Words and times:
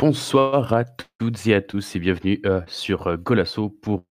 Bonsoir 0.00 0.72
à 0.72 0.84
toutes 1.18 1.46
et 1.46 1.52
à 1.52 1.60
tous 1.60 1.94
et 1.94 1.98
bienvenue 1.98 2.40
euh, 2.46 2.62
sur 2.66 3.06
euh, 3.06 3.16
Golasso 3.18 3.68
pour 3.68 4.06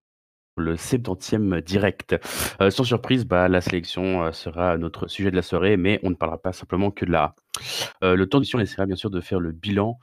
le 0.56 0.76
70e 0.76 1.60
direct. 1.62 2.14
Euh, 2.60 2.70
sans 2.70 2.84
surprise, 2.84 3.24
bah, 3.24 3.48
la 3.48 3.60
sélection 3.60 4.30
sera 4.30 4.78
notre 4.78 5.08
sujet 5.08 5.32
de 5.32 5.36
la 5.36 5.42
soirée, 5.42 5.76
mais 5.76 5.98
on 6.04 6.10
ne 6.10 6.14
parlera 6.14 6.40
pas 6.40 6.52
simplement 6.52 6.92
que 6.92 7.04
de 7.04 7.10
la. 7.10 7.34
Le 8.02 8.24
temps 8.26 8.38
d'édition 8.38 8.60
essaiera 8.60 8.86
bien 8.86 8.94
sûr 8.94 9.10
de 9.10 9.20
faire 9.20 9.40
le 9.40 9.50
bilan 9.50 9.98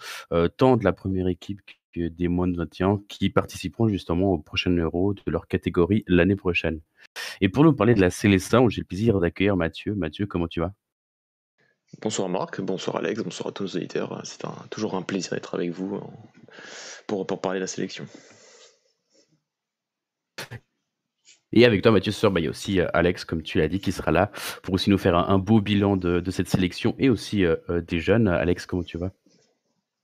tant 0.57 0.75
de 0.75 0.83
la 0.83 0.91
première 0.91 1.29
équipe 1.29 1.61
que 1.95 2.09
des 2.09 2.27
moins 2.27 2.49
de 2.49 2.57
21 2.57 2.99
qui 3.07 3.29
participeront 3.29 3.87
justement 3.87 4.33
au 4.33 4.39
prochain 4.39 4.71
Euro 4.71 5.13
de 5.13 5.21
leur 5.27 5.47
catégorie 5.47 6.03
l'année 6.07 6.35
prochaine. 6.35 6.81
Et 7.39 7.47
pour 7.47 7.63
nous 7.63 7.71
parler 7.71 7.93
de 7.93 8.01
la 8.01 8.09
Célestin, 8.09 8.67
j'ai 8.67 8.81
le 8.81 8.87
plaisir 8.87 9.21
d'accueillir 9.21 9.55
Mathieu. 9.55 9.95
Mathieu, 9.95 10.25
comment 10.25 10.49
tu 10.49 10.59
vas? 10.59 10.73
Bonsoir 12.01 12.29
Marc, 12.29 12.61
bonsoir 12.61 12.97
Alex, 12.97 13.23
bonsoir 13.23 13.47
à 13.47 13.51
tous 13.51 13.63
les 13.63 13.77
auditeurs. 13.77 14.21
C'est 14.23 14.45
un- 14.45 14.55
toujours 14.69 14.95
un 14.95 15.01
plaisir 15.01 15.31
d'être 15.31 15.55
avec 15.55 15.71
vous 15.71 15.95
euh, 15.95 16.01
pour, 17.07 17.25
pour 17.25 17.41
parler 17.41 17.59
de 17.59 17.63
la 17.63 17.67
sélection. 17.67 18.05
Et 21.53 21.65
avec 21.65 21.81
toi, 21.81 21.91
Mathieu, 21.91 22.11
ce 22.11 22.19
soir, 22.19 22.31
bah, 22.31 22.41
il 22.41 22.43
y 22.43 22.47
a 22.47 22.49
aussi 22.49 22.79
euh, 22.81 22.87
Alex, 22.93 23.23
comme 23.25 23.41
tu 23.41 23.57
l'as 23.57 23.69
dit, 23.69 23.79
qui 23.79 23.91
sera 23.91 24.11
là 24.11 24.31
pour 24.63 24.73
aussi 24.73 24.89
nous 24.89 24.97
faire 24.97 25.15
un, 25.15 25.27
un 25.29 25.37
beau 25.39 25.61
bilan 25.61 25.95
de, 25.95 26.19
de 26.19 26.31
cette 26.31 26.49
sélection 26.49 26.93
et 26.99 27.09
aussi 27.09 27.45
euh, 27.45 27.55
des 27.81 27.99
jeunes. 27.99 28.27
Alex, 28.27 28.65
comment 28.65 28.83
tu 28.83 28.97
vas? 28.97 29.11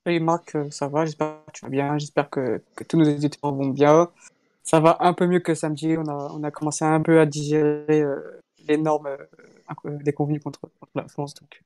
Salut 0.06 0.22
Marc, 0.22 0.58
ça 0.72 0.88
va, 0.88 1.06
j'espère 1.06 1.45
que 1.45 1.52
tu 1.52 1.66
vas 1.66 1.70
bien, 1.70 1.97
j'espère 1.97 2.30
que, 2.30 2.62
que 2.75 2.84
tous 2.84 2.97
nos 2.97 3.06
éditeurs 3.06 3.53
vont 3.53 3.68
bien. 3.68 4.09
Ça 4.64 4.80
va 4.80 4.97
un 5.02 5.14
peu 5.14 5.28
mieux 5.28 5.42
que 5.42 5.53
samedi, 5.53 5.95
on 5.97 6.08
a, 6.08 6.31
on 6.34 6.44
a 6.44 6.52
commencé 6.52 6.86
un 6.86 7.02
peu 7.02 7.20
à 7.20 7.25
digérer 7.25 8.02
euh, 8.02 8.42
les 8.68 8.78
normes 8.78 9.08
euh, 9.08 9.18
contre, 10.14 10.34
contre 10.44 10.92
la 10.95 11.08
France. 11.08 11.34
Donc, 11.36 11.62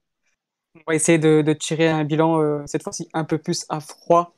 on 0.86 0.92
va 0.92 0.95
essayer 0.95 1.17
de, 1.17 1.42
de 1.42 1.53
tirer 1.53 1.88
un 1.89 2.03
bilan 2.03 2.42
euh, 2.42 2.64
cette 2.66 2.83
fois-ci 2.83 3.08
un 3.14 3.23
peu 3.23 3.38
plus 3.38 3.66
à 3.70 3.80
froid 3.80 4.33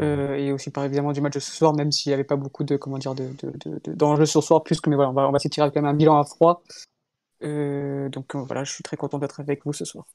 euh, 0.00 0.36
et 0.36 0.52
aussi 0.52 0.70
par 0.70 0.84
évidemment 0.84 1.12
du 1.12 1.20
match 1.20 1.34
de 1.34 1.40
ce 1.40 1.52
soir, 1.52 1.74
même 1.74 1.92
s'il 1.92 2.10
n'y 2.10 2.14
avait 2.14 2.24
pas 2.24 2.36
beaucoup 2.36 2.64
de 2.64 2.76
comment 2.76 2.98
dire 2.98 3.14
de, 3.14 3.28
de, 3.42 3.52
de- 3.64 3.80
de- 3.84 3.92
d'enjeux 3.94 4.26
ce 4.26 4.40
soir, 4.40 4.62
plus 4.62 4.80
que 4.80 4.88
mais 4.88 4.96
voilà, 4.96 5.10
on 5.10 5.14
va, 5.14 5.28
on 5.28 5.32
va 5.32 5.36
essayer 5.36 5.50
de 5.50 5.54
tirer 5.54 5.70
quand 5.70 5.82
même 5.82 5.90
un 5.90 5.94
bilan 5.94 6.18
à 6.18 6.24
froid. 6.24 6.62
Euh, 7.42 8.08
donc 8.08 8.34
voilà, 8.34 8.64
je 8.64 8.72
suis 8.72 8.82
très 8.82 8.96
content 8.96 9.18
d'être 9.18 9.40
avec 9.40 9.64
vous 9.66 9.72
ce 9.72 9.84
soir. 9.84 10.06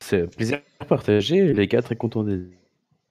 C'est 0.00 0.22
un 0.22 0.26
plaisir 0.26 0.60
partagé, 0.88 1.52
les 1.52 1.66
gars, 1.66 1.82
très 1.82 1.96
content 1.96 2.22
d'être 2.22 2.48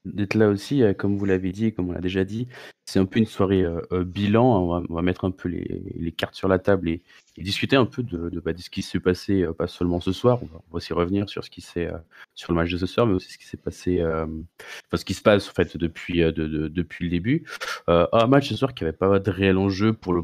d'être 0.06 0.36
là 0.36 0.50
aussi. 0.50 0.84
Euh, 0.84 0.94
Comme 0.94 1.18
vous 1.18 1.26
l'avez 1.26 1.52
dit, 1.52 1.74
comme 1.74 1.90
on 1.90 1.92
l'a 1.92 2.02
déjà 2.02 2.24
dit, 2.24 2.48
c'est 2.86 3.00
un 3.00 3.06
peu 3.06 3.20
une 3.20 3.26
soirée 3.26 3.64
euh, 3.64 3.82
euh, 3.92 4.04
bilan. 4.04 4.82
On 4.90 4.94
va, 4.94 5.02
mettre 5.02 5.26
un 5.26 5.32
peu 5.32 5.50
les, 5.50 6.12
cartes 6.12 6.36
sur 6.36 6.48
la 6.48 6.60
table 6.60 6.90
et, 6.90 7.02
discuter 7.38 7.76
un 7.76 7.86
peu 7.86 8.04
bah, 8.44 8.54
de 8.54 8.62
ce 8.62 8.70
qui 8.70 8.82
s'est 8.82 9.00
passé, 9.00 9.46
pas 9.58 9.68
seulement 9.68 10.00
ce 10.00 10.12
soir. 10.12 10.40
On 10.42 10.46
va, 10.48 10.62
aussi 10.72 10.94
revenir 10.94 11.30
sur 11.30 11.44
ce 11.44 11.50
qui 11.50 11.62
s'est 11.62 11.90
sur 12.34 12.52
le 12.52 12.58
match 12.58 12.72
de 12.72 12.78
ce 12.78 12.86
soir, 12.86 13.06
mais 13.06 13.14
aussi 13.14 13.32
ce 13.34 13.38
qui 13.38 13.46
s'est 13.46 13.58
passé, 13.58 14.04
enfin 14.04 14.98
ce 14.98 15.06
qui 15.06 15.14
se 15.14 15.22
passe 15.22 15.48
en 15.50 15.54
fait 15.54 15.78
depuis 15.78 16.20
de, 16.20 16.32
de- 16.32 16.68
depuis 16.68 17.06
le 17.06 17.12
début. 17.12 17.46
Un 17.88 18.28
match 18.28 18.50
ce 18.50 18.56
soir 18.56 18.74
qui 18.74 18.84
avait 18.84 18.94
pas 18.94 19.20
de 19.20 19.30
réel 19.30 19.58
enjeu 19.58 19.94
pour 19.94 20.14
le 20.14 20.24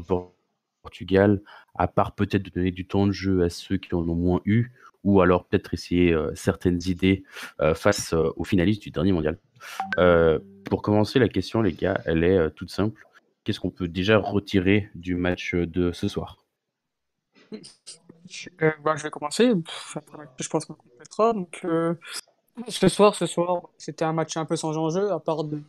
Portugal, 0.82 1.40
à 1.76 1.86
part 1.86 2.14
peut-être 2.14 2.42
de 2.42 2.50
donner 2.50 2.72
du 2.72 2.86
temps 2.86 3.06
de 3.06 3.12
jeu 3.12 3.42
à 3.42 3.50
ceux 3.50 3.76
qui 3.76 3.94
en 3.94 4.08
ont 4.08 4.14
moins 4.14 4.40
eu, 4.44 4.72
ou 5.04 5.20
alors 5.20 5.44
peut-être 5.46 5.74
essayer 5.74 6.12
euh, 6.12 6.34
certaines 6.34 6.80
idées 6.86 7.22
euh, 7.60 7.74
face 7.74 8.12
euh, 8.14 8.32
aux 8.36 8.44
finalistes 8.44 8.82
du 8.82 8.90
dernier 8.90 9.12
mondial. 9.12 9.38
Pour 10.64 10.82
commencer, 10.82 11.18
la 11.18 11.28
question, 11.28 11.62
les 11.62 11.72
gars, 11.72 12.00
elle 12.06 12.24
est 12.24 12.50
toute 12.50 12.70
simple. 12.70 13.06
Qu'est-ce 13.44 13.60
qu'on 13.60 13.70
peut 13.70 13.88
déjà 13.88 14.18
retirer 14.18 14.88
du 14.94 15.14
match 15.14 15.54
de 15.54 15.92
ce 15.92 16.08
soir? 16.08 16.38
Bah, 17.50 17.58
je 18.96 19.02
vais 19.02 19.10
commencer. 19.10 19.52
Je 20.38 20.48
pense 20.48 20.64
qu'on 20.64 20.74
complétera. 20.74 21.34
Ce 22.68 22.88
soir, 22.88 23.14
ce 23.14 23.26
soir, 23.26 23.68
c'était 23.78 24.04
un 24.04 24.12
match 24.12 24.36
un 24.36 24.44
peu 24.44 24.56
sans 24.56 24.76
enjeu, 24.76 25.10
à 25.12 25.18
part 25.18 25.44
de 25.44 25.62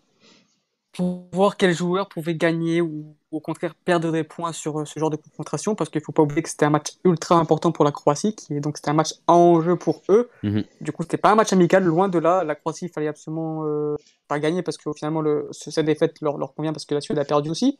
pour 0.95 1.27
voir 1.33 1.57
quel 1.57 1.73
joueur 1.73 2.07
pouvait 2.07 2.35
gagner 2.35 2.81
ou 2.81 3.15
au 3.31 3.39
contraire 3.41 3.75
perdre 3.75 4.11
des 4.11 4.23
points 4.23 4.53
sur 4.53 4.79
euh, 4.79 4.85
ce 4.85 4.97
genre 4.99 5.09
de 5.09 5.17
confrontation, 5.17 5.75
parce 5.75 5.89
qu'il 5.89 6.01
faut 6.01 6.11
pas 6.13 6.21
oublier 6.23 6.41
que 6.41 6.49
c'était 6.49 6.65
un 6.65 6.69
match 6.69 6.93
ultra 7.03 7.35
important 7.37 7.71
pour 7.71 7.83
la 7.83 7.91
Croatie, 7.91 8.33
qui 8.33 8.53
est 8.55 8.59
donc 8.61 8.77
c'était 8.77 8.89
un 8.91 8.93
match 8.93 9.13
en 9.27 9.61
jeu 9.61 9.75
pour 9.75 10.01
eux. 10.09 10.29
Mhm. 10.43 10.63
Du 10.81 10.91
coup, 10.93 11.03
c'était 11.03 11.17
pas 11.17 11.31
un 11.31 11.35
match 11.35 11.51
amical, 11.51 11.83
loin 11.83 12.07
de 12.07 12.17
là. 12.19 12.43
La 12.43 12.55
Croatie, 12.55 12.85
il 12.85 12.89
fallait 12.91 13.07
absolument 13.09 13.63
euh, 13.65 13.95
pas 14.27 14.39
gagner 14.39 14.61
parce 14.63 14.77
que 14.77 14.89
finalement 14.93 15.21
le, 15.21 15.47
ce- 15.51 15.69
cette 15.71 15.85
défaite 15.85 16.21
leur, 16.21 16.37
leur 16.37 16.53
convient 16.53 16.71
parce 16.73 16.85
que 16.85 16.95
la 16.95 17.01
Suède 17.01 17.19
a 17.19 17.25
perdu 17.25 17.49
aussi. 17.49 17.77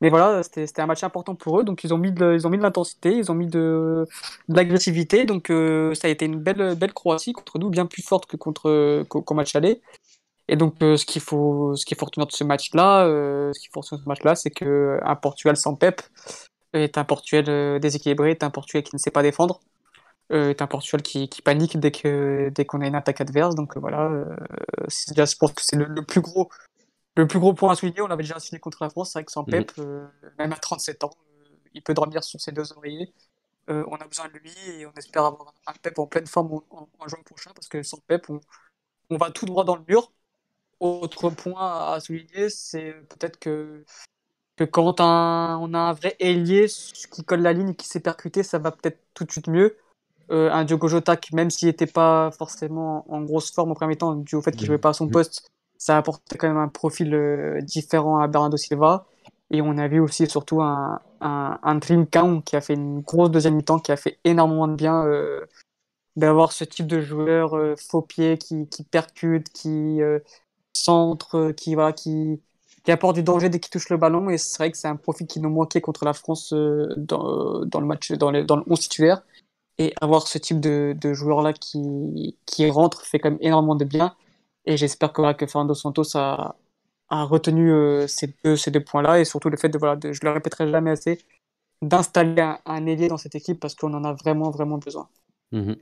Mais 0.00 0.10
voilà, 0.10 0.42
c'était 0.42 0.82
un 0.82 0.86
match 0.86 1.04
important 1.04 1.34
pour 1.36 1.60
eux, 1.60 1.64
donc 1.64 1.84
ils 1.84 1.94
ont 1.94 1.98
mis 1.98 2.10
de, 2.12 2.34
ils 2.34 2.46
ont 2.46 2.50
mis 2.50 2.58
de 2.58 2.62
l'intensité, 2.62 3.16
ils 3.16 3.30
ont 3.30 3.34
mis 3.34 3.46
de, 3.46 4.06
de 4.48 4.56
l'agressivité, 4.56 5.24
donc 5.24 5.50
euh, 5.50 5.94
ça 5.94 6.08
a 6.08 6.10
été 6.10 6.24
une 6.26 6.40
belle, 6.40 6.74
belle 6.74 6.92
Croatie 6.92 7.32
contre 7.32 7.58
nous, 7.58 7.70
bien 7.70 7.86
plus 7.86 8.02
forte 8.02 8.26
que 8.26 8.36
contre 8.36 9.04
qu'au 9.08 9.22
qu'au 9.22 9.34
match 9.34 9.54
aller. 9.54 9.80
Et 10.48 10.56
donc 10.56 10.82
euh, 10.82 10.96
ce 10.96 11.06
qu'il 11.06 11.22
faut, 11.22 11.74
ce 11.76 11.84
qu'il 11.86 11.96
faut 11.96 12.06
retenir 12.06 12.26
de 12.26 12.32
ce 12.32 12.44
match-là, 12.44 13.06
euh, 13.06 13.52
ce 13.54 13.60
qu'il 13.60 13.70
faut 13.72 13.80
retenir 13.80 13.98
de 14.00 14.04
ce 14.04 14.08
match-là, 14.08 14.34
c'est 14.34 14.50
que 14.50 14.98
un 15.02 15.16
Portugal 15.16 15.56
sans 15.56 15.74
Pep 15.74 16.02
est 16.74 16.98
un 16.98 17.04
Portugal 17.04 17.44
euh, 17.48 17.78
déséquilibré, 17.78 18.32
est 18.32 18.44
un 18.44 18.50
Portugal 18.50 18.82
qui 18.84 18.94
ne 18.96 19.00
sait 19.00 19.10
pas 19.12 19.22
défendre, 19.22 19.60
euh, 20.32 20.50
est 20.50 20.62
un 20.62 20.66
Portugal 20.68 21.02
qui, 21.02 21.28
qui 21.28 21.42
panique 21.42 21.78
dès 21.78 21.92
que 21.92 22.50
dès 22.54 22.64
qu'on 22.66 22.80
a 22.82 22.86
une 22.88 22.94
attaque 22.96 23.20
adverse. 23.20 23.54
Donc 23.56 23.76
euh, 23.76 23.80
voilà, 23.80 24.04
euh, 24.10 24.26
c'est 24.88 25.10
déjà, 25.10 25.24
je 25.26 25.36
pense 25.36 25.52
que 25.52 25.62
c'est 25.62 25.76
le, 25.76 25.86
le 25.86 26.02
plus 26.04 26.20
gros 26.20 26.50
le 27.16 27.26
plus 27.26 27.38
gros 27.38 27.54
point 27.54 27.72
à 27.72 27.76
souligner, 27.76 28.00
on 28.00 28.06
l'avait 28.08 28.22
déjà 28.24 28.40
signé 28.40 28.58
contre 28.60 28.78
la 28.82 28.90
France, 28.90 29.12
c'est 29.12 29.18
vrai 29.20 29.24
que 29.24 29.32
sans 29.32 29.44
Pep, 29.44 29.72
euh, 29.78 30.06
même 30.38 30.52
à 30.52 30.56
37 30.56 31.04
ans, 31.04 31.10
euh, 31.40 31.44
il 31.74 31.82
peut 31.82 31.94
dormir 31.94 32.24
sur 32.24 32.40
ses 32.40 32.52
deux 32.52 32.72
oreillers. 32.72 33.12
Euh, 33.70 33.84
on 33.88 33.96
a 33.96 34.06
besoin 34.08 34.28
de 34.28 34.38
lui 34.38 34.52
et 34.80 34.86
on 34.86 34.92
espère 34.94 35.24
avoir 35.26 35.54
un 35.66 35.72
Pep 35.82 35.98
en 35.98 36.06
pleine 36.06 36.26
forme 36.26 36.52
en, 36.54 36.64
en- 36.70 36.88
en 37.00 37.08
juin 37.08 37.20
prochain 37.24 37.52
parce 37.54 37.68
que 37.68 37.82
sans 37.82 37.98
Pep, 38.08 38.30
on, 38.30 38.40
on 39.10 39.16
va 39.18 39.30
tout 39.30 39.46
droit 39.46 39.64
dans 39.64 39.76
le 39.76 39.84
mur. 39.88 40.12
Autre 40.80 41.30
point 41.30 41.92
à 41.94 42.00
souligner, 42.00 42.50
c'est 42.50 42.92
peut-être 43.08 43.38
que, 43.38 43.84
que 44.56 44.64
quand 44.64 45.00
un- 45.00 45.58
on 45.60 45.74
a 45.74 45.78
un 45.78 45.92
vrai 45.94 46.16
ailier 46.20 46.66
qui 47.12 47.24
colle 47.24 47.42
la 47.42 47.52
ligne 47.52 47.70
et 47.70 47.74
qui 47.76 47.88
s'est 47.88 48.00
percuté, 48.00 48.42
ça 48.42 48.58
va 48.58 48.72
peut-être 48.72 49.00
tout 49.14 49.24
de 49.24 49.32
suite 49.32 49.48
mieux. 49.48 49.76
Euh, 50.30 50.50
un 50.52 50.64
Diogo 50.64 50.88
Jota 50.88 51.16
qui, 51.16 51.34
même 51.36 51.50
s'il 51.50 51.68
n'était 51.68 51.86
pas 51.86 52.30
forcément 52.32 53.04
en 53.12 53.22
grosse 53.22 53.52
forme 53.52 53.72
au 53.72 53.74
premier 53.74 53.96
temps, 53.96 54.14
dû 54.16 54.36
au 54.36 54.42
fait 54.42 54.52
qu'il 54.52 54.66
Mhm. 54.66 54.66
jouait 54.68 54.78
pas 54.78 54.90
à 54.90 54.94
son 54.94 55.08
poste, 55.08 55.48
ça 55.78 55.98
apportait 55.98 56.38
quand 56.38 56.48
même 56.48 56.56
un 56.58 56.68
profil 56.68 57.14
euh, 57.14 57.60
différent 57.62 58.18
à 58.18 58.28
Bernardo 58.28 58.56
Silva. 58.56 59.06
Et 59.50 59.62
on 59.62 59.78
a 59.78 59.88
vu 59.88 60.00
aussi 60.00 60.26
surtout 60.28 60.62
un, 60.62 61.00
un, 61.20 61.58
un 61.62 61.78
Trincão 61.80 62.42
qui 62.42 62.56
a 62.56 62.60
fait 62.62 62.74
une 62.74 63.00
grosse 63.02 63.30
deuxième 63.30 63.56
mi-temps, 63.56 63.80
qui 63.80 63.92
a 63.92 63.96
fait 63.96 64.18
énormément 64.24 64.68
de 64.68 64.74
bien 64.76 65.04
euh, 65.06 65.44
d'avoir 66.16 66.52
ce 66.52 66.64
type 66.64 66.86
de 66.86 67.00
joueur 67.00 67.56
faux 67.78 68.02
pied 68.02 68.38
qui, 68.38 68.68
qui 68.68 68.84
percute, 68.84 69.50
qui 69.50 70.00
centre, 70.74 71.36
euh, 71.36 71.52
qui, 71.52 71.74
voilà, 71.74 71.92
qui, 71.92 72.40
qui 72.84 72.92
apporte 72.92 73.14
du 73.14 73.22
danger 73.22 73.48
dès 73.48 73.60
qu'il 73.60 73.70
touche 73.70 73.88
le 73.88 73.96
ballon. 73.96 74.28
Et 74.30 74.38
c'est 74.38 74.58
vrai 74.58 74.70
que 74.70 74.76
c'est 74.76 74.88
un 74.88 74.96
profil 74.96 75.26
qui 75.26 75.40
nous 75.40 75.50
manquait 75.50 75.80
contre 75.80 76.04
la 76.04 76.12
France 76.12 76.52
euh, 76.52 76.88
dans, 76.96 77.64
dans 77.64 77.80
le 77.80 77.86
match, 77.86 78.12
dans, 78.12 78.30
les, 78.30 78.44
dans 78.44 78.56
le 78.56 78.64
11 78.68 78.78
titulaire. 78.80 79.22
Et 79.78 79.92
avoir 80.00 80.28
ce 80.28 80.38
type 80.38 80.60
de, 80.60 80.94
de 81.00 81.14
joueur-là 81.14 81.52
qui, 81.52 82.36
qui 82.46 82.70
rentre 82.70 83.02
fait 83.02 83.18
quand 83.18 83.30
même 83.30 83.40
énormément 83.40 83.74
de 83.74 83.84
bien. 83.84 84.14
Et 84.66 84.76
j'espère 84.76 85.12
que, 85.12 85.20
voilà, 85.20 85.34
que 85.34 85.46
Fernando 85.46 85.74
Santos 85.74 86.16
a, 86.16 86.56
a 87.08 87.24
retenu 87.24 87.72
euh, 87.72 88.06
ces 88.06 88.34
deux, 88.44 88.56
ces 88.56 88.70
deux 88.70 88.84
points-là. 88.84 89.20
Et 89.20 89.24
surtout 89.24 89.50
le 89.50 89.56
fait 89.56 89.68
de, 89.68 89.78
voilà, 89.78 89.96
de, 89.96 90.12
je 90.12 90.20
le 90.22 90.30
répéterai 90.30 90.70
jamais 90.70 90.90
assez, 90.92 91.18
d'installer 91.82 92.40
un, 92.42 92.58
un 92.66 92.86
ailier 92.86 93.08
dans 93.08 93.18
cette 93.18 93.34
équipe 93.34 93.60
parce 93.60 93.74
qu'on 93.74 93.92
en 93.94 94.04
a 94.04 94.12
vraiment, 94.12 94.50
vraiment 94.50 94.78
besoin. 94.78 95.08
Mhm. 95.52 95.76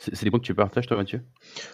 C'est 0.00 0.24
des 0.24 0.30
points 0.30 0.40
que 0.40 0.44
tu 0.44 0.54
partages, 0.54 0.86
toi, 0.86 0.96
Mathieu? 0.96 1.20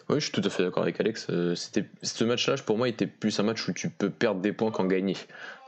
Oui, 0.09 0.17
je 0.19 0.25
suis 0.25 0.33
tout 0.33 0.43
à 0.45 0.51
fait 0.51 0.63
d'accord 0.63 0.83
avec 0.83 0.99
Alex. 1.01 1.27
Euh, 1.31 1.55
c'était, 1.55 1.85
ce 2.03 2.25
match-là, 2.25 2.57
pour 2.65 2.77
moi, 2.79 2.89
était 2.89 3.07
plus 3.07 3.39
un 3.41 3.43
match 3.45 3.67
où 3.69 3.73
tu 3.73 3.91
peux 3.91 4.11
perdre 4.11 4.41
des 4.41 4.53
points 4.53 4.71
qu'en 4.71 4.87
gagner. 4.87 5.17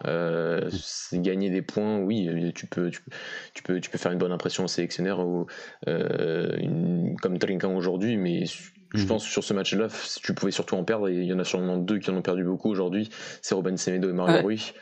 Euh, 0.05 0.71
gagner 1.13 1.51
des 1.51 1.63
points, 1.63 1.99
oui, 1.99 2.29
euh, 2.29 2.53
tu 2.55 2.67
peux, 2.67 2.91
tu, 2.91 3.03
peux, 3.03 3.11
tu, 3.55 3.63
peux, 3.63 3.81
tu 3.81 3.91
peux 3.91 3.99
faire 3.99 4.13
une 4.13 4.19
bonne 4.19 4.33
impression 4.33 4.65
au 4.65 4.69
sélectionneur 4.69 5.21
ou, 5.21 5.47
euh, 5.89 6.57
une- 6.59 7.17
comme 7.21 7.39
Trinquant 7.39 7.75
aujourd'hui, 7.75 8.17
mais 8.17 8.45
je 8.47 9.01
Mhm. 9.03 9.07
pense 9.07 9.25
que 9.25 9.31
sur 9.31 9.45
ce 9.45 9.53
match-là, 9.53 9.89
tu 10.23 10.35
pouvais 10.35 10.53
surtout 10.53 10.77
en 10.77 10.85
perdre, 10.85 11.09
et 11.09 11.15
il 11.15 11.25
y 11.25 11.33
en 11.33 11.39
a 11.39 11.45
sûrement 11.45 11.77
deux 11.77 11.99
qui 11.99 12.11
en 12.11 12.17
ont 12.17 12.23
perdu 12.23 12.45
beaucoup 12.45 12.71
aujourd'hui. 12.71 13.09
C'est 13.43 13.55
Robin 13.55 13.77
Semedo 13.77 14.09
et 14.09 14.13
Mario 14.13 14.37
Ouais. 14.37 14.43
Rui. 14.43 14.73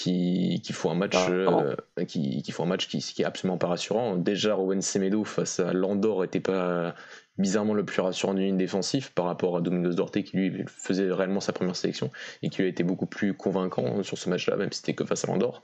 Qui, 0.00 0.60
qui 0.62 0.72
font 0.72 0.92
un 0.92 0.94
match, 0.94 1.10
Clairement. 1.26 1.64
euh, 1.98 2.04
qui, 2.04 2.40
qui 2.42 2.52
font 2.52 2.62
un 2.62 2.66
match 2.66 2.86
qui, 2.86 2.98
qui 2.98 3.22
est 3.22 3.24
absolument 3.24 3.58
pas 3.58 3.66
rassurant. 3.66 4.14
Déjà, 4.14 4.54
Robin 4.54 4.80
Semedo 4.80 5.24
face 5.24 5.58
à 5.58 5.72
Landor 5.72 6.22
était 6.22 6.38
pas 6.38 6.94
bizarrement 7.38 7.74
le 7.74 7.84
plus 7.84 8.00
rassurant 8.00 8.34
d'une 8.34 8.44
ligne 8.44 8.56
défensive 8.56 9.12
par 9.12 9.26
rapport 9.26 9.56
à 9.56 9.60
Domingos 9.60 9.94
Dorte 9.94 10.22
qui 10.22 10.36
lui 10.36 10.64
faisait 10.66 11.10
réellement 11.12 11.40
sa 11.40 11.52
première 11.52 11.76
sélection 11.76 12.10
et 12.42 12.50
qui 12.50 12.62
a 12.62 12.66
été 12.66 12.82
beaucoup 12.82 13.06
plus 13.06 13.34
convaincant 13.34 14.02
sur 14.02 14.18
ce 14.18 14.28
match-là, 14.28 14.56
même 14.56 14.72
si 14.72 14.80
c'était 14.80 14.94
que 14.94 15.04
face 15.04 15.24
à 15.24 15.28
l'Andorre. 15.28 15.62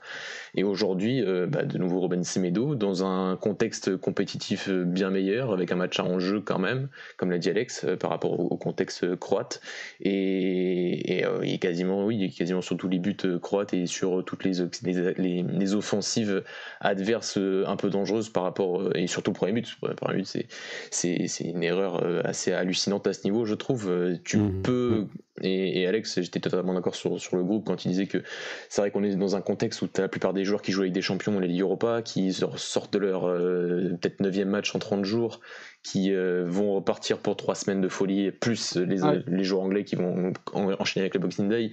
Et 0.55 0.63
aujourd'hui, 0.63 1.21
euh, 1.21 1.47
bah, 1.47 1.63
de 1.63 1.77
nouveau 1.77 1.99
Robin 1.99 2.23
Semedo 2.23 2.75
dans 2.75 3.03
un 3.03 3.35
contexte 3.35 3.97
compétitif 3.97 4.69
euh, 4.69 4.83
bien 4.83 5.09
meilleur, 5.09 5.51
avec 5.51 5.71
un 5.71 5.75
match 5.75 5.99
à 5.99 6.03
enjeu 6.03 6.41
quand 6.41 6.59
même, 6.59 6.89
comme 7.17 7.31
l'a 7.31 7.37
dit 7.37 7.49
Alex, 7.49 7.85
euh, 7.85 7.95
par 7.95 8.09
rapport 8.09 8.39
au, 8.39 8.57
contexte 8.57 9.15
croate. 9.15 9.61
Et, 10.01 11.19
et, 11.19 11.25
euh, 11.25 11.57
quasiment, 11.57 12.05
oui, 12.05 12.31
quasiment 12.31 12.61
sur 12.61 12.77
tous 12.77 12.87
les 12.87 12.99
buts 12.99 13.17
croates 13.41 13.73
et 13.73 13.85
sur 13.85 14.23
toutes 14.25 14.43
les, 14.43 15.75
offensives 15.75 16.43
adverses 16.79 17.37
un 17.37 17.75
peu 17.75 17.89
dangereuses 17.89 18.29
par 18.29 18.43
rapport, 18.43 18.95
et 18.95 19.07
surtout 19.07 19.31
le 19.31 19.35
premier 19.35 19.51
but. 19.53 19.75
Le 19.83 19.95
premier 19.95 20.17
but, 20.17 20.45
c'est 20.91 21.43
une 21.43 21.59
erreur 21.65 22.25
assez 22.25 22.53
hallucinante 22.53 23.07
à 23.07 23.13
ce 23.13 23.23
niveau, 23.23 23.45
je 23.45 23.55
trouve. 23.55 23.91
Tu 24.23 24.37
mmh. 24.37 24.61
peux, 24.61 25.07
et, 25.41 25.85
Alex, 25.85 26.21
j'étais 26.21 26.39
totalement 26.39 26.73
d'accord 26.73 26.95
sur, 26.95 27.19
sur 27.19 27.35
le 27.35 27.43
groupe 27.43 27.65
quand 27.65 27.85
il 27.85 27.89
disait 27.89 28.07
que 28.07 28.23
c'est 28.69 28.81
vrai 28.81 28.91
qu'on 28.91 29.03
est 29.03 29.15
dans 29.15 29.35
un 29.35 29.41
contexte 29.41 29.81
où 29.81 29.87
tu 29.87 29.99
as 29.99 30.03
la 30.03 30.07
plupart 30.07 30.33
des 30.33 30.45
joueurs 30.45 30.61
qui 30.61 30.71
jouent 30.71 30.81
avec 30.81 30.93
des 30.93 31.01
champions, 31.01 31.39
les 31.39 31.47
Ligue 31.47 31.61
Europa, 31.61 32.01
qui 32.01 32.33
sortent 32.33 32.93
de 32.93 32.99
leur 32.99 33.21
peut-être 33.21 34.21
9 34.21 34.45
match 34.45 34.75
en 34.75 34.79
30 34.79 35.03
jours, 35.03 35.41
qui 35.83 36.13
vont 36.13 36.75
repartir 36.75 37.17
pour 37.19 37.35
3 37.35 37.55
semaines 37.55 37.81
de 37.81 37.89
folie, 37.89 38.31
plus 38.31 38.75
les, 38.75 38.97
les 39.27 39.43
joueurs 39.43 39.63
anglais 39.63 39.83
qui 39.83 39.95
vont 39.95 40.33
enchaîner 40.53 41.03
avec 41.03 41.13
le 41.13 41.19
Boxing 41.19 41.49
Day 41.49 41.71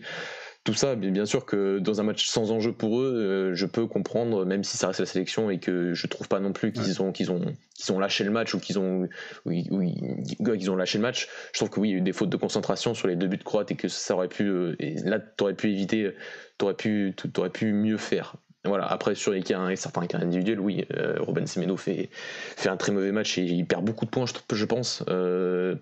tout 0.64 0.75
ça, 0.75 0.94
bien 0.94 1.26
sûr 1.26 1.44
que 1.44 1.81
dans 1.81 2.00
un 2.00 2.05
match 2.05 2.29
sans 2.29 2.53
enjeu 2.53 2.73
pour 2.73 3.00
eux, 3.00 3.12
euh, 3.12 3.55
je 3.55 3.67
peux 3.67 3.88
comprendre, 3.88 4.44
même 4.44 4.62
si 4.62 4.76
ça 4.76 4.87
reste 4.87 5.00
la 5.00 5.06
sélection 5.06 5.50
et 5.50 5.59
que 5.59 5.93
je 5.93 6.06
trouve 6.06 6.29
pas 6.29 6.38
non 6.38 6.53
plus 6.53 6.73
qu'ils 6.73 7.03
ont, 7.03 7.11
qu'ils 7.11 7.32
ont, 7.32 7.53
qu'ils 7.75 7.93
ont 7.93 7.99
lâché 7.99 8.23
le 8.23 8.31
match 8.31 8.55
ou 8.55 8.61
qu'ils 8.61 8.79
ont, 8.79 9.09
qu'ils 9.44 10.70
ont 10.70 10.76
lâché 10.76 10.99
le 10.99 11.03
match. 11.03 11.29
Je 11.53 11.59
trouve 11.59 11.70
que 11.70 11.81
oui, 11.81 11.88
il 11.88 11.93
y 11.93 11.94
a 11.94 11.99
eu 11.99 12.03
des 12.03 12.12
fautes 12.12 12.31
de 12.31 12.37
concentration 12.37 12.94
sur 12.94 13.09
les 13.09 13.17
deux 13.17 13.26
buts 13.26 13.38
croates 13.38 13.73
et 13.73 13.75
que 13.75 13.88
ça 13.88 14.14
aurait 14.14 14.29
pu, 14.29 14.44
euh, 14.44 14.76
et 14.79 14.94
là, 15.05 15.19
t'aurais 15.19 15.55
pu 15.55 15.73
éviter, 15.73 16.14
t'aurais 16.59 16.75
pu, 16.75 17.12
t'aurais 17.32 17.50
pu 17.50 17.73
mieux 17.73 17.99
faire. 17.99 18.37
Voilà, 18.64 18.87
après 18.87 19.17
sur 19.17 19.32
les 19.32 19.43
cas, 19.43 19.75
certains 19.75 20.06
cas 20.06 20.19
individuels, 20.19 20.61
oui, 20.61 20.85
euh, 20.97 21.17
Robin 21.19 21.47
Semedo 21.47 21.76
fait, 21.76 22.11
fait 22.12 22.69
un 22.69 22.76
très 22.76 22.93
mauvais 22.93 23.11
match 23.11 23.37
et 23.37 23.43
il 23.43 23.67
perd 23.67 23.85
beaucoup 23.85 24.05
de 24.05 24.11
points, 24.11 24.26
je, 24.26 24.55
je 24.55 24.64
pense, 24.64 25.03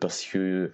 parce 0.01 0.25
que 0.25 0.73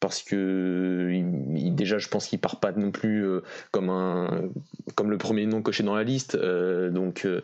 parce 0.00 0.22
que 0.22 1.10
déjà 1.52 1.98
je 1.98 2.08
pense 2.08 2.26
qu'il 2.26 2.40
part 2.40 2.58
pas 2.58 2.72
non 2.72 2.90
plus 2.90 3.24
euh, 3.24 3.42
comme 3.70 3.90
un 3.90 4.48
comme 4.94 5.10
le 5.10 5.18
premier 5.18 5.46
nom 5.46 5.62
coché 5.62 5.82
dans 5.82 5.94
la 5.94 6.04
liste 6.04 6.34
euh, 6.34 6.90
donc 6.90 7.26
euh, 7.26 7.42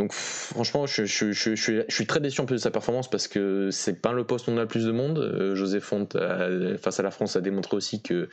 donc 0.00 0.12
franchement 0.12 0.86
je, 0.86 1.04
je, 1.04 1.32
je, 1.32 1.54
je, 1.54 1.82
suis 1.88 2.06
très 2.06 2.20
déçu 2.20 2.40
un 2.40 2.46
peu 2.46 2.54
de 2.54 2.60
sa 2.60 2.70
performance 2.70 3.10
parce 3.10 3.28
que 3.28 3.70
c'est 3.70 4.00
pas 4.00 4.12
le 4.12 4.24
poste 4.24 4.48
où 4.48 4.50
on 4.50 4.56
a 4.56 4.62
le 4.62 4.68
plus 4.68 4.86
de 4.86 4.92
monde 4.92 5.52
José 5.54 5.80
Font 5.80 6.08
face 6.80 7.00
à 7.00 7.02
la 7.02 7.10
France 7.10 7.36
a 7.36 7.40
démontré 7.40 7.76
aussi 7.76 8.00
que 8.02 8.28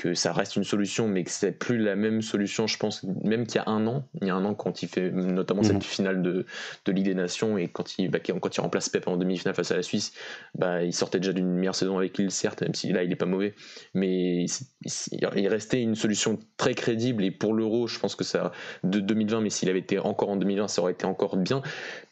que 0.00 0.14
ça 0.14 0.32
reste 0.32 0.56
une 0.56 0.64
solution, 0.64 1.08
mais 1.08 1.24
que 1.24 1.30
c'est 1.30 1.52
plus 1.52 1.78
la 1.78 1.94
même 1.94 2.22
solution, 2.22 2.66
je 2.66 2.78
pense, 2.78 3.02
même 3.22 3.46
qu'il 3.46 3.56
y 3.56 3.58
a 3.58 3.68
un 3.68 3.86
an. 3.86 4.08
Il 4.22 4.28
y 4.28 4.30
a 4.30 4.34
un 4.34 4.44
an, 4.46 4.54
quand 4.54 4.82
il 4.82 4.88
fait 4.88 5.10
notamment 5.10 5.62
cette 5.62 5.74
mhm. 5.74 5.82
finale 5.82 6.22
de, 6.22 6.46
de 6.86 6.92
Ligue 6.92 7.04
des 7.04 7.14
Nations 7.14 7.58
et 7.58 7.68
quand 7.68 7.98
il, 7.98 8.10
bah, 8.10 8.18
quand 8.18 8.56
il 8.56 8.60
remplace 8.60 8.88
Pep 8.88 9.06
en 9.08 9.18
demi-finale 9.18 9.54
face 9.54 9.70
à 9.72 9.76
la 9.76 9.82
Suisse, 9.82 10.12
bah, 10.54 10.82
il 10.82 10.94
sortait 10.94 11.18
déjà 11.18 11.34
d'une 11.34 11.52
meilleure 11.52 11.74
saison 11.74 11.98
avec 11.98 12.16
Lille, 12.16 12.30
certes, 12.30 12.62
même 12.62 12.74
si 12.74 12.92
là 12.92 13.02
il 13.02 13.12
est 13.12 13.16
pas 13.16 13.26
mauvais, 13.26 13.54
mais 13.92 14.46
il, 14.46 15.48
restait 15.48 15.82
une 15.82 15.94
solution 15.94 16.38
très 16.56 16.74
crédible 16.74 17.22
et 17.24 17.30
pour 17.30 17.52
l'Euro, 17.52 17.86
je 17.86 17.98
pense 17.98 18.14
que 18.14 18.24
ça 18.24 18.52
de 18.84 19.00
2020, 19.00 19.42
mais 19.42 19.50
s'il 19.50 19.68
avait 19.68 19.80
été 19.80 19.98
encore 19.98 20.30
en 20.30 20.36
2020, 20.36 20.68
ça 20.68 20.80
aurait 20.80 20.92
été 20.92 21.04
encore 21.10 21.36
bien. 21.36 21.62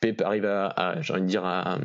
Pep 0.00 0.20
arrive 0.20 0.44
à, 0.44 0.96
j'ai 1.00 1.12
envie 1.12 1.22
de 1.22 1.26
dire, 1.26 1.44
à, 1.44 1.78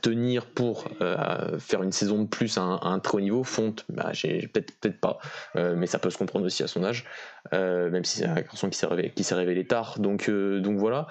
tenir 0.00 0.46
pour 0.46 0.84
euh, 1.00 1.58
faire 1.58 1.82
une 1.82 1.92
saison 1.92 2.22
de 2.22 2.28
plus 2.28 2.58
à 2.58 2.62
un, 2.62 2.98
très 2.98 3.16
haut 3.16 3.20
niveau. 3.20 3.44
Fonte, 3.44 3.84
bah, 3.88 4.12
peut-être 4.12 4.78
peut-être 4.80 5.00
pas, 5.00 5.18
euh, 5.56 5.74
mais 5.76 5.86
ça 5.86 5.98
peut 5.98 6.10
se 6.10 6.18
comprendre 6.18 6.46
aussi 6.46 6.62
à 6.62 6.66
son 6.66 6.84
âge, 6.84 7.04
euh, 7.52 7.90
même 7.90 8.04
si 8.04 8.18
c'est 8.18 8.26
un 8.26 8.34
garçon 8.34 8.68
qui 8.68 8.78
s'est 8.78 8.86
révélé, 8.86 9.12
révélé 9.30 9.66
tard. 9.66 9.98
Donc, 9.98 10.30
donc 10.30 10.78
voilà. 10.78 11.06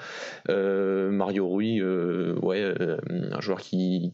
Mario 0.48 1.48
Rui, 1.48 1.82
ouais, 1.82 2.74
un 3.32 3.42
joueur 3.42 3.62
qui 3.62 4.14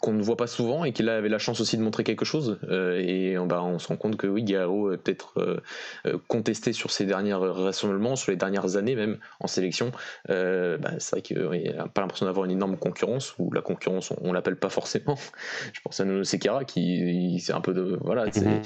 qu'on 0.00 0.12
ne 0.12 0.22
voit 0.22 0.38
pas 0.38 0.46
souvent 0.46 0.84
et 0.84 0.92
qui 0.92 1.02
là 1.02 1.16
avait 1.16 1.28
la 1.28 1.38
chance 1.38 1.60
aussi 1.60 1.76
de 1.76 1.82
montrer 1.82 2.02
quelque 2.02 2.24
chose 2.24 2.58
euh, 2.70 2.98
et 2.98 3.36
bah, 3.46 3.62
on 3.62 3.78
se 3.78 3.88
rend 3.88 3.96
compte 3.96 4.16
que 4.16 4.26
oui 4.26 4.42
Garo 4.42 4.92
est 4.92 4.96
peut-être 4.96 5.38
euh, 5.38 5.60
euh, 6.06 6.18
contesté 6.28 6.72
sur 6.72 6.90
ses 6.90 7.04
derniers 7.04 7.34
rassemblements 7.34 8.16
sur 8.16 8.30
les 8.30 8.38
dernières 8.38 8.76
années 8.76 8.96
même 8.96 9.18
en 9.38 9.46
sélection. 9.46 9.92
Bah, 10.28 10.90
c'est 10.98 11.10
vrai 11.10 11.22
qu'il 11.22 11.38
n'a 11.76 11.88
pas 11.88 12.00
l'impression 12.00 12.26
d'avoir 12.26 12.46
une 12.46 12.52
énorme 12.52 12.78
concurrence 12.78 13.34
ou 13.38 13.52
la 13.52 13.60
concurrence 13.60 14.12
on, 14.22 14.32
l'appelle 14.32 14.56
pas 14.56 14.70
forcément. 14.70 15.16
Je 15.72 15.80
pense 15.82 16.00
à 16.00 16.04
Nono 16.04 16.24
Sekara 16.24 16.64
qui 16.64 17.38
c'est 17.40 17.52
un 17.52 17.60
peu 17.60 17.74
de 17.74 17.98
voilà 18.02 18.26
c'est 18.32 18.46
mhm. 18.46 18.62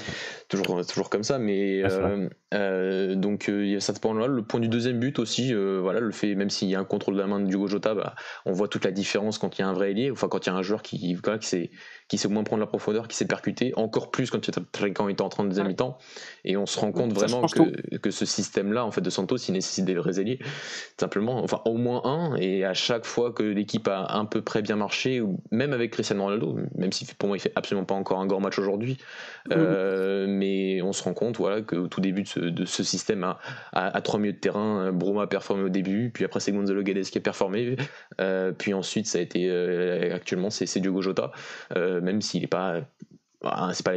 toujours 0.47 0.85
toujours 0.85 1.09
comme 1.09 1.23
ça 1.23 1.39
mais 1.39 1.83
donc 3.15 3.47
il 3.49 3.67
y 3.67 3.75
a 3.75 3.79
ça 3.81 3.93
point 3.93 4.17
là 4.17 4.27
le 4.27 4.43
point 4.43 4.59
du 4.59 4.69
deuxième 4.69 4.99
but 4.99 5.19
aussi 5.19 5.53
voilà 5.53 5.99
le 5.99 6.11
fait 6.11 6.35
même 6.35 6.49
s'il 6.49 6.69
y 6.69 6.75
a 6.75 6.79
un 6.79 6.85
contrôle 6.85 7.15
de 7.15 7.19
la 7.19 7.27
main 7.27 7.39
de 7.39 7.47
Diogo 7.47 7.67
Jota 7.67 7.93
bah, 7.93 8.15
on 8.45 8.53
voit 8.53 8.67
toute 8.67 8.85
la 8.85 8.91
différence 8.91 9.37
quand 9.37 9.57
il 9.57 9.61
y 9.61 9.65
a 9.65 9.67
un 9.67 9.73
vrai 9.73 9.91
ailier 9.91 10.11
enfin 10.11 10.27
quand 10.29 10.45
il 10.45 10.49
y 10.49 10.53
a 10.53 10.55
un 10.55 10.61
joueur 10.61 10.81
qui 10.85 10.99
qui, 10.99 11.17
qui 11.39 11.47
s'est 11.47 11.71
qui 12.07 12.17
sait 12.19 12.27
au 12.27 12.31
moins 12.31 12.43
prendre 12.43 12.59
la 12.59 12.67
profondeur, 12.67 13.07
qui 13.07 13.17
s'est 13.17 13.25
percuté, 13.25 13.73
encore 13.77 14.11
plus 14.11 14.29
quand, 14.29 14.39
quand 14.93 15.07
il 15.07 15.11
était 15.11 15.21
en 15.23 15.29
train 15.29 15.43
de 15.43 15.49
deuxième 15.49 15.67
mi-temps. 15.67 15.97
Et 16.43 16.55
on 16.55 16.67
se 16.67 16.79
rend 16.79 16.91
compte 16.91 17.13
vraiment 17.13 17.47
que, 17.47 17.97
que, 17.97 18.11
ce 18.11 18.25
système-là, 18.25 18.85
en 18.85 18.91
fait, 18.91 19.01
de 19.01 19.09
Santos, 19.09 19.37
il 19.37 19.53
nécessite 19.53 19.85
des 19.85 19.95
vrais 19.95 20.19
ailiers. 20.19 20.39
Simplement, 20.99 21.43
enfin, 21.43 21.61
au 21.65 21.77
moins 21.77 22.05
un. 22.05 22.35
Et 22.35 22.63
à 22.63 22.75
chaque 22.75 23.05
fois 23.05 23.31
que 23.31 23.41
l'équipe 23.41 23.87
a 23.87 24.15
un 24.15 24.25
peu 24.25 24.43
près 24.43 24.61
bien 24.61 24.75
marché, 24.75 25.19
ou 25.19 25.39
même 25.49 25.73
avec 25.73 25.91
Cristiano 25.91 26.23
Ronaldo, 26.23 26.57
même 26.75 26.91
si 26.91 27.05
pour 27.15 27.27
moi 27.27 27.37
il 27.37 27.39
fait 27.39 27.53
absolument 27.55 27.85
pas 27.85 27.95
encore 27.95 28.19
un 28.19 28.27
grand 28.27 28.39
match 28.39 28.59
aujourd'hui, 28.59 28.97
euh, 29.51 30.27
mais 30.27 30.81
on 30.83 30.93
se 30.93 31.03
rend 31.03 31.13
compte, 31.13 31.37
voilà, 31.37 31.61
qu'au 31.61 31.87
tout 31.87 32.01
début 32.01 32.21
de 32.21 32.27
ce, 32.27 32.39
de 32.39 32.65
ce 32.65 32.83
système, 32.83 33.23
à, 33.23 33.39
à, 33.73 34.01
trois 34.01 34.19
milieux 34.19 34.33
de 34.33 34.37
terrain, 34.37 34.91
Broma 34.91 35.23
a 35.23 35.27
performé 35.27 35.63
au 35.63 35.69
début, 35.69 36.11
puis 36.13 36.23
après 36.23 36.39
c'est 36.39 36.51
Gonzalo 36.51 36.83
Guedes 36.83 37.05
qui 37.05 37.17
a 37.17 37.21
performé, 37.21 37.77
euh, 38.21 38.51
puis 38.51 38.73
ensuite 38.73 39.07
ça 39.07 39.17
a 39.17 39.21
été, 39.21 39.49
euh, 39.49 40.13
actuellement 40.13 40.49
c'est 40.49 40.74
Diogo 40.79 41.01
Jota. 41.01 41.31
Euh, 41.75 42.01
même 42.01 42.21
s'il 42.21 42.41
n'est 42.41 42.47
pas 42.47 42.81
pas 43.45 43.93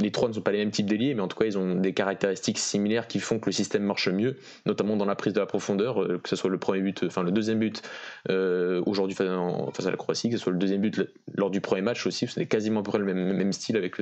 les, 0.00 0.10
trois 0.10 0.28
ne 0.28 0.34
sont 0.34 0.40
pas 0.40 0.52
les 0.52 0.58
mêmes 0.58 0.70
types 0.70 0.86
d'ailiers, 0.86 1.14
mais 1.14 1.22
en 1.22 1.28
tout 1.28 1.36
cas 1.36 1.46
ils 1.46 1.56
ont 1.56 1.74
des 1.74 1.92
caractéristiques 1.94 2.58
similaires 2.58 3.06
qui 3.06 3.20
font 3.20 3.38
que 3.38 3.46
le 3.46 3.52
système 3.52 3.82
marche 3.84 4.08
mieux, 4.08 4.36
notamment 4.66 4.96
dans 4.96 5.04
la 5.04 5.14
prise 5.14 5.32
de 5.32 5.40
la 5.40 5.46
profondeur, 5.46 6.02
euh, 6.02 6.18
que 6.18 6.28
ce 6.28 6.36
soit 6.36 6.50
le 6.50 6.58
premier 6.58 6.80
but, 6.80 7.04
enfin 7.04 7.22
le 7.22 7.30
deuxième 7.30 7.58
but 7.58 7.82
euh, 8.28 8.82
aujourd'hui 8.86 9.14
face, 9.14 9.28
à 9.28 9.90
la 9.90 9.96
Croatie, 9.96 10.28
que 10.30 10.36
ce 10.36 10.42
soit 10.42 10.52
le 10.52 10.58
deuxième 10.58 10.80
but 10.80 11.02
lors 11.34 11.50
du 11.50 11.60
premier 11.60 11.82
match 11.82 12.06
aussi, 12.06 12.26
c'est 12.26 12.46
quasiment 12.46 12.80
à 12.80 12.82
peu 12.82 12.90
près 12.90 12.98
le 12.98 13.04
même, 13.04 13.52
style 13.52 13.76
avec 13.76 13.96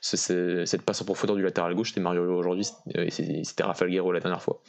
cette 0.00 0.82
passe 0.82 1.02
en 1.02 1.04
profondeur 1.04 1.36
du 1.36 1.42
latéral 1.42 1.74
gauche, 1.74 1.88
c'était 1.88 2.00
Mario 2.00 2.22
aujourd'hui, 2.22 2.66
et 2.94 3.10
c'était 3.10 3.62
Rafael 3.62 3.90
Guerrero 3.90 4.12
la 4.12 4.20
dernière 4.20 4.42
fois. 4.42 4.60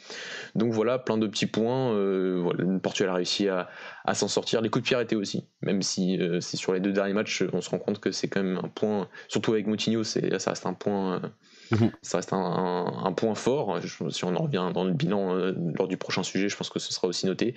Donc 0.54 0.72
voilà, 0.72 0.98
plein 0.98 1.18
de 1.18 1.26
petits 1.26 1.46
points. 1.46 1.92
Euh, 1.92 2.78
Portugal 2.82 3.10
a 3.10 3.14
réussi 3.14 3.48
à, 3.48 3.68
s'en 4.14 4.28
sortir. 4.28 4.60
Les 4.62 4.70
coups 4.70 4.84
de 4.84 4.88
pierre 4.88 5.00
étaient 5.00 5.16
aussi, 5.16 5.48
même 5.62 5.82
si 5.82 6.18
c'est 6.40 6.56
sur 6.56 6.72
les 6.72 6.80
deux 6.80 6.92
derniers 6.92 7.12
matchs, 7.12 7.44
on 7.52 7.60
se 7.60 7.70
rend 7.70 7.78
compte 7.78 8.00
que 8.00 8.10
c'est 8.10 8.28
quand 8.28 8.42
même 8.42 8.60
un 8.62 8.68
point, 8.68 9.08
surtout 9.28 9.45
avec 9.52 9.66
Moutinho, 9.66 10.04
c'est, 10.04 10.38
ça 10.38 10.50
reste 10.50 10.66
un 10.66 10.74
point, 10.74 11.22
euh, 11.22 11.76
mhm. 11.76 11.90
ça 12.02 12.18
reste 12.18 12.32
un, 12.32 13.12
point 13.16 13.34
fort. 13.34 13.80
si 14.10 14.24
on 14.24 14.34
en 14.34 14.42
revient 14.42 14.70
dans 14.72 14.84
le 14.84 14.92
bilan 14.92 15.34
euh, 15.34 15.52
lors 15.74 15.88
du 15.88 15.96
prochain 15.96 16.22
sujet, 16.22 16.48
je 16.48 16.56
pense 16.56 16.70
que 16.70 16.78
ce 16.78 16.92
sera 16.92 17.08
aussi 17.08 17.26
noté. 17.26 17.54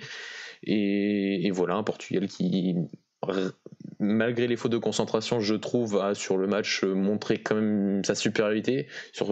Et, 0.62 1.50
voilà, 1.52 1.74
un 1.74 1.82
Portugal 1.82 2.28
qui, 2.28 2.76
malgré 4.00 4.46
les 4.46 4.56
fautes 4.56 4.72
de 4.72 4.78
concentration, 4.78 5.40
je 5.40 5.54
trouve, 5.54 6.00
a 6.00 6.14
sur 6.14 6.36
le 6.36 6.46
match 6.46 6.82
euh, 6.82 6.94
montré 6.94 7.38
quand 7.38 7.54
même 7.54 8.02
sa 8.04 8.14
supériorité 8.14 8.88
sur 9.12 9.30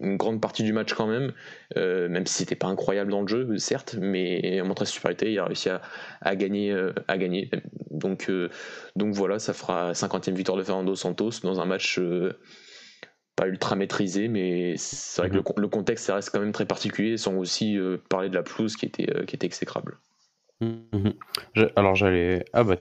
une 0.00 0.16
grande 0.16 0.40
partie 0.40 0.62
du 0.62 0.72
match 0.72 0.94
quand 0.94 1.06
même, 1.06 1.32
même 1.76 2.26
si 2.26 2.34
c'était 2.34 2.54
pas 2.54 2.68
incroyable 2.68 3.10
dans 3.10 3.22
le 3.22 3.28
jeu, 3.28 3.58
certes, 3.58 3.96
mais 4.00 4.58
a 4.58 4.64
montré 4.64 4.86
sa 4.86 4.92
supériorité, 4.92 5.32
il 5.32 5.38
a 5.38 5.44
réussi 5.44 5.68
à, 5.68 6.36
gagner, 6.36 6.74
à 7.08 7.18
gagner. 7.18 7.50
Donc, 7.94 8.28
euh, 8.28 8.50
donc 8.96 9.14
voilà, 9.14 9.38
ça 9.38 9.52
fera 9.52 9.92
50e 9.92 10.34
victoire 10.34 10.58
de 10.58 10.62
Fernando 10.62 10.94
Santos 10.94 11.40
dans 11.42 11.60
un 11.60 11.64
match 11.64 11.98
euh, 11.98 12.38
pas 13.36 13.46
ultra 13.46 13.76
maîtrisé, 13.76 14.28
mais 14.28 14.74
c'est 14.76 15.22
vrai 15.22 15.30
que 15.30 15.36
le, 15.36 15.42
mhm. 15.42 15.70
contexte 15.70 16.06
ça 16.06 16.16
reste 16.16 16.30
quand 16.30 16.40
même 16.40 16.52
très 16.52 16.66
particulier, 16.66 17.16
sans 17.16 17.34
aussi 17.36 17.78
euh, 17.78 17.98
parler 18.08 18.28
de 18.28 18.34
la 18.34 18.42
pelouse 18.42 18.76
qui 18.76 18.86
était, 18.86 19.08
qui 19.26 19.36
était 19.36 19.46
exécrable. 19.46 19.98
Mhm. 20.60 21.14
Alors 21.76 21.94
j'allais. 21.94 22.44
Ah 22.52 22.64
bah. 22.64 22.76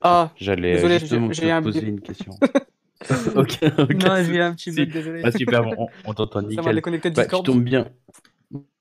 Ah, 0.00 0.32
j'allais 0.36 0.78
j'ai 1.32 1.50
un... 1.50 1.62
poser 1.62 1.86
une 1.86 2.00
question. 2.00 2.32
ok, 3.36 3.58
ok. 3.78 3.94
Non, 3.94 4.22
j'ai 4.24 4.40
un 4.40 4.54
petit 4.54 4.70
bug, 4.70 4.92
désolé. 4.92 5.22
Ah, 5.24 5.32
super, 5.32 5.66
on, 5.78 5.88
on 6.04 6.14
t'entend 6.14 6.42
nickel. 6.42 6.56
Ça 6.56 6.62
va 6.62 6.74
déconnecter 6.74 7.10
bah, 7.10 7.26
tu 7.26 7.42
tombes 7.42 7.62
bien. 7.62 7.88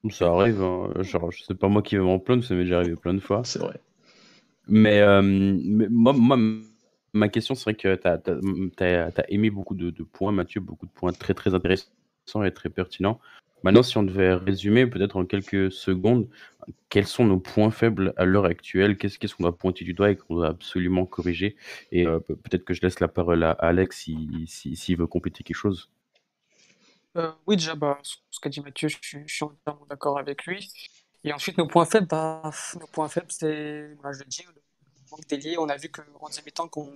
Ça 0.10 0.28
arrive, 0.28 0.62
hein. 0.62 0.92
genre, 1.02 1.32
je 1.32 1.44
sais 1.44 1.56
pas 1.56 1.68
moi 1.68 1.82
qui 1.82 1.98
vais 1.98 2.02
m'en 2.02 2.20
plaindre, 2.20 2.44
ça 2.44 2.56
m'est 2.56 2.64
déjà 2.64 2.78
arrivé 2.78 2.96
plein 2.96 3.14
de 3.14 3.20
fois. 3.20 3.42
C'est 3.44 3.60
vrai. 3.60 3.80
Mais, 4.68 5.00
euh, 5.02 5.22
moi, 5.22 6.14
moi, 6.14 6.38
ma 7.14 7.28
question, 7.28 7.56
c'est 7.56 7.74
que 7.74 7.96
tu 7.96 8.84
as, 8.84 9.30
aimé 9.30 9.50
beaucoup 9.50 9.76
de, 9.76 9.92
points, 10.04 10.32
Mathieu, 10.32 10.62
beaucoup 10.62 10.86
de 10.86 10.92
points 10.92 11.12
très 11.12 11.34
très 11.34 11.54
intéressants 11.54 11.90
et 12.46 12.52
très 12.52 12.70
pertinents. 12.70 13.20
Maintenant, 13.64 13.84
si 13.84 13.98
on 13.98 14.04
devait 14.04 14.34
résumer 14.34 14.88
peut-être 14.88 15.18
en 15.18 15.26
quelques 15.26 15.72
secondes, 15.72 16.28
quels 16.90 17.08
sont 17.08 17.26
nos 17.26 17.40
points 17.40 17.72
faibles 17.72 18.14
à 18.18 18.26
l'heure 18.26 18.46
actuelle? 18.46 18.98
Qu'est-ce 18.98 19.36
qu'on 19.36 19.44
doit 19.44 19.58
pointer 19.58 19.84
du 19.84 19.94
doigt 19.94 20.12
et 20.12 20.16
qu'on 20.16 20.36
doit 20.36 20.48
absolument 20.48 21.06
corriger? 21.06 21.56
Et 21.92 22.06
euh, 22.06 22.20
peut-être 22.20 22.64
que 22.64 22.74
je 22.74 22.82
laisse 22.82 23.00
la 23.00 23.08
parole 23.08 23.44
à 23.44 23.52
Alex 23.52 23.98
s'il 23.98 24.48
si, 24.48 24.76
si, 24.76 24.96
veut 24.96 25.08
compléter 25.08 25.44
quelque 25.44 25.58
chose. 25.58 25.90
Euh, 27.18 27.32
oui, 27.48 27.58
déjà, 27.58 27.76
bah, 27.76 28.00
ce 28.04 28.40
qu'a 28.40 28.50
dit 28.50 28.62
Mathieu, 28.62 28.88
je 28.88 28.98
suis, 29.02 29.20
je 29.26 29.34
suis 29.34 29.44
entièrement 29.44 29.86
d'accord 29.90 30.20
avec 30.20 30.46
lui. 30.46 30.72
Et 31.24 31.34
ensuite, 31.34 31.58
nos 31.58 31.68
points 31.68 31.86
faibles, 31.86 32.08
bah, 32.08 32.52
nos 32.80 32.88
points 32.88 33.10
faibles, 33.10 33.28
c'est, 33.30 33.96
bah, 34.02 34.12
je 34.14 34.20
le 34.20 34.26
dis, 34.26 34.44
le 34.44 34.62
manque 35.12 35.28
d'ailier. 35.28 35.58
On 35.58 35.68
a 35.68 35.76
vu 35.76 35.90
qu'en 35.90 36.28
deuxième 36.28 36.46
temps, 36.46 36.68
quand, 36.68 36.88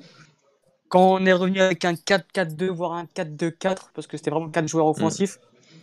quand 0.87 1.15
on 1.15 1.25
est 1.25 1.33
revenu 1.33 1.59
avec 1.59 1.83
un 1.83 1.93
4-4-2, 1.93 2.67
voire 2.67 2.93
un 2.93 3.05
4-2-4, 3.05 3.91
parce 3.93 4.07
que 4.07 4.17
c'était 4.17 4.31
vraiment 4.31 4.49
quatre 4.49 4.67
joueurs 4.67 4.87
offensifs, 4.87 5.39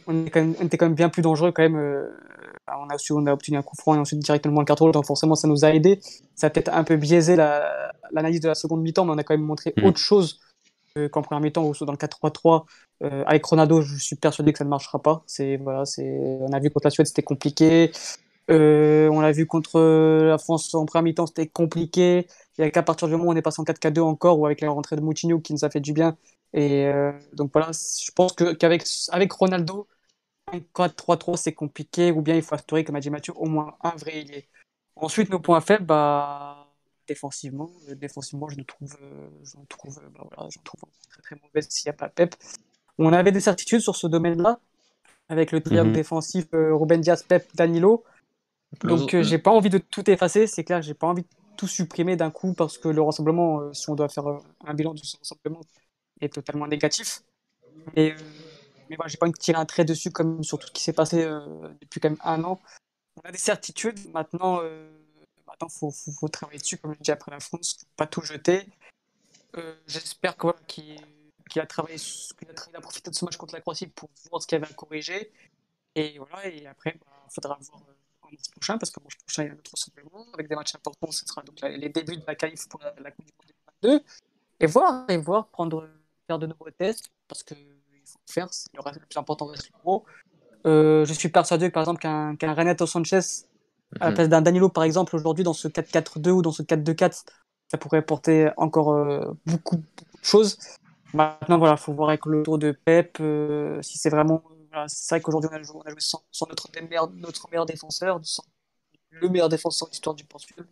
on, 0.06 0.24
était 0.24 0.76
quand 0.76 0.86
même 0.86 0.94
bien 0.94 1.08
plus 1.08 1.22
dangereux 1.22 1.52
quand 1.52 1.62
même. 1.62 1.76
on, 1.76 2.88
a 2.88 2.96
on 3.10 3.26
a 3.26 3.32
obtenu 3.32 3.56
un 3.56 3.62
coup 3.62 3.76
franc 3.76 3.94
et 3.94 3.98
ensuite 3.98 4.20
directement 4.20 4.60
le 4.60 4.66
carton 4.66 4.86
rouge, 4.86 4.94
donc 4.94 5.06
forcément 5.06 5.34
ça 5.34 5.48
nous 5.48 5.64
a 5.64 5.74
aidé. 5.74 6.00
Ça 6.34 6.48
a 6.48 6.50
peut-être 6.50 6.72
un 6.72 6.84
peu 6.84 6.96
biaisé 6.96 7.36
l'analyse 7.36 8.40
de 8.40 8.48
la 8.48 8.54
seconde 8.54 8.82
mi-temps, 8.82 9.04
mais 9.04 9.12
on 9.12 9.18
a 9.18 9.24
quand 9.24 9.34
même 9.34 9.46
montré 9.46 9.72
mm. 9.76 9.84
autre 9.84 9.98
chose 9.98 10.40
qu'en 11.12 11.22
première 11.22 11.40
mi-temps 11.40 11.64
ou 11.64 11.84
dans 11.84 11.92
le 11.92 11.98
4-3-3. 11.98 12.64
avec 13.26 13.44
Ronaldo, 13.44 13.80
je 13.82 13.96
suis 13.96 14.16
persuadé 14.16 14.52
que 14.52 14.58
ça 14.58 14.64
ne 14.64 14.70
marchera 14.70 15.00
pas. 15.00 15.22
C'est 15.26 15.56
voilà, 15.56 15.84
c'est 15.84 16.38
on 16.40 16.52
a 16.52 16.58
vu 16.58 16.70
contre 16.70 16.86
la 16.86 16.90
Suède, 16.90 17.06
c'était 17.06 17.22
compliqué. 17.22 17.92
on 18.48 19.20
l'a 19.20 19.32
vu 19.32 19.46
contre 19.46 19.80
la 19.80 20.38
France 20.38 20.74
en 20.74 20.86
première 20.86 21.04
mi-temps, 21.04 21.26
c'était 21.26 21.46
compliqué. 21.46 22.26
Il 22.58 22.62
n'y 22.62 22.68
a 22.68 22.70
qu'à 22.70 22.82
partir 22.82 23.08
du 23.08 23.14
moment 23.14 23.30
où 23.30 23.32
on 23.32 23.36
est 23.36 23.42
passé 23.42 23.60
en 23.60 23.64
4-4-2 23.64 24.00
encore, 24.00 24.38
ou 24.38 24.46
avec 24.46 24.60
la 24.60 24.70
rentrée 24.70 24.96
de 24.96 25.00
Moutinho 25.00 25.38
qui 25.40 25.52
nous 25.52 25.64
a 25.64 25.70
fait 25.70 25.80
du 25.80 25.92
bien. 25.92 26.16
Et 26.52 26.86
euh, 26.86 27.12
donc 27.32 27.50
voilà, 27.52 27.70
je 27.72 28.10
pense 28.12 28.32
qu'avec 28.32 28.84
avec 29.10 29.32
Ronaldo, 29.32 29.86
un 30.52 30.58
4-3-3 30.58 31.36
c'est 31.36 31.52
compliqué, 31.52 32.10
ou 32.10 32.22
bien 32.22 32.34
il 32.34 32.42
faut 32.42 32.54
assurer, 32.54 32.84
comme 32.84 32.96
a 32.96 33.00
dit 33.00 33.10
Mathieu, 33.10 33.32
au 33.36 33.46
moins 33.46 33.76
un 33.82 33.90
vrai 33.90 34.18
ailier. 34.18 34.48
Ensuite, 34.96 35.30
nos 35.30 35.38
points 35.38 35.60
faibles, 35.60 35.84
bah, 35.84 36.66
défensivement, 37.06 37.70
euh, 37.88 37.94
défensivement, 37.94 38.48
je 38.48 38.60
trouve, 38.62 38.96
euh, 39.00 39.28
je 39.44 39.56
trouve, 39.68 40.00
bah, 40.12 40.26
voilà, 40.30 40.48
je 40.50 40.58
trouve 40.64 40.80
très 41.08 41.22
très 41.22 41.36
mauvaise 41.36 41.68
s'il 41.68 41.88
n'y 41.88 41.94
a 41.94 41.96
pas 41.96 42.08
Pep. 42.08 42.34
On 42.98 43.12
avait 43.12 43.32
des 43.32 43.40
certitudes 43.40 43.80
sur 43.80 43.96
ce 43.96 44.08
domaine-là, 44.08 44.58
avec 45.28 45.52
le 45.52 45.60
triangle 45.62 45.90
mhm. 45.90 45.96
défensif 45.96 46.46
Ruben 46.52 47.00
Diaz, 47.00 47.22
Pep, 47.22 47.46
Danilo. 47.54 48.04
Donc 48.82 49.16
j'ai 49.22 49.38
pas 49.38 49.52
envie 49.52 49.70
de 49.70 49.78
tout 49.78 50.08
effacer, 50.10 50.46
c'est 50.46 50.64
clair, 50.64 50.82
j'ai 50.82 50.94
pas 50.94 51.06
envie 51.06 51.22
de 51.22 51.28
tout 51.56 51.66
supprimer 51.66 52.16
d'un 52.16 52.30
coup 52.30 52.54
parce 52.54 52.78
que 52.78 52.88
le 52.88 53.02
rassemblement, 53.02 53.72
si 53.72 53.88
on 53.90 53.94
doit 53.94 54.08
faire 54.08 54.24
un 54.64 54.74
bilan 54.74 54.94
de 54.94 55.00
ce 55.02 55.16
rassemblement, 55.16 55.60
est 56.20 56.32
totalement 56.32 56.66
négatif. 56.66 57.22
Et, 57.96 58.12
euh, 58.12 58.16
mais 58.88 58.96
voilà, 58.96 59.08
j'ai 59.08 59.16
pas 59.16 59.26
envie 59.26 59.32
de 59.32 59.38
tirer 59.38 59.58
un 59.58 59.66
trait 59.66 59.84
dessus 59.84 60.10
comme 60.10 60.42
sur 60.42 60.58
tout 60.58 60.66
ce 60.66 60.72
qui 60.72 60.82
s'est 60.82 60.92
passé 60.92 61.24
depuis 61.80 62.00
quand 62.00 62.10
même 62.10 62.18
un 62.24 62.42
an. 62.44 62.60
On 63.16 63.28
a 63.28 63.32
des 63.32 63.38
certitudes, 63.38 63.98
maintenant, 64.12 64.60
maintenant 65.46 65.68
faut, 65.68 65.92
faut, 65.92 66.28
travailler 66.28 66.58
dessus, 66.58 66.76
comme 66.76 66.94
je 66.94 67.00
dis 67.00 67.12
après 67.12 67.30
la 67.30 67.38
France, 67.38 67.78
pas 67.96 68.06
tout 68.08 68.22
jeter. 68.22 68.66
J'espère 69.86 70.36
qu'il 70.66 70.96
a 71.56 71.66
travaillé, 71.66 71.98
qu'il 71.98 72.48
a, 72.76 72.80
profité 72.80 73.10
de 73.10 73.14
ce 73.14 73.24
match 73.24 73.36
contre 73.36 73.54
la 73.54 73.60
Croatie 73.60 73.86
pour 73.86 74.10
voir 74.28 74.42
ce 74.42 74.48
qu'il 74.48 74.58
y 74.58 74.60
avait 74.60 74.70
à 74.70 74.74
corriger. 74.74 75.30
Et 75.94 76.18
voilà, 76.18 76.48
et 76.48 76.66
après, 76.66 76.92
il 76.96 76.98
bah, 76.98 77.26
faudra 77.28 77.58
voir 77.60 77.82
prochain, 78.52 78.78
parce 78.78 78.90
que 78.90 79.00
le 79.00 79.04
prochain, 79.04 79.42
il 79.42 79.46
y 79.46 79.48
a 79.48 79.52
un 79.52 79.56
autre 79.56 79.70
rassemblement 79.72 80.26
avec 80.34 80.48
des 80.48 80.54
matchs 80.54 80.74
importants. 80.74 81.10
Ce 81.10 81.26
sera 81.26 81.42
donc 81.42 81.60
les 81.62 81.88
débuts 81.88 82.16
de 82.16 82.24
la 82.26 82.34
qualif 82.34 82.68
pour 82.68 82.80
la, 82.80 83.10
Coupe 83.10 83.26
du 83.26 83.32
Monde 83.32 83.52
2022. 83.82 84.04
Et 84.60 84.66
voir, 84.66 85.04
et 85.08 85.16
voir, 85.16 85.48
prendre, 85.48 85.88
faire 86.30 86.38
de 86.38 86.46
nouveaux 86.46 86.70
tests, 86.70 87.10
parce 87.26 87.42
qu'il 87.42 87.56
faut 88.04 88.20
faire, 88.26 88.48
le, 88.72 88.92
le 88.92 89.06
plus 89.06 89.18
important 89.18 89.46
reste 89.46 89.70
l'euro. 89.72 90.04
Euh, 90.66 91.04
je 91.04 91.12
suis 91.12 91.28
persuadé 91.28 91.68
que, 91.68 91.74
par 91.74 91.82
exemple, 91.82 92.00
qu'un 92.00 92.36
qu 92.36 92.46
Renato 92.46 92.86
Sanchez, 92.86 93.18
à 93.98 94.04
la 94.04 94.10
mhm. 94.10 94.14
place 94.14 94.28
d'un 94.28 94.42
Danilo, 94.42 94.68
par 94.68 94.84
exemple, 94.84 95.16
aujourd'hui, 95.16 95.42
dans 95.42 95.54
ce 95.54 95.66
4-4-2 95.66 96.30
ou 96.30 96.42
dans 96.42 96.52
ce 96.52 96.62
4-2-4, 96.62 97.24
ça 97.68 97.78
pourrait 97.78 98.02
porter 98.02 98.50
encore 98.56 98.92
euh, 98.92 99.24
beaucoup, 99.46 99.76
de 99.76 99.82
choses. 100.22 100.58
Maintenant, 101.14 101.58
voilà, 101.58 101.74
il 101.74 101.82
faut 101.82 101.92
voir 101.92 102.10
avec 102.10 102.26
le 102.26 102.44
tour 102.44 102.58
de 102.58 102.70
Pep 102.70 103.18
euh, 103.20 103.82
si 103.82 103.98
c'est 103.98 104.10
vraiment 104.10 104.42
c'est 104.86 105.16
vrai 105.16 105.20
qu'aujourd'hui, 105.20 105.50
on 105.52 105.56
a 105.56 105.62
joué, 105.62 105.80
sans, 105.98 106.22
notre, 106.48 106.70
meilleur, 106.80 107.10
notre 107.10 107.50
meilleur 107.50 107.66
défenseur, 107.66 108.20
sans 108.22 108.44
le 109.10 109.28
meilleur 109.28 109.48
défenseur 109.48 109.88
de 109.88 109.90
l'histoire 109.90 110.14
du 110.14 110.24
Portugal. 110.24 110.64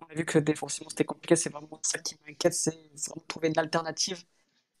On 0.00 0.06
a 0.06 0.14
vu 0.14 0.24
que 0.24 0.40
défensivement, 0.40 0.90
c'était 0.90 1.04
compliqué. 1.04 1.36
C'est 1.36 1.50
vraiment 1.50 1.78
ça 1.82 1.98
qui 1.98 2.16
m'inquiète, 2.26 2.54
c'est 2.54 2.72
vraiment 3.06 3.24
trouver 3.28 3.48
une 3.48 3.58
alternative 3.58 4.24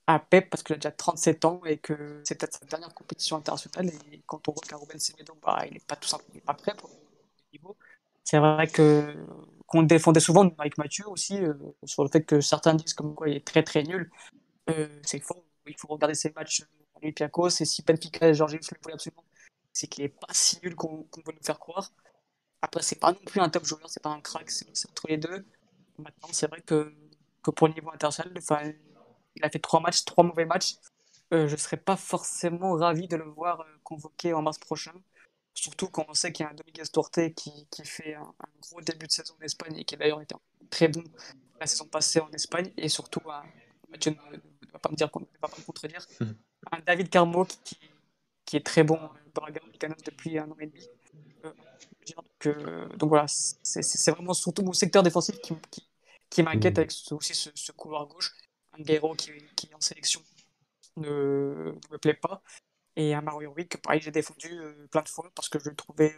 à 0.08 0.18
Pep 0.18 0.48
parce 0.48 0.62
qu'il 0.62 0.74
a 0.74 0.78
déjà 0.78 0.90
37 0.90 1.44
ans 1.44 1.60
et 1.66 1.76
que 1.76 2.22
c'est 2.24 2.34
peut-être 2.34 2.58
sa 2.58 2.64
dernière 2.64 2.94
compétition 2.94 3.36
internationale. 3.36 3.92
Et 4.10 4.22
quand 4.26 4.48
on 4.48 4.52
voit 4.52 4.62
qu'un 4.66 4.78
Ruben 4.78 4.98
Semedo, 4.98 5.36
bah, 5.42 5.62
il 5.66 5.74
n'est 5.74 5.80
pas 5.80 5.96
tout 5.96 6.08
simplement 6.08 6.40
pas 6.46 6.54
prêt 6.54 6.74
pour 6.74 6.88
le 6.88 6.96
niveau. 7.52 7.76
C'est 8.24 8.38
vrai 8.38 8.66
que 8.66 9.14
qu'on 9.66 9.82
défendait 9.82 10.20
souvent 10.20 10.48
avec 10.58 10.78
Mathieu 10.78 11.06
aussi 11.08 11.36
euh, 11.36 11.52
sur 11.84 12.02
le 12.02 12.08
fait 12.08 12.22
que 12.22 12.40
certains 12.40 12.74
disent 12.74 12.94
comme 12.94 13.14
quoi 13.14 13.28
il 13.28 13.36
est 13.36 13.46
très 13.46 13.62
très 13.62 13.82
nul. 13.82 14.10
Euh, 14.70 14.88
c'est 15.02 15.20
faux. 15.20 15.44
Il 15.66 15.76
faut 15.78 15.88
regarder 15.88 16.14
ses 16.14 16.30
matchs 16.30 16.62
Olympiakos, 17.02 17.60
et 17.60 17.66
si 17.66 17.82
Benfica 17.82 18.28
et 18.28 18.34
Georgios 18.34 18.60
le 18.72 18.78
voulaient 18.82 18.94
absolument, 18.94 19.24
c'est 19.74 19.88
qu'il 19.88 20.04
est 20.04 20.08
pas 20.08 20.28
si 20.30 20.58
nul 20.62 20.74
qu'on 20.74 21.06
veut 21.26 21.32
nous 21.34 21.44
faire 21.44 21.58
croire. 21.58 21.92
Après, 22.62 22.82
c'est 22.82 22.98
pas 22.98 23.12
non 23.12 23.20
plus 23.26 23.40
un 23.40 23.50
top 23.50 23.66
joueur, 23.66 23.88
c'est 23.88 24.02
pas 24.02 24.08
un 24.08 24.20
crack, 24.22 24.50
c'est 24.50 24.66
entre 24.88 25.08
les 25.08 25.18
deux. 25.18 25.44
Maintenant, 25.98 26.28
c'est 26.32 26.48
vrai 26.48 26.62
que, 26.62 26.94
que, 27.42 27.50
pour 27.50 27.68
le 27.68 27.74
niveau 27.74 27.90
international, 27.92 28.32
il 29.38 29.44
a 29.44 29.50
fait 29.50 29.58
trois 29.58 29.80
matchs, 29.80 30.04
trois 30.04 30.24
mauvais 30.24 30.44
matchs. 30.44 30.76
Euh, 31.32 31.46
je 31.46 31.56
serais 31.56 31.76
pas 31.76 31.96
forcément 31.96 32.72
ravi 32.72 33.06
de 33.08 33.16
le 33.16 33.24
voir 33.24 33.60
euh, 33.60 33.64
convoqué 33.84 34.32
en 34.32 34.42
mars 34.42 34.58
prochain. 34.58 34.92
Surtout 35.54 35.88
quand 35.88 36.06
on 36.08 36.14
sait 36.14 36.32
qu'il 36.32 36.44
y 36.44 36.46
a 36.46 36.52
un 36.52 36.54
Dominguez 36.54 36.88
Torte 36.92 37.34
qui, 37.34 37.66
qui 37.70 37.84
fait 37.84 38.14
un, 38.14 38.32
gros 38.60 38.80
début 38.80 39.06
de 39.06 39.12
saison 39.12 39.34
en 39.40 39.44
Espagne 39.44 39.76
et 39.76 39.84
qui 39.84 39.96
d'ailleurs 39.96 40.20
été 40.20 40.34
très 40.70 40.88
bon 40.88 41.02
la 41.60 41.66
saison 41.66 41.86
passée 41.86 42.20
en 42.20 42.30
Espagne. 42.30 42.72
Et 42.76 42.88
surtout, 42.88 43.20
un, 43.28 43.42
Mathieu 43.90 44.12
ne, 44.12 44.36
va 44.72 44.78
pas 44.78 44.90
me 44.90 44.96
dire 44.96 45.10
qu'on 45.10 45.20
ne 45.20 45.26
va 45.42 45.48
pas 45.48 45.56
me 45.58 45.64
contredire. 45.64 46.06
Hmm 46.20 46.32
un 46.72 46.80
David 46.80 47.08
Carmo 47.08 47.44
qui, 47.64 47.78
qui, 48.44 48.56
est 48.56 48.66
très 48.66 48.84
bon 48.84 48.98
dans 49.34 49.44
la 49.44 49.52
gamme 49.52 49.94
depuis 50.04 50.38
un 50.38 50.50
an 50.50 50.56
et 50.60 50.66
demi. 50.66 50.86
Euh, 51.44 51.52
donc, 52.16 52.46
euh, 52.46 52.88
donc, 52.96 53.08
voilà, 53.10 53.26
c'est 53.28 54.10
vraiment 54.10 54.34
surtout 54.34 54.62
mon 54.62 54.72
secteur 54.72 55.02
défensif 55.02 55.38
qui, 55.40 55.54
qui, 55.70 55.88
qui 56.30 56.42
m'inquiète 56.42 56.76
mmh. 56.76 56.80
avec 56.80 56.92
aussi 57.10 57.34
ce, 57.34 57.50
ce, 57.54 57.72
couloir 57.72 58.06
gauche. 58.06 58.32
Guerrero 58.84 59.14
qui, 59.14 59.32
qui 59.56 59.66
est 59.66 59.74
en 59.74 59.80
sélection 59.80 60.22
ne, 60.96 61.08
ne, 61.08 61.72
me 61.90 61.98
plaît 61.98 62.14
pas. 62.14 62.42
Et 62.96 63.14
un 63.14 63.20
Mario 63.20 63.52
Rui 63.52 63.68
que 63.68 63.76
pareil 63.76 64.00
j'ai 64.00 64.10
défendu 64.10 64.48
euh, 64.50 64.86
plein 64.90 65.02
de 65.02 65.08
fois 65.08 65.30
parce 65.34 65.48
que 65.48 65.58
je 65.58 65.68
le 65.68 65.76
trouvais 65.76 66.16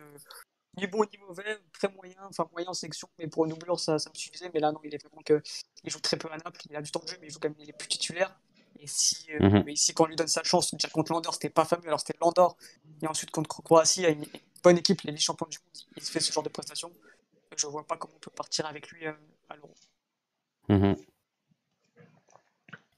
ni 0.77 0.87
bon 0.87 1.05
ni 1.05 1.19
mauvais, 1.19 1.59
très 1.73 1.89
moyen, 1.89 2.17
enfin 2.29 2.49
moyen 2.53 2.69
en 2.69 2.75
sélection, 2.75 3.09
mais 3.19 3.27
pour 3.27 3.45
une 3.45 3.51
doublure 3.51 3.79
ça, 3.79 3.99
ça 3.99 4.11
me 4.11 4.15
suffisait. 4.15 4.51
Mais 4.55 4.61
là 4.61 4.73
non, 4.73 4.81
il 4.85 4.95
est 4.95 5.03
vraiment 5.03 5.23
que 5.23 5.43
il 5.85 5.91
joue 5.91 6.01
très 6.01 6.17
peu 6.17 6.31
à 6.31 6.37
Naples, 6.37 6.61
il 6.71 6.77
a 6.77 6.83
du 6.83 6.91
temps 6.91 7.01
de 7.01 7.09
jeu, 7.09 7.19
mais 7.21 7.27
il 7.27 7.33
joue 7.33 7.41
quand 7.41 7.49
même, 7.49 7.59
il 7.59 7.69
est 7.69 7.77
plus 7.77 7.89
titulaire. 7.89 8.39
Et 8.79 8.87
si, 8.87 9.27
euh, 9.33 9.41
mhm. 9.41 9.65
mais 9.67 9.73
ici, 9.75 9.93
quand 9.93 10.05
on 10.05 10.07
lui 10.07 10.17
donne 10.17 10.29
sa 10.29 10.43
chance, 10.43 10.75
dire 10.75 10.91
contre 10.91 11.13
l'Andorre, 11.13 11.35
c'était 11.35 11.51
pas 11.51 11.67
fameux, 11.67 11.87
alors 11.87 12.01
c'était 12.01 12.17
l'Andorre. 12.21 12.57
Et 13.03 13.07
ensuite, 13.07 13.31
contre 13.31 13.63
Croatie, 13.63 14.07
a 14.07 14.09
une 14.09 14.25
bonne 14.63 14.79
équipe, 14.79 15.03
les 15.03 15.17
champions 15.19 15.47
du 15.51 15.59
monde, 15.59 15.87
il 15.97 16.03
fait 16.03 16.21
ce 16.21 16.33
genre 16.33 16.43
de 16.43 16.49
prestations. 16.49 16.91
Je 17.57 17.67
vois 17.67 17.87
pas 17.87 17.97
comment 17.97 18.15
on 18.17 18.21
peut 18.21 18.31
partir 18.31 18.65
avec 18.67 18.89
lui 18.89 19.07
euh, 19.07 19.13
à 19.51 19.57
l'Euro. 19.57 19.75
Mhm. 20.69 20.97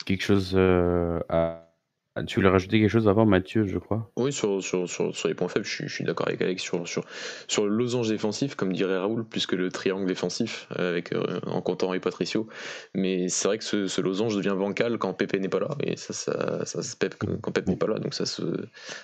Quelque 0.04 0.22
chose 0.22 0.52
euh, 0.54 1.20
à 1.28 1.71
ah, 2.14 2.22
tu 2.24 2.34
voulais 2.34 2.50
rajouter 2.50 2.78
quelque 2.78 2.90
chose 2.90 3.08
avant, 3.08 3.24
Mathieu, 3.24 3.66
je 3.66 3.78
crois? 3.78 4.10
Oui, 4.16 4.34
sur, 4.34 4.62
sur, 4.62 4.86
sur, 4.86 5.28
les 5.28 5.34
points 5.34 5.48
faibles, 5.48 5.64
je, 5.64 5.86
suis, 5.86 6.04
d'accord 6.04 6.28
avec 6.28 6.42
Alex. 6.42 6.62
Sur, 6.62 6.86
sur, 6.86 7.06
sur 7.48 7.64
le 7.64 7.74
losange 7.74 8.10
défensif, 8.10 8.54
comme 8.54 8.74
dirait 8.74 8.98
Raoul, 8.98 9.24
plus 9.24 9.46
que 9.46 9.56
le 9.56 9.70
triangle 9.70 10.06
défensif, 10.06 10.68
avec, 10.76 11.14
euh, 11.14 11.40
en 11.46 11.62
comptant 11.62 11.94
et 11.94 12.00
Patricio. 12.00 12.48
Mais 12.94 13.30
c'est 13.30 13.48
vrai 13.48 13.56
que 13.56 13.64
ce, 13.64 13.86
ce, 13.86 14.02
losange 14.02 14.36
devient 14.36 14.54
bancal 14.58 14.98
quand 14.98 15.14
Pepe 15.14 15.36
n'est 15.40 15.48
pas 15.48 15.60
là. 15.60 15.70
Et 15.82 15.96
ça, 15.96 16.12
ça, 16.12 16.66
ça, 16.66 16.82
se 16.82 16.96
pèpe 16.96 17.14
quand 17.40 17.50
Pepe 17.50 17.68
n'est 17.68 17.76
pas 17.76 17.86
là. 17.86 17.98
Donc 17.98 18.12
ça 18.12 18.26
se, 18.26 18.42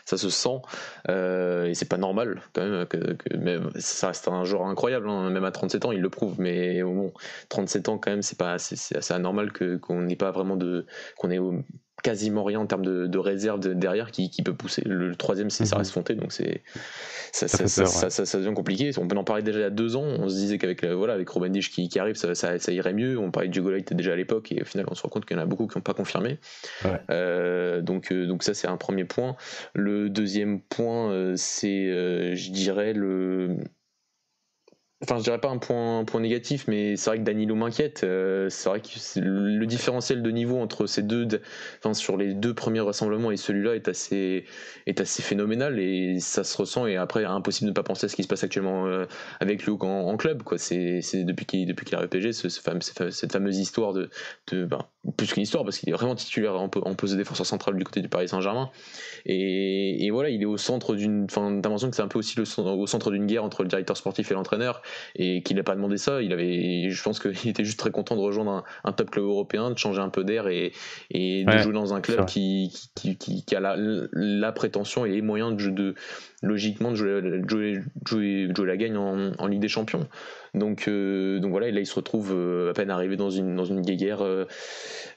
ça 0.05 0.19
se 0.19 0.29
sent. 0.29 0.61
Euh, 1.09 1.65
et 1.65 1.73
c'est 1.73 1.89
pas 1.89 1.97
normal, 1.97 2.43
quand 2.53 2.63
même. 2.63 2.85
Que, 2.85 3.15
que, 3.15 3.81
ça 3.81 4.09
reste 4.09 4.29
un 4.29 4.45
joueur 4.45 4.67
incroyable. 4.67 5.09
Hein, 5.09 5.31
même 5.31 5.45
à 5.45 5.51
37 5.51 5.87
ans, 5.87 5.93
il 5.93 6.03
le 6.03 6.11
prouve. 6.11 6.39
Mais 6.39 6.83
bon, 6.83 7.15
37 7.49 7.89
ans, 7.89 7.97
quand 7.97 8.11
même, 8.11 8.21
c'est 8.21 8.37
c'est 8.59 8.97
assez 8.97 9.15
anormal 9.15 9.51
qu'on 9.81 10.03
n'ait 10.03 10.15
pas 10.15 10.31
vraiment 10.31 10.57
de. 10.57 10.85
qu'on 11.17 11.31
ait 11.31 11.39
quasiment 12.03 12.45
rien 12.45 12.61
en 12.61 12.67
termes 12.67 12.85
de, 12.85 13.07
de 13.07 13.19
réserve 13.19 13.61
derrière 13.75 14.11
qui, 14.11 14.31
qui, 14.31 14.43
peut 14.43 14.55
pousser. 14.55 14.83
Le, 14.87 15.15
troisième, 15.17 15.51
c'est 15.51 15.67
ça 15.67 15.77
mhm. 15.77 15.81
reste 15.81 15.93
fonté, 15.93 16.15
donc 16.15 16.33
c'est 16.33 16.63
ça, 17.33 17.49
ça, 17.49 17.87
ça, 17.87 18.11
ça, 18.11 18.39
devient 18.39 18.55
compliqué. 18.55 18.91
On 18.99 19.07
peut 19.07 19.17
en 19.17 19.25
parler 19.25 19.43
déjà 19.43 19.59
il 19.59 19.63
y 19.63 19.65
a 19.65 19.71
deux 19.71 19.97
ans. 19.97 20.05
On 20.05 20.29
se 20.29 20.35
disait 20.35 20.59
qu'avec 20.59 20.85
voilà, 20.85 21.15
avec 21.15 21.29
Robin 21.29 21.51
Dish 21.51 21.71
qui, 21.71 21.89
qui 21.89 21.99
arrive, 21.99 22.15
ça, 22.15 22.73
irait 22.73 22.95
mieux. 22.95 23.19
On 23.19 23.31
parlait 23.31 23.49
de 23.49 23.59
Hugo 23.59 23.71
déjà 23.91 24.13
à 24.13 24.17
l'époque, 24.17 24.53
et 24.53 24.63
au 24.63 24.65
final, 24.65 24.87
on 24.91 24.95
se 24.95 25.03
rend 25.03 25.09
compte 25.09 25.27
qu'il 25.27 25.37
y 25.37 25.41
en 25.41 25.43
a 25.43 25.47
beaucoup 25.47 25.67
qui 25.67 25.77
n'ont 25.77 25.83
pas 25.83 25.95
confirmé. 25.95 26.39
Euh, 27.11 27.81
donc, 27.83 28.13
euh, 28.13 28.27
donc 28.27 28.43
ça, 28.43 28.55
c'est 28.55 28.69
un 28.69 28.77
premier 28.77 29.05
point. 29.05 29.37
Le 29.75 30.09
deuxième 30.09 30.61
point, 30.61 31.11
euh, 31.11 31.35
c'est, 31.37 32.37
je 32.37 32.51
dirais, 32.51 32.93
le 32.93 33.59
Enfin, 35.01 35.19
je 35.19 35.23
dirais 35.23 35.41
pas 35.41 35.49
un 35.49 35.59
point, 35.59 36.05
point 36.05 36.21
négatif, 36.21 36.67
mais 36.67 36.97
c'est 36.97 37.11
vrai 37.11 37.19
que 37.21 37.25
Danilo 37.25 37.55
m'inquiète. 37.55 38.03
Euh, 38.03 38.49
c'est 38.49 38.69
vrai 38.69 38.81
que 38.81 38.89
le 39.21 39.65
différentiel 39.65 40.23
de 40.25 40.31
niveau 40.33 40.59
entre 40.59 40.87
ces 40.87 41.05
deux, 41.05 41.29
enfin, 41.79 41.95
sur 41.95 42.17
les 42.17 42.35
deux 42.35 42.53
premiers 42.53 42.81
rassemblements 42.81 43.31
et 43.31 43.37
celui-là 43.37 43.77
est 43.77 43.87
assez, 43.87 44.45
est 44.87 45.01
assez 45.01 45.23
phénoménal 45.23 45.79
et 45.79 46.19
ça 46.19 46.43
se 46.43 46.57
ressent. 46.57 46.87
Et 46.87 46.97
après, 46.97 47.25
impossible 47.25 47.67
de 47.67 47.71
ne 47.71 47.75
pas 47.75 47.85
penser 47.85 48.07
à 48.07 48.09
ce 48.09 48.17
qui 48.17 48.25
se 48.25 48.29
passe 48.29 48.43
actuellement 48.43 48.87
euh, 48.87 49.07
avec 49.39 49.65
Luke 49.67 49.85
en, 49.85 50.17
club. 50.17 50.43
Quoi. 50.43 50.59
C'est, 50.59 51.01
depuis 51.15 51.47
qu'il, 51.47 51.67
depuis 51.67 51.87
qu'il 51.87 51.95
a 51.95 52.01
RPG, 52.01 52.33
ce, 52.33 52.49
ce 52.49 52.61
cette 53.11 53.33
fameuse 53.33 53.59
histoire 53.59 53.93
de, 53.93 54.11
de, 54.51 54.65
ben, 54.65 54.85
plus 55.17 55.33
qu'une 55.33 55.43
histoire 55.43 55.65
parce 55.65 55.79
qu'il 55.79 55.89
est 55.89 55.93
vraiment 55.93 56.15
titulaire 56.15 56.55
en, 56.55 56.69
poste 56.69 57.13
de 57.13 57.19
défenseur 57.19 57.47
central 57.47 57.77
du 57.77 57.85
côté 57.85 58.01
du 58.01 58.09
Paris 58.09 58.29
Saint-Germain. 58.29 58.71
Et, 59.27 60.09
voilà, 60.11 60.31
il 60.31 60.43
est 60.43 60.47
au 60.47 60.57
centre 60.57 60.95
d'une. 60.95 61.25
Enfin, 61.25 61.49
t'as 61.63 61.69
l'impression 61.69 61.91
que 61.91 61.97
c'est 61.97 62.03
un 62.03 62.09
peu 62.09 62.19
aussi 62.19 62.37
le, 62.37 62.45
au 62.61 62.87
centre 62.87 63.11
d'une 63.11 63.27
guerre 63.27 63.45
entre 63.45 63.63
le 63.63 63.69
directeur 63.69 63.97
sportif 63.97 64.31
et 64.31 64.35
l'entraîneur 64.35 64.83
et 65.17 65.43
qu'il 65.43 65.57
n'a 65.57 65.63
pas 65.63 65.75
demandé 65.75 65.99
ça. 65.99 66.23
Il 66.23 66.33
avait, 66.33 66.91
je 66.91 67.03
pense 67.03 67.21
qu'il 67.21 67.33
était 67.49 67.65
juste 67.65 67.79
très 67.79 67.91
content 67.91 68.17
de 68.17 68.21
rejoindre 68.21 68.65
un, 68.85 68.93
top 68.93 69.11
club 69.11 69.25
européen, 69.25 69.71
de 69.71 69.79
changer 69.79 70.01
un 70.01 70.09
peu 70.09 70.25
d'air 70.25 70.49
et, 70.49 70.73
et 71.11 71.45
de 71.45 71.59
jouer 71.59 71.73
dans 71.73 71.95
un 71.95 72.01
club 72.01 72.27
qui, 72.27 72.73
qui, 72.95 73.17
qui, 73.17 73.57
a 73.57 73.61
la, 73.61 73.77
la, 73.79 74.53
prétention 74.53 75.05
et 75.05 75.11
les 75.11 75.23
moyens 75.23 75.57
de, 75.57 75.71
de 75.71 75.95
logiquement 76.43 76.91
de 76.91 76.97
jouer, 76.97 77.21
jouer, 77.49 77.81
jouer, 78.07 78.49
jouer 78.55 78.67
la 78.67 78.77
gagne 78.77 78.97
en, 78.97 79.33
en 79.39 79.47
Ligue 79.47 79.61
des 79.61 79.69
Champions. 79.69 80.07
Donc, 80.59 80.89
euh, 80.89 81.39
donc 81.41 81.51
voilà, 81.51 81.69
et 81.69 81.73
là 81.73 81.81
il 81.81 81.87
se 81.87 81.95
retrouve 81.95 82.33
euh, 82.33 82.71
à 82.71 82.75
peine 82.75 82.91
arrivé 82.91 83.17
dans 83.17 83.31
une, 83.31 83.57
dans 83.57 83.65
une 83.65 83.81
guéguerre 83.81 84.23
euh, 84.23 84.47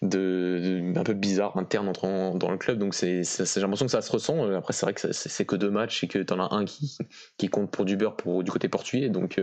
de, 0.01 0.93
un 0.95 1.03
peu 1.03 1.13
bizarre 1.13 1.57
interne 1.57 1.87
entrant 1.87 2.35
dans 2.35 2.51
le 2.51 2.57
club. 2.57 2.77
Donc 2.77 2.93
c'est, 2.93 3.23
j'ai 3.23 3.61
l'impression 3.61 3.85
que 3.85 3.91
ça 3.91 4.01
se 4.01 4.11
ressent. 4.11 4.51
Après, 4.53 4.73
c'est 4.73 4.85
vrai 4.85 4.93
que 4.93 5.11
c'est, 5.11 5.45
que 5.45 5.55
deux 5.55 5.71
matchs 5.71 6.03
et 6.03 6.07
que 6.07 6.19
tu 6.19 6.33
en 6.33 6.39
as 6.39 6.53
un 6.55 6.65
qui, 6.65 6.97
qui 7.37 7.49
compte 7.49 7.71
pour 7.71 7.85
du 7.85 7.97
beurre 7.97 8.15
pour, 8.15 8.43
du 8.43 8.51
côté 8.51 8.69
portugais. 8.69 9.09
Donc, 9.09 9.41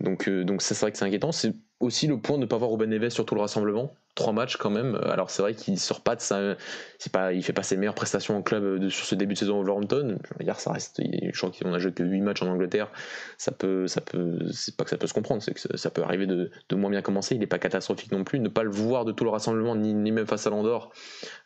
donc, 0.00 0.28
donc 0.28 0.62
ça, 0.62 0.74
c'est 0.74 0.80
vrai 0.82 0.92
que 0.92 0.98
c'est 0.98 1.04
inquiétant. 1.04 1.32
Aussi 1.80 2.06
le 2.06 2.20
point 2.20 2.36
de 2.36 2.42
ne 2.42 2.46
pas 2.46 2.56
voir 2.56 2.70
Ruben 2.70 2.88
Neves 2.88 3.10
sur 3.10 3.26
tout 3.26 3.34
le 3.34 3.40
rassemblement 3.40 3.92
trois 4.16 4.32
matchs 4.32 4.56
quand 4.56 4.70
même. 4.70 4.98
Alors 5.04 5.30
c'est 5.30 5.42
vrai 5.42 5.54
qu'il 5.54 5.78
sort 5.78 6.00
pas 6.00 6.16
de 6.16 6.20
ça, 6.20 6.56
c'est 6.98 7.12
pas, 7.12 7.32
il 7.32 7.44
fait 7.44 7.52
pas 7.52 7.62
ses 7.62 7.76
meilleures 7.76 7.94
prestations 7.94 8.36
en 8.36 8.42
club 8.42 8.64
euh, 8.64 8.90
sur 8.90 9.04
ce 9.04 9.14
début 9.14 9.34
de 9.34 9.38
saison 9.38 9.56
Wolverhampton. 9.58 10.18
Hier 10.40 10.58
ça 10.58 10.72
reste, 10.72 11.00
je 11.00 11.38
crois 11.38 11.50
qu'on 11.50 11.72
a 11.72 11.78
joué 11.78 11.92
que 11.92 12.02
8 12.02 12.22
matchs 12.22 12.42
en 12.42 12.48
Angleterre. 12.48 12.90
Ça 13.38 13.52
peut, 13.52 13.86
ça 13.86 14.00
peut, 14.00 14.38
c'est 14.52 14.76
pas 14.76 14.84
que 14.84 14.90
ça 14.90 14.96
peut 14.96 15.06
se 15.06 15.14
comprendre, 15.14 15.42
c'est 15.42 15.52
que 15.52 15.76
ça 15.76 15.90
peut 15.90 16.02
arriver 16.02 16.26
de, 16.26 16.50
de, 16.68 16.76
moins 16.76 16.90
bien 16.90 17.02
commencer. 17.02 17.34
Il 17.34 17.38
n'est 17.38 17.46
pas 17.46 17.58
catastrophique 17.58 18.10
non 18.10 18.24
plus. 18.24 18.40
Ne 18.40 18.48
pas 18.48 18.64
le 18.64 18.70
voir 18.70 19.04
de 19.04 19.12
tout 19.12 19.24
le 19.24 19.30
rassemblement, 19.30 19.76
ni, 19.76 19.94
ni 19.94 20.10
même 20.10 20.26
face 20.26 20.46
à 20.46 20.50
l'Andorre, 20.50 20.90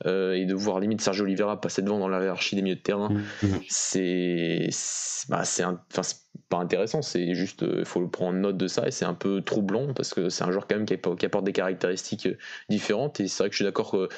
euh, 0.07 0.35
et 0.35 0.47
de 0.47 0.55
voir 0.55 0.79
limite 0.79 1.01
Sergio 1.01 1.25
Oliveira 1.25 1.61
passer 1.61 1.83
devant 1.83 1.99
dans 1.99 2.09
la 2.09 2.23
hiérarchie 2.23 2.55
des 2.55 2.63
milieux 2.63 2.77
de 2.77 2.81
terrain, 2.81 3.09
mmh, 3.43 3.47
c'est, 3.69 4.69
bah, 5.29 5.45
c'est, 5.45 5.65
enfin 5.65 6.03
pas 6.51 6.59
intéressant, 6.59 7.01
c'est 7.01 7.35
juste, 7.35 7.63
il 7.63 7.69
euh, 7.69 7.85
faut 7.85 8.07
prendre 8.09 8.39
note 8.39 8.57
de 8.57 8.67
ça 8.67 8.87
et 8.87 8.91
c'est 8.91 9.05
un 9.05 9.15
peu 9.15 9.41
troublant 9.41 9.95
parce 9.95 10.13
que 10.13 10.29
c'est 10.29 10.45
un 10.45 10.51
joueur 10.51 10.67
quand 10.67 10.77
même 10.77 10.85
qui, 10.85 10.95
apporte 10.95 11.45
des 11.45 11.53
caractéristiques 11.53 12.27
euh, 12.27 12.39
différentes 12.69 13.21
et 13.21 13.29
c'est 13.29 13.45
vrai 13.45 13.49
que 13.49 13.55
je 13.55 13.59
suis 13.59 13.65
d'accord 13.65 13.97
euh, 13.97 14.09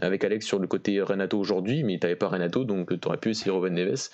avec 0.00 0.22
Alex 0.22 0.46
sur 0.46 0.58
le 0.58 0.66
côté 0.66 1.00
Renato 1.00 1.38
aujourd'hui, 1.38 1.82
mais 1.82 1.98
t'avais 1.98 2.14
pas 2.14 2.28
Renato 2.28 2.64
donc 2.64 3.00
tu 3.00 3.08
aurais 3.08 3.16
pu 3.16 3.30
essayer 3.30 3.50
Robin 3.50 3.70
Neves. 3.70 4.10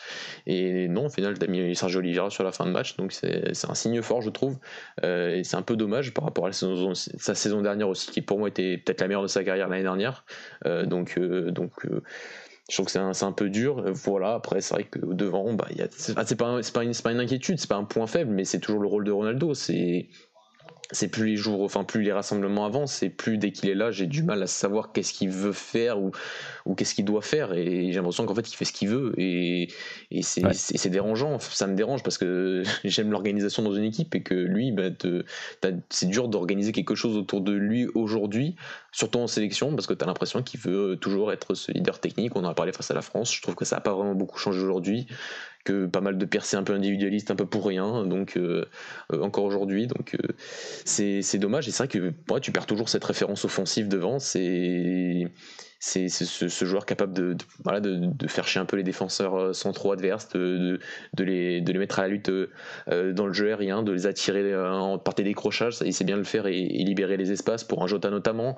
Et 0.47 0.89
non 0.89 1.07
au 1.07 1.11
final 1.11 1.39
t'as 1.39 1.47
mis 1.47 1.77
Sergio 1.77 1.99
Oliveira 1.99 2.31
sur 2.31 2.43
la 2.43 2.53
fin 2.53 2.65
de 2.65 2.71
match 2.71 2.97
donc 2.97 3.13
c'est 3.13 3.53
un 3.69 3.75
signe 3.75 4.01
fort 4.01 4.23
je 4.23 4.31
trouve. 4.31 4.57
Et 5.03 5.43
c'est 5.45 5.57
un 5.57 5.63
peu 5.63 5.77
dommage 5.77 6.15
par 6.15 6.25
rapport 6.25 6.47
à 6.47 6.53
sa 6.53 7.35
saison 7.35 7.61
dernière 7.61 7.91
aussi 7.91 8.11
qui 8.11 8.23
pour 8.23 8.39
moi 8.39 8.49
était 8.49 8.79
peut-être 8.79 9.03
la 9.03 9.09
meilleure 9.09 9.25
de 9.25 9.29
sa 9.29 9.45
carrière 9.45 9.69
l'année 9.69 9.83
dernière. 9.83 10.25
Donc 10.65 11.19
donc 11.19 11.73
je 12.71 12.75
trouve 12.77 12.87
que 12.87 12.93
c'est 12.93 13.25
un, 13.25 13.33
peu 13.33 13.51
dur. 13.51 13.85
Voilà, 13.93 14.35
après, 14.35 14.61
c'est 14.61 14.75
vrai 14.75 14.85
que 14.85 14.99
devant, 14.99 15.53
bah, 15.53 15.69
c'est 15.97 16.37
pas, 16.37 16.61
pas 16.73 17.13
une 17.13 17.21
inquiétude, 17.21 17.59
c'est 17.59 17.69
pas 17.69 17.77
un 17.77 17.85
point 17.85 18.07
faible, 18.07 18.31
mais 18.31 18.45
c'est 18.45 18.59
toujours 18.59 18.81
le 18.81 18.89
rôle 18.89 19.05
de 19.05 19.13
Ronaldo. 19.13 19.53
C'est 19.55 20.09
c'est 20.91 21.09
plus 21.09 21.27
les 21.27 21.37
jours, 21.37 21.63
enfin 21.63 21.85
plus 21.85 22.03
les 22.03 22.13
rassemblements 22.13 22.67
avancent, 22.67 22.93
c'est 22.93 23.09
plus 23.09 23.39
dès 23.39 23.53
qu'il 23.53 23.71
est 23.71 23.75
là, 23.75 23.91
j'ai 23.91 24.07
du 24.07 24.23
mal 24.23 24.43
à 24.43 24.47
savoir 24.47 24.93
qu'est-ce 24.93 25.13
qu'il 25.13 25.31
veut 25.31 25.53
faire 25.53 26.01
ou, 26.01 26.11
ou 26.67 26.75
qu'est-ce 26.75 26.95
qu'il 26.95 27.05
doit 27.05 27.23
faire. 27.23 27.55
Et 27.55 27.91
j'ai 27.91 27.95
l'impression 27.95 28.27
qu'en 28.27 28.35
fait, 28.35 28.53
il 28.53 28.55
fait 28.55 28.65
ce 28.65 28.73
qu'il 28.73 28.89
veut. 28.89 29.15
Et, 29.17 29.69
et 30.11 30.23
c'est 30.23 30.89
dérangeant, 30.91 31.39
ça 31.39 31.67
me 31.67 31.75
dérange 31.75 32.03
parce 32.03 32.19
que 32.19 32.63
j'aime 32.85 33.11
l'organisation 33.11 33.63
dans 33.63 33.73
une 33.73 33.85
équipe 33.85 34.15
et 34.15 34.23
que 34.23 34.35
lui, 34.35 34.73
bah, 34.73 34.91
c'est 35.89 36.07
dur 36.07 36.29
d'organiser 36.29 36.73
quelque 36.73 36.95
chose 36.95 37.17
autour 37.17 37.41
de 37.41 37.53
lui 37.53 37.87
aujourd'hui, 37.95 38.57
surtout 38.93 39.21
en 39.21 39.27
sélection, 39.27 39.75
parce 39.75 39.87
que 39.87 39.95
tu 39.95 40.05
as 40.05 40.07
l'impression 40.07 40.43
qu'il 40.43 40.61
veut 40.61 40.97
toujours 41.01 41.33
être 41.33 41.55
ce 41.55 41.73
leader 41.73 41.99
technique. 41.99 42.37
On 42.37 42.45
en 42.45 42.49
a 42.49 42.55
parlé 42.55 42.73
face 42.73 42.91
à 42.91 42.95
la 42.95 43.03
France, 43.03 43.35
je 43.35 43.41
trouve 43.41 43.55
que 43.55 43.65
ça 43.65 43.77
n'a 43.77 43.81
pas 43.81 43.95
vraiment 43.95 44.15
beaucoup 44.15 44.39
changé 44.39 44.61
aujourd'hui 44.61 45.07
que 45.65 45.87
pas 45.87 46.01
mal 46.01 46.19
de 46.19 46.25
percées 46.27 46.57
un 46.57 46.63
peu 46.63 46.75
individualistes, 46.75 47.31
un 47.31 47.37
peu 47.37 47.47
pour 47.47 47.67
rien, 47.67 48.05
donc 48.05 48.37
euh, 48.37 48.67
euh, 49.13 49.23
encore 49.23 49.45
aujourd'hui. 49.45 49.87
Donc 49.87 50.15
euh, 50.15 50.33
c'est 50.85 51.39
dommage. 51.39 51.67
Et 51.67 51.71
c'est 51.71 51.85
vrai 51.85 51.89
que 51.89 52.13
ouais, 52.33 52.41
tu 52.41 52.53
perds 52.53 52.67
toujours 52.67 52.89
cette 52.89 53.05
référence 53.05 53.45
offensive 53.45 53.89
devant. 53.89 54.19
C'est 54.19 55.33
c'est 55.81 56.09
ce, 56.09 56.65
joueur 56.65 56.87
capable 56.87 57.13
de, 57.13 57.37
voilà, 57.63 57.79
de, 57.81 57.97
de, 57.97 58.27
faire 58.27 58.49
chier 58.49 58.59
un 58.59 58.65
peu 58.65 58.79
les 58.79 58.83
défenseurs 58.83 59.55
centraux 59.55 59.93
adverses, 59.93 60.31
de, 60.31 60.81
de, 61.13 61.25
les, 61.25 61.61
de 61.61 61.73
les 61.75 61.79
mettre 61.79 61.99
à 61.99 62.03
la 62.03 62.09
lutte 62.09 62.31
dans 62.87 63.27
le 63.27 63.35
jeu 63.35 63.49
aérien, 63.49 63.83
de 63.83 63.93
les 63.93 64.07
attirer 64.07 64.57
en 64.57 64.99
par 64.99 65.13
des 65.13 65.25
décrochages, 65.25 65.77
il 65.85 65.93
sait 65.93 66.05
bien 66.05 66.17
le 66.17 66.25
faire 66.25 66.47
et, 66.47 66.63
libérer 66.63 67.19
les 67.19 67.33
espaces 67.33 67.65
pour 67.65 67.83
un 67.83 67.87
Jota 67.87 68.09
notamment, 68.09 68.57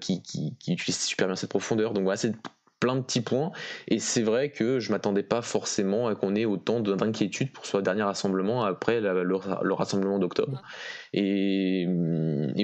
qui, 0.00 0.22
qui, 0.22 0.56
qui, 0.58 0.72
utilise 0.72 0.98
super 0.98 1.26
bien 1.26 1.36
cette 1.36 1.50
profondeur. 1.50 1.92
Donc 1.92 2.04
voilà, 2.04 2.16
c'est 2.16 2.32
plein 2.80 2.96
de 2.96 3.02
petits 3.02 3.20
points. 3.20 3.50
Et 3.88 3.98
c'est 3.98 4.22
vrai 4.22 4.50
que 4.50 4.80
je 4.80 4.92
m'attendais 4.92 5.22
pas 5.22 5.42
forcément 5.42 6.08
à 6.08 6.14
qu'on 6.14 6.34
ait 6.34 6.44
autant 6.44 6.80
d'inquiétudes 6.80 7.52
pour 7.52 7.66
ce 7.66 7.76
dernier 7.78 8.02
rassemblement 8.02 8.64
après 8.64 9.00
le, 9.00 9.74
rassemblement 9.74 10.18
d'octobre. 10.18 10.62
Et, 11.12 11.86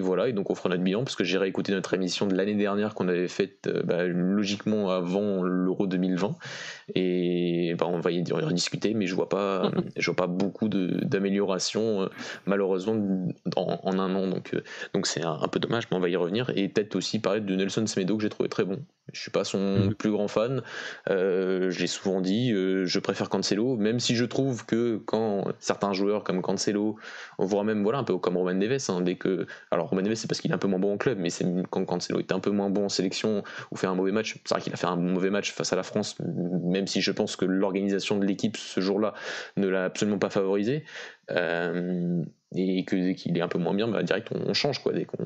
voilà, 0.02 0.28
et 0.28 0.32
donc 0.32 0.50
on 0.50 0.54
fera 0.54 0.68
notre 0.68 0.82
bilan 0.82 1.02
parce 1.02 1.16
que 1.16 1.24
j'ai 1.24 1.38
réécouté 1.38 1.72
notre 1.72 1.94
émission 1.94 2.26
de 2.26 2.34
l'année 2.34 2.54
dernière 2.54 2.94
qu'on 2.94 3.08
avait 3.08 3.28
faite 3.28 3.66
euh, 3.66 3.82
bah, 3.82 4.04
logiquement 4.04 4.90
avant 4.90 5.42
l'Euro 5.42 5.86
2020. 5.86 6.36
Et 6.94 7.74
bah, 7.78 7.86
on 7.88 8.00
va 8.00 8.10
y 8.12 8.22
rediscuter, 8.30 8.92
mais 8.92 9.06
je 9.06 9.14
vois 9.14 9.30
pas, 9.30 9.70
je 9.96 10.06
vois 10.06 10.16
pas 10.16 10.26
beaucoup 10.26 10.68
d'amélioration 10.68 12.02
euh, 12.02 12.08
malheureusement 12.44 13.26
en, 13.56 13.98
un 13.98 14.14
an. 14.14 14.28
Donc 14.28 14.54
euh, 14.54 14.62
donc 14.92 15.06
c'est 15.06 15.24
un, 15.24 15.48
peu 15.48 15.58
dommage, 15.58 15.84
mais 15.90 15.96
on 15.96 16.00
va 16.00 16.08
y 16.08 16.16
revenir. 16.16 16.50
Et 16.54 16.68
peut-être 16.68 16.96
aussi 16.96 17.18
parler 17.20 17.40
de 17.40 17.56
Nelson 17.56 17.86
Semedo 17.86 18.16
que 18.16 18.22
j'ai 18.22 18.28
trouvé 18.28 18.48
très 18.48 18.64
bon. 18.64 18.84
Je 19.12 19.20
suis 19.20 19.30
pas 19.30 19.44
son 19.44 19.88
mm. 19.88 19.94
plus 19.94 20.10
grand 20.10 20.28
fan. 20.28 20.62
Euh, 21.10 21.70
J'ai 21.70 21.86
souvent 21.86 22.20
dit, 22.20 22.50
je 22.50 22.98
préfère 22.98 23.28
Cancelo, 23.28 23.76
même 23.76 24.00
si 24.00 24.14
je 24.14 24.24
trouve 24.24 24.64
que 24.66 24.96
quand 25.04 25.44
certains 25.58 25.92
joueurs 25.92 26.24
comme 26.24 26.42
Cancelo, 26.42 26.96
on 27.38 27.44
voit 27.44 27.64
même 27.64 27.82
voilà 27.82 27.98
un 27.98 28.04
peu 28.04 28.16
comme 28.18 28.36
Roman 28.36 28.54
Neves. 28.54 28.86
Hein, 28.88 29.00
dès 29.02 29.16
que... 29.16 29.46
Alors 29.70 29.90
Roman 29.90 30.02
Neves, 30.02 30.14
c'est 30.14 30.28
parce 30.28 30.40
qu'il 30.40 30.50
est 30.50 30.54
un 30.54 30.58
peu 30.58 30.68
moins 30.68 30.78
bon 30.78 30.94
en 30.94 30.96
club, 30.98 31.18
mais 31.18 31.30
c'est 31.30 31.46
quand 31.70 31.84
Cancelo 31.84 32.20
était 32.20 32.34
un 32.34 32.40
peu 32.40 32.50
moins 32.50 32.70
bon 32.70 32.86
en 32.86 32.88
sélection 32.88 33.42
ou 33.70 33.76
fait 33.76 33.86
un 33.86 33.94
mauvais 33.94 34.12
match. 34.12 34.40
C'est 34.44 34.54
vrai 34.54 34.62
qu'il 34.62 34.72
a 34.72 34.76
fait 34.76 34.86
un 34.86 34.96
mauvais 34.96 35.30
match 35.30 35.52
face 35.52 35.72
à 35.72 35.76
la 35.76 35.82
France, 35.82 36.16
même 36.20 36.86
si 36.86 37.00
je 37.00 37.12
pense 37.12 37.36
que 37.36 37.44
l'organisation 37.44 38.18
de 38.18 38.24
l'équipe 38.24 38.56
ce 38.56 38.80
jour-là 38.80 39.14
ne 39.56 39.68
l'a 39.68 39.84
absolument 39.84 40.18
pas 40.18 40.30
favorisé. 40.30 40.84
Euh, 41.30 42.22
et 42.54 42.84
que 42.84 42.96
dès 42.96 43.14
qu'il 43.14 43.36
est 43.36 43.40
un 43.40 43.48
peu 43.48 43.58
moins 43.58 43.74
bien, 43.74 43.88
bah, 43.88 44.02
direct 44.02 44.28
on, 44.32 44.54
change 44.54 44.82
quoi. 44.82 44.92
Dès 44.92 45.04
qu'on, 45.04 45.24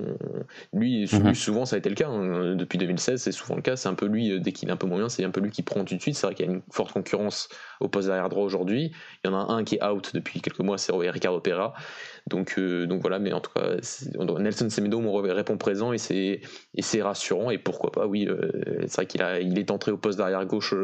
lui, 0.72 1.08
mhm. 1.12 1.34
souvent 1.34 1.64
ça 1.64 1.76
a 1.76 1.78
été 1.78 1.88
le 1.88 1.94
cas 1.94 2.08
hein. 2.08 2.54
depuis 2.56 2.78
2016, 2.78 3.20
c'est 3.20 3.32
souvent 3.32 3.56
le 3.56 3.62
cas. 3.62 3.76
C'est 3.76 3.88
un 3.88 3.94
peu 3.94 4.06
lui 4.06 4.32
euh, 4.32 4.40
dès 4.40 4.52
qu'il 4.52 4.68
est 4.68 4.72
un 4.72 4.76
peu 4.76 4.86
moins 4.86 4.98
bien, 4.98 5.08
c'est 5.08 5.24
un 5.24 5.30
peu 5.30 5.40
lui 5.40 5.50
qui 5.50 5.62
prend 5.62 5.84
tout 5.84 5.94
de 5.94 6.00
suite. 6.00 6.16
C'est 6.16 6.26
vrai 6.26 6.34
qu'il 6.34 6.46
y 6.46 6.48
a 6.48 6.52
une 6.52 6.62
forte 6.70 6.92
concurrence 6.92 7.48
au 7.80 7.88
poste 7.88 8.08
d'arrière 8.08 8.28
droit 8.28 8.44
aujourd'hui. 8.44 8.92
Il 9.24 9.30
y 9.30 9.32
en 9.32 9.38
a 9.38 9.52
un 9.52 9.64
qui 9.64 9.76
est 9.76 9.84
out 9.84 10.10
depuis 10.14 10.40
quelques 10.40 10.60
mois, 10.60 10.78
c'est 10.78 10.92
Ricardo 10.92 11.40
Pereira. 11.40 11.74
Donc, 12.28 12.54
euh, 12.58 12.86
donc 12.86 13.00
voilà, 13.00 13.18
mais 13.18 13.32
en 13.32 13.40
tout 13.40 13.50
cas, 13.54 13.76
Nelson 14.38 14.70
Semedo 14.70 15.00
me 15.00 15.32
répond 15.32 15.56
présent 15.56 15.92
et 15.92 15.98
c'est, 15.98 16.40
et 16.74 16.82
c'est 16.82 17.02
rassurant. 17.02 17.50
Et 17.50 17.58
pourquoi 17.58 17.90
pas, 17.90 18.06
oui, 18.06 18.28
c'est 18.82 18.94
vrai 18.94 19.06
qu'il 19.06 19.22
a, 19.22 19.40
il 19.40 19.58
est 19.58 19.70
entré 19.70 19.90
au 19.90 19.96
poste 19.96 20.18
d'arrière 20.18 20.44
gauche 20.46 20.74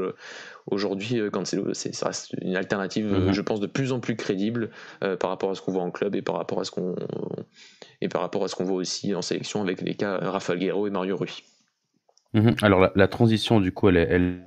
aujourd'hui, 0.71 1.21
Cancelo, 1.31 1.75
c'est, 1.75 1.95
ça 1.95 2.07
reste 2.07 2.35
une 2.41 2.57
alternative, 2.57 3.07
mhm. 3.07 3.33
je 3.33 3.41
pense, 3.43 3.61
de 3.61 3.67
plus 3.67 3.93
en 3.93 4.01
plus 4.01 4.17
crédible 4.17 4.71
par 5.01 5.31
rapport 5.31 5.51
à 5.51 5.55
ce 5.55 5.63
qu'on 5.63 5.73
voit 5.73 5.83
en 5.83 5.91
club 5.91 6.17
et 6.17 6.23
par 6.23 6.37
rapport 6.37 6.61
à 6.61 6.65
ce 6.65 6.71
qu'on 6.71 6.95
et 8.01 8.09
par 8.09 8.23
rapport 8.23 8.45
à 8.45 8.49
ce 8.49 8.55
qu'on 8.55 8.65
voit 8.65 8.77
aussi 8.77 9.15
en 9.15 9.23
sélection 9.23 9.63
avec 9.63 9.81
les 9.81 9.95
cas 9.95 10.19
Rafael 10.19 10.59
Guerrero 10.59 10.87
et 10.87 10.91
Mario 10.91 11.17
Rui. 11.17 11.43
Mhm. 12.35 12.57
Alors 12.63 12.91
la, 12.95 13.09
transition 13.09 13.61
du 13.61 13.73
coup 13.73 13.89
elle 13.89 13.97
est, 13.97 14.09
elle 14.11 14.43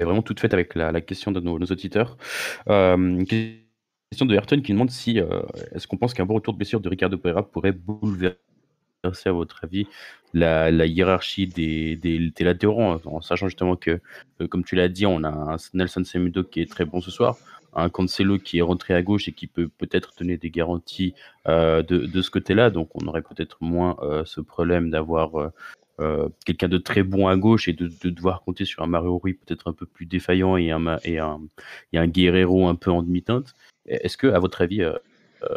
est, 0.00 0.04
vraiment 0.04 0.22
toute 0.22 0.40
faite 0.40 0.52
avec 0.52 0.74
la, 0.74 1.00
question 1.00 1.30
de 1.32 1.40
nos, 1.40 1.56
auditeurs. 1.58 2.16
Euh, 2.68 3.24
question 4.14 4.26
de 4.26 4.34
Ayrton 4.34 4.60
qui 4.60 4.72
demande 4.72 4.90
si 4.90 5.18
euh, 5.18 5.42
est-ce 5.74 5.88
qu'on 5.88 5.96
pense 5.96 6.14
qu'un 6.14 6.24
bon 6.24 6.34
retour 6.34 6.54
de 6.54 6.58
blessure 6.58 6.80
de 6.80 6.88
Ricardo 6.88 7.18
Pereira 7.18 7.42
pourrait 7.50 7.72
bouleverser 7.72 8.38
à 9.26 9.32
votre 9.32 9.64
avis 9.64 9.88
la, 10.32 10.86
hiérarchie 10.86 11.48
des, 11.48 11.96
des, 11.96 12.44
latéraux 12.44 13.00
en 13.04 13.20
sachant 13.20 13.48
justement 13.48 13.74
que, 13.74 14.00
euh, 14.40 14.46
comme 14.46 14.64
tu 14.64 14.76
l'as 14.76 14.88
dit 14.88 15.04
on 15.04 15.24
a 15.24 15.28
un 15.28 15.56
Nelson 15.74 16.04
Semedo 16.04 16.44
qui 16.44 16.60
est 16.60 16.70
très 16.70 16.84
bon 16.84 17.00
ce 17.00 17.10
soir 17.10 17.36
un 17.76 17.88
Cancelo 17.88 18.38
qui 18.38 18.58
est 18.58 18.62
rentré 18.62 18.94
à 18.94 19.02
gauche 19.02 19.26
et 19.26 19.32
qui 19.32 19.48
peut 19.48 19.66
peut-être 19.66 20.12
donner 20.16 20.36
des 20.36 20.50
garanties 20.50 21.12
euh, 21.48 21.82
de, 21.82 22.22
ce 22.22 22.30
côté-là. 22.30 22.70
Donc 22.70 22.90
on 22.94 23.04
aurait 23.08 23.22
peut-être 23.22 23.56
moins 23.60 23.96
euh, 24.00 24.24
ce 24.24 24.40
problème 24.40 24.90
d'avoir 24.90 25.32
quelqu'un 26.46 26.68
de 26.68 26.78
très 26.78 27.02
bon 27.02 27.26
à 27.26 27.36
gauche 27.36 27.66
et 27.66 27.72
de, 27.72 27.88
devoir 28.10 28.44
compter 28.44 28.64
sur 28.64 28.84
un 28.84 28.86
Mario 28.86 29.18
Rui 29.18 29.34
peut-être 29.34 29.66
un 29.66 29.72
peu 29.72 29.86
plus 29.86 30.06
défaillant 30.06 30.56
et 30.56 30.70
un, 30.70 30.98
et 31.02 31.18
un, 31.18 31.40
et 31.92 31.98
un 31.98 32.06
Guerrero 32.06 32.68
un 32.68 32.76
peu 32.76 32.92
en 32.92 33.02
demi-teinte. 33.02 33.56
Est-ce 33.86 34.16
que, 34.16 34.26
à 34.28 34.38
votre 34.38 34.62
avis, 34.62 34.82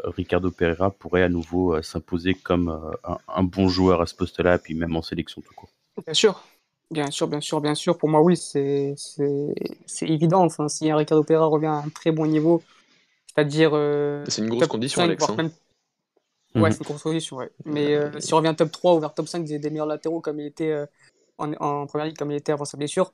Ricardo 0.03 0.51
Pereira 0.51 0.91
pourrait 0.91 1.23
à 1.23 1.29
nouveau 1.29 1.81
s'imposer 1.81 2.33
comme 2.33 2.69
un, 3.03 3.17
un, 3.27 3.43
bon 3.43 3.69
joueur 3.69 4.01
à 4.01 4.05
ce 4.05 4.15
poste-là, 4.15 4.55
et 4.55 4.59
puis 4.59 4.75
même 4.75 4.95
en 4.95 5.01
sélection 5.01 5.41
tout 5.41 5.53
court? 5.53 5.69
Bien 6.05 6.13
sûr, 6.13 6.43
Bien 6.89 7.11
sûr, 7.11 7.27
bien 7.27 7.41
sûr, 7.41 7.59
bien 7.59 7.75
sûr. 7.75 7.97
Pour 7.97 8.07
moi, 8.09 8.21
oui, 8.21 8.37
c'est 8.37 8.95
évident. 10.03 10.43
Enfin, 10.45 10.69
si 10.69 10.89
un 10.89 10.95
Ricardo 10.95 11.23
Pereira 11.23 11.45
revient 11.47 11.65
à 11.67 11.73
un 11.73 11.89
très 11.89 12.11
bon 12.11 12.25
niveau, 12.25 12.63
c'est-à-dire. 13.35 13.71
Euh, 13.73 14.23
c'est 14.27 14.41
une 14.41 14.49
grosse 14.49 14.67
condition, 14.67 15.01
Alex. 15.01 15.29
Hein. 15.29 15.49
Ouais, 16.55 16.61
Mhm. 16.61 16.71
c'est 16.71 16.79
une 16.79 16.85
course 16.85 17.03
position, 17.03 17.37
ouais. 17.37 17.49
Mais 17.65 17.93
euh, 17.93 18.19
si 18.19 18.33
on 18.33 18.37
revient 18.37 18.55
top 18.57 18.71
3 18.71 18.95
ou 18.95 18.99
vers 18.99 19.13
top 19.13 19.27
5 19.27 19.43
des, 19.43 19.59
des 19.59 19.69
meilleurs 19.69 19.85
latéraux 19.85 20.21
comme 20.21 20.39
il 20.39 20.47
était 20.47 20.71
euh, 20.71 20.85
en, 21.37 21.51
en 21.53 21.85
première 21.85 22.07
ligue, 22.07 22.17
comme 22.17 22.31
il 22.31 22.37
était 22.37 22.51
avant 22.53 22.65
sa 22.65 22.77
blessure, 22.77 23.11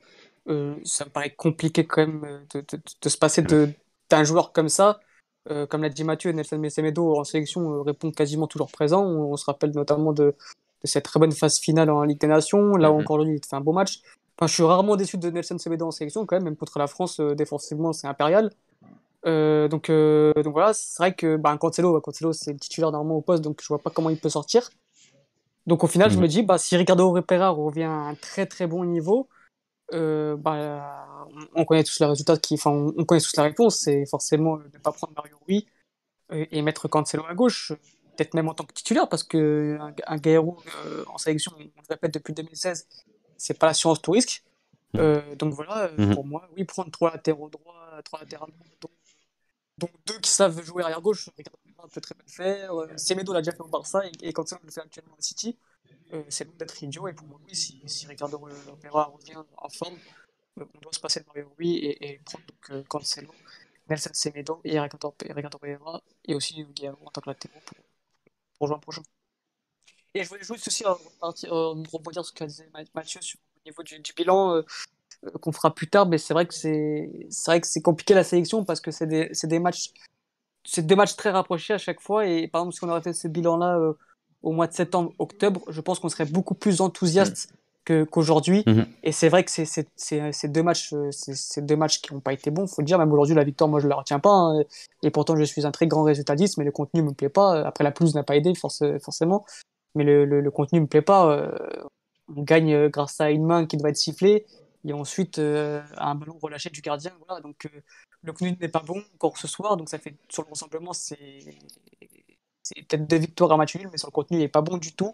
euh, 0.47 0.75
ça 0.85 1.05
me 1.05 1.09
paraît 1.09 1.33
compliqué 1.35 1.85
quand 1.85 2.05
même 2.07 2.23
euh, 2.23 2.39
de, 2.53 2.61
de- 2.61 2.81
de 3.01 3.09
se 3.09 3.17
passer 3.17 3.41
de- 3.41 3.69
d'un 4.09 4.23
joueur 4.23 4.51
comme 4.53 4.69
ça. 4.69 4.99
Euh, 5.51 5.65
comme 5.67 5.81
l'a 5.83 5.89
dit 5.89 6.03
Mathieu, 6.03 6.31
Nelson 6.31 6.57
Mesemedo 6.57 7.17
en 7.17 7.23
sélection 7.25 7.73
euh, 7.73 7.81
répond 7.81 8.11
quasiment 8.11 8.47
toujours 8.47 8.71
présent. 8.71 9.03
On, 9.03 9.33
on 9.33 9.37
se 9.37 9.45
rappelle 9.45 9.71
notamment 9.71 10.13
de, 10.13 10.23
de 10.83 10.87
cette 10.87 11.03
très 11.05 11.19
bonne 11.19 11.31
phase 11.33 11.59
finale 11.59 11.89
en 11.89 12.03
Ligue 12.03 12.19
des 12.19 12.27
Nations. 12.27 12.75
Là 12.77 12.91
où 12.91 12.95
Mhm. 12.95 13.01
encore 13.01 13.17
lui, 13.23 13.35
il 13.35 13.45
fait 13.45 13.55
un 13.55 13.61
beau 13.61 13.73
match. 13.73 14.01
Enfin, 14.37 14.47
je 14.47 14.53
suis 14.53 14.63
rarement 14.63 14.95
déçu 14.95 15.17
de 15.17 15.29
Nelson 15.29 15.57
Semedo 15.57 15.85
en 15.87 15.91
sélection 15.91 16.25
quand 16.25 16.35
même, 16.37 16.43
même 16.45 16.55
contre 16.55 16.79
la 16.79 16.87
France, 16.87 17.19
euh, 17.19 17.35
défensivement, 17.35 17.93
c'est 17.93 18.07
impérial. 18.07 18.51
Donc, 19.25 19.89
euh, 19.89 20.33
donc 20.43 20.53
voilà, 20.53 20.73
c'est 20.73 20.97
vrai 20.97 21.13
que 21.15 21.37
bah, 21.37 21.57
Cancelo, 21.57 21.93
bah, 21.93 22.01
Cancelo 22.03 22.33
c'est 22.33 22.51
le 22.53 22.59
titulaire 22.59 22.91
normalement 22.91 23.15
au 23.17 23.21
poste, 23.21 23.43
donc 23.43 23.61
je 23.61 23.67
vois 23.67 23.79
pas 23.79 23.89
comment 23.89 24.09
il 24.09 24.19
peut 24.19 24.29
sortir. 24.29 24.69
Donc 25.65 25.83
au 25.83 25.87
final, 25.87 26.11
je 26.11 26.17
Mhm. 26.17 26.21
me 26.23 26.27
dis, 26.27 26.43
bah, 26.43 26.57
si 26.57 26.75
Ricardo 26.75 27.21
Pereira 27.21 27.49
revient 27.49 27.83
à 27.83 27.91
un 27.91 28.15
très 28.15 28.45
très 28.45 28.67
bon 28.67 28.83
niveau, 28.83 29.29
euh, 29.93 30.35
bah, 30.37 31.27
on, 31.55 31.61
on 31.61 31.65
connaît 31.65 31.83
tous 31.83 31.99
les 31.99 32.05
résultats, 32.05 32.37
qui, 32.37 32.55
enfin, 32.55 32.71
on, 32.71 32.93
on 32.97 33.05
connaît 33.05 33.21
tous 33.21 33.35
la 33.37 33.43
réponse, 33.43 33.77
c'est 33.79 34.05
forcément 34.05 34.57
de 34.57 34.63
ne 34.65 34.77
pas 34.79 34.91
prendre 34.91 35.13
Mario 35.15 35.37
Rui 35.47 35.67
euh, 36.31 36.45
et 36.51 36.61
mettre 36.61 36.87
Cancelo 36.87 37.25
à 37.27 37.33
gauche, 37.35 37.71
euh, 37.71 37.75
peut-être 38.17 38.33
même 38.35 38.49
en 38.49 38.53
tant 38.53 38.65
que 38.65 38.73
titulaire, 38.73 39.09
parce 39.09 39.23
que 39.23 39.77
un, 39.79 39.93
un 40.07 40.17
Guerrero 40.17 40.57
euh, 40.85 41.03
en 41.07 41.17
sélection, 41.17 41.51
on 41.57 41.59
le 41.63 41.71
répète 41.89 42.13
depuis 42.13 42.33
2016, 42.33 42.87
c'est 43.37 43.57
pas 43.59 43.67
l'assurance 43.67 44.01
tout 44.01 44.11
risque. 44.11 44.43
Euh, 44.97 45.35
donc 45.35 45.53
voilà, 45.53 45.85
euh, 45.85 45.95
Mhm. 45.97 46.13
pour 46.15 46.25
moi, 46.25 46.47
oui, 46.55 46.65
prendre 46.65 46.91
trois 46.91 47.11
latéraux 47.11 47.49
droits, 47.49 48.01
trois 48.05 48.19
latéraux 48.19 48.47
dont, 48.81 48.89
dont 49.79 49.89
deux 50.05 50.19
qui 50.19 50.29
savent 50.29 50.61
jouer 50.63 50.83
arrière 50.83 51.01
gauche, 51.01 51.29
Ricardo 51.37 51.57
peut 51.91 51.99
très 52.01 52.15
bien 52.15 52.23
le 52.25 52.31
faire, 52.31 52.79
euh, 52.79 52.87
Semedo 52.97 53.33
l'a 53.33 53.41
déjà 53.41 53.51
fait 53.51 53.61
au 53.61 53.67
Barça 53.67 54.05
et, 54.07 54.11
et 54.29 54.33
Cancelo 54.33 54.61
le 54.63 54.71
fait 54.71 54.81
actuellement 54.81 55.15
au 55.17 55.21
City. 55.21 55.57
Euh, 56.13 56.23
c'est 56.29 56.45
loin 56.45 56.53
d'être 56.57 56.81
idiot 56.83 57.07
et 57.07 57.13
pour 57.13 57.27
moi, 57.27 57.39
oui, 57.47 57.55
si, 57.55 57.81
si 57.87 58.05
Ricardo 58.07 58.39
Pereira 58.81 59.05
revient 59.05 59.37
en 59.57 59.69
forme, 59.69 59.95
euh, 60.59 60.65
on 60.75 60.79
doit 60.79 60.93
se 60.93 60.99
passer 60.99 61.21
de 61.21 61.25
Mario 61.27 61.51
Rui 61.57 61.77
et, 61.77 62.13
et 62.13 62.19
prendre 62.19 62.45
donc 62.45 62.69
euh, 62.69 62.83
Cancelo, 62.87 63.33
Nelson 63.89 64.11
Semedo 64.13 64.61
et 64.63 64.79
Ricardo, 64.79 65.13
Ricardo 65.29 65.59
et 66.25 66.35
aussi 66.35 66.63
Guillermo 66.63 66.99
en 67.05 67.11
tant 67.11 67.21
que 67.21 67.29
latéraux 67.29 67.59
pour, 67.65 67.77
pour 68.57 68.67
juin 68.67 68.79
prochain. 68.79 69.01
Et 70.13 70.23
je 70.23 70.29
voulais 70.29 70.43
juste 70.43 70.67
aussi 70.67 70.85
euh, 70.85 70.93
euh, 71.23 71.83
rebondir 71.91 72.23
sur 72.23 72.25
ce 72.25 72.33
qu'a 72.33 72.45
dit 72.45 72.61
Ma- 72.73 72.83
Mathieu 72.93 73.19
sur, 73.21 73.39
au 73.39 73.67
niveau 73.67 73.81
du, 73.81 73.99
du 73.99 74.13
bilan 74.13 74.57
euh, 74.57 74.61
euh, 75.23 75.31
qu'on 75.41 75.51
fera 75.51 75.73
plus 75.73 75.89
tard, 75.89 76.05
mais 76.07 76.19
c'est 76.19 76.33
vrai 76.33 76.45
que 76.45 76.53
c'est 76.53 77.09
vrai 77.47 77.61
que 77.61 77.67
c'est 77.67 77.81
compliqué 77.81 78.13
la 78.13 78.23
sélection 78.23 78.63
parce 78.63 78.79
que 78.79 78.91
c'est 78.91 79.07
des, 79.07 79.31
des 79.43 79.59
matchs 79.59 79.91
c'est 80.65 80.85
deux 80.85 80.95
matchs 80.95 81.15
très 81.15 81.31
rapprochés 81.31 81.73
à 81.73 81.77
chaque 81.77 81.99
fois 81.99 82.25
et 82.27 82.47
par 82.47 82.61
exemple 82.61 82.75
si 82.75 82.83
on 82.83 82.89
aurait 82.89 83.01
fait 83.01 83.13
ce 83.13 83.27
bilan 83.27 83.57
là 83.57 83.77
au 84.43 84.51
mois 84.51 84.67
de 84.67 84.73
septembre 84.73 85.13
octobre 85.19 85.61
je 85.69 85.81
pense 85.81 85.99
qu'on 85.99 86.09
serait 86.09 86.25
beaucoup 86.25 86.53
plus 86.53 86.81
enthousiaste 86.81 87.53
que 87.85 88.05
qu'aujourd'hui. 88.05 88.63
Mhm. 88.65 88.85
et 89.03 89.11
c'est 89.11 89.27
vrai 89.27 89.43
que 89.43 89.51
ces 89.51 90.47
deux 90.47 90.63
matchs 90.63 90.93
euh, 90.93 91.09
c'est 91.11 91.65
deux 91.65 91.75
matchs 91.75 91.99
qui 92.01 92.13
n'ont 92.13 92.21
pas 92.21 92.31
été 92.31 92.49
bons 92.51 92.65
faut 92.67 92.81
le 92.81 92.85
dire. 92.85 92.97
Même 92.97 93.11
aujourd'hui 93.11 93.35
la 93.35 93.43
victoire 93.43 93.69
moi 93.69 93.79
je 93.81 93.87
la 93.89 93.95
retiens 93.95 94.19
pas 94.19 94.29
hein, 94.29 94.63
et 95.01 95.09
pourtant 95.11 95.35
je 95.35 95.43
suis 95.43 95.65
un 95.65 95.71
très 95.71 95.87
grand 95.87 96.03
résultatiste 96.03 96.57
mais 96.57 96.63
le 96.63 96.71
contenu 96.71 97.01
me 97.01 97.11
plaît 97.13 97.27
pas. 97.29 97.65
Après 97.65 97.83
la 97.83 97.91
pelouse 97.91 98.15
n'a 98.15 98.23
pas 98.23 98.35
aidé 98.37 98.53
force- 98.55 98.83
forcément. 99.01 99.45
Mais 99.95 100.03
le, 100.05 100.23
le, 100.25 100.39
le 100.39 100.51
contenu 100.51 100.79
me 100.81 100.87
plaît 100.87 101.01
pas 101.01 101.29
euh, 101.29 101.51
on 102.33 102.41
gagne 102.43 102.73
euh, 102.73 102.89
grâce 102.89 103.19
à 103.19 103.31
une 103.31 103.45
main 103.45 103.65
qui 103.65 103.75
doit 103.77 103.89
être 103.89 103.97
sifflée. 103.97 104.45
Et 104.85 104.93
ensuite 104.93 105.39
euh, 105.39 105.81
à 105.97 106.09
un 106.11 106.15
ballon 106.15 106.37
relâché 106.41 106.69
du 106.69 106.81
gardien 106.81 107.11
voilà. 107.27 107.41
Donc 107.41 107.65
euh, 107.65 107.69
le 108.21 108.31
contenu 108.31 108.57
n'est 108.61 108.69
pas 108.69 108.83
bon 108.85 109.03
encore 109.15 109.37
ce 109.37 109.47
soir. 109.47 109.75
Donc 109.75 109.89
ça 109.89 109.97
fait 109.99 110.15
sur 110.29 110.43
le 110.43 110.49
rassemblement 110.49 110.93
c'est 110.93 111.17
c'est 112.75 112.87
peut-être 112.87 113.07
deux 113.07 113.17
victoires 113.17 113.51
à 113.51 113.57
match 113.57 113.75
nul 113.75 113.89
mais 113.91 113.97
sur 113.97 114.07
le 114.07 114.11
contenu 114.11 114.37
il 114.37 114.43
est 114.43 114.47
pas 114.47 114.61
bon 114.61 114.77
du 114.77 114.93
tout 114.93 115.13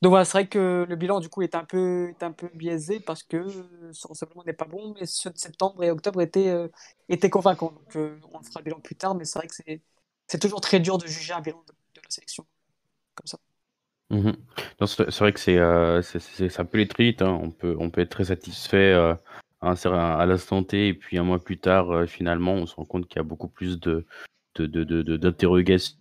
donc 0.00 0.10
voilà 0.10 0.24
c'est 0.24 0.32
vrai 0.32 0.46
que 0.46 0.86
le 0.88 0.96
bilan 0.96 1.20
du 1.20 1.28
coup 1.28 1.42
est 1.42 1.54
un 1.54 1.64
peu 1.64 2.08
est 2.10 2.22
un 2.22 2.32
peu 2.32 2.48
biaisé 2.54 3.00
parce 3.00 3.22
que 3.22 3.48
ce 3.92 4.06
rassemblement 4.06 4.44
n'est 4.44 4.52
pas 4.52 4.64
bon 4.64 4.94
mais 4.98 5.06
ceux 5.06 5.30
de 5.30 5.38
septembre 5.38 5.82
et 5.82 5.90
octobre 5.90 6.20
étaient 6.20 6.48
euh, 6.48 6.68
étaient 7.08 7.30
convaincants 7.30 7.72
donc 7.72 7.96
euh, 7.96 8.18
on 8.32 8.42
fera 8.42 8.60
le 8.60 8.64
bilan 8.64 8.80
plus 8.80 8.94
tard 8.94 9.14
mais 9.14 9.24
c'est 9.24 9.38
vrai 9.38 9.48
que 9.48 9.54
c'est 10.26 10.38
toujours 10.38 10.60
très 10.60 10.78
dur 10.80 10.98
de 10.98 11.06
juger 11.06 11.32
un 11.32 11.40
bilan 11.40 11.62
de, 11.66 11.72
la 11.96 12.10
sélection 12.10 12.46
comme 13.14 13.26
ça 13.26 13.38
Mhm. 14.10 14.36
C'est 14.86 15.18
vrai 15.18 15.34
que 15.34 15.40
c'est 15.40 15.58
euh, 15.58 16.00
ça 16.00 16.64
peut 16.64 16.78
aller 16.78 16.88
vite. 16.98 17.20
On 17.20 17.50
peut, 17.50 17.76
on 17.78 17.90
peut 17.90 18.00
être 18.00 18.08
très 18.10 18.24
satisfait 18.24 18.94
euh, 18.94 19.14
à, 19.60 20.26
l'instant 20.26 20.62
T 20.62 20.88
et 20.88 20.94
puis 20.94 21.18
un 21.18 21.24
mois 21.24 21.38
plus 21.38 21.58
tard, 21.58 21.90
euh, 21.90 22.06
finalement, 22.06 22.54
on 22.54 22.66
se 22.66 22.74
rend 22.74 22.84
compte 22.84 23.06
qu'il 23.06 23.16
y 23.16 23.20
a 23.20 23.24
beaucoup 23.24 23.48
plus 23.48 23.78
de 23.80 24.06
de- 24.54 24.66
de- 24.66 24.84
de- 24.84 25.16
d'interrogations 25.16 25.96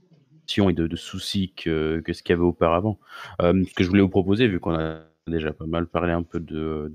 et 0.57 0.73
de, 0.73 0.87
de 0.87 0.95
soucis 0.95 1.53
que, 1.55 2.01
ce 2.07 2.23
qu'il 2.23 2.33
y 2.33 2.33
avait 2.33 2.43
auparavant. 2.43 2.99
Euh, 3.41 3.63
ce 3.67 3.73
que 3.73 3.83
je 3.83 3.89
voulais 3.89 4.01
vous 4.01 4.09
proposer, 4.09 4.47
vu 4.47 4.59
qu'on 4.59 4.75
a 4.75 4.99
déjà 5.27 5.51
pas 5.51 5.65
mal 5.65 5.87
parlé 5.87 6.13
un 6.13 6.23
peu 6.23 6.39
de, 6.39 6.91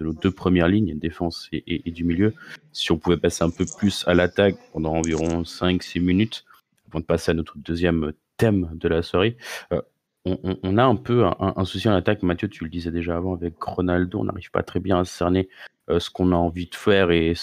nos 0.00 0.12
deux 0.12 0.30
premières 0.30 0.68
lignes, 0.68 0.98
défense 0.98 1.48
et, 1.52 1.90
du 1.90 2.04
milieu, 2.04 2.34
si 2.72 2.90
on 2.92 2.98
pouvait 2.98 3.18
passer 3.18 3.44
un 3.44 3.50
peu 3.50 3.66
plus 3.78 4.06
à 4.08 4.14
l'attaque 4.14 4.56
pendant 4.72 4.94
environ 4.94 5.42
5-6 5.42 6.00
minutes, 6.00 6.44
avant 6.88 7.00
de 7.00 7.04
passer 7.04 7.32
à 7.32 7.34
notre 7.34 7.58
deuxième 7.58 8.12
thème 8.36 8.70
de 8.72 8.88
la 8.88 9.02
soirée. 9.02 9.36
Euh, 9.72 9.82
on, 10.26 10.76
a 10.76 10.84
un 10.84 10.96
peu 10.96 11.24
un, 11.24 11.64
souci 11.64 11.88
en 11.88 11.94
attaque. 11.94 12.22
Mathieu, 12.22 12.48
tu 12.48 12.64
le 12.64 12.70
disais 12.70 12.90
déjà 12.90 13.16
avant 13.16 13.34
avec 13.34 13.54
Ronaldo, 13.62 14.20
on 14.20 14.24
n'arrive 14.24 14.50
pas 14.50 14.62
très 14.62 14.78
bien 14.78 15.00
à 15.00 15.04
cerner 15.06 15.48
euh, 15.88 15.98
ce 15.98 16.10
qu'on 16.10 16.32
a 16.32 16.36
envie 16.36 16.66
de 16.66 16.74
faire 16.74 17.10
et, 17.10 17.34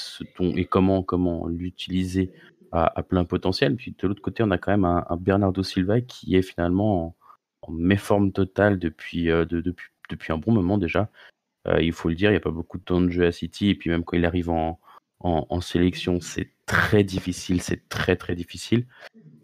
comment 0.69 1.47
l'utiliser 1.47 2.32
à, 2.71 3.03
plein 3.03 3.25
potentiel. 3.25 3.75
Puis 3.75 3.95
de 3.97 4.08
l'autre 4.08 4.21
côté, 4.21 4.43
on 4.43 4.51
a 4.51 4.58
quand 4.58 4.71
même 4.71 4.86
un, 4.86 5.06
Bernardo 5.19 5.63
Silva 5.63 6.01
qui 6.01 6.36
est 6.36 6.41
finalement 6.41 7.15
en, 7.62 7.71
méforme 7.71 8.32
totale 8.32 8.80
depuis, 8.80 9.30
euh, 9.30 9.43
de- 9.45 9.60
depuis, 9.62 9.89
depuis 10.10 10.32
un 10.32 10.38
bon 10.38 10.53
moment 10.53 10.77
déjà. 10.77 11.10
Euh, 11.67 11.82
il 11.82 11.91
faut 11.91 12.08
le 12.10 12.15
dire, 12.15 12.30
il 12.30 12.34
n'y 12.34 12.38
a 12.38 12.41
pas 12.41 12.51
beaucoup 12.51 12.77
de 12.77 12.84
temps 12.84 13.01
de 13.01 13.10
jeu 13.10 13.25
à 13.25 13.32
City. 13.32 13.69
Et 13.69 13.75
puis 13.75 13.89
même 13.89 14.03
quand 14.03 14.15
il 14.15 14.25
arrive 14.25 14.49
en, 14.49 14.80
en, 15.19 15.45
en 15.49 15.62
sélection, 15.62 16.21
c'est 16.21 16.51
très 16.65 17.03
difficile. 17.03 17.62
C'est 17.62 17.89
très 17.89 18.15
très 18.15 18.36
difficile. 18.36 18.86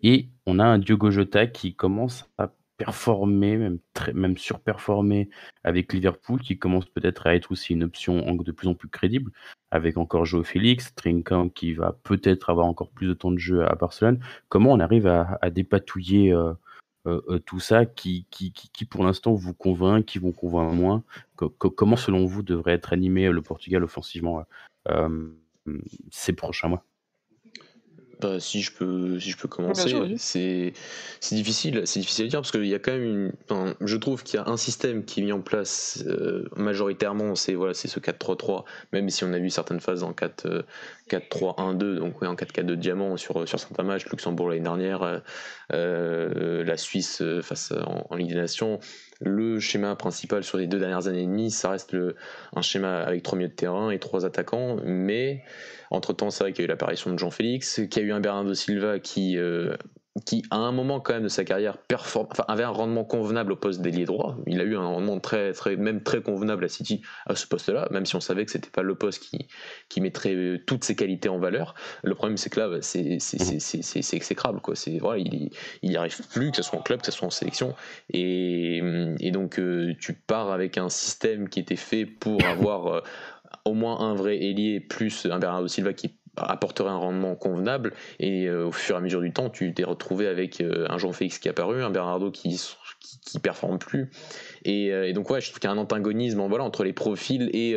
Et 0.04 0.30
on 0.46 0.60
a 0.60 0.66
un 0.66 0.80
Diogo 0.80 1.12
Jota 1.12 1.48
qui 1.48 1.76
commence 1.76 2.30
à 2.38 2.52
performer, 2.86 3.58
même, 3.58 3.80
très, 3.94 4.14
même 4.14 4.38
surperformer 4.38 5.30
avec 5.64 5.94
Liverpool, 5.94 6.42
qui 6.42 6.58
commence 6.60 6.86
peut-être 6.86 7.28
à 7.28 7.36
être 7.36 7.52
aussi 7.52 7.74
une 7.74 7.84
option 7.84 8.36
de 8.36 8.52
plus 8.52 8.68
en 8.68 8.76
plus 8.76 8.90
crédible, 8.90 9.32
avec 9.72 9.98
encore 9.98 10.26
Joe 10.26 10.46
Félix, 10.46 10.94
Trinquant 10.96 11.48
qui 11.50 11.74
va 11.74 11.98
peut-être 12.04 12.50
avoir 12.50 12.68
encore 12.68 12.90
plus 12.92 13.08
de 13.08 13.14
temps 13.14 13.32
de 13.32 13.38
jeu 13.40 13.66
à 13.66 13.76
Barcelone. 13.76 14.20
Comment 14.50 14.74
on 14.74 14.80
arrive 14.82 15.08
à, 15.08 15.40
dépatouiller 15.50 16.34
euh, 16.34 16.54
euh, 17.08 17.22
euh, 17.30 17.40
tout 17.40 17.60
ça 17.60 17.86
qui, 17.86 18.28
qui, 18.30 18.52
qui, 18.52 18.86
pour 18.86 19.04
l'instant 19.06 19.34
vous 19.34 19.54
convainc, 19.54 20.04
qui 20.06 20.20
vous 20.20 20.34
convainc 20.34 20.74
moins? 20.74 21.04
Co- 21.38 21.50
co- 21.50 21.72
Comment 21.72 21.96
selon 21.96 22.26
vous 22.26 22.44
devrait 22.44 22.74
être 22.74 22.92
animé 22.92 23.30
le 23.30 23.42
Portugal 23.42 23.84
offensivement 23.84 24.44
ces 26.12 26.34
prochains 26.34 26.68
mois? 26.68 26.84
Bah, 28.24 28.40
si 28.40 28.62
je 28.62 28.72
peux, 28.72 29.20
si 29.20 29.32
je 29.32 29.38
peux 29.38 29.50
commencer, 29.50 30.16
c'est 30.18 30.74
c'est 31.20 31.36
difficile, 31.36 31.82
c'est 31.86 32.00
difficile 32.00 32.26
à 32.26 32.30
dire 32.30 32.40
parce 32.40 32.52
qu'il 32.52 32.66
y 32.66 32.74
a 32.74 32.80
quand 32.80 32.94
même 32.94 33.04
une, 33.04 33.32
enfin, 33.50 33.76
je 33.82 33.98
trouve 33.98 34.24
qu'il 34.24 34.40
y 34.40 34.44
a 34.44 34.48
un 34.48 34.56
système 34.56 35.04
qui 35.04 35.20
est 35.20 35.24
mis 35.24 35.34
en 35.34 35.42
place 35.42 36.02
euh, 36.08 36.48
majoritairement, 36.56 37.36
c'est 37.36 37.54
voilà, 37.54 37.74
c'est 37.74 37.90
ce 37.90 38.00
4-3-3, 38.00 38.64
même 38.94 39.10
si 39.10 39.26
on 39.26 39.34
a 39.34 39.40
vu 39.40 39.50
certaines 39.50 39.82
phases 39.82 40.04
en 40.04 40.14
4 40.14 40.46
euh, 40.46 40.62
4-3-1-2, 41.10 41.96
donc 41.98 42.22
ouais, 42.22 42.28
en 42.30 42.36
4-4-2 42.36 42.76
diamant 42.76 43.18
sur 43.18 43.46
sur 43.46 43.60
certains 43.60 43.84
matchs, 43.84 44.06
Luxembourg 44.06 44.50
l'année 44.50 44.62
dernière, 44.62 45.22
euh, 45.74 46.64
la 46.64 46.78
Suisse 46.78 47.22
face 47.42 47.74
en 48.10 48.16
Ligue 48.16 48.30
des 48.30 48.36
Nations. 48.36 48.80
Le 49.26 49.60
schéma 49.60 49.96
principal 49.96 50.44
sur 50.44 50.58
les 50.58 50.68
deux 50.68 50.80
dernières 50.80 51.08
années 51.08 51.24
et 51.24 51.26
demie, 51.28 51.50
ça 51.50 51.70
reste 51.70 51.96
un 52.56 52.62
schéma 52.62 53.00
avec 53.00 53.24
trois 53.24 53.38
milieux 53.38 53.50
de 53.50 53.56
terrain 53.56 53.90
et 53.90 54.00
trois 54.00 54.26
attaquants, 54.26 54.78
mais 54.84 55.44
entre-temps, 55.92 56.30
c'est 56.30 56.44
vrai 56.44 56.54
qu'il 56.54 56.62
y 56.62 56.64
a 56.64 56.66
eu 56.66 56.70
l'apparition 56.70 57.12
de 57.12 57.18
Jean-Félix, 57.18 57.82
qu'il 57.90 58.02
y 58.02 58.06
a 58.06 58.10
eu 58.10 58.12
un 58.12 58.20
Bernardo 58.20 58.54
Silva 58.54 59.00
qui, 59.00 59.38
euh, 59.38 59.76
qui, 60.26 60.44
à 60.52 60.58
un 60.58 60.72
moment 60.72 61.00
quand 61.00 61.14
même 61.14 61.24
de 61.24 61.28
sa 61.28 61.44
carrière, 61.44 61.78
performe, 61.80 62.28
enfin, 62.32 62.46
avait 62.48 62.64
un 62.64 62.70
rendement 62.70 63.04
convenable 63.04 63.52
au 63.54 63.56
poste 63.56 63.82
d'ailier 63.82 64.06
droit. 64.06 64.38
Il 64.46 64.62
a 64.62 64.64
eu 64.64 64.76
un 64.78 64.86
rendement 64.86 65.20
très, 65.20 65.54
très, 65.54 65.76
même 65.76 66.04
très 66.04 66.22
convenable 66.22 66.64
à 66.66 66.68
City 66.70 67.02
à 67.26 67.36
ce 67.36 67.48
poste-là, 67.48 67.88
même 67.90 68.06
si 68.06 68.16
on 68.16 68.20
savait 68.20 68.46
que 68.46 68.52
c'était 68.52 68.70
pas 68.70 68.84
le 68.84 68.94
poste 68.94 69.24
qui, 69.24 69.48
qui 69.90 70.02
mettrait 70.02 70.36
euh, 70.36 70.60
toutes 70.68 70.84
ses 70.84 70.96
qualités 70.96 71.30
en 71.30 71.40
valeur. 71.40 71.74
Le 72.04 72.14
problème, 72.14 72.38
c'est 72.38 72.52
que 72.52 72.60
là, 72.60 72.70
bah, 72.70 72.78
c'est 72.82 73.18
c'est- 73.20 74.14
exécrable. 74.16 74.62
Quoi. 74.62 74.76
C'est, 74.76 75.00
voilà, 75.00 75.18
il 75.20 75.50
il 75.82 75.90
n'y 75.90 75.98
arrive 75.98 76.16
plus, 76.30 76.52
que 76.52 76.58
ce 76.58 76.64
soit 76.64 76.78
en 76.78 76.84
club, 76.84 77.00
que 77.00 77.08
ce 77.08 77.12
soit 77.12 77.28
en 77.28 77.32
sélection. 77.32 77.74
Et, 78.12 78.84
et 79.20 79.32
donc, 79.32 79.58
euh, 79.60 79.94
tu 80.00 80.14
pars 80.14 80.52
avec 80.52 80.78
un 80.78 80.90
système 80.90 81.50
qui 81.50 81.60
était 81.60 81.76
fait 81.76 82.06
pour 82.06 82.46
avoir. 82.46 82.88
euh, 82.88 83.02
au 83.66 83.74
moins 83.74 84.00
un 84.02 84.14
vrai 84.14 84.38
ailier 84.44 84.82
plus 84.82 85.26
un 85.26 85.40
Bernardo 85.40 85.68
Silva 85.70 85.94
qui 85.94 86.14
apporterait 86.38 86.90
un 86.90 86.98
rendement 86.98 87.36
convenable. 87.36 87.94
Et 88.20 88.50
au 88.50 88.72
fur 88.72 88.96
et 88.96 88.98
à 88.98 89.02
mesure 89.02 89.22
du 89.22 89.32
temps, 89.32 89.50
tu 89.50 89.74
t'es 89.74 89.84
retrouvé 89.84 90.28
avec 90.28 90.62
un 90.62 90.98
Jean-Félix 90.98 91.40
qui 91.40 91.48
est 91.48 91.52
apparu, 91.52 91.84
un 91.84 91.90
Bernardo 91.90 92.32
qui, 92.32 92.60
qui, 93.22 93.40
performe 93.40 93.80
plus. 93.80 94.10
Et, 94.66 94.88
et, 94.88 95.14
donc, 95.14 95.30
ouais, 95.30 95.42
je 95.42 95.50
trouve 95.50 95.60
qu'il 95.60 95.70
y 95.70 95.72
a 95.72 95.76
un 95.76 95.78
antagonisme 95.78 96.42
entre 96.42 96.84
les 96.84 96.94
profils 96.94 97.50
et 97.54 97.76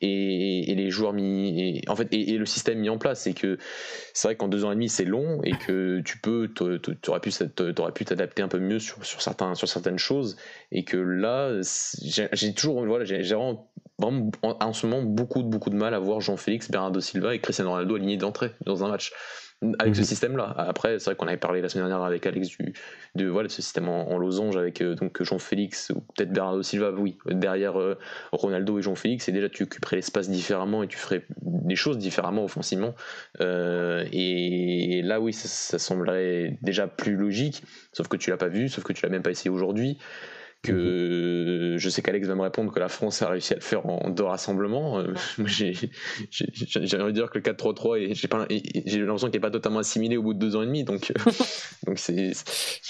et, 0.00 0.74
les 0.74 0.90
joueurs 0.90 1.12
mis, 1.12 1.60
et, 1.60 1.82
en 1.88 1.96
fait, 1.96 2.08
et, 2.12 2.36
le 2.38 2.46
système 2.46 2.78
mis 2.78 2.88
en 2.88 2.98
place. 2.98 3.22
C'est 3.22 3.34
que 3.34 3.58
c'est 4.12 4.28
vrai 4.28 4.36
qu'en 4.36 4.48
deux 4.48 4.64
ans 4.64 4.72
et 4.72 4.74
demi, 4.74 4.88
c'est 4.88 5.04
long 5.04 5.40
et 5.42 5.52
que 5.52 6.00
tu 6.00 6.18
peux, 6.18 6.48
t'aurais 6.48 7.20
pu, 7.20 7.30
pu 7.94 8.04
t'adapter 8.04 8.42
un 8.42 8.48
peu 8.48 8.58
mieux 8.58 8.78
sur, 8.78 9.04
sur, 9.04 9.22
certains, 9.22 9.54
sur 9.54 9.68
certaines 9.68 9.98
choses. 9.98 10.36
Et 10.72 10.84
que 10.84 10.96
là, 10.96 11.60
j'ai 12.02 12.54
toujours, 12.54 12.84
voilà, 12.84 13.04
j'ai 13.04 13.22
vraiment, 13.22 13.70
vraiment 13.98 14.30
en, 14.42 14.72
ce 14.72 14.86
moment 14.86 15.02
beaucoup, 15.02 15.42
beaucoup 15.42 15.70
de 15.70 15.76
mal 15.76 15.94
à 15.94 15.98
voir 15.98 16.20
Jean-Félix, 16.20 16.70
Bernardo 16.70 17.00
Silva 17.00 17.34
et 17.34 17.40
Cristiano 17.40 17.70
Ronaldo 17.70 17.96
alignés 17.96 18.16
d'entrée 18.16 18.52
dans 18.64 18.84
un 18.84 18.88
match 18.88 19.12
avec 19.80 19.96
ce 19.96 20.02
mhm. 20.02 20.06
système-là. 20.06 20.54
Après, 20.56 20.98
c'est 20.98 21.06
vrai 21.06 21.16
qu'on 21.16 21.26
avait 21.26 21.36
parlé 21.36 21.60
la 21.60 21.68
semaine 21.68 21.88
dernière 21.88 22.04
avec 22.04 22.24
Alex 22.26 22.48
du, 22.48 22.74
de 23.16 23.26
voilà, 23.26 23.48
ce 23.48 23.60
système 23.60 23.88
en, 23.88 24.16
losange 24.16 24.56
avec 24.56 24.80
euh, 24.80 24.94
donc 24.94 25.20
Jean-Félix 25.20 25.90
ou 25.90 26.00
peut-être 26.00 26.32
Bernardo 26.32 26.62
Silva, 26.62 26.92
oui, 26.92 27.18
derrière 27.26 27.78
euh, 27.80 27.98
Ronaldo 28.30 28.78
et 28.78 28.82
Jean-Félix, 28.82 29.28
et 29.28 29.32
déjà 29.32 29.48
tu 29.48 29.64
occuperais 29.64 29.96
l'espace 29.96 30.30
différemment 30.30 30.84
et 30.84 30.86
tu 30.86 30.96
ferais 30.96 31.24
des 31.42 31.76
choses 31.76 31.98
différemment 31.98 32.44
offensivement. 32.44 32.94
Euh, 33.40 34.04
et 34.12 35.02
là, 35.02 35.20
oui, 35.20 35.32
ça, 35.32 35.48
ça, 35.48 35.78
semblerait 35.78 36.58
déjà 36.62 36.86
plus 36.86 37.16
logique, 37.16 37.64
sauf 37.92 38.06
que 38.06 38.16
tu 38.16 38.30
l'as 38.30 38.36
pas 38.36 38.48
vu, 38.48 38.68
sauf 38.68 38.84
que 38.84 38.92
tu 38.92 39.04
l'as 39.04 39.10
même 39.10 39.22
pas 39.22 39.30
essayé 39.30 39.50
aujourd'hui 39.50 39.98
que 40.62 41.72
mhm. 41.74 41.78
je 41.78 41.88
sais 41.88 42.02
qu'Alex 42.02 42.26
va 42.26 42.34
me 42.34 42.42
répondre 42.42 42.72
que 42.72 42.80
la 42.80 42.88
France 42.88 43.22
a 43.22 43.28
réussi 43.28 43.52
à 43.52 43.56
le 43.56 43.62
faire 43.62 43.86
en 43.86 44.10
deux 44.10 44.24
rassemblements. 44.24 44.98
Euh, 44.98 45.14
j'ai 45.46 45.72
envie 46.30 46.88
de 46.88 47.10
dire 47.10 47.30
que 47.30 47.38
le 47.38 47.44
4-3-3 47.44 48.14
j'ai 48.84 48.98
l'impression 48.98 49.28
qu'il 49.28 49.36
n'est 49.36 49.40
pas 49.40 49.50
totalement 49.50 49.78
assimilé 49.78 50.16
au 50.16 50.22
bout 50.22 50.34
de 50.34 50.38
deux 50.38 50.56
ans 50.56 50.62
et 50.62 50.66
demi, 50.66 50.84
donc 50.84 51.12
euh, 51.12 51.30
donc 51.86 51.98
c'est 51.98 52.32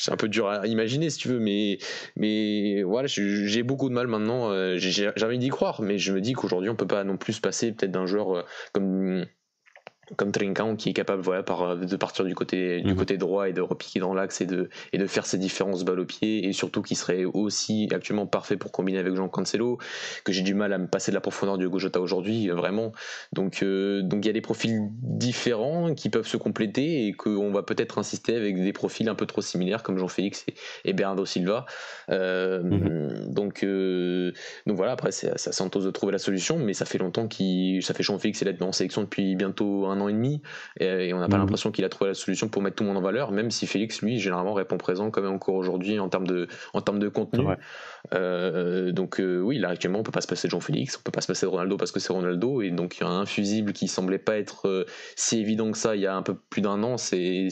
un 0.09 0.17
peu 0.17 0.29
dur 0.29 0.49
à 0.49 0.67
imaginer 0.67 1.11
si 1.11 1.19
tu 1.19 1.29
veux, 1.29 1.41
mais 1.41 1.79
mais 2.17 2.83
voilà, 2.83 3.07
j'ai 3.07 3.63
beaucoup 3.63 3.89
de 3.89 3.95
mal 3.95 4.07
maintenant. 4.07 4.51
Euh, 4.51 4.77
j'ai 4.79 5.11
envie 5.23 5.39
d'y 5.39 5.49
croire, 5.49 5.83
mais 5.83 5.99
je 5.99 6.13
me 6.13 6.21
dis 6.21 6.33
qu'aujourd'hui 6.33 6.71
on 6.71 6.77
peut 6.77 6.87
pas 6.87 7.05
non 7.05 7.17
plus 7.17 7.35
se 7.35 7.41
passer 7.41 7.73
peut-être 7.73 7.93
d'un 7.93 8.07
joueur 8.07 8.47
comme 8.73 9.27
comme 10.17 10.33
Trincão 10.33 10.77
qui 10.77 10.91
est 10.91 10.93
capable 10.93 11.23
voilà, 11.23 11.43
par, 11.43 11.77
de 11.77 11.97
partir 11.97 12.25
du 12.25 12.35
côté, 12.35 12.81
du 12.81 12.93
mhm. 12.93 12.97
côté 12.97 13.17
droit 13.17 13.49
et 13.49 13.53
de 13.53 13.61
repiquer 13.61 14.01
dans 14.01 14.15
l'axe 14.15 14.41
et 14.41 14.47
de, 14.47 14.69
et 14.93 14.99
de 14.99 15.07
faire 15.07 15.27
ses 15.27 15.39
différences 15.39 15.85
balles 15.85 16.01
au 16.01 16.05
pied 16.05 16.47
et 16.47 16.53
surtout 16.53 16.83
qui 16.83 16.95
serait 16.95 17.25
aussi 17.25 17.89
actuellement 17.93 18.27
parfait 18.27 18.57
pour 18.57 18.73
combiner 18.73 18.99
avec 18.99 19.15
Jean 19.15 19.29
Cancelo 19.29 19.79
que 20.25 20.33
j'ai 20.33 20.43
du 20.43 20.55
mal 20.55 20.73
à 20.73 20.79
me 20.79 20.87
passer 20.87 21.11
de 21.11 21.15
la 21.15 21.21
profondeur 21.21 21.59
du 21.59 21.69
Gojota 21.69 22.01
aujourd'hui 22.01 22.49
vraiment 22.49 22.93
donc 23.33 23.63
euh, 23.63 24.03
donc 24.03 24.25
il 24.25 24.29
y 24.29 24.31
a 24.31 24.35
des 24.35 24.41
profils 24.41 24.81
différents 25.03 25.95
qui 25.95 26.09
peuvent 26.09 26.27
se 26.27 26.37
compléter 26.37 27.07
et 27.07 27.13
qu'on 27.13 27.51
va 27.51 27.63
peut-être 27.63 27.99
insister 27.99 28.35
avec 28.37 28.63
des 28.63 28.73
profils 28.73 29.09
un 29.09 29.15
peu 29.15 29.27
trop 29.27 29.43
similaires 29.43 29.83
comme 29.83 29.99
Jean-Félix 29.99 30.47
et, 30.85 30.93
Bernardo 30.93 31.27
Silva 31.27 31.67
euh, 32.11 32.63
mhm. 32.63 33.33
donc 33.33 33.63
euh, 33.63 34.33
donc 34.67 34.77
voilà 34.77 34.93
après 34.93 35.13
c'est 35.13 35.31
à 35.31 35.53
Santos 35.53 35.81
de 35.81 35.91
trouver 35.91 36.13
la 36.13 36.19
solution 36.19 36.59
mais 36.59 36.73
ça 36.73 36.85
fait 36.85 36.99
longtemps 36.99 37.29
qu'il 37.29 37.83
ça 37.83 37.95
fait 37.95 38.03
Jean-Félix 38.03 38.43
est 38.43 38.45
là 38.45 38.53
en 38.61 38.73
sélection 38.73 39.03
depuis 39.03 39.37
bientôt 39.37 39.87
un 39.87 39.98
an 40.01 40.09
et 40.09 40.13
demi 40.13 40.43
et, 40.81 41.13
on 41.13 41.21
n'a 41.21 41.29
pas 41.29 41.37
mhm. 41.37 41.43
l'impression 41.43 41.71
qu'il 41.71 41.85
a 41.85 41.89
trouvé 41.89 42.11
la 42.11 42.15
solution 42.15 42.49
pour 42.49 42.63
mettre 42.63 42.77
tout 42.77 42.85
le 42.85 42.89
monde 42.89 42.99
en 42.99 43.03
valeur, 43.03 43.33
même 43.33 43.51
si 43.51 43.67
Félix, 43.67 44.03
lui, 44.03 44.19
généralement 44.19 44.55
répond 44.55 44.79
présent 44.79 45.11
quand 45.11 45.23
même 45.23 45.33
encore 45.33 45.55
aujourd'hui 45.55 45.99
en 45.99 46.09
termes 46.09 46.27
de, 46.27 46.49
en 46.75 46.81
termes 46.81 46.99
de 46.99 47.09
contenu. 47.09 47.45
Euh, 48.15 48.93
donc 48.93 49.21
euh, 49.21 49.41
oui, 49.41 49.59
là 49.59 49.71
actuellement 49.71 49.99
on 49.99 50.03
peut 50.03 50.13
pas 50.13 50.21
se 50.21 50.27
passer 50.27 50.49
de 50.49 50.51
Jean-Félix, 50.51 50.97
on 50.99 51.03
peut 51.03 51.11
pas 51.11 51.21
se 51.21 51.27
passer 51.27 51.47
de 51.47 51.51
Ronaldo 51.51 51.77
parce 51.77 51.93
que 51.93 52.01
c'est 52.01 52.13
Ronaldo, 52.13 52.63
et 52.63 52.71
donc 52.71 52.99
il 52.99 53.01
y 53.03 53.07
a 53.07 53.11
un 53.11 53.27
fusible 53.27 53.73
qui 53.73 53.89
semblait 53.89 54.19
pas 54.19 54.39
être 54.39 54.69
euh, 54.69 54.85
si 55.17 55.41
évident 55.41 55.71
que 55.71 55.79
ça 55.79 55.97
il 55.97 56.03
y 56.03 56.07
a 56.07 56.15
un 56.15 56.23
peu 56.23 56.35
plus 56.35 56.63
d'un 56.63 56.83
an, 56.83 56.97
c'est 56.97 57.49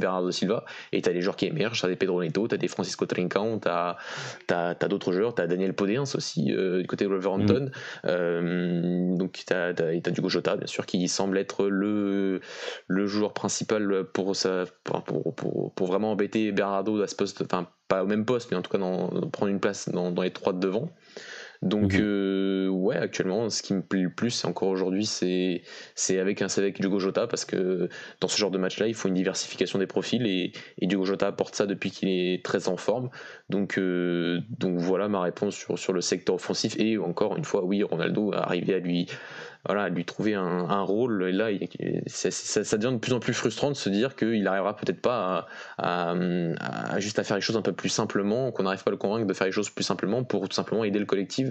Bernardo 0.00 0.30
Silva, 0.30 0.64
et 0.92 1.02
tu 1.02 1.08
as 1.08 1.12
des 1.12 1.20
joueurs 1.20 1.36
qui 1.36 1.46
émergent, 1.46 1.80
tu 1.80 1.86
as 1.86 1.88
des 1.88 1.96
Pedro 1.96 2.22
Neto, 2.22 2.48
tu 2.48 2.54
as 2.54 2.58
des 2.58 2.68
Francisco 2.68 3.06
Trincão, 3.06 3.60
tu 3.60 3.68
as, 3.68 3.96
as, 4.50 4.74
d'autres 4.88 5.12
joueurs, 5.12 5.34
tu 5.34 5.42
as 5.42 5.46
Daniel 5.46 5.74
Podéens 5.74 6.14
aussi 6.14 6.44
du 6.44 6.86
côté 6.88 7.04
de 7.04 7.10
Wolverhampton, 7.10 7.70
mm. 8.04 9.18
donc 9.18 9.44
tu 9.46 9.52
as, 9.52 9.68
as, 9.68 10.10
du 10.10 10.28
Jota 10.28 10.56
bien 10.56 10.66
sûr 10.66 10.86
qui 10.86 11.06
semble 11.08 11.38
être 11.38 11.65
le, 11.68 12.40
le 12.86 13.06
joueur 13.06 13.32
principal 13.32 14.04
pour, 14.12 14.32
pour, 14.84 15.34
pour, 15.34 15.74
pour, 15.74 15.86
vraiment 15.86 16.12
embêter 16.12 16.52
Bernardo 16.52 17.00
à 17.02 17.06
ce 17.06 17.14
poste, 17.14 17.42
enfin 17.42 17.68
pas 17.88 18.02
au 18.02 18.06
même 18.06 18.24
poste, 18.24 18.50
mais 18.50 18.56
en 18.56 18.62
tout 18.62 18.70
cas 18.70 18.78
dans, 18.78 19.08
prendre 19.30 19.50
une 19.50 19.60
place 19.60 19.88
dans, 19.88 20.10
les 20.22 20.30
trois 20.30 20.52
de 20.52 20.58
devant. 20.58 20.90
Donc 21.62 21.94
euh, 21.94 22.68
ouais, 22.68 22.96
actuellement, 22.96 23.48
ce 23.48 23.62
qui 23.62 23.72
me 23.72 23.80
plaît 23.80 24.02
le 24.02 24.10
plus, 24.10 24.44
encore 24.44 24.68
aujourd'hui, 24.68 25.06
c'est 25.06 25.62
c'est 25.94 26.18
avec 26.18 26.42
un 26.42 26.48
avec 26.56 26.80
Diogo 26.80 26.98
Jota 26.98 27.26
parce 27.26 27.44
que 27.44 27.88
dans 28.20 28.28
ce 28.28 28.36
genre 28.36 28.50
de 28.50 28.58
match-là, 28.58 28.88
il 28.88 28.94
faut 28.94 29.08
une 29.08 29.14
diversification 29.14 29.78
des 29.78 29.86
profils 29.86 30.26
et, 30.26 30.52
et 30.78 30.86
Diogo 30.86 31.04
Jota 31.06 31.28
apporte 31.28 31.54
ça 31.54 31.66
depuis 31.66 31.90
qu'il 31.90 32.08
est 32.08 32.44
très 32.44 32.68
en 32.68 32.76
forme. 32.76 33.08
Donc 33.48 33.78
euh, 33.78 34.40
donc 34.50 34.78
voilà 34.78 35.08
ma 35.08 35.20
réponse 35.20 35.56
sur 35.56 35.78
sur 35.78 35.92
le 35.94 36.02
secteur 36.02 36.34
offensif 36.34 36.76
et 36.78 36.98
encore 36.98 37.36
une 37.36 37.44
fois, 37.44 37.64
oui, 37.64 37.82
Ronaldo 37.82 38.32
a 38.32 38.46
arrivé 38.46 38.74
à 38.74 38.78
lui 38.78 39.06
voilà, 39.66 39.88
lui 39.88 40.04
trouver 40.04 40.34
un, 40.34 40.82
rôle. 40.82 41.28
Et 41.28 41.32
là, 41.32 41.48
ça, 42.06 42.76
devient 42.76 42.94
de 42.94 42.98
plus 42.98 43.12
en 43.12 43.20
plus 43.20 43.32
frustrant 43.32 43.70
de 43.70 43.76
se 43.76 43.88
dire 43.88 44.14
qu'il 44.14 44.42
n'arrivera 44.42 44.76
peut-être 44.76 45.00
pas 45.00 45.46
à, 45.78 46.14
juste 46.98 47.18
à 47.18 47.24
faire 47.24 47.36
les 47.36 47.40
choses 47.40 47.56
un 47.56 47.62
peu 47.62 47.72
plus 47.72 47.88
simplement, 47.88 48.52
qu'on 48.52 48.62
n'arrive 48.62 48.82
pas 48.84 48.90
à 48.90 48.92
le 48.92 48.96
convaincre 48.96 49.26
de 49.26 49.34
faire 49.34 49.46
les 49.46 49.52
choses 49.52 49.70
plus 49.70 49.84
simplement 49.84 50.22
pour 50.24 50.48
tout 50.48 50.54
simplement 50.54 50.84
aider 50.84 50.98
le 50.98 51.06
collectif, 51.06 51.48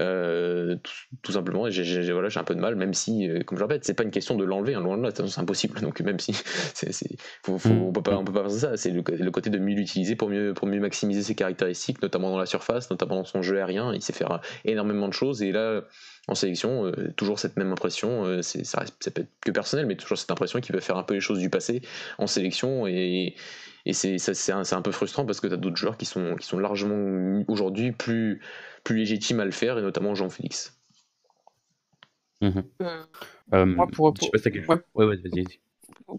euh, 0.00 0.76
tout, 1.22 1.32
simplement. 1.32 1.70
J'ai 1.70 2.12
voilà, 2.12 2.28
un 2.34 2.44
peu 2.44 2.54
de 2.54 2.60
mal, 2.60 2.74
même 2.74 2.94
si, 2.94 3.28
euh, 3.28 3.42
comme 3.44 3.58
je 3.58 3.62
le 3.62 3.68
répète, 3.68 3.84
c'est 3.84 3.94
pas 3.94 4.04
une 4.04 4.10
question 4.10 4.36
de 4.36 4.44
l'enlever, 4.44 4.74
hein, 4.74 4.80
loin 4.80 4.96
de 4.96 5.02
là, 5.02 5.10
c'est 5.14 5.38
impossible. 5.38 5.80
Donc 5.80 6.00
même 6.00 6.18
si, 6.18 6.32
mm. 6.82 7.52
on 7.70 7.92
peut 7.92 8.02
pas, 8.02 8.16
on 8.16 8.24
peut 8.24 8.32
pas 8.32 8.48
faire 8.48 8.50
ça. 8.50 8.76
C'est 8.76 8.90
le, 8.90 9.02
côté 9.30 9.50
de 9.50 9.58
mieux 9.58 9.74
l'utiliser 9.74 10.16
pour 10.16 10.28
mieux, 10.28 10.52
pour 10.54 10.66
mieux 10.66 10.80
maximiser 10.80 11.22
ses 11.22 11.34
caractéristiques, 11.34 12.02
notamment 12.02 12.30
dans 12.30 12.38
la 12.38 12.46
surface, 12.46 12.90
notamment 12.90 13.16
dans 13.16 13.24
son 13.24 13.42
jeu 13.42 13.58
aérien. 13.58 13.92
Il 13.94 14.02
sait 14.02 14.12
faire 14.12 14.40
énormément 14.64 15.08
de 15.08 15.12
choses. 15.12 15.42
Et 15.42 15.52
là, 15.52 15.82
en 16.28 16.34
sélection, 16.34 16.86
euh, 16.86 17.12
toujours 17.16 17.38
cette 17.38 17.51
même 17.56 17.72
impression, 17.72 18.24
euh, 18.24 18.42
c'est, 18.42 18.64
ça, 18.64 18.84
peut 19.14 19.22
être 19.22 19.30
que 19.40 19.50
personnel, 19.50 19.86
mais 19.86 19.96
toujours 19.96 20.18
cette 20.18 20.30
impression 20.30 20.60
qu'il 20.60 20.74
veut 20.74 20.80
faire 20.80 20.96
un 20.96 21.02
peu 21.02 21.14
les 21.14 21.20
choses 21.20 21.38
du 21.38 21.50
passé 21.50 21.82
en 22.18 22.26
sélection 22.26 22.86
et, 22.86 23.34
et 23.84 23.92
c'est, 23.92 24.18
c'est, 24.18 24.52
un, 24.52 24.82
peu 24.82 24.92
frustrant 24.92 25.26
parce 25.26 25.40
que 25.40 25.46
tu 25.46 25.54
as 25.54 25.56
d'autres 25.56 25.76
joueurs 25.76 25.96
qui 25.96 26.06
sont, 26.06 26.36
qui 26.36 26.46
sont 26.46 26.58
largement 26.58 27.42
aujourd'hui 27.48 27.92
plus, 27.92 28.40
plus 28.84 28.96
légitimes 28.96 29.40
à 29.40 29.44
le 29.44 29.50
faire 29.50 29.78
et 29.78 29.82
notamment 29.82 30.14
Jean-Félix. 30.14 30.78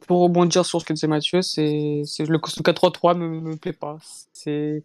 pour, 0.07 0.21
rebondir 0.21 0.65
sur 0.65 0.81
ce 0.81 0.85
que 0.85 0.93
disait 0.93 1.07
Mathieu, 1.07 1.41
c'est, 1.41 2.01
c'est 2.05 2.25
le, 2.25 2.37
4-3-3 2.37 3.17
me, 3.17 3.39
me 3.39 3.55
plaît 3.55 3.73
pas. 3.73 3.97
C'est 4.33 4.83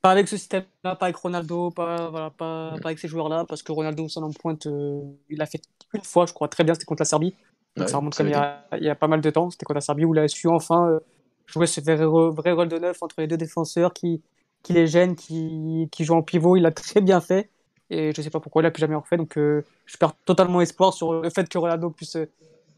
pas 0.00 0.12
avec 0.12 0.28
ce 0.28 0.36
système-là, 0.36 0.96
pas 0.96 1.06
avec 1.06 1.16
Ronaldo, 1.16 1.70
pas, 1.70 2.08
voilà, 2.10 2.30
pas, 2.30 2.74
pas 2.80 2.88
avec 2.88 2.98
ces 2.98 3.08
joueurs-là, 3.08 3.44
parce 3.48 3.62
que 3.62 3.72
Ronaldo, 3.72 4.08
son 4.08 4.22
en 4.22 4.32
pointe, 4.32 4.66
euh, 4.66 5.00
il 5.28 5.42
a 5.42 5.46
fait 5.46 5.60
une 5.94 6.02
fois, 6.02 6.26
je 6.26 6.32
crois, 6.32 6.48
très 6.48 6.64
bien, 6.64 6.74
c'était 6.74 6.84
contre 6.84 7.02
la 7.02 7.06
Serbie. 7.06 7.34
ça 7.76 7.96
remonte 7.96 8.16
comme 8.16 8.28
il 8.28 8.32
y, 8.32 8.34
a, 8.34 8.64
il 8.76 8.84
y, 8.84 8.90
a, 8.90 8.94
pas 8.94 9.08
mal 9.08 9.20
de 9.20 9.30
temps, 9.30 9.50
c'était 9.50 9.64
contre 9.64 9.76
la 9.76 9.80
Serbie 9.80 10.04
où 10.04 10.14
il 10.14 10.20
a 10.20 10.28
su 10.28 10.48
enfin 10.48 10.88
euh, 10.88 11.00
jouer 11.46 11.66
ce 11.66 11.80
vrai, 11.80 11.96
vrai, 11.96 12.52
rôle 12.52 12.68
de 12.68 12.78
neuf 12.78 13.02
entre 13.02 13.16
les 13.18 13.26
deux 13.26 13.36
défenseurs 13.36 13.92
qui, 13.92 14.22
qui 14.62 14.72
les 14.72 14.86
gênent, 14.86 15.16
qui, 15.16 15.88
qui 15.90 16.04
jouent 16.04 16.16
en 16.16 16.22
pivot. 16.22 16.56
Il 16.56 16.66
a 16.66 16.70
très 16.70 17.00
bien 17.00 17.20
fait, 17.20 17.50
et 17.90 18.12
je 18.14 18.22
sais 18.22 18.30
pas 18.30 18.40
pourquoi 18.40 18.62
il 18.62 18.66
a 18.66 18.70
plus 18.70 18.80
jamais 18.80 18.94
refait, 18.94 19.16
donc 19.16 19.36
euh, 19.36 19.64
je 19.86 19.96
perds 19.96 20.14
totalement 20.24 20.60
espoir 20.60 20.92
sur 20.92 21.12
le 21.14 21.30
fait 21.30 21.48
que 21.48 21.58
Ronaldo 21.58 21.90
puisse 21.90 22.16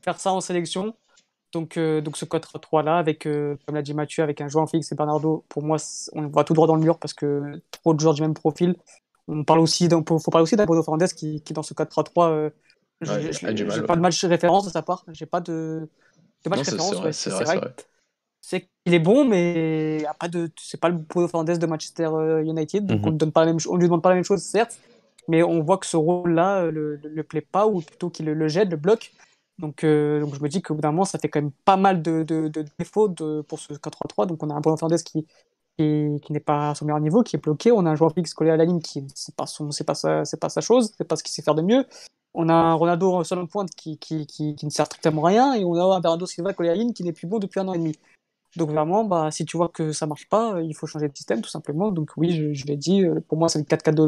faire 0.02 0.18
ça 0.18 0.33
en 0.33 0.40
sélection. 0.40 0.94
Donc, 1.53 1.77
euh, 1.77 2.01
donc 2.01 2.17
ce 2.17 2.25
4-3 2.25 2.85
là, 2.85 2.99
avec, 2.99 3.27
euh, 3.27 3.57
comme 3.67 3.75
l'a 3.75 3.83
dit 3.83 3.95
Mathieu, 3.95 4.23
avec 4.23 4.41
un 4.41 4.49
joueur 4.49 4.69
Félix 4.71 4.93
et 4.93 4.95
Bernardo, 4.95 5.45
pour 5.49 5.63
moi, 5.63 5.79
on 6.13 6.29
voit 6.29 6.45
tout 6.45 6.55
droit 6.55 6.67
dans 6.67 6.77
le 6.77 6.83
mur 6.83 6.99
parce 6.99 7.13
que 7.13 7.61
trop 7.71 7.93
de 7.95 8.01
joueurs 8.01 8.15
du 8.15 8.23
même 8.23 8.35
profil. 8.35 8.77
On 9.27 9.45
parle 9.45 9.61
aussi, 9.61 9.87
il 9.87 9.91
faut 9.91 10.31
parler 10.31 10.43
aussi 10.43 10.57
d'un 10.57 10.65
Bruno 10.65 10.83
Fernandes 10.83 11.09
qui, 11.09 11.41
qui, 11.43 11.53
dans 11.53 11.63
ce 11.63 11.75
4-3-3, 11.75 12.31
euh, 12.31 12.51
j'ai 13.03 13.83
pas 13.83 13.97
de 13.97 14.01
match 14.01 14.25
référence 14.25 14.67
de 14.67 14.71
sa 14.71 14.83
part, 14.83 15.05
j'ai 15.13 15.27
pas 15.27 15.41
de, 15.41 15.89
de 16.45 16.51
match 16.51 16.61
référence. 16.61 17.11
C'est 17.13 17.31
vrai, 17.31 17.61
c'est 18.43 18.69
qu'il 18.85 18.95
est 18.95 19.01
bon, 19.01 19.25
mais 19.25 20.05
après 20.09 20.29
de, 20.29 20.51
c'est 20.61 20.81
pas 20.81 20.89
le 20.89 20.97
Bruno 20.97 21.29
Fernandes 21.29 21.59
de 21.59 21.67
Manchester 21.67 22.09
United, 22.45 22.87
donc 22.87 23.01
mhm. 23.01 23.09
on, 23.09 23.11
donne 23.13 23.33
pas 23.33 23.45
la 23.45 23.53
même, 23.53 23.59
on 23.69 23.77
lui 23.77 23.87
demande 23.87 24.03
pas 24.03 24.09
la 24.09 24.17
même 24.17 24.25
chose, 24.25 24.43
certes, 24.43 24.79
mais 25.29 25.43
on 25.43 25.63
voit 25.63 25.79
que 25.79 25.87
ce 25.87 25.97
rôle-là 25.97 26.71
le, 26.71 26.97
le, 26.97 27.23
plaît 27.23 27.41
pas, 27.41 27.67
ou 27.67 27.81
plutôt 27.81 28.11
qu'il 28.11 28.27
le, 28.27 28.35
le 28.35 28.49
jette, 28.49 28.71
le 28.71 28.77
bloque. 28.77 29.13
Donc, 29.61 29.85
euh, 29.85 30.20
donc 30.20 30.35
je 30.35 30.40
me 30.40 30.49
dis 30.49 30.62
qu'au 30.62 30.75
bout 30.75 30.81
d'un 30.81 30.90
moment, 30.90 31.05
ça 31.05 31.18
fait 31.18 31.29
quand 31.29 31.40
même 31.40 31.53
pas 31.64 31.77
mal 31.77 32.03
de, 32.03 32.23
défauts 32.79 33.11
pour 33.46 33.59
ce 33.59 33.75
4-3-3. 33.75 34.27
Donc 34.27 34.42
on 34.42 34.51
a 34.51 34.55
un 34.55 34.61
Bruno 34.61 34.77
Fernandes 34.77 35.03
qui, 35.03 35.27
qui, 35.77 36.20
qui 36.23 36.33
n'est 36.33 36.40
pas 36.40 36.70
à 36.70 36.75
son 36.75 36.87
meilleur 36.87 37.01
niveau, 37.01 37.23
qui 37.23 37.37
est 37.37 37.38
bloqué. 37.38 37.70
On 37.70 37.85
a 37.87 37.90
un 37.90 37.94
joueur 37.94 38.12
fixe 38.14 38.35
collé 38.35 38.51
à 38.51 38.57
la 38.57 38.64
ligne 38.64 38.81
qui 38.81 39.07
c'est 39.14 39.35
pas 39.37 39.44
pas 39.44 39.94
sa, 39.94 40.25
c'est 40.25 40.40
pas 40.40 40.49
sa 40.49 40.61
chose, 40.61 40.92
c'est 40.96 41.05
pas 41.05 41.16
ce 41.16 41.23
qu'il 41.23 41.33
sait 41.33 41.42
faire 41.42 41.55
de 41.55 41.62
mieux. 41.62 41.85
On 42.33 42.49
a 42.49 42.55
un 42.55 42.75
Ronaldo 42.75 43.23
seul 43.25 43.38
en 43.40 43.46
pointe 43.46 43.70
qui, 43.75 43.99
qui, 43.99 44.27
qui, 44.27 44.57
ne 44.62 44.70
sert 44.70 44.87
strictement 44.87 45.25
à 45.25 45.29
rien, 45.29 45.55
et 45.55 45.64
on 45.64 45.75
a 45.75 45.96
un 45.96 46.01
Bernardo 46.01 46.27
Silva 46.27 46.55
collé 46.55 46.68
à 46.68 46.73
la 46.73 46.79
ligne 46.79 46.92
qui 46.92 47.03
n'est 47.03 47.12
plus 47.12 47.27
bon 47.27 47.38
depuis 47.38 47.61
un 47.61 47.68
an 47.68 47.75
et 47.75 47.79
demi. 47.79 47.96
Donc 48.57 48.70
vraiment, 48.70 49.05
bah, 49.05 49.31
si 49.31 49.44
tu 49.44 49.57
vois 49.57 49.68
que 49.68 49.92
ça 49.92 50.07
marche 50.07 50.29
pas, 50.29 50.61
il 50.61 50.75
faut 50.75 50.87
changer 50.87 51.09
de 51.09 51.16
système 51.16 51.42
tout 51.42 51.51
simplement. 51.51 51.90
Donc 51.90 52.12
oui, 52.16 52.55
je, 52.55 52.66
l'ai 52.66 52.77
dit, 52.77 53.05
euh, 53.05 53.20
pour 53.29 53.37
moi 53.37 53.49
c'est 53.49 53.59
le 53.59 53.64
4-4 53.64 53.94
de 53.94 54.05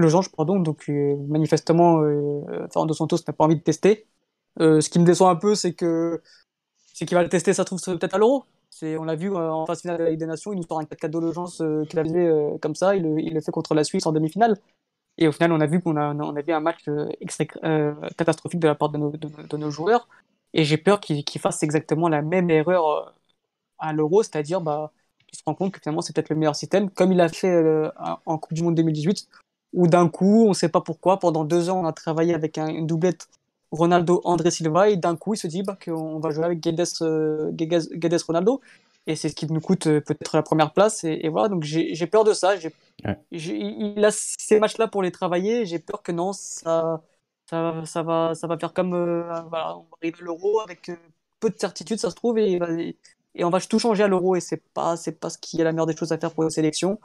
Logange, 0.00 0.30
pardon. 0.30 0.58
Donc 0.58 0.88
euh, 0.88 1.16
manifestement, 1.28 2.00
Fernando 2.72 2.94
Santos 2.94 3.18
n'a 3.26 3.32
pas 3.34 3.44
envie 3.44 3.56
de 3.56 3.62
tester. 3.62 4.06
Ce 4.58 4.88
qui 4.88 4.98
me 4.98 5.04
déçoit 5.04 5.30
un 5.30 5.36
peu, 5.36 5.54
c'est 5.54 5.74
que 5.74 6.20
c'est 6.94 7.06
qu'il 7.06 7.16
va 7.16 7.22
le 7.22 7.28
tester, 7.28 7.54
ça 7.54 7.64
trouve 7.64 7.80
peut-être 7.80 8.14
à 8.14 8.18
l'Euro. 8.18 8.44
On 8.82 9.04
l'a 9.04 9.16
vu 9.16 9.34
en 9.34 9.66
phase 9.66 9.80
finale 9.80 9.98
de 9.98 10.04
la 10.04 10.10
Ligue 10.10 10.20
des 10.20 10.26
Nations, 10.26 10.52
il 10.52 10.56
nous 10.56 10.66
sort 10.66 10.80
un 10.80 10.84
4-4 10.84 11.08
d'urgence 11.10 11.62
qu'il 11.88 11.98
a 11.98 12.02
visé 12.02 12.56
comme 12.60 12.74
ça, 12.74 12.94
il 12.96 13.02
le, 13.02 13.40
fait 13.40 13.52
contre 13.52 13.74
la 13.74 13.84
Suisse 13.84 14.06
en 14.06 14.12
demi-finale. 14.12 14.56
Et 15.16 15.26
au 15.26 15.32
final, 15.32 15.52
on 15.52 15.60
a 15.60 15.66
vu 15.66 15.80
qu'on 15.80 15.96
a, 15.96 16.14
on 16.14 16.36
avait 16.36 16.52
un 16.52 16.60
match 16.60 16.84
catastrophique 18.16 18.60
de 18.60 18.68
la 18.68 18.74
part 18.74 18.90
de 18.90 18.98
nos, 18.98 19.10
de, 19.10 19.56
nos 19.56 19.70
joueurs. 19.70 20.08
Et 20.54 20.64
j'ai 20.64 20.76
peur 20.76 21.00
qu'ils 21.00 21.40
fassent 21.40 21.62
exactement 21.62 22.08
la 22.08 22.22
même 22.22 22.50
erreur 22.50 23.14
à 23.78 23.92
l'Euro, 23.92 24.22
c'est-à-dire 24.22 24.60
bah, 24.60 24.92
qu'il 25.26 25.38
se 25.38 25.42
rend 25.46 25.54
compte 25.54 25.72
que 25.72 25.80
finalement 25.80 26.02
c'est 26.02 26.14
peut-être 26.14 26.30
le 26.30 26.36
meilleur 26.36 26.56
système, 26.56 26.90
comme 26.90 27.12
il 27.12 27.20
a 27.20 27.28
fait 27.28 27.52
euh, 27.52 27.90
en 28.26 28.38
Coupe 28.38 28.54
du 28.54 28.62
Monde 28.62 28.74
2018, 28.74 29.28
où 29.74 29.86
d'un 29.86 30.08
coup, 30.08 30.44
on 30.46 30.50
ne 30.50 30.54
sait 30.54 30.68
pas 30.68 30.80
pourquoi, 30.80 31.18
pendant 31.18 31.44
deux 31.44 31.70
ans, 31.70 31.80
on 31.82 31.86
a 31.86 31.92
travaillé 31.92 32.34
avec 32.34 32.58
une 32.58 32.86
doublette 32.86 33.28
Ronaldo-André 33.72 34.50
Silva, 34.50 34.90
et 34.90 34.96
d'un 34.96 35.16
coup, 35.16 35.34
il 35.34 35.36
se 35.36 35.46
dit 35.46 35.62
bah, 35.62 35.76
qu'on 35.82 36.20
va 36.20 36.30
jouer 36.30 36.44
avec 36.44 36.60
Guedes, 36.60 36.84
euh, 37.02 37.52
Ronaldo, 38.26 38.60
et 39.06 39.16
c'est 39.16 39.28
ce 39.28 39.34
qui 39.34 39.50
nous 39.50 39.60
coûte 39.60 39.86
euh, 39.86 40.00
peut-être 40.00 40.36
la 40.36 40.42
première 40.42 40.72
place, 40.72 41.04
et, 41.04 41.28
voilà, 41.28 41.48
donc 41.48 41.62
j'ai 41.62 42.06
peur 42.06 42.24
de 42.24 42.32
ça. 42.32 42.54
il 43.30 44.04
a 44.04 44.10
ces 44.10 44.58
matchs-là 44.58 44.88
pour 44.88 45.02
les 45.02 45.12
travailler, 45.12 45.66
j'ai 45.66 45.78
peur 45.78 46.02
que 46.02 46.12
non, 46.12 46.32
ça, 46.32 47.02
ça, 47.50 47.82
ça, 47.84 48.02
va, 48.02 48.34
ça 48.34 48.46
va 48.46 48.58
faire 48.58 48.72
comme 48.72 48.90
voilà, 48.90 49.76
on 49.76 49.82
va 49.82 49.96
arriver 50.00 50.18
à 50.20 50.24
l'euro 50.24 50.60
avec 50.60 50.90
peu 51.40 51.50
de 51.50 51.58
certitude, 51.58 51.98
ça 51.98 52.10
se 52.10 52.14
trouve, 52.14 52.38
et, 52.38 52.58
et 53.34 53.44
on 53.44 53.50
va 53.50 53.60
tout 53.60 53.78
changer 53.78 54.02
à 54.02 54.08
l'euro 54.08 54.36
et 54.36 54.40
c'est 54.40 54.62
pas 54.74 54.96
pas 55.20 55.30
ce 55.30 55.38
qui 55.38 55.60
est 55.60 55.64
la 55.64 55.72
meilleure 55.72 55.86
des 55.86 55.96
choses 55.96 56.12
à 56.12 56.18
faire 56.18 56.32
pour 56.32 56.44
la 56.44 56.50
sélection. 56.50 56.98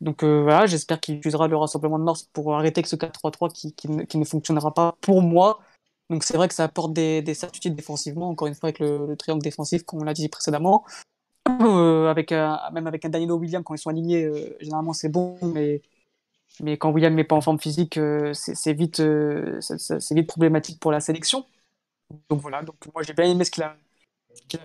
Donc 0.00 0.22
euh, 0.22 0.42
voilà, 0.42 0.66
j'espère 0.66 1.00
qu'il 1.00 1.16
utilisera 1.16 1.48
le 1.48 1.56
rassemblement 1.56 1.98
de 1.98 2.04
mars 2.04 2.28
pour 2.32 2.54
arrêter 2.54 2.82
que 2.82 2.88
ce 2.88 2.96
4-3-3 2.96 3.52
qui, 3.52 3.74
qui, 3.74 4.18
ne, 4.18 4.24
fonctionnera 4.24 4.72
pas 4.74 4.96
pour 5.00 5.22
moi. 5.22 5.60
Donc 6.10 6.24
c'est 6.24 6.36
vrai 6.36 6.48
que 6.48 6.54
ça 6.54 6.64
apporte 6.64 6.92
des, 6.92 7.22
des, 7.22 7.34
certitudes 7.34 7.74
défensivement, 7.74 8.30
encore 8.30 8.48
une 8.48 8.54
fois 8.54 8.68
avec 8.68 8.78
le, 8.78 9.14
triangle 9.16 9.42
défensif, 9.42 9.82
comme 9.84 10.00
on 10.00 10.04
l'a 10.04 10.14
dit 10.14 10.28
précédemment. 10.28 10.84
Euh, 11.48 12.08
avec 12.08 12.30
même 12.30 12.86
avec 12.86 13.04
un 13.04 13.08
Danilo 13.08 13.36
William, 13.36 13.62
quand 13.64 13.74
ils 13.74 13.78
sont 13.78 13.90
alignés, 13.90 14.24
euh, 14.24 14.56
généralement 14.60 14.92
c'est 14.92 15.08
bon, 15.08 15.38
mais, 15.42 15.82
mais 16.60 16.76
quand 16.76 16.90
William 16.90 17.14
n'est 17.14 17.24
pas 17.24 17.36
en 17.36 17.40
forme 17.40 17.58
physique, 17.58 17.98
c'est 18.32 18.72
vite, 18.72 19.02
c'est 19.60 20.14
vite 20.14 20.26
problématique 20.26 20.80
pour 20.80 20.92
la 20.92 21.00
sélection. 21.00 21.46
Donc 22.30 22.40
voilà, 22.40 22.62
donc 22.62 22.76
moi 22.94 23.02
j'ai 23.02 23.12
bien 23.12 23.26
aimé 23.26 23.44
ce 23.44 23.50
qu'il 23.50 23.62
a, 23.62 23.76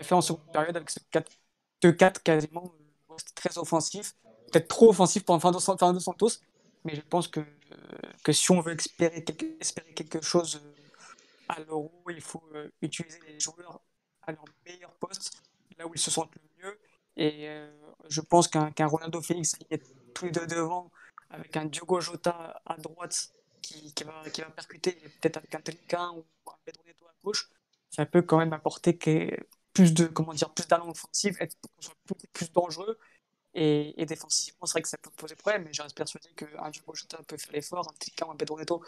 fait 0.01 0.15
en 0.15 0.21
seconde 0.21 0.51
période 0.51 0.75
avec 0.75 0.89
ce 0.89 0.99
2-4 1.83 2.23
quasiment 2.23 2.71
euh, 3.11 3.15
très 3.35 3.57
offensif, 3.57 4.15
peut-être 4.51 4.67
trop 4.67 4.89
offensif 4.89 5.23
pour 5.23 5.35
un 5.35 5.39
Fernando 5.39 5.99
Santos, 5.99 6.39
mais 6.85 6.95
je 6.95 7.01
pense 7.01 7.27
que, 7.27 7.41
que 8.23 8.31
si 8.31 8.51
on 8.51 8.61
veut 8.61 8.73
espérer 8.73 9.23
quelque, 9.23 9.45
espérer 9.59 9.93
quelque 9.93 10.21
chose 10.21 10.61
euh, 10.63 10.72
à 11.49 11.59
l'euro, 11.61 12.03
il 12.09 12.21
faut 12.21 12.43
euh, 12.53 12.69
utiliser 12.81 13.19
les 13.27 13.39
joueurs 13.39 13.81
à 14.23 14.31
leur 14.31 14.45
meilleur 14.65 14.93
poste, 14.95 15.41
là 15.77 15.87
où 15.87 15.91
ils 15.93 15.99
se 15.99 16.11
sentent 16.11 16.33
le 16.35 16.41
mieux. 16.63 16.79
Et 17.15 17.47
je 18.09 18.21
pense 18.21 18.47
qu'un 18.47 18.87
Ronaldo 18.87 19.21
Félix 19.21 19.53
qui 19.53 19.67
est 19.69 19.83
tous 20.15 20.25
les 20.25 20.31
deux 20.31 20.47
devant, 20.47 20.91
avec 21.29 21.55
un 21.57 21.65
Diogo 21.65 21.99
Jota 21.99 22.61
à 22.65 22.75
droite 22.77 23.33
qui, 23.61 23.93
qui, 23.93 24.03
va, 24.03 24.29
qui 24.31 24.41
va 24.41 24.49
percuter, 24.49 24.93
peut-être 24.93 25.37
avec 25.37 25.53
un 25.53 25.61
Telican 25.61 26.17
ou 26.17 26.49
un 26.49 26.55
Pedro 26.65 26.83
Neto 26.85 27.05
à 27.07 27.13
gauche, 27.23 27.49
ça 27.89 28.05
peut 28.05 28.21
quand 28.21 28.37
même 28.37 28.53
apporter 28.53 28.97
plus 29.73 29.93
de 29.93 30.05
comment 30.05 30.33
dire 30.33 30.49
plus 30.51 30.67
d'allant 30.67 30.89
offensif, 30.89 31.39
être 31.39 31.57
plus, 32.33 32.51
dangereux 32.51 32.97
et, 33.53 34.05
défensivement 34.05 34.65
c'est 34.65 34.73
vrai 34.73 34.81
que 34.81 34.89
ça 34.89 34.97
peut 34.97 35.11
poser 35.11 35.35
problème 35.35 35.63
mais 35.63 35.73
je 35.73 35.81
reste 35.81 35.95
persuadé 35.95 36.29
qu'un 36.35 36.69
Diogo 36.71 36.93
Jota 36.93 37.17
peut 37.27 37.37
faire 37.37 37.51
l'effort, 37.51 37.87
un 37.87 37.93
Tika 37.99 38.27
ou 38.27 38.31
un 38.31 38.35
Pedro 38.35 38.57
Neto 38.57 38.83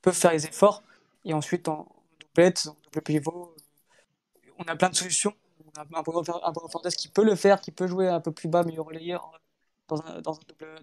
peut 0.00 0.12
faire 0.12 0.32
les 0.32 0.46
efforts 0.46 0.82
et 1.24 1.34
ensuite 1.34 1.68
en 1.68 1.88
doublette, 2.20 2.66
en 2.68 2.76
double 2.84 3.02
pivot, 3.02 3.54
euh, 3.56 4.50
on 4.58 4.64
a 4.64 4.76
plein 4.76 4.90
de 4.90 4.96
solutions. 4.96 5.34
On 5.76 5.80
a 5.80 5.98
un 5.98 6.02
Bruno 6.02 6.22
Fernandes 6.24 6.94
qui 6.96 7.08
peut 7.08 7.24
le 7.24 7.34
faire, 7.34 7.60
qui 7.60 7.70
peut 7.70 7.86
jouer 7.86 8.08
un 8.08 8.20
peu 8.20 8.32
plus 8.32 8.48
bas, 8.48 8.62
meilleur 8.62 8.86
relayeur 8.86 9.40
dans 9.88 10.00
un, 10.02 10.20
dans 10.20 10.34
un 10.34 10.40
double 10.48 10.80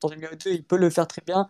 dans, 0.00 0.08
une 0.08 0.20
2, 0.20 0.50
il 0.50 0.64
peut 0.64 0.76
le 0.76 0.90
faire 0.90 1.06
très 1.06 1.22
bien. 1.22 1.48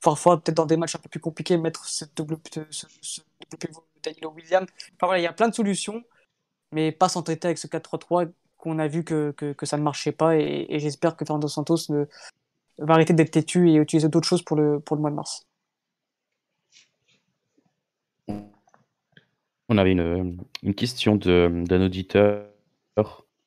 Parfois, 0.00 0.40
peut-être 0.40 0.56
dans 0.56 0.66
des 0.66 0.76
matchs 0.76 0.96
un 0.96 0.98
peu 0.98 1.08
plus 1.08 1.20
compliqués, 1.20 1.56
mettre 1.58 1.84
ce 1.86 2.04
double, 2.16 2.38
ce, 2.70 2.86
ce 3.02 3.20
double 3.50 3.58
pivot 3.58 3.86
Danilo 4.02 4.30
William. 4.30 4.64
Enfin 4.64 5.06
voilà, 5.06 5.18
il 5.20 5.22
y 5.22 5.26
a 5.26 5.32
plein 5.32 5.48
de 5.48 5.54
solutions, 5.54 6.02
mais 6.72 6.92
pas 6.92 7.08
s'entêter 7.08 7.48
avec 7.48 7.58
ce 7.58 7.66
4-3-3 7.66 8.32
qu'on 8.56 8.78
a 8.78 8.88
vu 8.88 9.04
que, 9.04 9.32
que, 9.32 9.66
ça 9.66 9.76
ne 9.76 9.82
marchait 9.82 10.12
pas. 10.12 10.36
Et, 10.36 10.78
j'espère 10.78 11.16
que 11.16 11.24
Fernando 11.24 11.48
Santos 11.48 11.90
ne, 11.90 12.06
va 12.78 12.94
arrêter 12.94 13.12
d'être 13.12 13.30
têtu 13.30 13.70
et 13.70 13.74
utiliser 13.74 14.08
d'autres 14.08 14.28
choses 14.28 14.42
pour 14.42 14.56
le, 14.56 14.80
pour 14.80 14.96
le 14.96 15.02
mois 15.02 15.10
de 15.10 15.16
mars. 15.16 15.45
On 19.68 19.78
avait 19.78 19.92
une, 19.92 20.38
une 20.62 20.74
question 20.74 21.16
d'un 21.16 21.82
auditeur 21.82 22.46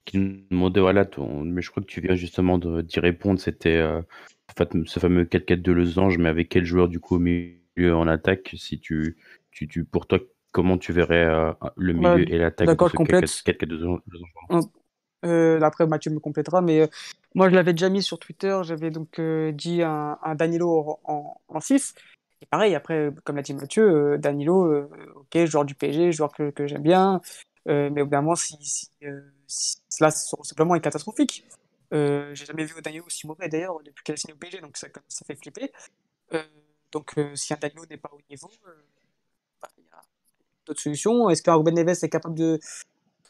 qui 0.06 0.18
nous 0.18 0.42
demandait, 0.50 0.82
voilà, 0.82 1.06
mais 1.44 1.62
je 1.62 1.70
crois 1.70 1.84
que 1.84 1.88
tu 1.88 2.02
viens 2.02 2.16
justement 2.16 2.58
d'y 2.58 3.00
répondre, 3.00 3.40
c'était 3.40 3.78
euh, 3.78 4.02
ce 4.86 5.00
fameux 5.00 5.24
4-4 5.24 5.62
de 5.62 5.72
losange, 5.72 6.18
mais 6.18 6.30
avec 6.30 6.50
quel 6.50 6.66
joueur 6.66 6.88
du 6.88 7.00
coup 7.00 7.16
au 7.16 7.20
milieu 7.20 7.96
en 7.96 8.08
attaque, 8.08 8.56
si 8.58 8.80
tu, 8.80 9.18
tu, 9.52 9.68
tu 9.68 9.86
pour 9.86 10.08
toi, 10.08 10.20
comment 10.52 10.78
tu 10.78 10.94
verrais 10.94 11.26
euh, 11.26 11.54
le 11.78 11.94
bah, 11.94 12.16
milieu 12.16 12.34
et 12.34 12.38
l'attaque 12.38 12.68
D'accord, 12.68 12.92
complète. 12.92 13.26
Euh, 15.26 15.60
après, 15.62 15.86
Mathieu 15.86 16.12
me 16.12 16.20
complétera, 16.20 16.62
mais 16.62 16.82
euh, 16.82 16.88
moi, 17.36 17.50
je 17.50 17.56
l'avais 17.56 17.74
déjà 17.74 17.90
mis 17.90 18.02
sur 18.02 18.20
Twitter. 18.20 18.58
J'avais 18.64 18.90
donc 18.90 19.20
dit 19.54 19.84
un, 19.84 20.18
Danilo 20.36 21.00
en, 21.04 21.36
en 21.48 21.60
6. 21.60 21.94
Et 22.42 22.46
pareil, 22.46 22.76
après, 22.76 23.12
comme 23.24 23.36
l'a 23.36 23.42
dit 23.42 23.54
Mathieu, 23.54 24.18
Danilo, 24.18 24.90
ok, 25.16 25.46
joueur 25.46 25.66
du 25.66 25.76
PSG, 25.76 26.12
joueur 26.12 26.32
que, 26.32 26.52
que 26.52 26.68
j'aime 26.68 26.84
bien, 26.84 27.22
mais 27.66 27.92
évidemment, 28.02 28.36
si, 28.36 28.56
si, 28.62 28.90
cela 29.90 30.10
simplement 30.12 30.76
est 30.76 30.82
catastrophique. 30.82 31.46
J'ai 31.92 32.46
jamais 32.46 32.64
vu 32.64 32.82
Danilo 32.82 33.06
aussi 33.06 33.28
mauvais 33.28 33.50
d'ailleurs 33.50 33.80
depuis 33.84 34.04
qu'elle 34.04 34.14
a 34.14 34.18
signé 34.18 34.34
au 34.34 34.38
PSG, 34.38 34.62
donc 34.62 34.78
ça, 34.78 34.88
ça 35.10 35.26
fait 35.26 35.36
flipper. 35.36 35.72
donc, 36.94 37.14
si 37.36 37.54
un 37.54 37.58
Danilo 37.58 37.86
n'est 37.90 37.98
pas 37.98 38.12
au 38.14 38.20
niveau, 38.30 38.50
d'autres 40.70 40.82
solutions. 40.82 41.30
Est-ce 41.30 41.42
qu'un 41.42 41.56
Ruben 41.56 41.76
Neves 41.76 41.98
est 42.02 42.10
capable 42.10 42.36
de, 42.36 42.60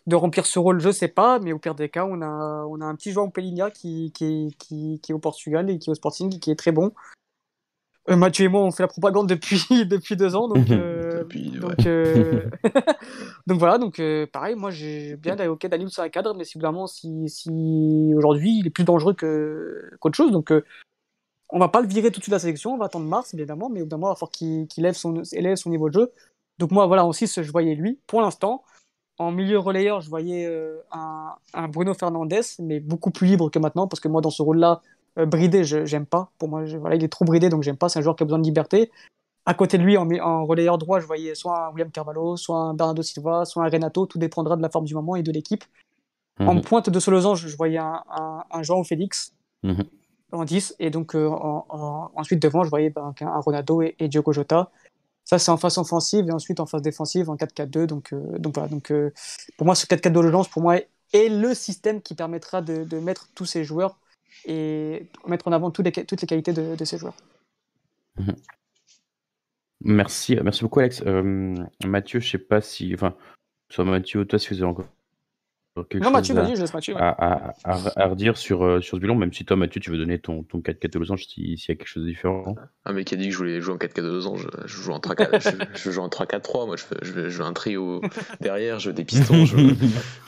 de 0.05 0.15
remplir 0.15 0.45
ce 0.45 0.59
rôle? 0.59 0.79
Je 0.79 0.91
sais 0.91 1.07
pas, 1.07 1.39
mais 1.39 1.53
au 1.53 1.59
pire 1.59 1.75
des 1.75 1.89
cas, 1.89 2.05
on 2.05 2.21
a, 2.21 2.65
on 2.69 2.79
a 2.81 2.85
un 2.85 2.95
petit 2.95 3.11
joueur 3.11 3.31
Pelinha 3.31 3.71
qui, 3.71 4.11
qui, 4.13 4.55
qui, 4.59 4.99
qui, 5.01 5.11
est 5.11 5.15
au 5.15 5.19
Portugal 5.19 5.69
et 5.69 5.79
qui 5.79 5.89
est 5.89 5.91
au 5.91 5.95
Sporting, 5.95 6.39
qui 6.39 6.51
est 6.51 6.55
très 6.55 6.71
bon. 6.71 6.91
Euh, 8.09 8.15
Mathieu 8.15 8.45
et 8.45 8.47
moi, 8.47 8.61
on 8.61 8.71
fait 8.71 8.83
la 8.83 8.87
propagande 8.87 9.27
depuis, 9.27 9.65
depuis 9.85 10.15
deux 10.15 10.35
ans. 10.35 10.47
Donc, 10.47 10.69
euh, 10.71 11.23
donc, 11.59 11.85
euh, 11.85 12.49
donc, 13.47 13.59
voilà, 13.59 13.77
donc 13.77 14.01
pareil, 14.31 14.55
moi 14.55 14.71
j'ai 14.71 15.15
bien 15.17 15.35
ok 15.49 15.67
Daniel 15.67 15.89
sur 15.89 16.03
un 16.03 16.09
cadre, 16.09 16.33
mais 16.33 16.45
si, 16.45 16.59
si, 16.87 17.29
si 17.29 18.13
aujourd'hui 18.15 18.59
il 18.59 18.67
est 18.67 18.71
plus 18.71 18.85
dangereux 18.85 19.13
qu'autre 19.13 20.15
chose, 20.15 20.31
donc 20.31 20.53
on 21.49 21.59
va 21.59 21.67
pas 21.67 21.81
le 21.81 21.87
virer 21.87 22.11
tout 22.11 22.19
de 22.19 22.23
suite 22.23 22.31
de 22.31 22.35
la 22.35 22.39
sélection, 22.39 22.73
on 22.73 22.77
va 22.77 22.85
attendre 22.85 23.05
mars 23.05 23.33
évidemment, 23.33 23.69
mais 23.69 23.81
évidemment 23.81 24.07
il 24.07 24.11
va 24.11 24.15
falloir 24.15 24.31
qu'il 24.31 24.67
élève, 24.77 24.93
son, 24.93 25.21
élève 25.33 25.55
son 25.57 25.69
niveau 25.69 25.89
de 25.89 25.93
jeu. 25.93 26.11
Donc 26.59 26.71
moi, 26.71 26.85
voilà, 26.85 27.05
aussi, 27.05 27.25
je 27.25 27.51
voyais 27.51 27.73
lui, 27.73 27.99
pour 28.05 28.21
l'instant. 28.21 28.63
En 29.17 29.31
milieu 29.31 29.59
relayeur, 29.59 30.01
je 30.01 30.09
voyais 30.09 30.45
euh, 30.45 30.81
un, 30.91 31.67
Bruno 31.69 31.93
Fernandes, 31.93 32.33
mais 32.59 32.79
beaucoup 32.79 33.11
plus 33.11 33.27
libre 33.27 33.49
que 33.49 33.59
maintenant, 33.59 33.87
parce 33.87 33.99
que 33.99 34.07
moi, 34.07 34.21
dans 34.21 34.29
ce 34.29 34.41
rôle-là, 34.41 34.81
euh, 34.81 34.98
bridé, 35.17 35.63
je 35.63 35.85
j'aime 35.85 36.05
pas. 36.05 36.31
Pour 36.37 36.49
moi, 36.49 36.63
voilà, 36.79 36.95
il 36.95 37.03
est 37.03 37.09
trop 37.09 37.25
bridé, 37.25 37.49
donc 37.49 37.63
j'aime 37.63 37.77
pas. 37.77 37.89
C'est 37.89 37.99
un 37.99 38.01
joueur 38.01 38.15
qui 38.15 38.23
a 38.23 38.25
besoin 38.25 38.39
de 38.39 38.43
liberté. 38.43 38.91
À 39.45 39.53
côté 39.53 39.77
de 39.77 39.83
lui, 39.83 39.97
en, 39.97 40.09
en 40.19 40.45
relayeur 40.45 40.77
droit, 40.77 40.99
je 40.99 41.07
voyais 41.07 41.35
soit 41.35 41.67
un 41.67 41.71
William 41.71 41.89
Carvalho, 41.89 42.37
soit 42.37 42.57
un 42.57 42.73
Bernardo 42.73 43.01
Silva, 43.01 43.45
soit 43.45 43.65
un 43.65 43.69
Renato. 43.69 44.05
Tout 44.05 44.19
dépendra 44.19 44.55
de 44.55 44.61
la 44.61 44.69
forme 44.69 44.85
du 44.85 44.93
moment 44.93 45.15
et 45.15 45.23
de 45.23 45.31
l'équipe. 45.31 45.63
En 46.39 46.55
mhm. 46.55 46.61
pointe 46.61 46.89
de 46.89 46.99
ce 46.99 47.11
losange, 47.11 47.47
je 47.47 47.57
voyais 47.57 47.77
un, 47.77 48.01
un, 48.49 48.63
Jean 48.63 48.83
Félix 48.83 49.33
mhm. 49.63 49.83
en 50.31 50.45
10. 50.45 50.75
Et 50.79 50.89
donc, 50.89 51.15
euh, 51.15 51.29
ensuite, 51.29 52.41
devant, 52.41 52.63
je 52.63 52.69
voyais 52.69 52.89
ben, 52.89 53.13
un, 53.19 53.39
Ronaldo 53.39 53.81
et, 53.81 53.95
et 53.99 54.07
Diogo 54.07 54.31
Jota. 54.31 54.71
Ça, 55.25 55.37
c'est 55.37 55.51
en 55.51 55.57
phase 55.57 55.77
offensive 55.77 56.27
et 56.27 56.31
ensuite 56.31 56.59
en 56.59 56.65
phase 56.65 56.81
défensive 56.81 57.29
en 57.29 57.35
4-4-2. 57.35 57.85
Donc, 57.85 58.13
euh, 58.13 58.37
donc 58.39 58.55
voilà. 58.55 58.69
Donc, 58.69 58.91
euh, 58.91 59.11
pour 59.57 59.65
moi, 59.65 59.75
ce 59.75 59.85
4-4-2 59.85 60.11
de 60.11 60.19
lance, 60.29 60.47
pour 60.47 60.61
moi, 60.61 60.77
est 61.13 61.29
le 61.29 61.53
système 61.53 62.01
qui 62.01 62.15
permettra 62.15 62.61
de, 62.61 62.83
de, 62.83 62.99
mettre 62.99 63.27
tous 63.35 63.45
ces 63.45 63.63
joueurs 63.63 63.97
et 64.45 65.07
mettre 65.27 65.47
en 65.47 65.51
avant 65.51 65.71
toutes 65.71 65.85
les, 65.85 65.91
qualités 65.91 66.53
de, 66.53 66.85
ces 66.85 66.97
joueurs. 66.97 67.15
Merci, 69.81 70.37
merci 70.43 70.63
beaucoup, 70.63 70.79
Alex. 70.79 71.03
Euh, 71.05 71.55
Mathieu, 71.85 72.19
je 72.19 72.29
sais 72.29 72.37
pas 72.37 72.61
si. 72.61 72.93
Enfin, 72.93 73.15
soit 73.69 73.85
Mathieu 73.85 74.25
toi, 74.25 74.37
si 74.37 74.49
vous 74.49 74.61
avez 74.61 74.71
encore 74.71 74.87
quelque 75.83 76.03
Non, 76.03 76.11
Mathieu, 76.11 76.33
chose 76.35 76.43
à, 76.43 76.47
vas-y, 76.47 76.55
je 76.55 76.61
laisse 76.61 76.73
Mathieu. 76.73 76.93
ouais. 76.95 77.01
à, 77.01 77.09
à- 77.09 77.53
à- 77.65 78.01
à 78.03 78.07
redire 78.07 78.37
sur, 78.37 78.63
euh, 78.65 78.81
sur 78.81 78.97
ce 78.97 79.01
bilan, 79.01 79.15
même 79.15 79.31
si 79.33 79.45
toi, 79.45 79.55
Mathieu, 79.57 79.79
tu 79.81 79.91
veux 79.91 79.97
donner 79.97 80.19
ton, 80.19 80.43
ton 80.43 80.59
4-4 80.59 80.93
de 80.93 80.99
losange 80.99 81.25
si- 81.27 81.57
s'il 81.57 81.69
y 81.69 81.71
a 81.71 81.75
quelque 81.75 81.87
chose 81.87 82.03
de 82.03 82.09
différent. 82.09 82.55
Un 82.85 82.93
mec 82.93 83.07
qui 83.07 83.13
a 83.13 83.17
dit 83.17 83.25
que 83.27 83.31
je 83.33 83.37
voulais 83.37 83.61
jouer 83.61 83.73
en 83.73 83.77
4 83.77 83.93
4 83.93 84.05
2 84.05 84.27
ans, 84.27 84.35
je, 84.35 84.47
je 84.65 84.75
joue 84.77 84.91
en 84.91 84.99
3 84.99 85.15
4 85.15 85.39
je, 85.41 85.49
je 85.83 85.91
joue 85.91 86.01
en 86.01 86.09
3 86.09 86.25
4 86.25 86.41
3 86.43 86.65
moi 86.65 86.75
je, 86.75 86.83
fais- 86.83 86.95
je, 87.01 87.11
veux- 87.11 87.29
je 87.29 87.37
veux 87.37 87.45
un 87.45 87.53
trio 87.53 88.01
derrière, 88.41 88.79
je 88.79 88.89
veux 88.89 88.93
des 88.95 89.05
pistons, 89.05 89.45
je, 89.45 89.57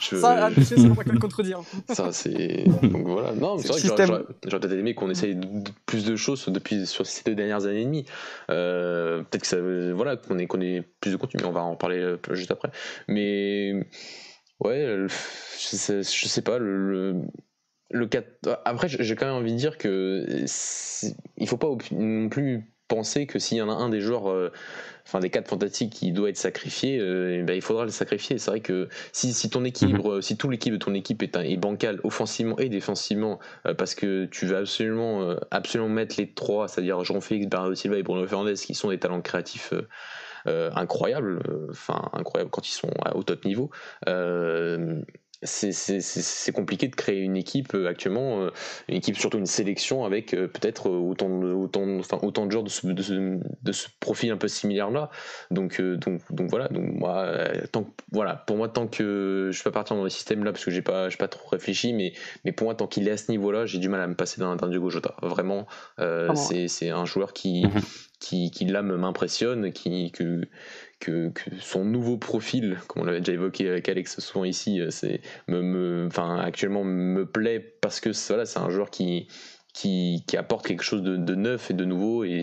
je, 0.00 0.16
Ça, 0.16 0.36
Mathieu, 0.50 0.62
c'est 0.64 0.88
pas 0.88 0.94
quoi 0.94 1.04
le 1.12 1.18
contredire. 1.18 1.60
ça 1.88 2.12
c'est 2.12 2.64
donc 2.82 3.06
voilà. 3.06 3.32
Non, 3.32 3.56
mais 3.56 3.62
C'est 3.62 3.68
vrai 3.88 3.96
que 3.96 4.06
j'aurais- 4.06 4.22
peut-être 4.60 4.72
aimé 4.72 4.94
qu'on 4.94 5.10
essaye 5.10 5.34
de- 5.34 5.44
de- 5.46 5.70
plus 5.86 6.04
de 6.04 6.16
choses 6.16 6.46
depuis 6.48 6.86
sur 6.86 7.04
ces 7.06 7.22
deux 7.24 7.34
dernières 7.34 7.64
années 7.66 7.82
et 7.82 7.84
demie. 7.84 8.04
Euh, 8.50 9.18
peut-être 9.22 9.42
que 9.42 9.46
ça 9.46 9.56
voilà, 9.94 10.16
qu'on 10.16 10.38
ait 10.38 10.46
qu'on 10.46 10.60
ait 10.60 10.82
plus 11.00 11.10
de 11.12 11.16
contenu, 11.16 11.40
mais 11.42 11.48
on 11.48 11.52
va 11.52 11.62
en 11.62 11.76
parler 11.76 11.98
euh, 11.98 12.16
juste 12.32 12.50
après. 12.50 12.70
Mais 13.08 13.86
ouais, 14.64 15.06
je 15.08 15.76
sais, 15.76 16.02
je 16.02 16.26
sais 16.28 16.42
pas 16.42 16.58
le, 16.58 16.90
le 16.90 17.22
le 17.90 18.06
4 18.06 18.26
après 18.64 18.88
j'ai 18.88 19.16
quand 19.16 19.26
même 19.26 19.34
envie 19.34 19.52
de 19.52 19.58
dire 19.58 19.76
que 19.76 20.24
il 21.36 21.46
faut 21.48 21.58
pas 21.58 21.68
non 21.90 22.28
plus 22.30 22.64
penser 22.88 23.26
que 23.26 23.38
s'il 23.38 23.58
y 23.58 23.62
en 23.62 23.68
a 23.70 23.74
un 23.74 23.88
des 23.90 24.00
joueurs 24.00 24.30
euh, 24.30 24.50
enfin 25.06 25.20
des 25.20 25.30
quatre 25.30 25.48
fantastiques 25.48 25.92
qui 25.92 26.12
doit 26.12 26.28
être 26.30 26.36
sacrifié 26.38 26.98
euh, 26.98 27.40
eh 27.40 27.42
ben, 27.42 27.54
il 27.54 27.62
faudra 27.62 27.84
le 27.84 27.90
sacrifier. 27.90 28.38
C'est 28.38 28.50
vrai 28.50 28.60
que 28.60 28.88
si, 29.12 29.32
si 29.34 29.50
ton 29.50 29.64
équilibre 29.64 30.20
si 30.22 30.36
tout 30.38 30.48
l'équipe 30.50 30.72
de 30.72 30.78
ton 30.78 30.94
équipe 30.94 31.22
est, 31.22 31.36
un- 31.36 31.42
est 31.42 31.56
bancal 31.58 32.00
offensivement 32.02 32.58
et 32.58 32.68
défensivement 32.70 33.40
euh, 33.66 33.74
parce 33.74 33.94
que 33.94 34.24
tu 34.26 34.46
veux 34.46 34.56
absolument 34.56 35.36
absolument 35.50 35.90
mettre 35.90 36.16
les 36.18 36.32
trois 36.32 36.68
c'est-à-dire 36.68 37.02
Jean-Félix 37.04 37.46
Bernardo 37.46 37.74
Silva 37.74 37.98
et 37.98 38.02
Bruno 38.02 38.26
Fernandes 38.26 38.54
qui 38.54 38.74
sont 38.74 38.88
des 38.90 38.98
talents 38.98 39.20
créatifs 39.22 39.72
euh, 40.46 40.70
incroyables, 40.74 41.40
euh, 41.48 41.66
enfin 41.70 42.10
incroyables 42.12 42.50
quand 42.50 42.66
ils 42.68 42.72
sont 42.72 42.90
à- 43.04 43.16
au 43.16 43.22
top 43.22 43.44
niveau. 43.44 43.70
Euh, 44.08 45.00
c'est- 45.44 46.52
compliqué 46.52 46.86
de 46.86 46.94
créer 46.94 47.18
une 47.20 47.36
équipe 47.36 47.74
euh, 47.74 47.88
actuellement, 47.88 48.42
euh, 48.42 48.50
une 48.88 48.94
équipe 48.94 49.16
surtout 49.16 49.38
une 49.38 49.46
sélection 49.46 50.04
avec 50.04 50.34
euh, 50.34 50.46
peut-être 50.46 50.88
autant 50.88 51.36
de, 51.40 51.52
autant, 51.52 51.82
enfin, 51.98 52.18
autant 52.22 52.46
de 52.46 52.52
joueurs 52.52 52.62
de 52.62 52.68
ce, 52.68 52.86
de 52.86 53.02
ce- 53.02 53.40
de 53.62 53.72
ce 53.72 53.88
profil 53.98 54.30
un 54.30 54.36
peu 54.36 54.46
similaire 54.46 54.90
là. 54.90 55.10
Donc, 55.50 55.80
euh, 55.80 55.96
donc, 55.96 56.20
donc 56.30 56.48
voilà, 56.48 56.68
donc 56.68 56.84
moi, 56.94 57.22
euh, 57.24 57.66
tant 57.72 57.82
que- 57.84 57.90
voilà, 58.12 58.36
pour 58.36 58.56
moi 58.56 58.68
tant 58.68 58.86
que 58.86 59.50
je 59.52 59.62
peux 59.64 59.70
pas 59.72 59.80
partir 59.80 59.96
dans 59.96 60.04
le 60.04 60.10
système 60.10 60.44
là 60.44 60.52
parce 60.52 60.64
que 60.64 60.70
j'ai 60.70 60.82
pas, 60.82 61.08
j'ai 61.08 61.16
pas 61.16 61.26
trop 61.28 61.48
réfléchi, 61.48 61.92
mais, 61.92 62.12
mais 62.44 62.52
pour 62.52 62.66
moi 62.66 62.76
tant 62.76 62.86
qu'il 62.86 63.08
est 63.08 63.12
à 63.12 63.16
ce 63.16 63.28
niveau 63.30 63.50
là, 63.50 63.66
j'ai 63.66 63.78
du 63.78 63.88
mal 63.88 64.00
à 64.00 64.06
me 64.06 64.14
passer 64.14 64.40
d'un 64.40 64.54
Diogo 64.68 64.90
Jota. 64.90 65.16
Vraiment, 65.22 65.66
euh, 65.98 66.28
c'est 66.68 66.90
un 66.90 67.04
joueur 67.04 67.32
qui, 67.32 67.66
Mhm. 67.66 67.80
Qui, 68.22 68.50
qui 68.52 68.64
là 68.66 68.82
m'impressionne, 68.82 69.72
qui 69.72 70.12
que, 70.12 70.42
son 71.60 71.84
nouveau 71.84 72.16
profil, 72.16 72.78
comme 72.86 73.02
on 73.02 73.04
l'avait 73.04 73.18
déjà 73.18 73.32
évoqué 73.32 73.68
avec 73.68 73.88
Alex 73.88 74.20
souvent 74.20 74.44
ici, 74.44 74.80
euh, 74.80 74.90
actuellement 76.40 76.84
me 76.84 77.26
plaît 77.26 77.58
parce 77.80 77.98
que 78.00 78.12
c'est- 78.12 78.56
un 78.58 78.70
joueur 78.70 78.90
qui 78.90 79.26
apporte 80.38 80.66
quelque 80.66 80.84
chose 80.84 81.02
de, 81.02 81.34
neuf 81.34 81.70
et 81.70 81.74
de 81.74 81.84
nouveau 81.84 82.22
et, 82.24 82.42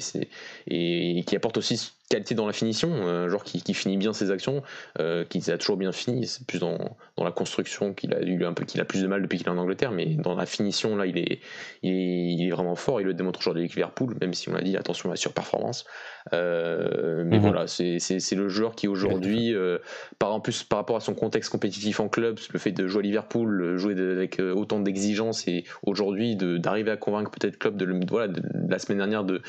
qui 0.68 1.36
apporte 1.36 1.58
aussi 1.58 1.94
qualité 2.10 2.34
dans 2.34 2.48
la 2.48 2.54
finition, 2.54 2.92
un 2.92 3.28
joueur 3.28 3.44
qui, 3.44 3.74
finit 3.74 3.98
bien 3.98 4.14
ses 4.14 4.32
actions, 4.32 4.64
euh, 5.00 5.24
qui 5.26 5.50
a 5.52 5.58
toujours 5.60 5.78
bien 5.78 5.92
fini, 5.92 6.26
c'est 6.26 6.46
plus 6.46 6.58
dans, 6.58 6.78
la 7.18 7.32
construction 7.32 7.94
qu'il 7.94 8.14
a 8.16 8.22
eu 8.22 8.44
un 8.46 8.54
peu 8.54 8.66
qu'il 8.66 8.82
a 8.82 8.86
plus 8.86 9.02
de 9.02 9.08
mal 9.08 9.22
depuis 9.22 9.38
qu'il 9.38 9.48
est 9.48 9.52
en 9.52 9.58
Angleterre, 9.58 9.92
mais 9.92 10.06
dans 10.16 10.36
la 10.36 10.46
finition 10.48 10.96
là 10.96 11.06
il 11.06 11.18
est, 11.18 11.40
il 11.84 11.92
est, 11.92 12.34
il 12.34 12.48
est 12.48 12.50
vraiment 12.50 12.76
fort, 12.76 13.00
il 13.00 13.06
le 13.06 13.14
démontre 13.14 13.40
aujourd'hui 13.40 13.62
avec 13.64 13.76
Liverpool, 13.76 14.18
même 14.20 14.34
si 14.34 14.50
on 14.50 14.54
l'a 14.54 14.62
dit 14.62 14.76
attention 14.76 15.10
à 15.10 15.14
la 15.14 15.18
surperformance. 15.18 15.86
Euh, 16.34 17.24
mais 17.26 17.38
Mhm. 17.38 17.44
voilà, 17.44 17.68
c'est, 17.68 17.98
le 18.36 18.50
joueur 18.50 18.76
qui 18.76 18.88
aujourd'hui, 18.88 19.54
euh, 19.56 19.78
par 20.20 20.34
en 20.34 20.40
plus 20.40 20.64
par 20.64 20.80
rapport 20.80 20.96
à 20.98 21.00
son 21.00 21.14
contexte 21.14 21.50
compétitif 21.52 22.00
en 22.00 22.10
club, 22.10 22.38
le 22.52 22.60
fait 22.60 22.72
de 22.72 22.88
jouer 22.88 23.00
à 23.00 23.04
Liverpool, 23.04 23.62
euh, 23.62 23.78
jouer 23.78 23.96
de- 23.96 24.12
avec 24.12 24.40
euh, 24.40 24.54
autant 24.54 24.80
d'exigences 24.80 25.48
et 25.48 25.64
aujourd'hui 25.84 26.36
d'arriver 26.36 26.92
à 26.92 26.98
convaincre 26.98 27.32
peut-être 27.32 27.58
Klopp 27.58 27.76
de, 27.78 27.86
le- 27.86 28.00
voilà, 28.08 28.28
de, 28.28 28.42
de 28.42 28.72
la 28.72 28.80
semaine 28.80 28.98
dernière 29.00 29.24
de, 29.24 29.42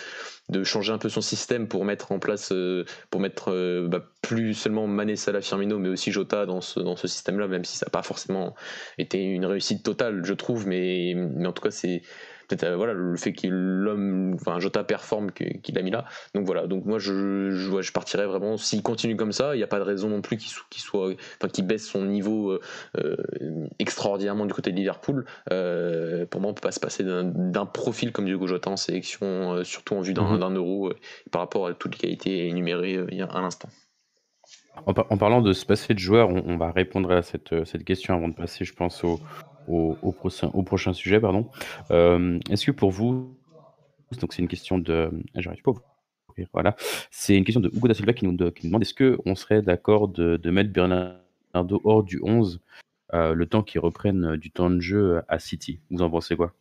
de 0.49 0.65
changer 0.65 0.93
un 0.93 0.99
peu 0.99 1.09
son 1.09 1.21
système 1.21 1.69
pour 1.69 1.85
mettre 1.85 2.13
en 2.13 2.19
place, 2.19 2.51
euh, 2.53 2.85
pour 3.11 3.21
mettre 3.21 3.87
bah, 3.89 4.05
plus 4.23 4.55
seulement 4.55 4.87
Mané, 4.87 5.17
Salah, 5.17 5.41
Firmino, 5.43 5.79
mais 5.79 5.89
aussi 5.89 6.13
Jota 6.13 6.47
dans 6.47 6.61
ce, 6.61 6.81
dans 6.81 6.97
ce 6.97 7.09
système-là, 7.09 7.49
même 7.49 7.65
si 7.65 7.77
ça 7.77 7.87
n'a 7.87 7.91
pas 7.91 8.03
forcément 8.03 8.55
été 8.99 9.23
une 9.23 9.45
réussite 9.47 9.83
totale, 9.85 10.25
je 10.25 10.35
trouve, 10.35 10.67
mais, 10.67 11.15
mais 11.17 11.47
en 11.47 11.53
tout 11.53 11.63
cas 11.63 11.71
c'est 11.71 12.03
peut-être 12.51 12.65
euh, 12.65 12.77
voilà 12.77 12.93
le 12.93 13.17
fait 13.17 13.33
que 13.33 13.47
l'homme, 13.47 14.35
enfin 14.35 14.59
Jota 14.59 14.85
performe 14.85 15.31
qu'il 15.33 15.79
a 15.79 15.83
mis 15.83 15.91
là. 15.91 16.05
Donc 16.35 16.47
voilà, 16.47 16.67
donc 16.67 16.85
moi 16.85 16.99
je, 16.99 17.51
je, 17.51 17.71
ouais, 17.71 17.83
je 17.83 17.93
partirais 17.93 18.27
vraiment, 18.27 18.57
s'il 18.57 18.83
continue 18.83 19.17
comme 19.17 19.33
ça, 19.33 19.55
il 19.55 19.59
n'y 19.59 19.65
a 19.65 19.69
pas 19.69 19.79
de 19.79 19.85
raison 19.85 20.09
non 20.09 20.21
plus 20.21 20.37
qu'il 20.37 20.83
soit, 20.83 21.15
enfin 21.39 21.49
qu'il 21.49 21.67
baisse 21.67 21.87
son 21.87 22.05
niveau 22.05 22.51
euh, 22.51 22.61
euh, 22.99 23.17
extraordinairement 23.79 24.47
du 24.47 24.53
côté 24.55 24.73
de 24.73 24.77
Liverpool. 24.77 25.25
Euh, 25.53 26.27
pour 26.27 26.41
moi, 26.41 26.51
on 26.51 26.55
peut 26.55 26.61
pas 26.61 26.73
se 26.73 26.81
passer 26.81 27.05
d'un 27.05 27.67
profil 27.67 28.13
comme 28.13 28.25
Diogo 28.27 28.47
Jota 28.47 28.71
en 28.71 28.77
sélection, 28.77 29.63
surtout 29.65 29.95
en 29.95 30.01
vue 30.01 30.15
d'un 30.15 30.51
Mhm. 30.51 30.57
euro, 30.57 30.93
par 31.31 31.41
rapport 31.43 31.67
à 31.67 31.75
toutes 31.75 31.93
les 31.95 31.99
qualités 31.99 32.49
énumérées 32.49 32.97
euh, 32.97 33.07
il 33.11 33.19
y 33.19 33.23
a 33.23 33.29
un 33.33 33.45
instant. 33.45 33.69
En, 34.87 34.95
par- 34.95 35.07
en 35.11 35.17
parlant 35.19 35.43
de 35.43 35.53
se 35.53 35.67
passer 35.67 35.95
de 35.95 35.99
joueurs, 35.99 36.29
on, 36.31 36.43
on 36.47 36.57
va 36.57 36.71
répondre 36.73 37.11
à 37.13 37.23
cette, 37.23 37.53
euh, 37.53 37.65
cette 37.65 37.85
question 37.85 38.15
avant 38.15 38.29
de 38.29 38.35
passer, 38.35 38.65
je 38.65 38.73
pense, 38.73 39.05
au, 39.05 39.21
au, 39.69 39.97
au 40.03 40.13
prochain, 40.13 40.51
au 40.55 40.63
prochain 40.63 40.93
sujet. 40.93 41.21
Pardon. 41.21 41.49
Euh, 41.91 42.39
Est-ce 42.51 42.67
que 42.67 42.71
pour 42.71 42.91
vous, 42.91 43.37
donc 44.21 44.33
c'est 44.33 44.43
une 44.43 44.49
question 44.49 44.79
de, 44.79 45.11
ah, 45.35 45.41
j'arrive 45.41 45.63
pas 45.63 45.73
à 45.73 45.75
voilà, 46.55 46.75
c'est 47.11 47.37
une 47.37 47.45
question 47.45 47.61
de 47.61 47.69
Hugo 47.75 47.87
da 47.87 47.93
Silva 47.93 48.15
qui 48.15 48.25
nous, 48.25 48.33
de- 48.33 48.49
qui 48.49 48.65
nous 48.65 48.71
demande 48.71 48.81
est-ce 48.83 48.95
que 48.95 49.19
on 49.27 49.35
serait 49.35 49.61
d'accord 49.61 50.09
de, 50.09 50.39
de 50.39 50.51
mettre 50.51 50.73
Bernardo 50.73 51.83
hors 51.85 52.03
du 52.03 52.19
11 52.23 52.61
euh, 53.13 53.35
le 53.35 53.45
temps 53.47 53.63
qu'il 53.63 53.79
reprenne 53.81 54.37
du 54.37 54.51
temps 54.51 54.71
de 54.71 54.81
jeu 54.81 55.21
à 55.29 55.39
City? 55.39 55.81
Vous 55.91 56.01
en 56.01 56.09
pensez 56.09 56.37
quoi? 56.37 56.55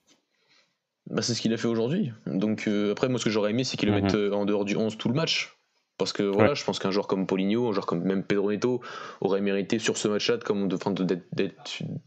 Bah, 1.10 1.22
c'est 1.22 1.34
ce 1.34 1.40
qu'il 1.42 1.54
a 1.54 1.58
fait 1.58 1.70
aujourd'hui. 1.70 2.12
Donc 2.26 2.68
euh, 2.68 2.92
après, 2.92 3.08
moi, 3.08 3.20
ce 3.20 3.24
que 3.24 3.30
j'aurais 3.30 3.52
aimé, 3.52 3.64
c'est 3.64 3.78
qu'il 3.78 3.88
le 3.90 3.96
Mhm. 3.96 4.02
mette 4.04 4.34
en 4.34 4.44
dehors 4.46 4.66
du 4.66 4.76
11 4.76 4.98
tout 4.98 5.08
le 5.08 5.16
match. 5.16 5.56
Parce 6.00 6.14
que 6.14 6.24
voilà, 6.24 6.50
Ouais. 6.50 6.56
je 6.56 6.64
pense 6.64 6.80
qu'un 6.80 6.90
joueur 6.92 7.06
comme 7.08 7.28
Paulinho, 7.28 7.68
un 7.70 7.74
joueur 7.74 7.86
comme 7.86 8.02
même 8.02 8.24
Pedro 8.24 8.50
Neto 8.52 8.82
aurait 9.22 9.42
mérité 9.42 9.78
sur 9.78 9.98
ce 9.98 10.08
match-là 10.08 10.38
de, 10.38 10.44
comme 10.44 10.68
de, 10.70 10.80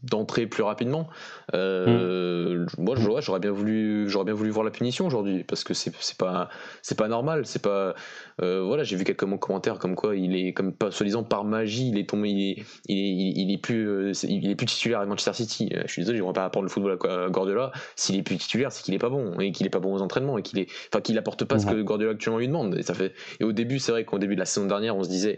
d'entrer 0.03 0.47
plus 0.47 0.63
rapidement. 0.63 1.07
Euh, 1.53 2.65
Moi, 2.77 2.95
j'aurais, 2.97 3.39
bien 3.39 3.51
voulu, 3.51 4.09
j'aurais 4.09 4.25
bien 4.25 4.33
voulu 4.33 4.49
voir 4.49 4.65
la 4.65 4.71
punition 4.71 5.05
aujourd'hui 5.05 5.43
parce 5.43 5.63
que 5.63 5.73
c'est, 5.73 5.93
pas, 6.17 6.49
c'est 6.81 6.97
pas 6.97 7.07
normal. 7.07 7.45
C'est 7.45 7.61
pas, 7.61 7.93
euh, 8.41 8.63
voilà, 8.65 8.83
j'ai 8.83 8.95
vu 8.95 9.03
quelques 9.03 9.25
commentaires 9.37 9.79
comme 9.79 9.95
quoi 9.95 10.15
il 10.15 10.35
est, 10.35 10.53
comme 10.53 10.73
pas 10.73 10.91
soi-disant 10.91 11.23
par 11.23 11.43
magie, 11.43 11.89
il 11.89 11.97
est 11.97 12.09
tombé, 12.09 12.29
il 12.29 12.51
est, 12.51 12.63
il 12.87 12.97
est, 12.97 13.41
il 13.41 13.53
est 13.53 13.57
plus, 13.57 13.87
euh, 13.87 14.11
il 14.23 14.49
est 14.49 14.55
plus 14.55 14.65
titulaire 14.65 14.99
à 15.01 15.05
Manchester 15.05 15.33
City. 15.33 15.69
Euh, 15.73 15.83
Je 15.85 15.91
suis 15.91 16.01
désolé, 16.01 16.17
je 16.17 16.23
ne 16.23 16.31
pas 16.31 16.45
apprendre 16.45 16.63
le 16.65 16.69
football 16.69 16.97
à 17.07 17.29
Guardiola. 17.29 17.71
S'il 17.95 18.15
est 18.17 18.23
plus 18.23 18.37
titulaire, 18.37 18.71
c'est 18.71 18.83
qu'il 18.83 18.93
est 18.93 18.99
pas 18.99 19.09
bon 19.09 19.39
et 19.39 19.51
qu'il 19.51 19.67
est 19.67 19.69
pas 19.69 19.79
bon 19.79 19.93
aux 19.93 20.01
entraînements 20.01 20.37
et 20.37 20.41
qu'il 20.41 20.57
est, 20.59 20.67
enfin, 20.91 21.01
qu'il 21.01 21.17
apporte 21.17 21.45
pas 21.45 21.59
ce 21.59 21.67
que 21.67 21.81
Guardiola 21.81 22.13
actuellement 22.13 22.39
lui 22.39 22.47
demande. 22.47 22.75
Et 22.77 22.81
ça 22.83 22.93
fait, 22.95 23.13
et 23.39 23.43
au 23.43 23.51
début, 23.51 23.79
c'est 23.83 23.91
vrai 23.91 24.05
qu'au 24.05 24.19
début 24.19 24.35
de 24.35 24.39
la 24.39 24.45
saison 24.45 24.65
dernière, 24.65 24.95
on 24.95 25.03
se 25.03 25.09
disait. 25.09 25.37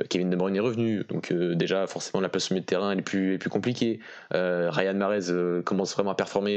Euh, 0.00 0.04
Kevin 0.08 0.30
De 0.30 0.36
Bruyne 0.36 0.56
est 0.56 0.60
revenu, 0.60 1.04
donc 1.08 1.30
euh, 1.32 1.54
déjà 1.54 1.86
forcément 1.86 2.20
la 2.20 2.28
place 2.28 2.50
au 2.50 2.54
milieu 2.54 2.62
de 2.62 2.66
terrain 2.66 2.90
elle 2.92 2.98
est 2.98 3.02
plus, 3.02 3.34
est 3.34 3.38
plus 3.38 3.50
compliquée. 3.50 4.00
Euh, 4.32 4.70
Ryan 4.70 4.94
Mahrez 4.94 5.30
euh, 5.30 5.62
commence 5.62 5.94
vraiment 5.94 6.10
à 6.10 6.14
performer 6.14 6.56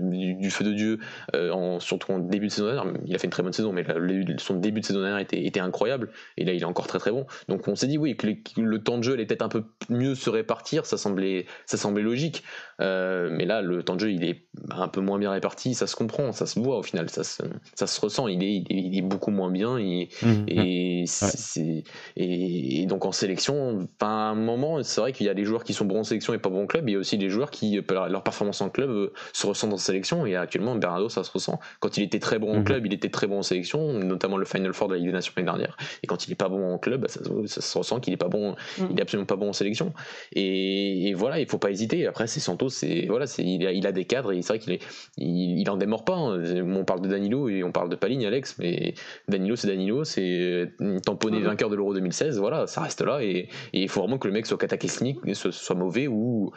du, 0.00 0.34
du 0.34 0.50
feu 0.50 0.64
de 0.64 0.72
Dieu, 0.72 0.98
en, 1.34 1.80
surtout 1.80 2.12
en 2.12 2.18
début 2.18 2.46
de 2.46 2.52
saison 2.52 2.66
dernière. 2.66 2.94
Il 3.06 3.14
a 3.14 3.18
fait 3.18 3.26
une 3.26 3.30
très 3.30 3.42
bonne 3.42 3.52
saison, 3.52 3.72
mais 3.72 3.84
le- 3.96 4.38
son 4.38 4.54
début 4.56 4.80
de 4.80 4.86
saison 4.86 5.00
dernière 5.00 5.18
était, 5.18 5.44
était 5.44 5.60
incroyable, 5.60 6.10
et 6.36 6.44
là 6.44 6.52
il 6.52 6.60
est 6.60 6.66
encore 6.66 6.86
très 6.86 6.98
très 6.98 7.10
bon. 7.10 7.26
Donc 7.48 7.68
on 7.68 7.74
s'est 7.76 7.86
dit 7.86 7.98
oui 7.98 8.16
que, 8.16 8.26
le 8.60 8.78
temps 8.82 8.98
de 8.98 9.02
jeu 9.02 9.14
allait 9.14 9.26
peut-être 9.26 9.42
un 9.42 9.48
peu 9.48 9.64
mieux 9.88 10.14
se 10.14 10.30
répartir, 10.30 10.86
ça 10.86 10.96
semblait, 10.96 11.46
ça 11.66 11.76
semblait 11.76 12.02
logique. 12.02 12.42
Mais 12.80 13.44
là 13.46 13.62
le 13.62 13.82
temps 13.82 13.94
de 13.94 14.00
jeu 14.00 14.12
il 14.12 14.24
est 14.24 14.46
un 14.70 14.88
peu 14.88 15.00
moins 15.00 15.18
bien 15.18 15.30
réparti, 15.30 15.74
ça 15.74 15.86
se 15.86 15.96
comprend, 15.96 16.32
ça 16.32 16.46
se 16.46 16.58
voit 16.60 16.78
au 16.78 16.82
final, 16.82 17.08
ça 17.08 17.24
se, 17.24 17.42
ça 17.74 17.86
se 17.86 18.00
ressent. 18.00 18.28
Il 18.28 18.42
est, 18.42 18.56
il 18.56 18.66
est, 18.70 18.82
il 18.82 18.98
est 18.98 19.02
beaucoup 19.02 19.30
moins 19.30 19.50
bien, 19.50 19.78
il, 19.78 20.08
et, 20.48 21.04
c'est- 21.06 21.36
c'est- 21.36 21.84
et, 22.16 22.73
et 22.82 22.86
donc 22.86 23.04
en 23.04 23.12
sélection, 23.12 23.86
enfin, 24.00 24.08
à 24.08 24.30
un 24.30 24.34
moment, 24.34 24.82
c'est 24.82 25.00
vrai 25.00 25.12
qu'il 25.12 25.26
y 25.26 25.28
a 25.28 25.34
des 25.34 25.44
joueurs 25.44 25.64
qui 25.64 25.72
sont 25.72 25.84
bons 25.84 26.00
en 26.00 26.04
sélection 26.04 26.34
et 26.34 26.38
pas 26.38 26.48
bons 26.50 26.62
en 26.64 26.66
club. 26.66 26.88
Il 26.88 26.92
y 26.92 26.96
a 26.96 26.98
aussi 26.98 27.18
des 27.18 27.28
joueurs 27.28 27.50
qui, 27.50 27.80
leur 27.90 28.08
leur 28.08 28.22
performance 28.22 28.60
en 28.60 28.68
club 28.70 28.90
euh, 28.90 29.12
se 29.32 29.46
ressentent 29.46 29.72
en 29.72 29.76
sélection. 29.78 30.26
Et 30.26 30.36
actuellement, 30.36 30.74
Bernardo, 30.76 31.08
ça 31.08 31.24
se 31.24 31.30
ressent. 31.30 31.60
Quand 31.80 31.96
il 31.96 32.02
était 32.04 32.18
très 32.18 32.38
bon 32.38 32.52
en 32.52 32.58
Mhm. 32.58 32.64
club, 32.64 32.86
il 32.86 32.92
était 32.92 33.08
très 33.10 33.26
bon 33.26 33.38
en 33.38 33.42
sélection, 33.42 33.92
notamment 33.92 34.36
le 34.36 34.44
Final 34.44 34.72
Four 34.72 34.88
de 34.88 34.94
la 34.94 34.98
Ligue 34.98 35.08
des 35.08 35.12
Nations 35.12 35.32
l'année 35.36 35.46
dernière. 35.46 35.76
Et 36.02 36.06
quand 36.06 36.26
il 36.26 36.32
est 36.32 36.36
pas 36.36 36.48
bon 36.48 36.72
en 36.72 36.78
club, 36.78 37.00
bah, 37.02 37.08
ça, 37.08 37.20
se- 37.22 37.46
ça 37.46 37.60
se 37.60 37.78
ressent 37.78 38.00
qu'il 38.00 38.12
est 38.12 38.16
pas 38.18 38.28
bon, 38.28 38.54
Mhm. 38.78 38.88
il 38.90 38.98
est 38.98 39.02
absolument 39.02 39.26
pas 39.26 39.36
bon 39.36 39.48
en 39.50 39.52
sélection. 39.52 39.92
Et, 40.32 41.08
et 41.08 41.14
voilà, 41.14 41.40
il 41.40 41.46
faut 41.46 41.58
pas 41.58 41.70
hésiter. 41.70 42.06
Après, 42.06 42.26
c'est 42.26 42.40
Santos, 42.40 42.70
c'est 42.70 43.06
voilà, 43.08 43.26
c'est 43.26 43.44
il 43.44 43.66
a, 43.66 43.72
il 43.72 43.86
a 43.86 43.92
des 43.92 44.04
cadres 44.04 44.32
et 44.32 44.42
c'est 44.42 44.48
vrai 44.54 44.58
qu'il 44.58 44.72
est, 44.72 44.82
il, 45.16 45.58
il 45.60 45.70
en 45.70 45.76
démort 45.76 46.04
pas. 46.04 46.14
hein. 46.16 46.42
On 46.66 46.84
parle 46.84 47.02
de 47.02 47.08
Danilo 47.08 47.48
et 47.48 47.62
on 47.64 47.72
parle 47.72 47.88
de 47.88 47.96
Paligne, 47.96 48.26
Alex, 48.26 48.56
mais 48.58 48.94
Danilo, 49.28 49.56
c'est 49.56 49.68
Danilo, 49.68 50.04
c'est 50.04 50.70
tamponné 51.04 51.38
Mhm. 51.38 51.44
vainqueur 51.44 51.70
de 51.70 51.76
l'Euro 51.76 51.94
2016. 51.94 52.38
Voilà, 52.38 52.63
ça 52.66 52.80
reste 52.82 53.00
là 53.00 53.20
et 53.22 53.48
il 53.72 53.88
faut 53.88 54.00
vraiment 54.00 54.18
que 54.18 54.28
le 54.28 54.34
mec 54.34 54.46
soit 54.46 54.58
cataclysmique, 54.58 55.18
soit 55.34 55.76
mauvais 55.76 56.06
ou 56.06 56.52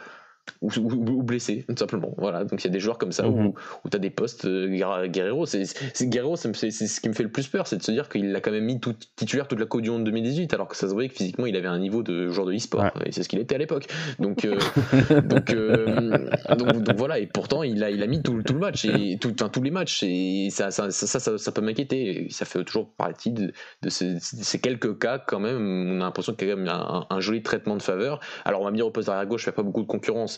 ou, 0.60 0.70
ou, 0.76 1.22
blessé, 1.22 1.64
tout 1.68 1.76
simplement. 1.76 2.14
Voilà, 2.18 2.44
donc 2.44 2.62
il 2.62 2.66
y 2.66 2.70
a 2.70 2.72
des 2.72 2.80
joueurs 2.80 2.98
comme 2.98 3.12
ça 3.12 3.28
où, 3.28 3.36
mhm. 3.36 3.52
où 3.84 3.88
tu 3.88 3.96
as 3.96 4.00
des 4.00 4.10
postes. 4.10 4.44
Euh, 4.44 4.68
Guerrero, 5.06 5.46
c'est 5.46 5.64
Guerrero, 6.02 6.36
c'est 6.36 6.52
ce 6.52 7.00
qui 7.00 7.08
me 7.08 7.14
fait 7.14 7.22
le 7.22 7.30
plus 7.30 7.48
peur, 7.48 7.66
c'est 7.66 7.76
de 7.76 7.82
se 7.82 7.92
dire 7.92 8.08
qu'il 8.08 8.34
a 8.34 8.40
quand 8.40 8.50
même 8.50 8.64
mis 8.64 8.80
tout, 8.80 8.94
titulaire 9.16 9.48
toute 9.48 9.60
la 9.60 9.66
Coupe 9.66 9.82
du 9.82 9.90
Monde 9.90 10.04
2018, 10.04 10.52
alors 10.54 10.68
que 10.68 10.76
ça 10.76 10.88
se 10.88 10.92
voyait 10.92 11.08
que 11.08 11.14
physiquement 11.14 11.46
il 11.46 11.56
avait 11.56 11.68
un 11.68 11.78
niveau 11.78 12.02
de 12.02 12.28
joueur 12.28 12.46
de 12.46 12.54
e-sport, 12.54 12.90
et 13.04 13.12
c'est 13.12 13.22
ce 13.22 13.28
qu'il 13.28 13.38
était 13.38 13.54
à 13.54 13.58
l'époque. 13.58 13.86
Donc, 14.18 14.44
euh, 14.44 14.58
euh, 15.10 16.30
donc, 16.56 16.82
donc, 16.82 16.96
voilà, 16.96 17.18
et 17.18 17.26
pourtant 17.26 17.62
il 17.62 17.82
a, 17.84 17.90
il 17.90 18.02
a 18.02 18.06
mis 18.06 18.22
tout, 18.22 18.42
tout 18.42 18.54
le 18.54 18.60
match, 18.60 18.84
et 18.84 19.18
tout, 19.20 19.32
tous 19.32 19.62
les 19.62 19.70
matchs, 19.70 20.02
et 20.02 20.48
ça, 20.50 20.70
ça, 20.70 20.90
ça, 20.90 21.38
ça, 21.38 21.52
peut 21.52 21.60
m'inquiéter. 21.60 22.26
Ça 22.30 22.44
fait 22.44 22.62
toujours 22.64 22.90
partie 22.90 23.32
de, 23.32 23.52
de, 23.82 23.88
ces, 23.88 24.58
quelques 24.60 24.98
cas 24.98 25.18
quand 25.18 25.40
même, 25.40 25.88
on 25.88 26.00
a 26.00 26.04
l'impression 26.04 26.34
qu'il 26.34 26.48
y 26.48 26.50
a 26.50 26.54
quand 26.54 26.60
même 26.60 26.68
un, 26.68 27.06
un, 27.08 27.20
joli 27.20 27.42
traitement 27.42 27.76
de 27.76 27.82
faveur. 27.82 28.20
Alors 28.44 28.60
on 28.60 28.64
va 28.64 28.70
me 28.70 28.76
dire 28.76 28.86
au 28.86 28.90
poste 28.90 29.08
arrière 29.08 29.26
gauche, 29.26 29.44
il 29.44 29.48
n'y 29.48 29.54
a 29.54 29.56
pas 29.56 29.62
beaucoup 29.62 29.82
de 29.82 29.86
concurrence. 29.86 30.37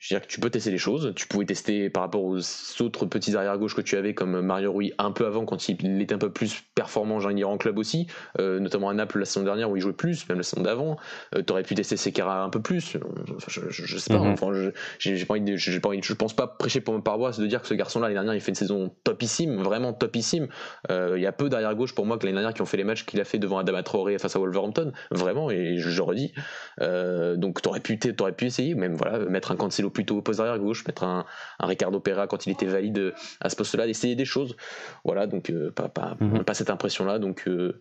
Je 0.00 0.14
veux 0.14 0.18
dire 0.18 0.26
que 0.26 0.32
tu 0.32 0.40
peux 0.40 0.48
tester 0.48 0.70
les 0.70 0.78
choses. 0.78 1.12
Tu 1.14 1.26
pouvais 1.26 1.44
tester 1.44 1.90
par 1.90 2.02
rapport 2.02 2.24
aux 2.24 2.38
autres 2.80 3.04
petits 3.04 3.36
arrière 3.36 3.58
gauche 3.58 3.74
que 3.74 3.82
tu 3.82 3.96
avais, 3.96 4.14
comme 4.14 4.40
Mario 4.40 4.72
Rui 4.72 4.94
un 4.96 5.12
peu 5.12 5.26
avant, 5.26 5.44
quand 5.44 5.68
il 5.68 6.00
était 6.00 6.14
un 6.14 6.18
peu 6.18 6.32
plus 6.32 6.62
performant, 6.74 7.20
genre 7.20 7.32
en 7.44 7.58
club 7.58 7.76
aussi, 7.76 8.06
euh, 8.38 8.60
notamment 8.60 8.88
à 8.88 8.94
Naples 8.94 9.18
la 9.18 9.26
saison 9.26 9.44
dernière 9.44 9.70
où 9.70 9.76
il 9.76 9.82
jouait 9.82 9.92
plus, 9.92 10.26
même 10.30 10.38
la 10.38 10.42
saison 10.42 10.62
d'avant. 10.62 10.96
Euh, 11.34 11.42
tu 11.46 11.52
aurais 11.52 11.64
pu 11.64 11.74
tester 11.74 11.98
Sekera 11.98 12.42
un 12.42 12.48
peu 12.48 12.62
plus. 12.62 12.96
je, 13.46 13.60
je, 13.68 13.98
sais 13.98 14.10
pas. 14.10 14.20
Mhm. 14.20 14.32
Enfin, 14.32 14.52
j'ai 14.98 15.26
pas 15.26 15.34
envie 15.34 15.80
pas 15.80 15.88
envie 15.90 16.00
je 16.02 16.14
pense 16.14 16.34
pas 16.34 16.46
prêcher 16.46 16.80
pour 16.80 16.94
ma 16.94 17.02
paroisse 17.02 17.38
de 17.38 17.46
dire 17.46 17.60
que 17.60 17.68
ce 17.68 17.74
garçon-là 17.74 18.06
l'année 18.06 18.14
dernière 18.14 18.34
il 18.34 18.40
fait 18.40 18.52
une 18.52 18.54
saison 18.54 18.90
topissime, 19.04 19.62
vraiment 19.62 19.92
topissime. 19.92 20.48
Euh, 20.90 21.14
il 21.16 21.22
y 21.22 21.26
a 21.26 21.32
peu 21.32 21.50
d'arrière 21.50 21.74
gauche 21.74 21.94
pour 21.94 22.06
moi 22.06 22.16
que 22.16 22.24
l'année 22.24 22.36
dernière 22.36 22.54
qui 22.54 22.62
ont 22.62 22.66
fait 22.66 22.78
les 22.78 22.84
matchs 22.84 23.04
qu'il 23.04 23.20
a 23.20 23.24
fait 23.24 23.38
devant 23.38 23.58
Adama 23.58 23.82
Traoré 23.82 24.18
face 24.18 24.34
à 24.34 24.38
Wolverhampton, 24.38 24.92
vraiment. 25.10 25.50
Et 25.50 25.76
je, 25.76 25.90
je 25.90 26.00
redis. 26.00 26.32
donc 26.78 27.60
t'aurais 27.60 27.80
pu, 27.80 27.98
aurais 28.18 28.32
pu 28.32 28.46
essayer, 28.46 28.74
même 28.74 28.94
voilà, 28.94 29.18
mettre 29.18 29.52
un 29.52 29.56
Cancelo 29.56 29.89
plutôt 29.90 30.18
au 30.18 30.22
poste 30.22 30.40
arrière 30.40 30.58
gauche, 30.58 30.86
mettre 30.86 31.04
un, 31.04 31.24
un 31.58 31.66
Ricardo 31.66 32.00
Pereira 32.00 32.26
quand 32.26 32.46
il 32.46 32.52
était 32.52 32.66
valide 32.66 33.12
à 33.40 33.48
ce 33.48 33.56
poste-là, 33.56 33.86
d'essayer 33.86 34.14
des 34.14 34.24
choses. 34.24 34.56
Voilà, 35.04 35.26
donc 35.26 35.50
euh, 35.50 35.70
pas, 35.70 35.88
pas, 35.88 36.16
mhm. 36.20 36.44
pas, 36.44 36.54
cette 36.54 36.70
impression-là. 36.70 37.18
Donc, 37.18 37.44
euh, 37.48 37.78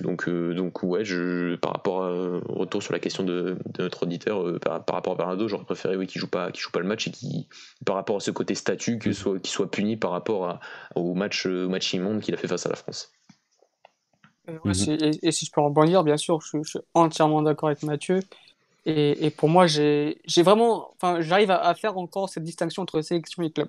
donc, 0.00 0.28
euh, 0.28 0.54
donc 0.54 0.82
ouais, 0.82 1.04
je, 1.04 1.56
par 1.56 1.72
rapport 1.72 2.00
au 2.00 2.54
retour 2.54 2.82
sur 2.82 2.92
la 2.92 2.98
question 2.98 3.24
de, 3.24 3.56
notre 3.78 4.04
auditeur, 4.04 4.58
par, 4.60 4.82
rapport 4.88 5.14
à 5.14 5.16
Bernardo, 5.16 5.48
j'aurais 5.48 5.64
préféré 5.64 5.96
oui, 5.96 6.06
qu'il 6.06 6.20
joue 6.20 6.28
pas, 6.28 6.50
qu'il 6.50 6.62
joue 6.62 6.70
pas 6.70 6.80
le 6.80 6.86
match 6.86 7.08
et 7.08 7.10
qui, 7.10 7.48
par 7.84 7.96
rapport 7.96 8.16
à 8.16 8.20
ce 8.20 8.30
côté 8.30 8.54
statut, 8.54 8.98
qu'il 8.98 9.14
soit, 9.14 9.38
qu'il 9.38 9.50
soit 9.50 9.70
puni 9.70 9.96
par 9.96 10.10
rapport 10.10 10.58
au 10.94 11.14
match, 11.14 11.46
au 11.46 11.68
match 11.68 11.92
immonde 11.92 12.20
qu'il 12.20 12.34
a 12.34 12.36
fait 12.36 12.48
face 12.48 12.66
à 12.66 12.68
la 12.68 12.76
France. 12.76 13.12
Mhm. 14.48 15.12
et, 15.22 15.32
si 15.32 15.46
je 15.46 15.52
peux 15.52 15.60
rebondir, 15.60 16.02
bien 16.02 16.16
sûr, 16.16 16.40
je 16.40 16.62
suis 16.64 16.78
entièrement 16.94 17.42
d'accord 17.42 17.68
avec 17.68 17.82
Mathieu. 17.82 18.20
Et, 18.86 19.30
pour 19.30 19.48
moi, 19.48 19.66
j'ai 19.66 20.16
vraiment, 20.38 20.92
enfin, 20.96 21.20
j'arrive 21.20 21.50
à, 21.50 21.74
faire 21.74 21.98
encore 21.98 22.28
cette 22.28 22.44
distinction 22.44 22.82
entre 22.82 23.02
sélection 23.02 23.42
et 23.42 23.50
club. 23.50 23.68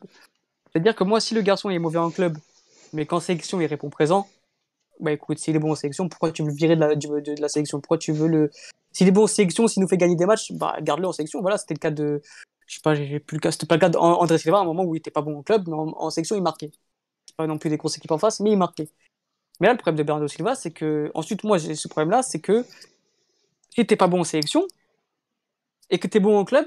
C'est-à-dire 0.71 0.95
que 0.95 1.03
moi, 1.03 1.19
si 1.19 1.33
le 1.33 1.41
garçon 1.41 1.69
est 1.69 1.79
mauvais 1.79 1.99
en 1.99 2.11
club, 2.11 2.37
mais 2.93 3.05
qu'en 3.05 3.19
sélection 3.19 3.59
il 3.59 3.65
répond 3.65 3.89
présent, 3.89 4.27
bah 4.99 5.11
écoute, 5.11 5.39
s'il 5.39 5.55
est 5.55 5.59
bon 5.59 5.71
en 5.71 5.75
sélection, 5.75 6.07
pourquoi 6.07 6.31
tu 6.31 6.43
veux 6.43 6.49
le 6.49 6.55
virer 6.55 6.75
de 6.75 6.81
la, 6.81 6.95
de, 6.95 7.41
la 7.41 7.49
sélection? 7.49 7.81
Pourquoi 7.81 7.97
tu 7.97 8.11
veux 8.13 8.27
le. 8.27 8.51
S'il 8.93 9.07
est 9.07 9.11
bon 9.11 9.23
en 9.23 9.27
sélection, 9.27 9.67
s'il 9.67 9.81
nous 9.81 9.87
fait 9.87 9.97
gagner 9.97 10.15
des 10.15 10.25
matchs, 10.25 10.51
bah 10.53 10.75
garde-le 10.81 11.07
en 11.07 11.11
sélection. 11.11 11.41
Voilà, 11.41 11.57
c'était 11.57 11.73
le 11.73 11.79
cas 11.79 11.91
de. 11.91 12.21
Je 12.67 12.75
sais 12.75 12.81
pas, 12.81 12.95
j'ai 12.95 13.19
plus 13.19 13.35
le 13.35 13.41
cas, 13.41 13.51
c'était 13.51 13.65
pas 13.65 13.75
le 13.75 13.81
cas 13.81 13.89
d'André 13.89 14.37
Silva 14.37 14.59
à 14.59 14.61
un 14.61 14.65
moment 14.65 14.83
où 14.83 14.95
il 14.95 14.99
était 14.99 15.11
pas 15.11 15.21
bon 15.21 15.39
en 15.39 15.43
club, 15.43 15.67
mais 15.67 15.73
en, 15.75 16.09
sélection 16.09 16.35
il 16.35 16.43
marquait. 16.43 16.71
C'est 17.25 17.35
pas 17.35 17.47
non 17.47 17.57
plus 17.57 17.69
des 17.69 17.77
grosses 17.77 17.97
équipes 17.97 18.11
en 18.11 18.17
face, 18.17 18.39
mais 18.39 18.51
il 18.51 18.57
marquait. 18.57 18.89
Mais 19.59 19.67
là, 19.67 19.73
le 19.73 19.77
problème 19.77 19.97
de 19.97 20.03
Bernardo 20.03 20.27
Silva, 20.27 20.55
c'est 20.55 20.71
que. 20.71 21.11
Ensuite, 21.15 21.43
moi, 21.43 21.57
j'ai 21.57 21.75
ce 21.75 21.87
problème-là, 21.87 22.21
c'est 22.21 22.39
que 22.39 22.65
si 23.75 23.85
t'es 23.85 23.95
pas 23.95 24.07
bon 24.07 24.21
en 24.21 24.23
sélection, 24.23 24.67
et 25.91 25.99
que 25.99 26.07
tu 26.07 26.17
es 26.17 26.19
bon 26.19 26.39
au 26.39 26.45
club, 26.45 26.65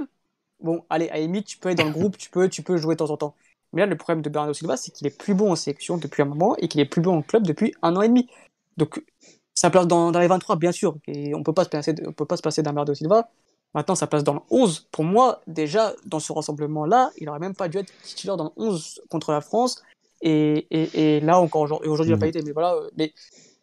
bon, 0.60 0.84
allez, 0.90 1.08
à 1.08 1.18
limite, 1.18 1.46
tu 1.46 1.58
peux 1.58 1.70
être 1.70 1.78
dans 1.78 1.86
le 1.86 1.90
groupe, 1.90 2.16
tu 2.16 2.30
peux, 2.30 2.48
tu 2.48 2.62
peux 2.62 2.76
jouer 2.76 2.94
de 2.94 2.98
temps 2.98 3.10
en 3.10 3.16
temps. 3.16 3.34
Mais 3.72 3.80
là, 3.80 3.86
le 3.86 3.96
problème 3.96 4.22
de 4.22 4.28
Bernardo 4.28 4.54
Silva, 4.54 4.76
c'est 4.76 4.92
qu'il 4.92 5.06
est 5.06 5.18
plus 5.18 5.34
bon 5.34 5.50
en 5.50 5.56
sélection 5.56 5.96
depuis 5.96 6.22
un 6.22 6.26
moment 6.26 6.56
et 6.58 6.68
qu'il 6.68 6.80
est 6.80 6.84
plus 6.84 7.00
bon 7.00 7.18
en 7.18 7.22
club 7.22 7.44
depuis 7.44 7.74
un 7.82 7.96
an 7.96 8.02
et 8.02 8.08
demi. 8.08 8.28
Donc, 8.76 9.04
sa 9.52 9.70
place 9.70 9.86
dans, 9.86 10.12
dans 10.12 10.20
les 10.20 10.28
23, 10.28 10.56
bien 10.56 10.72
sûr, 10.72 10.96
et 11.08 11.34
on 11.34 11.42
peut 11.42 11.52
pas 11.52 11.64
se 11.64 11.70
passer, 11.70 11.94
on 12.06 12.12
peut 12.12 12.26
pas 12.26 12.36
se 12.36 12.42
passer 12.42 12.62
d'un 12.62 12.70
Bernardo 12.70 12.94
Silva. 12.94 13.28
Maintenant, 13.74 13.96
sa 13.96 14.06
place 14.06 14.22
dans 14.22 14.34
le 14.34 14.40
11, 14.50 14.86
pour 14.92 15.02
moi, 15.02 15.40
déjà, 15.48 15.92
dans 16.06 16.20
ce 16.20 16.32
rassemblement-là, 16.32 17.10
il 17.18 17.28
aurait 17.28 17.40
même 17.40 17.56
pas 17.56 17.68
dû 17.68 17.78
être 17.78 17.92
titulaire 18.02 18.36
dans 18.36 18.44
le 18.44 18.50
11 18.56 19.02
contre 19.10 19.32
la 19.32 19.40
France. 19.40 19.82
Et, 20.22 20.66
et, 20.70 21.16
et 21.16 21.20
là, 21.20 21.40
encore 21.40 21.62
aujourd'hui, 21.62 22.06
il 22.06 22.12
n'a 22.12 22.18
pas 22.18 22.26
mmh. 22.26 22.28
été, 22.28 22.42
mais 22.42 22.52
voilà. 22.52 22.74
Euh, 22.74 22.90
mais 22.96 23.12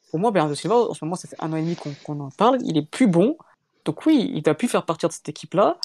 pour 0.09 0.19
moi, 0.19 0.31
Bernardo 0.31 0.55
Silva, 0.55 0.75
en 0.75 0.93
ce 0.93 1.05
moment, 1.05 1.15
ça 1.15 1.29
fait 1.29 1.37
un 1.39 1.53
an 1.53 1.55
et 1.55 1.61
demi 1.61 1.77
qu'on 2.03 2.19
en 2.19 2.29
parle. 2.29 2.57
Il 2.65 2.77
est 2.77 2.85
plus 2.85 3.07
bon. 3.07 3.37
Donc 3.85 4.05
oui, 4.05 4.31
il 4.33 4.47
a 4.49 4.55
pu 4.55 4.67
faire 4.67 4.85
partir 4.85 5.09
de 5.09 5.13
cette 5.13 5.29
équipe-là. 5.29 5.77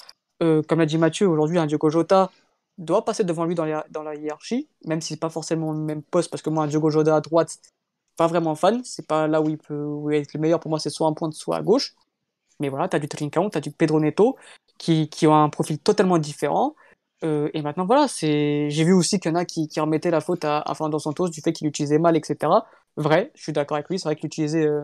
Euh, 0.43 0.61
comme 0.67 0.79
l'a 0.79 0.85
dit 0.85 0.97
Mathieu, 0.97 1.27
aujourd'hui, 1.27 1.57
un 1.57 1.65
Diogo 1.65 1.89
Jota 1.89 2.31
doit 2.77 3.03
passer 3.05 3.23
devant 3.23 3.45
lui 3.45 3.55
dans 3.55 3.65
la, 3.65 4.15
hiérarchie, 4.15 4.67
même 4.85 5.01
si 5.01 5.13
c'est 5.13 5.19
pas 5.19 5.29
forcément 5.29 5.71
le 5.71 5.79
même 5.79 6.03
poste, 6.03 6.29
parce 6.29 6.43
que 6.43 6.49
moi, 6.49 6.63
un 6.65 6.67
Diogo 6.67 6.89
Jota 6.91 7.15
à 7.15 7.21
droite, 7.21 7.57
pas 8.17 8.27
vraiment 8.27 8.55
fan. 8.55 8.81
C'est 8.83 9.07
pas 9.07 9.27
là 9.27 9.41
où 9.41 9.49
il 9.49 9.57
peut 9.57 10.13
être 10.13 10.33
le 10.33 10.39
meilleur. 10.39 10.59
Pour 10.59 10.69
moi, 10.69 10.79
c'est 10.79 10.89
soit 10.89 11.07
en 11.07 11.13
pointe, 11.13 11.33
soit 11.33 11.57
à 11.57 11.61
gauche. 11.61 11.95
Mais 12.59 12.69
voilà, 12.69 12.89
tu 12.89 12.95
as 12.95 12.99
du 12.99 13.07
Trincão, 13.07 13.49
tu 13.49 13.57
as 13.57 13.61
du 13.61 13.71
Pedro 13.71 13.99
Neto, 13.99 14.35
qui, 14.77 15.09
qui 15.09 15.27
ont 15.27 15.35
un 15.35 15.49
profil 15.49 15.79
totalement 15.79 16.17
différent. 16.17 16.75
Euh, 17.23 17.49
et 17.53 17.61
maintenant, 17.61 17.85
voilà, 17.85 18.07
c'est. 18.07 18.69
J'ai 18.69 18.83
vu 18.83 18.93
aussi 18.93 19.19
qu'il 19.19 19.31
y 19.31 19.33
en 19.33 19.37
a 19.37 19.45
qui, 19.45 19.69
remettaient 19.79 20.11
la 20.11 20.21
faute 20.21 20.45
à, 20.45 20.61
à 20.61 20.75
Fernando 20.75 20.99
Santos 20.99 21.29
du 21.29 21.41
fait 21.41 21.53
qu'il 21.53 21.67
utilisait 21.67 21.99
mal, 21.99 22.15
etc. 22.17 22.51
Vrai, 22.95 23.31
je 23.35 23.43
suis 23.43 23.53
d'accord 23.53 23.75
avec 23.77 23.89
lui. 23.89 23.99
C'est 23.99 24.07
vrai 24.07 24.15
qu'il 24.15 24.27
utilisait 24.27 24.65
euh, 24.65 24.81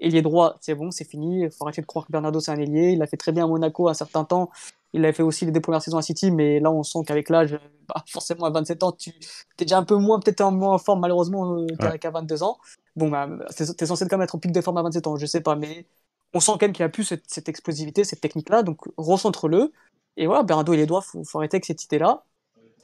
ailier 0.00 0.22
droit, 0.22 0.56
c'est 0.60 0.74
bon, 0.74 0.90
c'est 0.90 1.04
fini. 1.04 1.42
Il 1.42 1.50
faut 1.50 1.64
arrêter 1.64 1.80
de 1.80 1.86
croire 1.86 2.06
que 2.06 2.12
Bernardo 2.12 2.40
c'est 2.40 2.50
un 2.50 2.58
ailier. 2.58 2.92
Il 2.92 3.02
a 3.02 3.06
fait 3.06 3.16
très 3.16 3.32
bien 3.32 3.44
à 3.44 3.46
Monaco 3.46 3.88
un 3.88 3.94
certain 3.94 4.24
temps. 4.24 4.50
Il 4.92 5.04
a 5.04 5.12
fait 5.12 5.22
aussi 5.22 5.44
les 5.44 5.52
deux 5.52 5.60
premières 5.60 5.82
saisons 5.82 5.98
à 5.98 6.02
City, 6.02 6.30
mais 6.30 6.60
là 6.60 6.70
on 6.70 6.82
sent 6.82 7.00
qu'avec 7.06 7.28
l'âge, 7.28 7.58
bah, 7.88 8.04
forcément 8.08 8.46
à 8.46 8.50
27 8.50 8.82
ans, 8.82 8.92
tu 8.92 9.10
es 9.10 9.64
déjà 9.64 9.78
un 9.78 9.84
peu 9.84 9.96
moins, 9.96 10.20
peut-être 10.20 10.42
moins 10.50 10.74
en 10.74 10.78
forme 10.78 11.00
malheureusement 11.00 11.58
euh, 11.58 11.96
qu'à 11.98 12.10
22 12.10 12.42
ans. 12.42 12.58
Bon, 12.96 13.08
bah, 13.10 13.28
tu 13.56 13.62
es 13.62 13.86
censé 13.86 14.06
quand 14.08 14.16
même 14.16 14.24
être 14.24 14.34
en 14.34 14.38
pic 14.38 14.52
de 14.52 14.60
forme 14.60 14.78
à 14.78 14.82
27 14.82 15.06
ans, 15.06 15.16
je 15.16 15.26
sais 15.26 15.40
pas, 15.40 15.56
mais 15.56 15.86
on 16.32 16.40
sent 16.40 16.52
quand 16.52 16.62
même 16.62 16.72
qu'il 16.72 16.84
a 16.84 16.88
plus 16.88 17.04
cette, 17.04 17.48
explosivité, 17.48 18.04
cette 18.04 18.20
technique-là, 18.20 18.62
donc 18.62 18.80
recentre-le. 18.96 19.72
Et 20.16 20.26
voilà, 20.26 20.42
Bernardo 20.44 20.72
il 20.74 20.80
est 20.80 20.86
droit, 20.86 21.00
faut, 21.00 21.24
faut 21.24 21.38
arrêter 21.38 21.56
avec 21.56 21.64
cette 21.64 21.84
idée-là. 21.84 22.24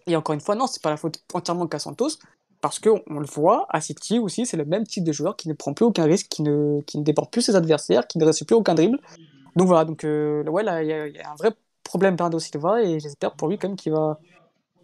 Et 0.07 0.17
encore 0.17 0.35
une 0.35 0.41
fois, 0.41 0.55
non, 0.57 0.67
c'est 0.67 0.83
pas 0.83 0.91
la 0.91 0.97
faute 0.97 1.23
entièrement 1.33 1.67
qu'à 1.67 1.79
Santos 1.79 2.11
parce 2.61 2.79
qu'on 2.79 3.03
le 3.09 3.27
voit, 3.27 3.67
à 3.71 3.81
City 3.81 4.19
aussi, 4.19 4.47
c'est 4.47 4.57
le 4.57 4.65
même 4.65 4.87
type 4.87 5.05
de 5.05 5.13
joueur 5.13 5.37
qui 5.37 5.49
ne 5.49 5.55
prend 5.55 5.73
plus 5.73 5.85
aucun 5.85 6.05
risque, 6.05 6.27
qui 6.29 6.43
ne, 6.43 6.81
qui 6.83 6.99
ne 6.99 7.05
déborde 7.05 7.31
plus 7.31 7.43
ses 7.43 7.57
adversaires, 7.57 8.07
qui 8.07 8.19
ne 8.19 8.25
reste 8.25 8.45
plus 8.47 8.57
aucun 8.57 8.75
dribble. 8.75 8.99
Donc 9.57 9.67
voilà, 9.67 9.85
donc 9.85 10.05
euh, 10.05 10.45
ouais, 10.45 10.63
là, 10.63 10.83
il 10.83 10.89
y, 10.89 11.21
a 11.21 11.31
un 11.31 11.35
vrai 11.37 11.51
problème 11.83 12.17
Bernardo 12.17 12.39
Silva 12.39 12.83
et 12.83 13.01
j'espère 13.01 13.33
pour 13.33 13.49
lui 13.49 13.59
quand 13.59 13.69
même 13.69 13.77
qu'il 13.77 13.93
va, 13.93 14.21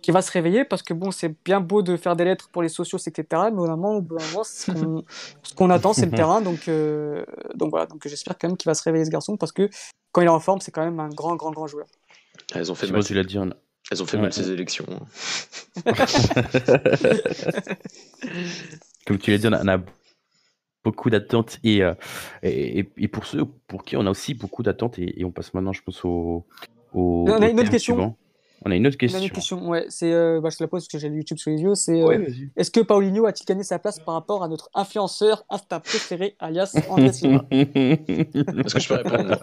qu'il 0.03 0.13
va 0.13 0.23
se 0.23 0.33
réveiller 0.33 0.65
parce 0.65 0.83
que 0.83 0.95
bon, 0.95 1.11
c'est 1.11 1.35
bien 1.45 1.61
beau 1.61 1.83
de 1.83 1.97
faire 1.97 2.17
des 2.17 2.25
lettres 2.25 2.49
pour 2.51 2.63
les 2.63 2.69
sociaux, 2.69 2.99
etc. 2.99 3.25
Mais 3.53 3.61
au 3.61 3.67
moment, 3.67 4.03
ce 4.43 5.55
qu'on 5.55 5.71
attend, 5.71 5.93
c'est 5.93 6.07
le 6.07 6.13
terrain. 6.13 6.41
Donc, 6.41 6.69
euh, 6.69 7.25
donc 7.55 7.71
voilà, 7.71 7.87
donc 7.87 8.07
j'espère 8.09 8.39
quand 8.39 8.49
même 8.49 8.57
qu'il 8.57 8.69
va 8.69 8.75
se 8.75 8.83
réveiller 8.83 9.05
ce 9.05 9.11
garçon 9.11 9.37
parce 9.37 9.53
que 9.53 9.69
quand 10.13 10.23
il 10.23 10.27
est 10.27 10.29
en 10.29 10.41
forme, 10.41 10.61
c'est 10.61 10.71
quand 10.71 10.85
même 10.85 10.99
un 10.99 11.11
grand, 11.11 11.37
grand, 11.37 11.51
grand 11.51 11.67
joueur. 11.67 11.87
Elles 12.55 12.73
ont 12.73 12.75
fait 12.75 12.91
mal. 12.91 13.05
Tu 13.05 13.15
l'as 13.15 13.25
dit, 13.25 13.39
elles 13.91 14.03
ont 14.03 14.07
fait 14.07 14.19
mal 14.19 14.33
ces 14.33 14.51
élections. 14.51 14.87
Comme 19.07 19.19
tu 19.19 19.31
l'as 19.31 19.39
dit, 19.39 19.47
on 19.47 19.53
a, 19.53 19.79
beaucoup 20.85 21.11
d'attentes 21.11 21.59
euh, 21.65 21.95
et, 22.45 22.89
et, 22.97 23.09
pour 23.09 23.27
ceux 23.27 23.45
pour 23.67 23.85
qui 23.85 23.97
on 23.97 24.07
a 24.07 24.11
aussi 24.11 24.35
beaucoup 24.35 24.63
d'attentes 24.63 25.01
et, 25.01 25.25
on 25.25 25.33
passe 25.33 25.53
maintenant, 25.53 25.73
je 25.73 25.83
pense, 25.83 26.05
au. 26.05 26.47
on 26.95 27.27
a 27.27 27.49
une 27.49 27.59
autre 27.59 27.71
question. 27.71 28.17
On 28.67 28.71
a 28.73 28.75
une 28.75 28.87
autre 28.89 28.97
question. 28.97 29.21
Une 29.21 29.31
question, 29.31 29.69
ouais. 29.69 29.87
C'est, 29.91 30.13
euh, 30.13 30.41
bah, 30.41 30.49
je 30.51 30.57
te 30.57 30.65
la 30.65 30.67
pose 30.67 30.83
parce 30.83 30.89
que 30.89 30.99
j'ai 30.99 31.09
le 31.09 31.15
YouTube 31.15 31.39
sur 31.39 31.53
les 31.53 31.63
yeux. 31.63 31.77
C'est, 31.77 32.03
euh, 32.03 32.27
est-ce 32.57 32.73
que 32.73 32.81
Paulinho 32.81 33.25
a-t-il 33.27 33.47
gagné 33.47 33.63
sa 33.63 33.79
place 33.79 34.01
par 34.01 34.15
rapport 34.15 34.43
à 34.43 34.49
notre 34.49 34.71
influenceur 34.75 35.45
Insta 35.51 35.79
préféré, 35.79 36.35
alias 36.41 36.77
André 36.91 37.13
Silva? 37.13 37.47
Est-ce 37.53 38.75
que 38.75 38.81
je 38.81 38.89
peux 38.89 38.95
répondre? 38.95 39.41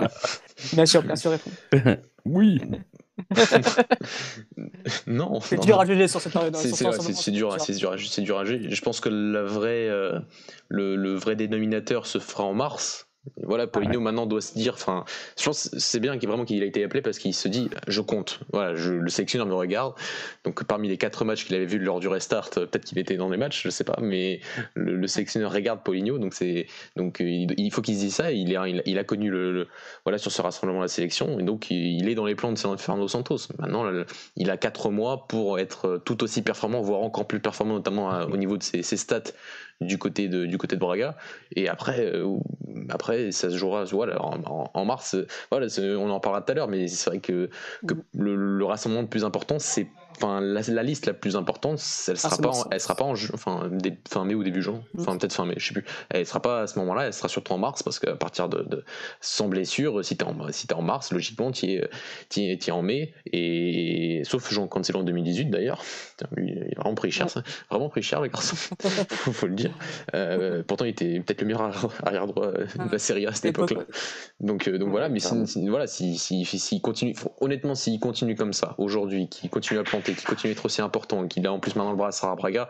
Bien 0.73 0.85
sûr, 0.85 1.03
bien 1.03 1.15
sûr, 1.15 1.31
réponds. 1.31 1.51
oui. 2.25 2.59
non. 5.07 5.39
C'est 5.39 5.61
dur 5.61 5.79
à 5.79 5.85
juger 5.85 6.09
sur 6.09 6.19
cette 6.19 6.33
période. 6.33 6.57
C'est 6.57 6.73
dur, 6.73 6.93
c'est 6.93 7.31
dur, 7.31 7.55
dur, 8.25 8.39
à 8.39 8.43
juger. 8.43 8.71
Je 8.71 8.81
pense 8.81 8.99
que 8.99 9.07
la 9.07 9.43
vraie, 9.43 9.87
euh, 9.87 10.19
le, 10.67 10.97
le, 10.97 11.13
vrai 11.13 11.37
dénominateur 11.37 12.07
se 12.07 12.19
fera 12.19 12.43
en 12.43 12.53
mars 12.53 13.07
voilà, 13.41 13.67
Paulinho 13.67 14.01
maintenant 14.01 14.25
doit 14.25 14.41
se 14.41 14.53
dire, 14.53 14.73
enfin, 14.73 15.05
je 15.37 15.45
pense 15.45 15.69
c'est 15.77 15.99
bien 15.99 16.17
qu'il 16.17 16.27
vraiment 16.27 16.43
qu'il 16.43 16.61
a 16.61 16.65
été 16.65 16.83
appelé 16.83 17.01
parce 17.01 17.17
qu'il 17.17 17.33
se 17.33 17.47
dit, 17.47 17.69
je 17.87 18.01
compte. 18.01 18.41
Voilà, 18.51 18.75
je, 18.75 18.91
le 18.91 19.09
sélectionneur 19.09 19.47
me 19.47 19.53
regarde. 19.53 19.93
Donc 20.43 20.63
parmi 20.65 20.89
les 20.89 20.97
quatre 20.97 21.23
matchs 21.23 21.45
qu'il 21.45 21.55
avait 21.55 21.65
vus 21.65 21.79
lors 21.79 21.99
du 22.01 22.07
restart, 22.09 22.49
peut-être 22.49 22.83
qu'il 22.83 22.99
était 22.99 23.15
dans 23.15 23.29
les 23.29 23.37
matchs, 23.37 23.63
je 23.63 23.69
sais 23.69 23.85
pas, 23.85 23.97
mais 24.01 24.41
le, 24.73 25.07
sélectionneur 25.07 25.51
regarde 25.51 25.83
Paulinho, 25.83 26.17
donc 26.17 26.33
c'est, 26.33 26.67
donc 26.95 27.21
il, 27.21 27.71
faut 27.71 27.81
qu'il 27.81 27.95
se 27.95 28.01
dise 28.01 28.15
ça. 28.15 28.31
Il, 28.31 28.53
est, 28.53 28.83
il, 28.85 28.97
a 28.97 29.03
connu 29.03 29.29
le, 29.29 29.67
voilà 30.03 30.17
sur 30.17 30.31
ce 30.31 30.41
rassemblement 30.41 30.81
la 30.81 30.87
sélection, 30.87 31.39
et 31.39 31.43
donc 31.43 31.71
il, 31.71 32.09
est 32.09 32.15
dans 32.15 32.25
les 32.25 32.35
plans 32.35 32.51
de 32.51 32.57
Fernando 32.57 33.07
Santos. 33.07 33.47
Maintenant, 33.57 33.85
il 34.35 34.49
a 34.49 34.57
quatre 34.57 34.89
mois 34.89 35.27
pour 35.27 35.59
être 35.59 36.01
tout 36.03 36.23
aussi 36.23 36.41
performant, 36.41 36.81
voire 36.81 37.01
encore 37.01 37.27
plus 37.27 37.39
performant, 37.39 37.75
notamment 37.75 38.09
au 38.23 38.37
niveau 38.37 38.57
de 38.57 38.63
ses, 38.63 38.83
ses 38.83 38.97
stats 38.97 39.31
du 39.81 39.97
côté 39.97 40.27
de, 40.27 40.45
du 40.45 40.57
côté 40.57 40.75
de 40.75 40.81
Braga. 40.81 41.15
Et 41.55 41.67
après, 41.67 42.05
euh, 42.13 42.37
après 42.89 43.31
ça 43.31 43.49
se 43.49 43.57
jouera 43.57 43.83
voilà, 43.85 44.21
en, 44.21 44.85
mars. 44.85 45.15
Voilà, 45.51 45.67
on 45.79 46.09
en 46.09 46.19
parlera 46.19 46.41
tout 46.41 46.51
à 46.51 46.55
l'heure, 46.55 46.67
mais 46.67 46.87
c'est 46.87 47.09
vrai 47.09 47.19
que, 47.19 47.49
que 47.87 47.95
le, 48.13 48.35
le, 48.35 48.65
rassemblement 48.65 49.01
le 49.01 49.07
plus 49.07 49.25
important, 49.25 49.59
c'est 49.59 49.87
enfin 50.15 50.41
la, 50.41 50.83
liste 50.83 51.05
la 51.05 51.13
plus 51.13 51.35
importante 51.35 51.79
elle 52.07 52.17
sera 52.17 52.35
ah, 52.37 52.41
pas 52.41 52.51
elle 52.71 52.79
sera 52.79 52.95
pas 52.95 53.05
en 53.05 53.13
enfin 53.33 53.69
fin 54.09 54.25
mai 54.25 54.35
ou 54.35 54.43
début 54.43 54.61
juin. 54.61 54.83
Enfin 54.97 55.17
peut-être 55.17 55.33
fin 55.33 55.45
mai 55.45 55.55
je 55.57 55.67
sais 55.67 55.73
plus. 55.73 55.85
Elle 56.09 56.25
sera 56.25 56.41
pas 56.41 56.61
à 56.61 56.67
ce 56.67 56.79
moment-là 56.79 57.07
elle 57.07 57.13
sera 57.13 57.27
surtout 57.27 57.53
en 57.53 57.57
mars 57.57 57.83
parce 57.83 57.99
qu'à 57.99 58.15
partir 58.15 58.49
de, 58.49 58.63
de, 58.63 58.83
sans 59.21 59.47
blessure 59.47 60.03
si 60.03 60.17
t'es 60.17 60.23
en 60.23 60.51
si 60.51 60.67
es 60.67 60.73
en 60.73 60.81
mars 60.81 61.11
logiquement 61.11 61.51
tu 61.51 61.65
es, 61.67 61.89
es, 62.37 62.71
en 62.71 62.81
mai. 62.81 63.13
Et 63.31 64.21
sauf 64.25 64.51
Jean 64.51 64.67
Cancelo 64.67 64.99
en 64.99 65.03
2018 65.03 65.49
d'ailleurs. 65.49 65.83
Il 66.37 66.73
a 66.77 66.81
vraiment 66.81 66.95
pris 66.95 67.11
cher 67.11 67.29
ça. 67.29 67.43
Vraiment 67.69 67.89
pris 67.89 68.01
cher 68.01 68.21
le 68.21 68.27
garçon. 68.27 68.55
Faut 69.09 69.47
le 69.47 69.55
dire. 69.55 69.71
Euh, 70.13 70.63
pourtant 70.65 70.85
il 70.85 70.89
était 70.89 71.19
peut-être 71.19 71.41
le 71.41 71.47
meilleur 71.47 71.91
arrière 72.03 72.27
droit 72.27 72.51
de 72.51 72.91
la 72.91 72.99
série 72.99 73.25
à 73.25 73.33
cette 73.33 73.45
époque-là. 73.45 73.83
donc 74.39 74.67
euh, 74.67 74.77
donc 74.77 74.89
voilà 74.89 75.09
mais 75.09 75.19
si, 75.19 75.67
voilà 75.67 75.87
si, 75.87 76.17
si, 76.17 76.45
si, 76.45 76.81
continue 76.81 77.15
honnêtement 77.41 77.75
s'il 77.75 77.99
continue 77.99 78.35
comme 78.35 78.53
ça 78.53 78.75
aujourd'hui 78.77 79.27
qui 79.29 79.49
continue 79.49 79.79
à 79.79 79.83
planter 79.83 80.02
qui 80.03 80.25
continue 80.25 80.53
d'être 80.53 80.65
aussi 80.65 80.81
important, 80.81 81.27
qu'il 81.27 81.45
a 81.47 81.51
en 81.51 81.59
plus 81.59 81.75
maintenant 81.75 81.91
le 81.91 81.97
bras 81.97 82.09
à 82.09 82.35
Braga, 82.35 82.69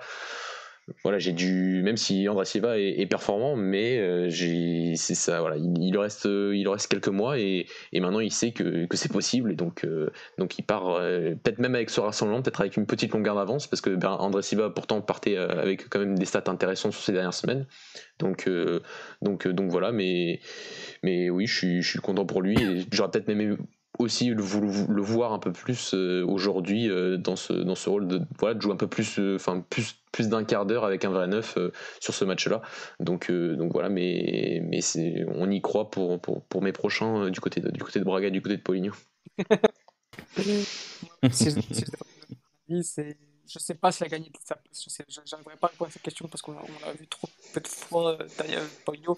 voilà, 1.04 1.18
j'ai 1.18 1.32
dû, 1.32 1.82
même 1.82 1.96
si 1.96 2.28
André 2.28 2.44
Silva 2.44 2.78
est, 2.78 3.06
performant, 3.06 3.56
mais 3.56 4.00
euh, 4.00 4.30
c'est 4.96 5.16
ça, 5.16 5.40
voilà, 5.40 5.56
il, 5.58 5.98
reste, 5.98 6.26
il 6.26 6.68
reste 6.68 6.88
quelques 6.88 7.08
mois 7.08 7.40
et, 7.40 7.68
et 7.94 8.00
maintenant 8.02 8.20
il 8.20 8.32
sait 8.32 8.52
que, 8.52 8.86
que 8.86 8.98
c'est 8.98 9.12
possible 9.12 9.54
et 9.54 9.56
donc, 9.56 9.86
euh, 9.86 10.12
donc 10.38 10.60
il 10.60 10.64
part 10.64 10.90
euh, 10.90 11.36
peut-être 11.42 11.60
même 11.60 11.76
avec 11.76 11.90
ce 11.90 12.02
rassemblement, 12.02 12.42
peut-être 12.42 12.60
avec 12.60 12.76
une 12.76 12.86
petite 12.86 13.14
longueur 13.14 13.36
d'avance 13.36 13.68
parce 13.68 13.80
que 13.80 13.92
ben, 13.92 14.12
André 14.12 14.42
Silva 14.42 14.70
pourtant 14.72 15.00
partait 15.02 15.38
avec 15.38 15.88
quand 15.90 16.00
même 16.00 16.18
des 16.18 16.26
stats 16.26 16.44
intéressantes 16.48 16.92
sur 16.92 17.02
ces 17.02 17.14
dernières 17.14 17.34
semaines, 17.34 17.66
donc, 18.20 18.50
donc, 19.22 19.48
donc 19.48 19.72
voilà, 19.72 19.94
mais, 19.94 20.42
mais 21.02 21.30
oui, 21.30 21.48
je 21.48 21.58
suis, 21.58 21.82
je 21.82 21.90
suis 21.90 22.00
content 22.00 22.26
pour 22.26 22.42
lui 22.42 22.56
et 22.62 22.86
j'aurais 22.92 23.10
peut-être 23.10 23.28
même 23.30 23.58
aussi 24.00 24.30
le, 24.30 24.42
voir 24.42 25.34
un 25.34 25.40
peu 25.40 25.52
plus 25.52 25.94
euh, 25.94 26.26
aujourd'hui 26.26 26.90
euh, 26.90 27.18
dans 27.18 27.36
ce 27.36 27.54
dans 27.54 27.76
ce 27.76 27.90
rôle 27.90 28.08
de 28.08 28.22
voilà 28.40 28.56
de 28.56 28.62
jouer 28.62 28.74
un 28.74 28.78
peu 28.78 28.88
plus 28.88 29.20
euh, 29.20 29.36
enfin 29.36 29.64
plus 29.70 29.96
plus 30.12 30.30
d'un 30.30 30.44
quart 30.44 30.66
d'heure 30.66 30.84
avec 30.84 31.06
un 31.06 31.10
vrai 31.10 31.28
neuf 31.28 31.58
sur 32.00 32.14
ce 32.14 32.26
match 32.26 32.48
là 32.48 32.62
donc 33.00 33.32
donc 33.32 33.72
voilà 33.72 33.90
mais 33.90 34.62
mais 34.64 34.80
on 35.28 35.50
y 35.50 35.62
croit 35.62 35.90
pour, 35.90 36.22
pour, 36.22 36.44
pour 36.46 36.62
mes 36.62 36.72
prochains 36.72 37.30
du 37.30 37.40
côté 37.40 37.62
de, 37.62 37.72
du 37.72 37.82
côté 37.82 38.00
de 38.00 38.04
Braga 38.06 38.30
du 38.30 38.42
côté 38.42 38.58
de 38.58 38.62
Poligno 38.62 38.94
je 42.70 43.60
sais 43.60 43.76
pas 43.76 43.92
s'il 43.92 44.06
a 44.06 44.10
gagné 44.10 44.32
sa 44.44 44.56
place 44.56 44.88
j'arriverai 45.26 45.56
pas 45.58 45.68
à 45.68 45.72
répondre 45.72 45.90
à 45.90 45.92
cette 45.92 46.04
question 46.04 46.28
parce 46.28 46.44
qu'on 46.44 46.54
l'a 46.54 46.94
vu 46.94 47.08
trop 47.08 47.28
peu 47.54 47.60
de 47.60 47.68
fois 47.68 48.20
d'ailleurs 48.38 48.68
Poligno 48.86 49.18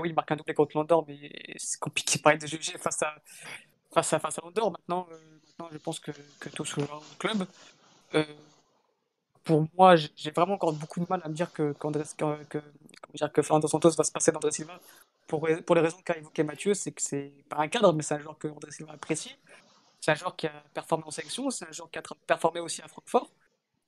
oui 0.00 0.10
il 0.10 0.14
marque 0.14 0.32
un 0.32 0.36
doublé 0.36 0.52
contre 0.52 0.76
Landor 0.76 1.04
mais 1.08 1.30
c'est 1.56 1.80
compliqué 1.80 2.18
pareil 2.18 2.38
de 2.38 2.46
juger 2.46 2.76
face 2.76 3.02
à 3.02 3.14
face 3.92 4.12
à 4.12 4.18
face 4.18 4.38
à 4.38 4.44
Andorre. 4.44 4.72
Maintenant, 4.72 5.06
euh, 5.10 5.16
maintenant 5.46 5.68
je 5.72 5.78
pense 5.78 6.00
que, 6.00 6.12
que 6.40 6.48
tout 6.48 6.64
se 6.64 6.80
au 6.80 6.86
club. 7.18 7.46
Euh, 8.14 8.24
pour 9.44 9.64
moi, 9.76 9.94
j'ai 9.96 10.30
vraiment 10.32 10.54
encore 10.54 10.72
beaucoup 10.72 11.00
de 11.00 11.06
mal 11.08 11.20
à 11.24 11.28
me 11.28 11.34
dire 11.34 11.52
que, 11.52 11.72
que, 11.72 12.58
dire, 13.14 13.32
que 13.32 13.42
Fernando 13.42 13.68
Santos 13.68 13.90
va 13.90 14.02
se 14.04 14.10
passer 14.10 14.32
d'André 14.32 14.50
Silva. 14.50 14.80
Pour, 15.28 15.48
pour 15.64 15.74
les 15.76 15.82
raisons 15.82 15.98
qu'a 16.04 16.16
évoqué 16.16 16.42
Mathieu, 16.42 16.74
c'est 16.74 16.92
que 16.92 17.02
c'est 17.02 17.32
pas 17.48 17.58
un 17.58 17.68
cadre, 17.68 17.92
mais 17.92 18.02
c'est 18.02 18.14
un 18.14 18.18
joueur 18.18 18.38
que 18.38 18.48
André 18.48 18.72
Silva 18.72 18.92
apprécie. 18.94 19.36
C'est 20.00 20.10
un 20.12 20.14
joueur 20.14 20.36
qui 20.36 20.46
a 20.46 20.52
performé 20.74 21.04
en 21.06 21.10
sélection, 21.10 21.50
c'est 21.50 21.68
un 21.68 21.72
joueur 21.72 21.90
qui 21.90 21.98
a 21.98 22.02
performé 22.26 22.60
aussi 22.60 22.82
à 22.82 22.88
Francfort. 22.88 23.30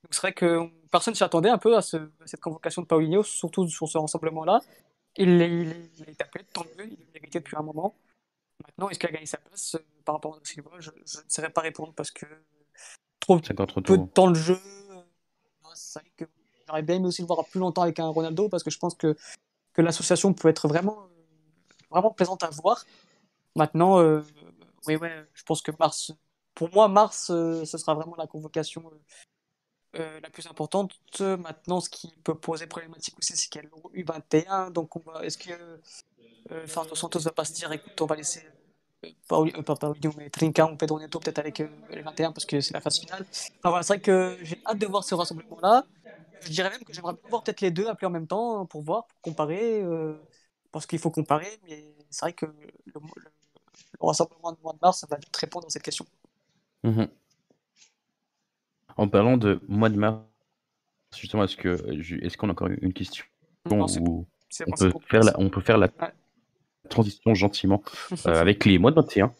Donc 0.02 0.14
c'est 0.14 0.20
vrai 0.20 0.32
que 0.32 0.68
personne 0.90 1.14
s'y 1.14 1.24
attendait 1.24 1.50
un 1.50 1.58
peu 1.58 1.76
à, 1.76 1.82
ce, 1.82 1.96
cette 2.24 2.40
convocation 2.40 2.82
de 2.82 2.86
Paulinho, 2.86 3.22
surtout 3.22 3.68
sur 3.68 3.88
ce 3.88 3.98
rassemblement-là. 3.98 4.60
Il, 5.16 5.28
il, 5.40 5.90
il, 5.98 6.04
a 6.06 6.10
été 6.10 6.24
appelé, 6.24 6.44
tant 6.52 6.64
mieux, 6.76 6.86
il 6.86 6.98
l'a 6.98 7.12
mérité 7.14 7.40
depuis 7.40 7.56
un 7.56 7.62
moment. 7.62 7.96
Maintenant, 8.66 8.88
est-ce 8.88 8.98
qu'il 8.98 9.08
a 9.08 9.12
gagné 9.12 9.26
sa 9.26 9.38
place 9.38 9.74
euh, 9.74 9.84
par 10.04 10.16
rapport 10.16 10.34
à 10.34 10.38
Silva 10.42 10.70
je, 10.78 10.90
je, 11.06 11.18
ne 11.18 11.22
saurais 11.28 11.50
pas 11.50 11.60
répondre 11.60 11.92
parce 11.94 12.10
que 12.10 12.26
trop 13.20 13.38
peu 13.38 13.98
de 13.98 14.06
temps 14.06 14.30
de 14.30 14.36
jeu. 14.36 14.58
Euh, 14.90 15.02
c'est 15.74 16.00
vrai 16.00 16.10
que 16.16 16.24
j'aurais 16.66 16.82
bien 16.82 16.96
aimé 16.96 17.06
aussi 17.06 17.22
le 17.22 17.26
voir 17.26 17.44
plus 17.46 17.60
longtemps 17.60 17.82
avec 17.82 17.98
un 18.00 18.08
Ronaldo 18.08 18.48
parce 18.48 18.62
que 18.62 18.70
je 18.70 18.78
pense 18.78 18.94
que, 18.94 19.16
que 19.72 19.82
l'association 19.82 20.32
peut 20.32 20.48
être 20.48 20.66
vraiment, 20.68 21.02
euh, 21.02 21.84
vraiment 21.90 22.10
plaisante 22.10 22.42
à 22.42 22.50
voir. 22.50 22.84
Maintenant, 23.54 23.98
oui, 24.86 24.96
ouais, 24.96 25.26
je 25.34 25.42
pense 25.42 25.62
que 25.62 25.72
mars, 25.80 26.12
pour 26.54 26.72
moi, 26.72 26.86
mars, 26.86 27.26
ce 27.26 27.64
sera 27.64 27.94
vraiment 27.94 28.14
la 28.16 28.28
convocation 28.28 28.88
la 29.94 30.30
plus 30.30 30.46
importante. 30.46 30.92
Maintenant, 31.20 31.80
ce 31.80 31.90
qui 31.90 32.12
peut 32.24 32.34
poser 32.34 32.66
problématique 32.66 33.18
aussi, 33.18 33.36
c'est 33.36 33.48
qu'il 33.48 33.62
y 33.62 33.66
a 33.66 33.68
l'Euro 33.68 33.90
U21. 33.94 34.70
Donc, 34.70 34.96
on 34.96 35.00
va, 35.00 35.24
est-ce 35.24 35.38
que 35.38 35.50
euh, 35.50 35.78
Fernando 36.66 36.94
Santos 36.94 37.20
va 37.20 37.32
pas 37.32 37.44
se 37.44 37.52
dire 37.52 37.70
écoute, 37.72 38.00
on 38.00 38.06
va 38.06 38.16
laisser 38.16 38.42
euh, 39.04 39.10
pas, 39.28 39.40
euh, 39.40 39.62
pas 39.62 39.76
Paulinho, 39.76 40.12
mais 40.16 40.30
Trinca 40.30 40.66
ou 40.66 40.76
Pedro 40.76 40.98
Neto 40.98 41.20
peut-être 41.20 41.38
avec 41.38 41.58
les 41.58 42.02
21 42.02 42.32
parce 42.32 42.46
que 42.46 42.60
c'est 42.60 42.74
la 42.74 42.80
phase 42.80 42.98
finale. 42.98 43.24
Enfin, 43.30 43.70
voilà, 43.70 43.82
c'est 43.82 43.94
vrai 43.94 44.00
que 44.00 44.38
j'ai 44.42 44.60
hâte 44.66 44.78
de 44.78 44.86
voir 44.86 45.04
ce 45.04 45.14
rassemblement-là. 45.14 45.84
Je 46.42 46.50
dirais 46.50 46.70
même 46.70 46.84
que 46.84 46.92
j'aimerais 46.92 47.14
voir 47.28 47.42
peut-être 47.42 47.60
les 47.60 47.70
deux 47.70 47.86
appeler 47.86 48.06
en 48.06 48.10
même 48.10 48.26
temps 48.26 48.64
pour 48.66 48.82
voir, 48.82 49.06
pour 49.06 49.20
comparer, 49.20 49.82
parce 50.72 50.86
qu'il 50.86 50.98
faut 50.98 51.10
comparer, 51.10 51.48
mais 51.68 51.94
c'est 52.10 52.24
vrai 52.26 52.32
que 52.32 52.46
le, 52.46 52.92
rassemblement 54.00 54.52
du 54.52 54.62
mois 54.62 54.72
de 54.72 54.78
mars, 54.80 55.00
ça 55.00 55.06
va 55.10 55.16
vite 55.16 55.36
répondre 55.36 55.66
à 55.66 55.70
cette 55.70 55.82
question. 55.82 56.06
Mhm. 56.84 57.08
En 58.96 59.08
parlant 59.08 59.36
de 59.36 59.60
mois 59.68 59.88
de 59.88 59.96
mars, 59.96 60.22
justement, 61.16 61.44
est-ce 61.44 61.56
que 61.56 62.24
est-ce 62.24 62.36
qu'on 62.36 62.48
a 62.48 62.52
encore 62.52 62.68
une 62.68 62.92
question 62.92 63.24
on, 63.70 63.86
peut 64.72 64.90
faire 65.10 65.22
la, 65.22 65.38
on 65.38 65.50
peut 65.50 65.60
faire 65.60 65.78
la 65.78 65.88
transition 66.88 67.34
gentiment 67.34 67.82
euh, 68.26 68.40
avec 68.40 68.64
les 68.64 68.78
mois 68.78 68.90
de 68.90 68.96
21. 68.96 69.32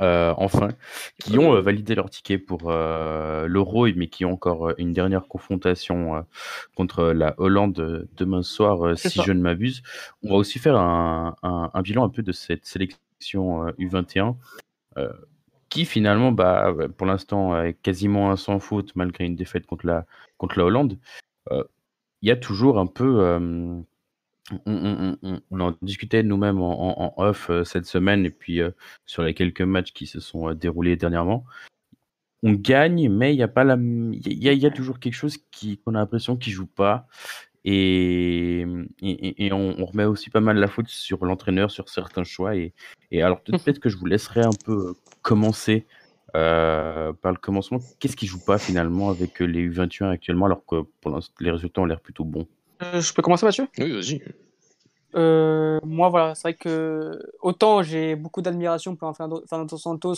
Euh, 0.00 0.34
enfin, 0.38 0.70
qui 1.20 1.38
ont 1.38 1.54
euh, 1.54 1.60
validé 1.60 1.94
leur 1.94 2.10
ticket 2.10 2.38
pour 2.38 2.70
l'Euro, 2.72 3.86
mais 3.94 4.08
qui 4.08 4.24
ont 4.24 4.32
encore 4.32 4.72
une 4.78 4.92
dernière 4.92 5.28
confrontation 5.28 6.26
contre 6.74 7.04
la 7.12 7.34
Hollande 7.38 8.08
demain 8.16 8.42
soir, 8.42 8.98
si 8.98 9.22
je 9.22 9.32
ne 9.32 9.40
m'abuse. 9.40 9.82
On 10.24 10.30
va 10.30 10.36
aussi 10.36 10.58
faire 10.58 10.76
un, 10.76 11.36
un, 11.42 11.82
bilan 11.82 12.04
un 12.04 12.08
peu 12.08 12.22
de 12.22 12.32
cette 12.32 12.66
sélection 12.66 13.66
U21, 13.78 14.36
qui 15.68 15.84
finalement, 15.84 16.32
bah, 16.32 16.74
pour 16.96 17.06
l'instant, 17.06 17.62
est 17.62 17.74
quasiment 17.74 18.32
un 18.32 18.36
sans 18.36 18.58
faute 18.58 18.96
malgré 18.96 19.24
une 19.26 19.36
défaite 19.36 19.66
contre 19.66 19.86
la, 19.86 20.06
contre 20.38 20.58
la 20.58 20.64
Hollande. 20.64 20.98
Il 21.50 22.28
y 22.28 22.32
a 22.32 22.36
toujours 22.36 22.80
un 22.80 22.86
peu 22.86 23.84
on, 24.66 25.60
en 25.60 25.74
discutait 25.82 26.22
nous-mêmes 26.22 26.60
en, 26.60 27.14
off 27.16 27.48
euh, 27.50 27.64
cette 27.64 27.86
semaine 27.86 28.26
et 28.26 28.30
puis 28.30 28.60
euh, 28.60 28.70
sur 29.06 29.22
les 29.22 29.34
quelques 29.34 29.62
matchs 29.62 29.92
qui 29.92 30.06
se 30.06 30.20
sont 30.20 30.50
euh, 30.50 30.54
déroulés 30.54 30.96
dernièrement. 30.96 31.44
On 32.42 32.52
gagne, 32.52 33.08
mais 33.08 33.34
il 33.34 33.38
y 33.38 33.42
a 33.42 33.48
pas 33.48 33.64
la, 33.64 33.76
il 33.80 34.42
y, 34.42 34.66
a, 34.66 34.70
toujours 34.70 34.98
quelque 34.98 35.14
chose 35.14 35.38
qui 35.50 35.78
qu'on 35.78 35.94
a 35.94 35.98
l'impression 35.98 36.36
qu'il 36.36 36.52
joue 36.52 36.66
pas 36.66 37.06
et, 37.64 38.66
on, 39.50 39.86
remet 39.86 40.04
aussi 40.04 40.28
pas 40.28 40.40
mal 40.40 40.58
la 40.58 40.68
faute 40.68 40.88
sur 40.88 41.24
l'entraîneur 41.24 41.70
sur 41.70 41.88
certains 41.88 42.24
choix 42.24 42.54
et, 42.54 42.74
alors 43.14 43.40
peut-être 43.40 43.78
que 43.78 43.88
je 43.88 43.96
vous 43.96 44.04
laisserai 44.04 44.42
un 44.42 44.52
peu 44.66 44.94
commencer 45.22 45.86
par 46.34 47.32
le 47.32 47.36
commencement. 47.40 47.78
Qu'est-ce 47.98 48.16
qui 48.16 48.26
joue 48.26 48.44
pas 48.44 48.58
finalement 48.58 49.08
avec 49.08 49.40
les 49.40 49.66
U21 49.66 50.10
actuellement 50.10 50.44
alors 50.44 50.66
que 50.66 50.84
les 51.40 51.50
résultats 51.50 51.80
ont 51.80 51.86
l'air 51.86 52.00
plutôt 52.00 52.24
bons? 52.24 52.46
Euh, 52.84 53.00
je 53.00 53.12
peux 53.14 53.22
commencer, 53.22 53.46
Mathieu? 53.46 53.68
Oui, 53.78 53.92
vas-y. 53.92 54.22
Euh, 55.14 55.78
moi, 55.84 56.08
voilà, 56.08 56.34
c'est 56.34 56.42
vrai 56.42 56.54
que 56.54 57.18
autant 57.40 57.82
j'ai 57.82 58.16
beaucoup 58.16 58.42
d'admiration 58.42 58.96
pour 58.96 59.16
Fernando 59.16 59.76
Santos, 59.76 60.14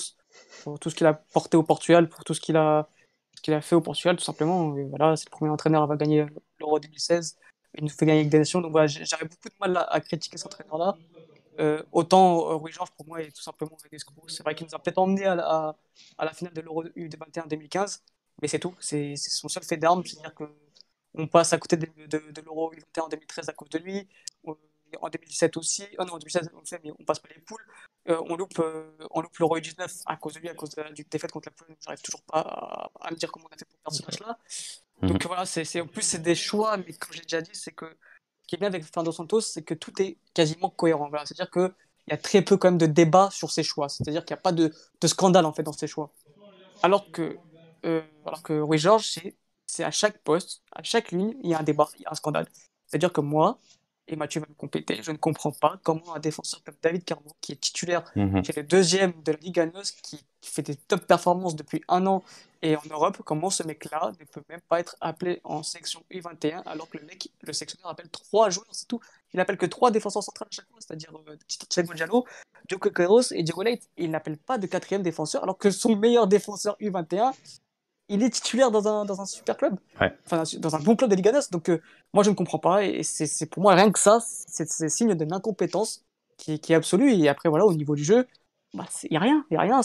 pour 0.63 0.79
tout 0.79 0.89
ce 0.91 0.95
qu'il 0.95 1.07
a 1.07 1.13
porté 1.13 1.57
au 1.57 1.63
Portugal, 1.63 2.09
pour 2.09 2.25
tout 2.25 2.33
ce 2.33 2.41
qu'il 2.41 2.57
a, 2.57 2.89
qu'il 3.43 3.53
a 3.53 3.61
fait 3.61 3.77
au 3.77 3.83
Portugal, 3.83 4.17
tout 4.17 4.25
simplement. 4.25 4.75
voilà, 4.89 5.17
c'est 5.17 5.27
le 5.27 5.31
premier 5.31 5.51
entraîneur 5.51 5.83
à 5.83 5.85
avoir 5.85 5.99
gagné 5.99 6.27
l'Euro 6.59 6.79
2016. 6.79 7.37
Il 7.75 7.85
nous 7.85 7.91
fait 7.91 8.07
gagner 8.07 8.21
avec 8.21 8.31
des 8.31 8.39
nations. 8.39 8.63
Donc 8.63 8.73
voilà, 8.73 8.87
j'avais 8.87 9.25
beaucoup 9.25 9.49
de 9.49 9.55
mal 9.61 9.87
à, 9.89 10.01
critiquer 10.01 10.39
cet 10.39 10.47
entraîneur-là. 10.47 10.97
Euh, 11.59 11.83
autant 11.93 12.59
Rui 12.59 12.73
Georges, 12.73 12.91
pour 12.97 13.07
moi, 13.07 13.23
est 13.23 13.31
tout 13.31 13.43
simplement 13.43 13.77
un 13.85 13.95
escroc. 13.95 14.15
C'est 14.29 14.43
vrai 14.43 14.55
qu'il 14.55 14.67
nous 14.67 14.75
a 14.75 14.79
peut-être 14.79 14.99
emmené 14.99 15.27
à 15.27 15.35
la, 15.35 15.77
à, 16.17 16.25
la 16.25 16.33
finale 16.33 16.55
de 16.55 16.63
l'Euro 16.63 16.85
U21 16.85 17.49
2015, 17.49 18.03
mais 18.41 18.49
c'est 18.49 18.59
tout. 18.59 18.75
C'est 18.81 19.15
son 19.17 19.49
seul 19.49 19.63
fait 19.63 19.77
d'armes. 19.77 20.03
C'est-à-dire 20.07 20.35
que 20.35 20.45
on 21.17 21.27
passe 21.27 21.53
à 21.53 21.59
côté 21.59 21.77
de, 21.77 21.87
de, 22.07 22.41
l'Euro 22.45 22.71
2021 22.71 23.05
en 23.05 23.09
2013 23.09 23.49
à 23.49 23.53
cause 23.53 23.71
de 23.71 23.79
lui. 23.79 24.07
Euh, 24.95 24.99
en 25.01 25.09
2017 25.09 25.57
aussi. 25.57 25.85
Oh 25.99 26.05
non, 26.05 26.15
en 26.15 26.19
2016, 26.19 26.51
on 26.55 26.65
fait, 26.65 26.81
mais 26.85 26.93
on 26.99 27.05
passe 27.05 27.19
pas 27.19 27.29
les 27.35 27.41
poules. 27.41 27.65
Euh, 28.09 28.21
on 28.29 28.37
loupe, 28.37 28.59
euh, 28.61 28.91
on 29.11 29.21
loupe 29.21 29.37
l'Euro 29.39 29.59
19 29.59 29.93
à 30.07 30.17
cause 30.17 30.35
de 30.35 30.41
lui, 30.41 30.49
à 30.49 30.55
cause 30.55 30.71
de 30.71 30.83
la 30.83 30.91
défaite 30.91 31.33
contre 31.33 31.49
la 31.49 31.53
Pologne. 31.53 31.77
J'arrive 31.81 32.03
toujours 32.03 32.23
pas 32.23 32.91
à, 33.01 33.11
me 33.11 33.17
dire 33.17 33.31
comment 33.33 33.47
on 33.51 33.55
a 33.55 33.59
fait 33.59 33.65
pour 33.65 33.79
perdre 33.79 33.97
ce 33.97 34.05
match-là. 34.05 34.39
Mhm. 35.03 35.11
Donc 35.11 35.27
voilà, 35.27 35.45
c'est, 35.45 35.81
en 35.81 35.87
plus, 35.87 36.03
c'est 36.03 36.23
des 36.23 36.35
choix, 36.35 36.77
mais 36.77 36.93
comme 36.93 37.13
je 37.13 37.19
l'ai 37.19 37.25
déjà 37.25 37.43
dit, 37.43 37.51
c'est 37.55 37.73
que 37.73 37.87
ce 37.87 38.47
qui 38.47 38.55
est 38.55 38.59
bien 38.59 38.69
avec 38.69 38.85
Fernando 38.85 39.13
Santos, 39.13 39.41
c'est 39.41 39.63
que 39.63 39.75
tout 39.75 40.01
est 40.01 40.19
quasiment 40.35 40.71
cohérent. 40.71 41.09
Voilà. 41.09 41.27
C'est-à-dire 41.27 41.51
qu'il 41.51 41.73
y 42.09 42.13
a 42.13 42.19
très 42.19 42.43
peu 42.43 42.57
quand 42.57 42.69
même 42.69 42.79
de 42.79 42.87
débat 42.87 43.29
sur 43.33 43.51
ses 43.51 43.65
choix. 43.65 43.89
C'est-à-dire 43.89 44.25
qu'il 44.25 44.35
n'y 44.35 44.39
a 44.39 44.43
pas 44.43 44.53
de, 44.53 44.73
de, 45.01 45.07
scandale 45.09 45.47
en 45.47 45.53
fait 45.53 45.65
dans 45.65 45.73
ses 45.73 45.89
choix. 45.89 46.13
Alors 46.83 47.11
que, 47.11 47.37
alors 47.83 48.43
que 48.45 48.61
Rui 48.61 48.79
Georges, 48.79 49.09
c'est 49.09 49.35
c'est 49.67 49.85
à 49.85 49.91
chaque 49.91 50.19
poste, 50.19 50.63
à 50.73 50.83
chaque 50.83 51.11
ligne, 51.13 51.35
il 51.43 51.51
y 51.51 51.55
a 51.55 51.59
un 51.59 51.63
débat, 51.63 51.89
il 51.99 52.03
y 52.03 52.07
a 52.07 52.11
un 52.13 52.15
scandale. 52.15 52.47
C'est-à-dire 52.87 53.13
que 53.13 53.21
moi, 53.21 53.59
et 54.09 54.15
Mathieu 54.15 54.41
va 54.41 54.47
me 54.49 54.55
compléter, 54.55 55.01
je 55.03 55.11
ne 55.11 55.17
comprends 55.17 55.51
pas 55.51 55.81
comment 55.83 56.15
un 56.15 56.21
défenseur 56.21 56.63
comme 56.65 56.77
David 56.81 57.05
Carmo, 57.05 57.35
qui 57.41 57.53
est 57.53 57.61
titulaire, 57.61 58.05
Mhm. 58.15 58.43
qui 58.43 58.53
est 58.53 58.57
le 58.57 58.63
deuxième 58.63 59.13
de 59.25 59.33
la 59.33 59.39
Ligue 59.39 59.59
ANOS, 59.59 59.91
qui 60.03 60.25
fait 60.43 60.63
des 60.63 60.77
top 60.77 61.05
performances 61.07 61.57
depuis 61.57 61.83
un 61.89 62.07
an 62.07 62.23
et 62.63 62.77
en 62.77 62.83
Europe, 62.89 63.21
comment 63.25 63.51
ce 63.51 63.65
mec-là 63.65 64.13
ne 64.21 64.25
peut 64.25 64.43
même 64.49 64.61
pas 64.69 64.79
être 64.79 64.97
appelé 65.01 65.41
en 65.43 65.65
section 65.65 66.05
U21 66.13 66.63
alors 66.67 66.89
que 66.89 66.99
le 66.99 67.05
mec, 67.05 67.29
le 67.43 67.53
sectionneur 67.53 67.91
appelle 67.91 68.09
trois 68.09 68.49
joueurs, 68.49 68.69
c'est 68.71 68.87
tout. 68.87 69.01
Il 69.35 69.41
appelle 69.41 69.59
que 69.59 69.67
trois 69.67 69.91
défenseurs 69.91 70.23
centrales 70.23 70.49
à 70.53 70.55
chaque 70.55 70.69
fois, 70.69 70.79
c'est-à-dire 70.81 71.11
euh, 71.29 71.37
Thiago 71.69 71.93
Diallo, 71.95 72.25
Queiroz 72.69 73.33
et 73.33 73.43
Diego 73.43 73.63
Leite. 73.63 73.89
Il 73.97 74.11
n'appelle 74.13 74.39
pas 74.39 74.57
de 74.57 74.67
quatrième 74.69 75.03
défenseur 75.03 75.43
alors 75.43 75.59
que 75.59 75.71
son 75.71 75.97
meilleur 75.97 76.29
défenseur 76.29 76.77
U21, 76.81 77.33
il 78.09 78.23
est 78.23 78.31
titulaire 78.31 78.71
dans 78.71 78.87
un, 78.87 79.05
dans 79.05 79.21
un 79.21 79.27
super 79.27 79.57
club. 79.57 79.77
Ouais. 80.01 80.13
Enfin, 80.27 80.45
dans 80.59 80.77
un 80.77 80.79
bon 80.81 80.95
club 80.97 81.13
de 81.13 81.29
ANOS. 81.29 81.51
Donc, 81.51 81.69
euh, 81.71 81.81
moi, 82.15 82.23
je 82.23 82.31
ne 82.31 82.35
comprends 82.35 82.59
pas. 82.59 82.85
Et 82.85 83.03
c'est 83.03 83.47
pour 83.47 83.63
moi 83.63 83.75
rien 83.75 83.91
que 83.91 83.99
ça, 83.99 84.21
c'est 84.25 84.89
signe 84.89 85.15
d'une 85.15 85.33
incompétence 85.33 86.05
qui, 86.37 86.61
qui 86.61 86.73
est 86.73 86.77
absolue. 86.77 87.13
Et 87.13 87.29
après, 87.29 87.49
voilà, 87.49 87.67
au 87.67 87.75
niveau 87.75 87.95
du 87.97 88.05
jeu, 88.05 88.27
il 88.75 88.79
bah, 88.79 88.87
n'y 89.11 89.17
a 89.17 89.21
rien. 89.21 89.45
Il 89.51 89.57
a 89.57 89.61
rien. 89.61 89.81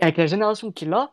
Avec 0.00 0.16
la 0.16 0.26
génération 0.26 0.70
qu'il 0.70 0.92
a, 0.92 1.12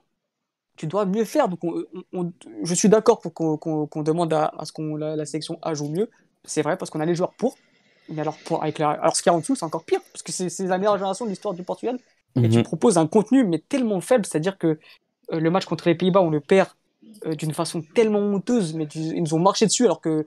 tu 0.78 0.88
dois 0.88 1.06
mieux 1.06 1.26
faire. 1.26 1.48
Donc, 1.48 1.64
on- 1.64 1.84
on- 1.94 2.04
on- 2.26 2.34
je 2.64 2.74
suis 2.74 2.90
d'accord 2.90 3.20
pour 3.20 3.34
qu'on 3.34 3.58
qu'on- 3.58 3.88
qu'on 3.88 4.04
demande 4.04 4.34
à, 4.34 4.52
à 4.58 4.66
ce 4.66 4.74
que 4.74 4.82
la, 4.82 5.16
la 5.16 5.26
sélection 5.26 5.58
A 5.62 5.74
joue 5.74 5.88
mieux. 5.90 6.10
C'est 6.44 6.62
vrai, 6.62 6.78
parce 6.78 6.92
qu'on 6.92 7.00
a 7.00 7.06
les 7.06 7.16
joueurs 7.16 7.34
pour. 7.34 7.58
Mais 8.10 8.22
alors, 8.22 8.38
pour, 8.46 8.62
avec 8.62 8.78
la, 8.78 8.90
alors 8.92 9.16
ce 9.16 9.24
qu'il 9.24 9.32
y 9.32 9.34
a 9.34 9.36
en 9.38 9.40
dessous, 9.40 9.56
c'est 9.56 9.66
encore 9.66 9.86
pire. 9.86 10.02
Parce 10.12 10.22
que 10.22 10.32
c'est 10.32 10.68
la 10.68 10.78
meilleure 10.78 10.98
génération 10.98 11.26
de 11.26 11.30
l'histoire 11.32 11.54
du 11.54 11.64
Portugal 11.64 11.98
et 12.36 12.50
tu 12.50 12.58
Mhm. 12.58 12.64
proposes 12.64 12.98
un 12.98 13.08
contenu 13.08 13.46
mais 13.46 13.60
tellement 13.60 14.02
faible, 14.02 14.26
c'est-à-dire 14.26 14.58
que 14.58 14.78
le 15.32 15.50
match 15.50 15.66
contre 15.66 15.88
les 15.88 15.96
Pays-Bas, 15.96 16.22
on 16.22 16.30
le 16.30 16.40
perd 16.40 16.70
euh, 17.26 17.36
d'une 17.36 17.54
façon 17.54 17.82
tellement 17.82 18.20
honteuse, 18.20 18.74
mais 18.74 18.86
ils 18.96 19.22
nous 19.24 19.34
ont 19.34 19.40
marché 19.40 19.66
dessus 19.66 19.86
alors 19.86 20.02
que, 20.02 20.26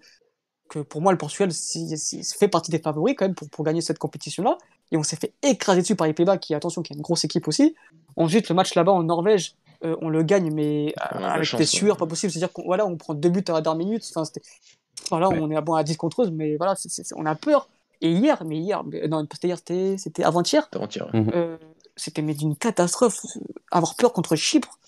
que 0.69 0.79
pour 0.81 1.01
moi, 1.01 1.13
le 1.13 1.19
Portugal 1.19 1.53
si, 1.53 1.97
si- 1.99 2.23
fait 2.25 2.49
partie 2.49 2.71
des 2.71 2.79
favoris 2.79 3.15
quand 3.17 3.25
même 3.27 3.35
pour, 3.35 3.49
pour 3.49 3.65
gagner 3.65 3.81
cette 3.81 3.99
compétition-là. 3.99 4.59
Et 4.93 4.97
on 4.97 5.03
s'est 5.03 5.17
fait 5.17 5.33
écraser 5.43 5.83
dessus 5.83 5.97
par 5.97 6.07
les 6.07 6.13
Pays-Bas, 6.15 6.39
qui, 6.39 6.55
attention, 6.55 6.83
qui 6.83 6.93
est 6.93 6.97
une 6.97 7.03
grosse 7.03 7.25
équipe 7.25 7.47
aussi. 7.49 7.75
Ensuite, 8.17 8.49
le 8.49 8.55
match 8.55 8.75
là-bas 8.75 8.93
en 8.93 9.03
Norvège, 9.03 9.55
euh, 9.85 9.97
on 10.01 10.09
le 10.09 10.23
gagne, 10.23 10.51
mais 10.53 10.95
euh, 10.99 11.05
On 11.13 11.19
a 11.19 11.21
la 11.21 11.31
avec 11.33 11.45
chance, 11.45 11.59
des 11.59 11.65
ouais. 11.65 11.67
sueurs 11.67 11.97
pas 11.97 12.07
possible. 12.07 12.33
C'est-à-dire 12.33 12.53
qu'on 12.53 12.65
voilà, 12.65 12.87
on 12.87 12.97
prend 12.97 13.15
deux 13.15 13.29
buts 13.29 13.45
à 13.49 13.53
la 13.53 13.61
dernière 13.61 13.87
minute. 13.87 14.05
Enfin, 14.15 14.29
voilà, 15.11 15.29
Ouais. 15.29 15.39
on 15.41 15.51
est 15.51 15.57
à, 15.57 15.61
bon, 15.61 15.75
à 15.75 15.85
10 15.85 15.97
contre 15.97 16.23
eux, 16.25 16.31
mais 16.31 16.57
voilà, 16.57 16.75
on 17.17 17.27
a 17.27 17.35
peur. 17.35 17.69
Et 18.01 18.11
hier, 18.13 18.43
mais 18.45 18.57
hier, 18.59 18.83
mais- 18.85 19.07
non, 19.09 19.27
c'était 19.33 19.49
hier, 19.49 19.59
c'était 19.59 19.97
c'était 19.99 20.25
avant-hier, 20.25 20.69
Avant-hier. 20.73 21.09
euh, 21.15 21.57
c'était 21.99 22.23
mais 22.23 22.35
d'une 22.35 22.57
catastrophe. 22.57 23.21
Avoir 23.71 23.97
peur 23.97 24.13
contre 24.13 24.37
Chypre. 24.37 24.79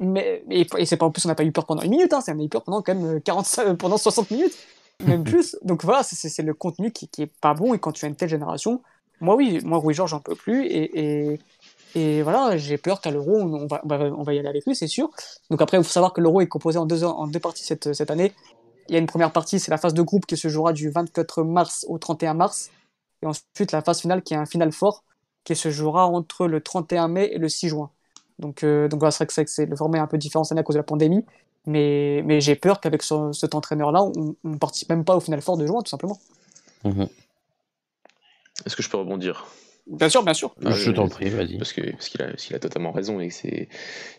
Mais, 0.00 0.42
et, 0.50 0.66
et 0.78 0.86
c'est 0.86 0.96
pas 0.96 1.06
en 1.06 1.10
plus, 1.12 1.24
on 1.24 1.28
n'a 1.28 1.34
pas 1.36 1.44
eu 1.44 1.52
peur 1.52 1.66
pendant 1.66 1.82
une 1.82 1.90
minute, 1.90 2.12
hein, 2.12 2.20
on 2.26 2.38
a 2.40 2.42
eu 2.42 2.48
peur 2.48 2.64
pendant 2.64 2.82
quand 2.82 2.94
même 2.94 3.20
45, 3.22 3.74
pendant 3.78 3.96
60 3.96 4.30
minutes, 4.32 4.54
même 5.04 5.22
plus. 5.30 5.56
Donc 5.62 5.84
voilà, 5.84 6.02
c'est- 6.02 6.42
le 6.42 6.54
contenu 6.54 6.90
qui, 6.92 7.08
qui 7.08 7.22
est 7.22 7.32
pas 7.40 7.54
bon. 7.54 7.74
Et 7.74 7.78
quand 7.78 7.92
tu 7.92 8.04
as 8.04 8.08
une 8.08 8.16
telle 8.16 8.28
génération, 8.28 8.82
moi 9.20 9.36
oui, 9.36 9.60
moi 9.64 9.78
Rui 9.78 9.94
Georges, 9.94 10.10
j'en 10.10 10.20
peux 10.20 10.34
plus. 10.34 10.66
Et, 10.66 11.32
et, 11.34 11.40
et 11.94 12.22
voilà, 12.22 12.56
j'ai 12.56 12.76
peur 12.76 13.00
qu'à 13.00 13.12
l'Euro, 13.12 13.36
on, 13.36 13.54
on 13.54 13.66
va, 13.66 13.80
on, 13.84 13.88
va, 13.88 13.98
on 14.06 14.22
va 14.24 14.34
y 14.34 14.38
aller 14.38 14.48
avec 14.48 14.66
lui, 14.66 14.74
c'est 14.74 14.88
sûr. 14.88 15.10
Donc 15.50 15.62
après, 15.62 15.76
il 15.78 15.84
faut 15.84 15.90
savoir 15.90 16.12
que 16.12 16.20
l'Euro 16.20 16.40
est 16.40 16.48
composé 16.48 16.78
en 16.78 16.86
deux, 16.86 17.04
en 17.04 17.28
deux 17.28 17.38
parties 17.40 17.64
cette, 17.64 17.92
cette 17.94 18.10
année. 18.10 18.32
Il 18.88 18.94
y 18.94 18.96
a 18.96 18.98
une 18.98 19.06
première 19.06 19.32
partie, 19.32 19.60
c'est 19.60 19.70
la 19.70 19.78
phase 19.78 19.94
de 19.94 20.02
groupe 20.02 20.26
qui 20.26 20.36
se 20.36 20.48
jouera 20.48 20.72
du 20.72 20.90
24 20.90 21.44
mars 21.44 21.86
au 21.88 21.98
31 21.98 22.34
mars. 22.34 22.70
Et 23.22 23.26
ensuite, 23.26 23.70
la 23.72 23.80
phase 23.80 24.00
finale 24.00 24.22
qui 24.22 24.34
est 24.34 24.36
un 24.36 24.44
final 24.44 24.72
fort 24.72 25.04
qui 25.44 25.54
se 25.56 25.70
jouera 25.70 26.06
entre 26.06 26.46
le 26.46 26.60
31 26.60 27.08
mai 27.08 27.30
et 27.32 27.38
le 27.38 27.48
6 27.48 27.68
juin. 27.68 27.90
Donc, 28.38 28.64
euh, 28.64 28.88
donc 28.88 29.00
voilà, 29.00 29.10
c'est 29.12 29.24
vrai 29.32 29.44
que 29.44 29.50
c'est- 29.50 29.66
le 29.66 29.76
format 29.76 29.98
est 29.98 30.00
un 30.00 30.06
peu 30.06 30.18
différent 30.18 30.42
cette 30.44 30.52
année 30.52 30.60
à 30.60 30.64
cause 30.64 30.74
de 30.74 30.80
la 30.80 30.84
pandémie. 30.84 31.24
Mais, 31.66 32.22
mais 32.24 32.40
j'ai 32.40 32.56
peur 32.56 32.80
qu'avec 32.80 33.02
ce- 33.02 33.32
cet 33.32 33.54
entraîneur-là, 33.54 34.02
on 34.02 34.34
ne 34.44 34.56
participe 34.56 34.88
même 34.90 35.04
pas 35.04 35.16
au 35.16 35.20
final 35.20 35.40
fort 35.40 35.56
de 35.56 35.66
juin, 35.66 35.80
tout 35.82 35.88
simplement. 35.90 36.18
Mhm. 36.84 37.08
Est-ce 38.66 38.76
que 38.76 38.82
je 38.82 38.90
peux 38.90 38.98
rebondir? 38.98 39.46
Bien 39.86 40.08
sûr, 40.08 40.22
bien 40.22 40.32
sûr. 40.32 40.54
Ah, 40.64 40.70
Je 40.70 40.90
t'en 40.90 41.08
prie, 41.08 41.28
vas-y. 41.28 41.58
parce 41.58 41.74
que 41.74 41.82
parce 41.90 42.08
qu'il 42.08 42.22
a, 42.22 42.32
qu'il 42.32 42.56
a 42.56 42.58
totalement 42.58 42.90
raison 42.90 43.20
et 43.20 43.28
c'est 43.28 43.68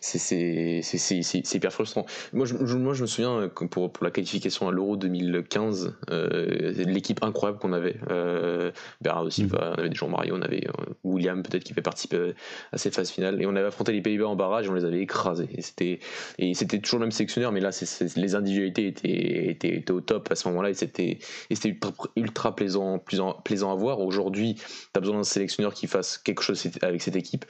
c'est 0.00 0.18
c'est 0.18 0.80
c'est 0.82 0.96
c'est- 0.96 1.22
c'est- 1.22 1.42
c'est 1.44 1.56
hyper 1.58 1.72
frustrant. 1.72 2.06
Moi 2.32 2.46
je, 2.46 2.54
je- 2.64 2.76
moi 2.76 2.94
je 2.94 3.02
me 3.02 3.08
souviens 3.08 3.40
euh, 3.40 3.48
que 3.48 3.64
pour 3.64 3.92
pour 3.92 4.04
la 4.04 4.12
qualification 4.12 4.68
à 4.68 4.70
l'Euro 4.70 4.96
2015, 4.96 5.96
euh, 6.12 6.72
l'équipe 6.86 7.20
incroyable 7.24 7.58
qu'on 7.58 7.72
avait, 7.72 7.96
euh, 8.10 8.70
Bernardo 9.00 9.28
Silva, 9.28 9.72
on 9.76 9.80
avait 9.80 9.88
des 9.88 9.96
Jean 9.96 10.08
Mario, 10.08 10.36
on 10.36 10.42
avait 10.42 10.68
euh, 10.68 10.92
William 11.02 11.42
peut-être 11.42 11.64
qui 11.64 11.74
fait 11.74 11.82
participer 11.82 12.34
à 12.70 12.78
cette 12.78 12.94
phase 12.94 13.10
finale 13.10 13.42
et 13.42 13.46
on 13.46 13.56
avait 13.56 13.66
affronté 13.66 13.90
les 13.90 14.02
Pays-Bas 14.02 14.28
en 14.28 14.36
barrage 14.36 14.66
et 14.66 14.68
on 14.68 14.74
les 14.74 14.84
avait 14.84 15.00
écrasés. 15.00 15.48
Et 15.52 15.62
c'était 15.62 15.98
et 16.38 16.54
c'était 16.54 16.78
toujours 16.78 17.00
le 17.00 17.06
même 17.06 17.10
sélectionneur, 17.12 17.50
mais 17.50 17.60
là 17.60 17.70
les 18.16 18.34
individualités 18.36 18.86
étaient, 18.86 19.48
étaient 19.50 19.74
étaient 19.78 19.90
au 19.92 20.00
top 20.00 20.30
à 20.30 20.36
ce 20.36 20.46
moment-là 20.48 20.70
et 20.70 20.74
c'était 20.74 21.18
ultra, 21.64 21.92
ultra 22.14 22.54
plaisant 22.54 23.00
plaisant 23.00 23.32
plaisant 23.44 23.72
à 23.72 23.74
voir. 23.74 23.98
Aujourd'hui 23.98 24.54
T'as 24.92 25.00
besoin 25.00 25.16
d'un 25.16 25.24
sélectionneur 25.24 25.55
qui 25.74 25.86
fasse 25.86 26.18
quelque 26.18 26.42
chose 26.42 26.62
avec 26.82 27.02
cette 27.02 27.16
équipe. 27.16 27.44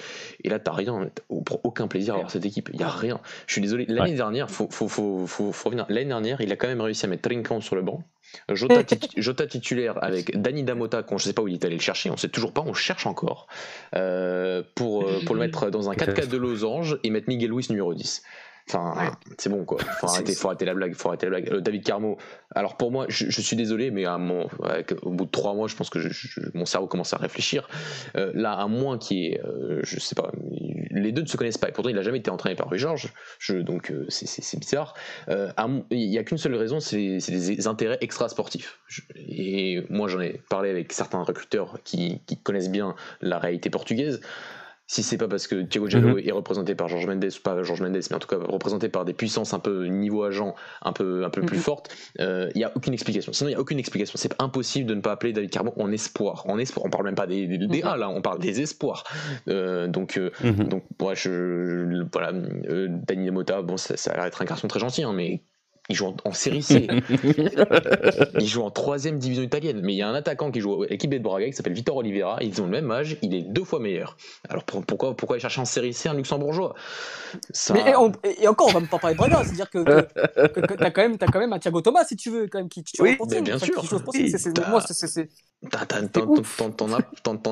Et 0.45 0.49
là, 0.49 0.59
t'as 0.59 0.73
rien. 0.73 1.09
On 1.29 1.43
prend 1.43 1.61
aucun 1.65 1.89
plaisir 1.89 2.15
à 2.15 2.19
voir 2.19 2.31
cette 2.31 2.45
équipe. 2.45 2.71
Il 2.73 2.81
y 2.81 2.85
a 2.85 2.89
rien. 2.89 3.21
Je 3.47 3.53
suis 3.53 3.63
désolé. 3.63 3.87
L'année 3.89 4.15
dernière, 4.15 4.51
faut, 4.51 4.69
faut, 4.71 4.89
faut, 4.89 5.27
faut, 5.27 5.53
faut 5.53 5.69
revenir. 5.69 5.87
L'année 5.89 6.09
dernière, 6.09 6.41
il 6.41 6.53
a 6.53 6.57
quand 6.57 6.69
même 6.69 6.81
réussi 6.81 7.05
à 7.07 7.09
mettre 7.09 7.23
Trinkan 7.23 7.61
sur 7.61 7.77
le 7.77 7.83
banc. 7.83 8.03
Jota 9.17 9.47
titulaire 9.47 10.03
avec 10.03 10.39
Dani 10.41 10.65
Damota, 10.65 11.03
qu'on 11.03 11.19
je 11.19 11.25
sais 11.25 11.33
pas 11.33 11.43
où 11.43 11.49
il 11.49 11.55
est 11.55 11.65
allé 11.65 11.77
le 11.77 11.81
chercher, 11.81 12.11
on 12.11 12.17
sait 12.17 12.29
toujours 12.29 12.53
pas, 12.53 12.63
on 12.67 12.75
cherche 12.75 13.07
encore, 13.07 13.47
euh, 13.95 14.63
pour, 14.75 15.07
euh, 15.07 15.21
pour 15.25 15.35
le 15.35 15.41
mettre 15.41 15.71
dans 15.71 15.91
un 15.91 15.95
4-4 15.95 16.29
de 16.29 16.37
losange 16.37 16.99
et 17.03 17.11
mettre 17.11 17.29
Miguel 17.29 17.51
Luis 17.51 17.67
numéro 17.71 17.95
10. 17.95 18.23
Enfin, 18.69 19.13
c'est 19.39 19.49
bon 19.49 19.65
quoi. 19.65 19.79
Faut 20.01 20.07
arrêter, 20.09 20.35
faut 20.35 20.49
arrêter 20.49 20.65
la 20.65 20.75
blague. 20.75 20.95
Faut 20.95 21.09
arrêter 21.09 21.27
la 21.27 21.31
blague. 21.31 21.53
Euh, 21.53 21.61
David 21.61 21.85
Carmo. 21.85 22.19
Alors 22.55 22.77
pour 22.77 22.91
moi, 22.91 23.07
je, 23.09 23.31
je 23.31 23.41
suis 23.41 23.55
désolé, 23.57 23.91
mais 23.91 24.07
à 24.07 24.19
mon, 24.19 24.49
au 25.03 25.11
bout 25.11 25.25
de 25.27 25.31
trois 25.31 25.55
mois, 25.55 25.69
je 25.69 25.77
pense 25.77 25.89
que 25.91 26.01
je- 26.01 26.09
je- 26.09 26.41
mon 26.55 26.67
cerveau 26.67 26.87
commence 26.89 27.13
à 27.15 27.17
réfléchir. 27.19 27.69
Euh, 28.17 28.33
là, 28.35 28.53
à 28.53 28.67
moins 28.67 28.99
qu'il 28.99 29.19
y 29.19 29.27
ait, 29.27 29.41
euh, 29.45 29.81
je 29.85 30.01
sais 30.01 30.15
pas, 30.17 30.33
les 30.91 31.13
deux 31.13 31.23
ne 31.23 31.27
se 31.27 31.37
connaissent 31.37 31.59
pas. 31.59 31.69
Et 31.69 31.73
pourtant, 31.73 31.91
il 31.91 31.99
a 31.99 32.03
jamais 32.03 32.19
été 32.19 32.31
entraîné 32.31 32.57
par 32.57 32.69
Rui 32.69 32.79
Georges. 32.79 33.13
Donc 33.51 33.93
c'est- 34.09 34.59
bizarre. 34.59 34.95
Il 35.29 35.99
y 35.99 36.19
a 36.19 36.25
qu'une 36.25 36.39
seule 36.39 36.55
raison, 36.55 36.81
c'est 36.81 37.21
c'est 37.21 37.33
des 37.33 37.67
intérêts 37.69 37.99
extra 38.01 38.29
sportifs. 38.29 38.81
et 39.17 39.83
moi, 39.91 40.09
j'en 40.09 40.21
ai 40.21 40.41
parlé 40.49 40.71
avec 40.71 40.93
certains 40.93 41.23
recruteurs 41.23 41.79
qui, 41.85 42.21
qui 42.27 42.37
connaissent 42.39 42.71
bien 42.71 42.95
la 43.21 43.39
réalité 43.39 43.71
portugaise 43.71 44.21
si 44.87 45.03
c'est 45.03 45.19
pas 45.19 45.27
parce 45.29 45.47
que 45.47 45.63
Thiago 45.63 45.87
Mhm. 45.89 46.19
est 46.25 46.31
représenté 46.33 46.75
par 46.75 46.89
Georges 46.89 47.07
Mendes, 47.07 47.27
pas 47.43 47.63
Georges 47.63 47.81
Mendes, 47.81 47.97
mais 48.11 48.15
en 48.15 48.19
tout 48.19 48.29
cas 48.29 48.37
représenté 48.39 48.89
par 48.89 49.05
des 49.05 49.13
puissances 49.15 49.53
un 49.53 49.59
peu 49.59 49.87
niveau 49.87 50.23
agent, 50.25 50.55
un 50.83 50.93
peu, 50.93 51.25
un 51.25 51.31
peu 51.31 51.43
plus 51.43 51.57
Mhm. 51.57 51.63
fortes, 51.63 51.97
il 52.19 52.53
n'y 52.55 52.65
a 52.65 52.73
aucune 52.75 52.93
explication. 52.95 53.33
Sinon, 53.33 53.49
il 53.49 53.53
n'y 53.53 53.57
a 53.57 53.61
aucune 53.61 53.79
explication. 53.79 54.15
C'est 54.17 54.35
impossible 54.41 54.89
de 54.89 54.95
ne 54.95 55.01
pas 55.01 55.13
appeler 55.13 55.33
David 55.33 55.51
Carmo 55.51 55.73
en 55.77 55.91
espoir. 55.91 56.45
En 56.49 56.59
espoir. 56.59 56.87
On 56.87 56.91
parle 56.91 57.05
même 57.05 57.15
pas 57.17 57.27
des, 57.27 57.47
des, 57.47 57.59
des 57.59 57.83
Mhm. 57.83 57.89
A, 57.89 57.97
là, 57.97 58.09
on 58.11 58.23
parle 58.23 58.39
des 58.39 58.61
espoirs. 58.61 59.05
Euh, 59.49 59.89
donc, 59.89 60.17
euh, 60.19 60.31
donc 60.65 60.85
ouais, 61.03 61.17
je, 61.17 61.31
je- 61.31 62.07
voilà, 62.13 62.33
euh, 62.69 62.87
Dani 62.91 63.31
Mota, 63.31 63.63
bon, 63.63 63.77
ça, 63.77 63.97
ça 63.97 64.13
a 64.13 64.15
l'air 64.17 64.25
d'être 64.25 64.41
un 64.41 64.45
garçon 64.45 64.69
très 64.69 64.81
gentil, 64.81 65.03
hein, 65.03 65.13
mais 65.13 65.43
il 65.89 65.95
joue 65.97 66.07
en, 66.07 66.17
en 66.25 66.33
série 66.33 66.63
C. 66.63 66.89
il 68.41 68.47
joue 68.47 68.63
en 68.63 68.71
troisième 68.71 69.19
division 69.19 69.43
italienne. 69.43 69.81
Mais 69.83 69.93
il 69.95 69.97
y 69.97 70.03
a 70.03 70.09
un 70.09 70.15
attaquant 70.15 70.51
qui 70.51 70.61
joue 70.61 70.83
à 70.83 70.87
l'équipe 70.87 71.11
de 71.11 71.19
Braga 71.19 71.47
qui 71.47 71.53
s'appelle 71.53 71.73
Vitor 71.75 71.97
Oliveira. 71.97 72.39
Ils 72.41 72.61
ont 72.61 72.65
le 72.65 72.71
même 72.71 72.91
âge, 72.91 73.17
il 73.23 73.35
est 73.35 73.43
deux 73.43 73.65
fois 73.65 73.79
meilleur. 73.81 74.17
Alors 74.49 74.65
pour- 74.65 74.85
pourquoi, 74.85 75.17
pourquoi 75.17 75.35
aller 75.37 75.41
chercher 75.43 75.61
en 75.61 75.65
série 75.65 75.93
C 75.93 76.09
un 76.09 76.15
luxembourgeois? 76.15 76.75
Ça- 77.51 77.75
Mais, 77.75 77.91
et, 77.91 77.97
on- 77.97 78.13
et 78.25 78.49
encore, 78.49 78.69
on 78.69 78.81
va 78.81 78.87
pas 78.87 78.99
parler 78.99 79.15
de 79.15 79.19
Braga, 79.19 79.43
c'est-à-dire 79.45 79.71
que, 79.71 79.85
que, 79.85 80.49
que- 80.49 80.61
que 80.67 80.75
t'as 80.75 80.91
quand 80.91 81.03
même, 81.03 81.19
t'as 81.19 81.27
quand 81.27 81.39
même 81.41 81.53
un 81.53 81.59
Thiago 81.59 81.81
Thomas 81.81 82.05
si 82.05 82.17
tu 82.17 82.31
veux, 82.31 82.47
quand 82.49 82.59
même, 82.59 82.69
qui, 82.69 82.83
joue 82.97 83.05
Oui, 83.05 83.17
bien 83.43 83.59
sûr. 83.59 83.75
T'en 86.77 86.93
as, 86.93 87.01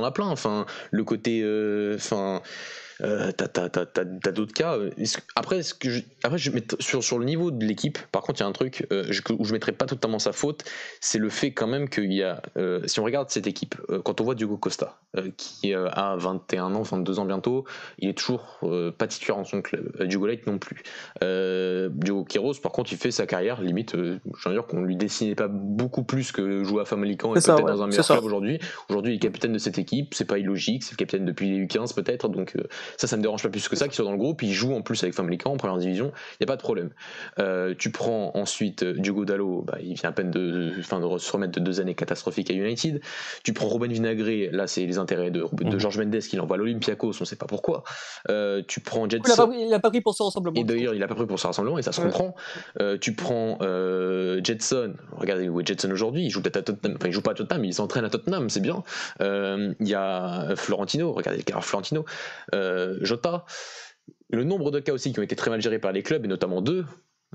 as 0.05 0.11
plein. 0.11 0.28
Enfin, 0.28 0.66
le 0.91 1.05
côté. 1.05 1.43
Enfin. 1.97 2.37
euh, 2.37 2.49
t'as 2.99 3.32
t'as- 3.32 3.68
t'as- 3.68 3.86
t'as- 3.86 4.05
t'as 4.05 4.32
d'autres 4.32 4.53
cas. 4.55 4.76
Est-ce 4.99 5.18
que- 5.18 5.22
Après, 5.36 5.61
que 5.78 5.90
je, 5.90 6.01
après 6.22 6.38
je 6.38 6.51
mets 6.51 6.62
sur, 6.80 7.03
sur 7.03 7.18
le 7.18 7.24
niveau 7.24 7.51
de 7.51 7.64
l'équipe, 7.64 7.99
par 8.12 8.22
contre, 8.22 8.40
il 8.40 8.42
y 8.42 8.47
a 8.47 8.49
un 8.49 8.53
truc 8.53 8.86
euh, 8.92 9.05
je- 9.11 9.20
où 9.36 9.45
je 9.45 9.53
mettrais 9.53 9.72
pas 9.72 9.86
totalement 9.86 10.18
sa 10.18 10.32
faute, 10.32 10.64
c'est 11.01 11.18
le 11.18 11.28
fait 11.28 11.53
quand 11.53 11.66
même 11.66 11.88
qu'il 11.88 12.12
y 12.12 12.22
a. 12.22 12.40
euh, 12.57 12.80
si 12.86 13.01
on 13.01 13.05
regarde 13.05 13.30
cette 13.30 13.47
équipe, 13.47 13.76
euh, 13.90 14.01
quand 14.01 14.20
on 14.20 14.24
voit 14.24 14.34
Diogo 14.34 14.57
Costa, 14.57 14.99
euh, 15.16 15.30
qui 15.36 15.74
euh, 15.74 15.88
a 15.92 16.16
21 16.16 16.74
ans, 16.74 16.82
22 16.82 17.18
ans 17.18 17.24
bientôt, 17.24 17.64
il 17.99 18.09
est 18.09 18.14
toujours 18.18 18.59
euh, 18.62 18.90
pas 18.90 19.07
titulaire 19.07 19.38
en 19.38 19.45
son 19.45 19.62
club. 19.62 19.90
Euh, 20.01 20.07
Diogo 20.07 20.26
Light 20.26 20.47
non 20.47 20.59
plus. 20.59 20.82
Euh, 21.22 21.88
Diogo 21.92 22.24
Queiroz, 22.24 22.61
par 22.61 22.72
contre, 22.72 22.92
il 22.92 22.99
fait 22.99 23.11
sa 23.11 23.26
carrière, 23.26 23.61
limite, 23.61 23.95
euh, 23.95 24.18
j'ai 24.42 24.49
envie 24.49 24.57
de 24.57 24.61
dire 24.62 24.66
qu'on 24.66 24.82
lui 24.82 24.97
dessinait 24.97 25.34
pas 25.34 25.49
beaucoup 25.49 26.05
plus 26.05 26.32
que 26.32 26.64
jouer 26.64 26.82
à 26.82 26.84
Famalican 26.84 27.34
et 27.34 27.40
C'est 27.40 27.47
ça, 27.47 27.55
peut-être 27.55 27.66
ouais, 27.66 27.72
dans 27.72 27.82
un 27.82 27.86
c'est 27.86 27.90
meilleur 27.90 28.05
ça. 28.05 28.14
club 28.14 28.24
aujourd'hui. 28.24 28.59
Aujourd'hui, 28.88 29.12
il 29.12 29.16
est 29.16 29.20
capitaine 29.20 29.53
de 29.53 29.59
cette 29.59 29.78
équipe, 29.78 30.14
c'est 30.14 30.24
pas 30.24 30.38
illogique, 30.38 30.82
c'est 30.84 30.92
le 30.92 30.97
capitaine 30.97 31.24
depuis 31.24 31.51
les 31.51 31.64
U15 31.66 31.95
peut-être, 31.95 32.28
donc 32.28 32.55
euh, 32.57 32.64
Ça, 32.97 33.07
ça 33.07 33.16
me 33.16 33.22
dérange 33.22 33.43
pas 33.43 33.49
plus 33.49 33.68
que 33.68 33.76
ça 33.76 33.87
qu'il 33.87 33.95
soit 33.95 34.05
dans 34.05 34.12
le 34.12 34.18
groupe. 34.18 34.43
Il 34.43 34.53
joue 34.53 34.74
en 34.74 34.82
plus 34.82 35.03
avec 35.03 35.14
Famalicão 35.14 35.53
en 35.53 35.57
première 35.57 35.78
division. 35.78 36.12
Il 36.32 36.37
n'y 36.41 36.45
a 36.45 36.47
pas 36.47 36.57
de 36.57 36.62
problème. 36.62 36.91
Euh, 37.39 37.74
tu 37.76 37.91
prends 37.91 38.32
ensuite 38.35 38.82
euh, 38.82 38.95
Diogo 38.95 39.24
Dallo, 39.24 39.62
bah, 39.62 39.78
il 39.82 39.95
vient 39.95 40.11
à 40.11 40.12
peine 40.12 40.30
de, 40.30 40.72
fin, 40.82 41.01
de 41.01 41.18
se 41.18 41.32
remettre 41.32 41.53
de 41.53 41.61
deux 41.61 41.80
années 41.80 41.95
catastrophiques 41.95 42.51
à 42.51 42.55
United. 42.55 43.01
Tu 43.43 43.53
prends 43.53 43.68
Ruben 43.68 43.93
Vinagre, 43.93 44.51
là, 44.53 44.66
c'est 44.66 44.87
les 44.87 44.99
intérêts 44.99 45.30
de, 45.30 45.45
de 45.53 45.64
mhm. 45.64 45.78
Georges 45.78 45.99
Mendes 45.99 46.18
qui 46.18 46.37
l'envoie 46.37 46.57
à 46.57 46.59
l'Olympiakos, 46.59 47.12
on 47.12 47.20
ne 47.20 47.24
sait 47.24 47.37
pas 47.37 47.47
pourquoi. 47.47 47.85
Euh, 48.30 48.62
tu 48.66 48.80
prends 48.80 49.09
Jetson. 49.09 49.53
Il 49.53 49.68
n'a 49.68 49.80
pas, 49.80 49.91
pris 49.91 50.01
pour 50.01 50.14
ce 50.14 50.22
rassemblement. 50.22 50.59
Et 50.59 50.64
d'ailleurs, 50.64 50.95
il 50.95 51.01
n'a 51.01 51.09
pas 51.09 51.14
pris 51.14 51.26
pour 51.26 51.39
ce 51.39 51.47
rassemblement 51.47 51.78
et 51.78 51.82
ça 51.82 51.93
se 51.93 52.01
comprend. 52.01 52.35
tu 53.01 53.14
prends 53.14 53.59
Jetson. 54.43 54.95
Regardez 55.12 55.49
où 55.49 55.61
est 55.61 55.66
Jetson 55.66 55.91
aujourd'hui. 55.91 56.24
Il 56.24 56.30
joue 56.30 56.43
peut-être 56.43 56.57
à 56.57 56.62
Tottenham. 56.62 56.97
Enfin, 56.97 57.09
il 57.09 57.12
joue 57.12 57.22
pas 57.22 57.32
à 57.32 57.35
Tottenham, 57.35 57.62
mais 57.62 57.68
il 57.68 57.74
s'entraîne 57.74 58.05
à 58.05 58.11
Tottenham, 58.11 58.49
c'est 58.51 58.61
bien. 58.61 58.82
Il 59.20 59.89
y 59.89 59.95
a 59.95 60.55
Florentino. 60.57 61.12
Regardez 61.12 61.43
le 61.47 61.61
Florentino. 61.61 62.05
Jota 63.01 63.45
le 64.31 64.45
nombre 64.45 64.70
de 64.70 64.81
cas 64.81 64.93
aussi 64.93 65.12
qui 65.12 65.20
ont 65.20 65.22
été 65.22 65.37
très 65.37 65.51
mal 65.51 65.61
gérés 65.61 65.79
par 65.79 65.93
les 65.93 66.03
clubs, 66.03 66.25
et 66.25 66.29
notamment 66.29 66.61
deux 66.61 66.85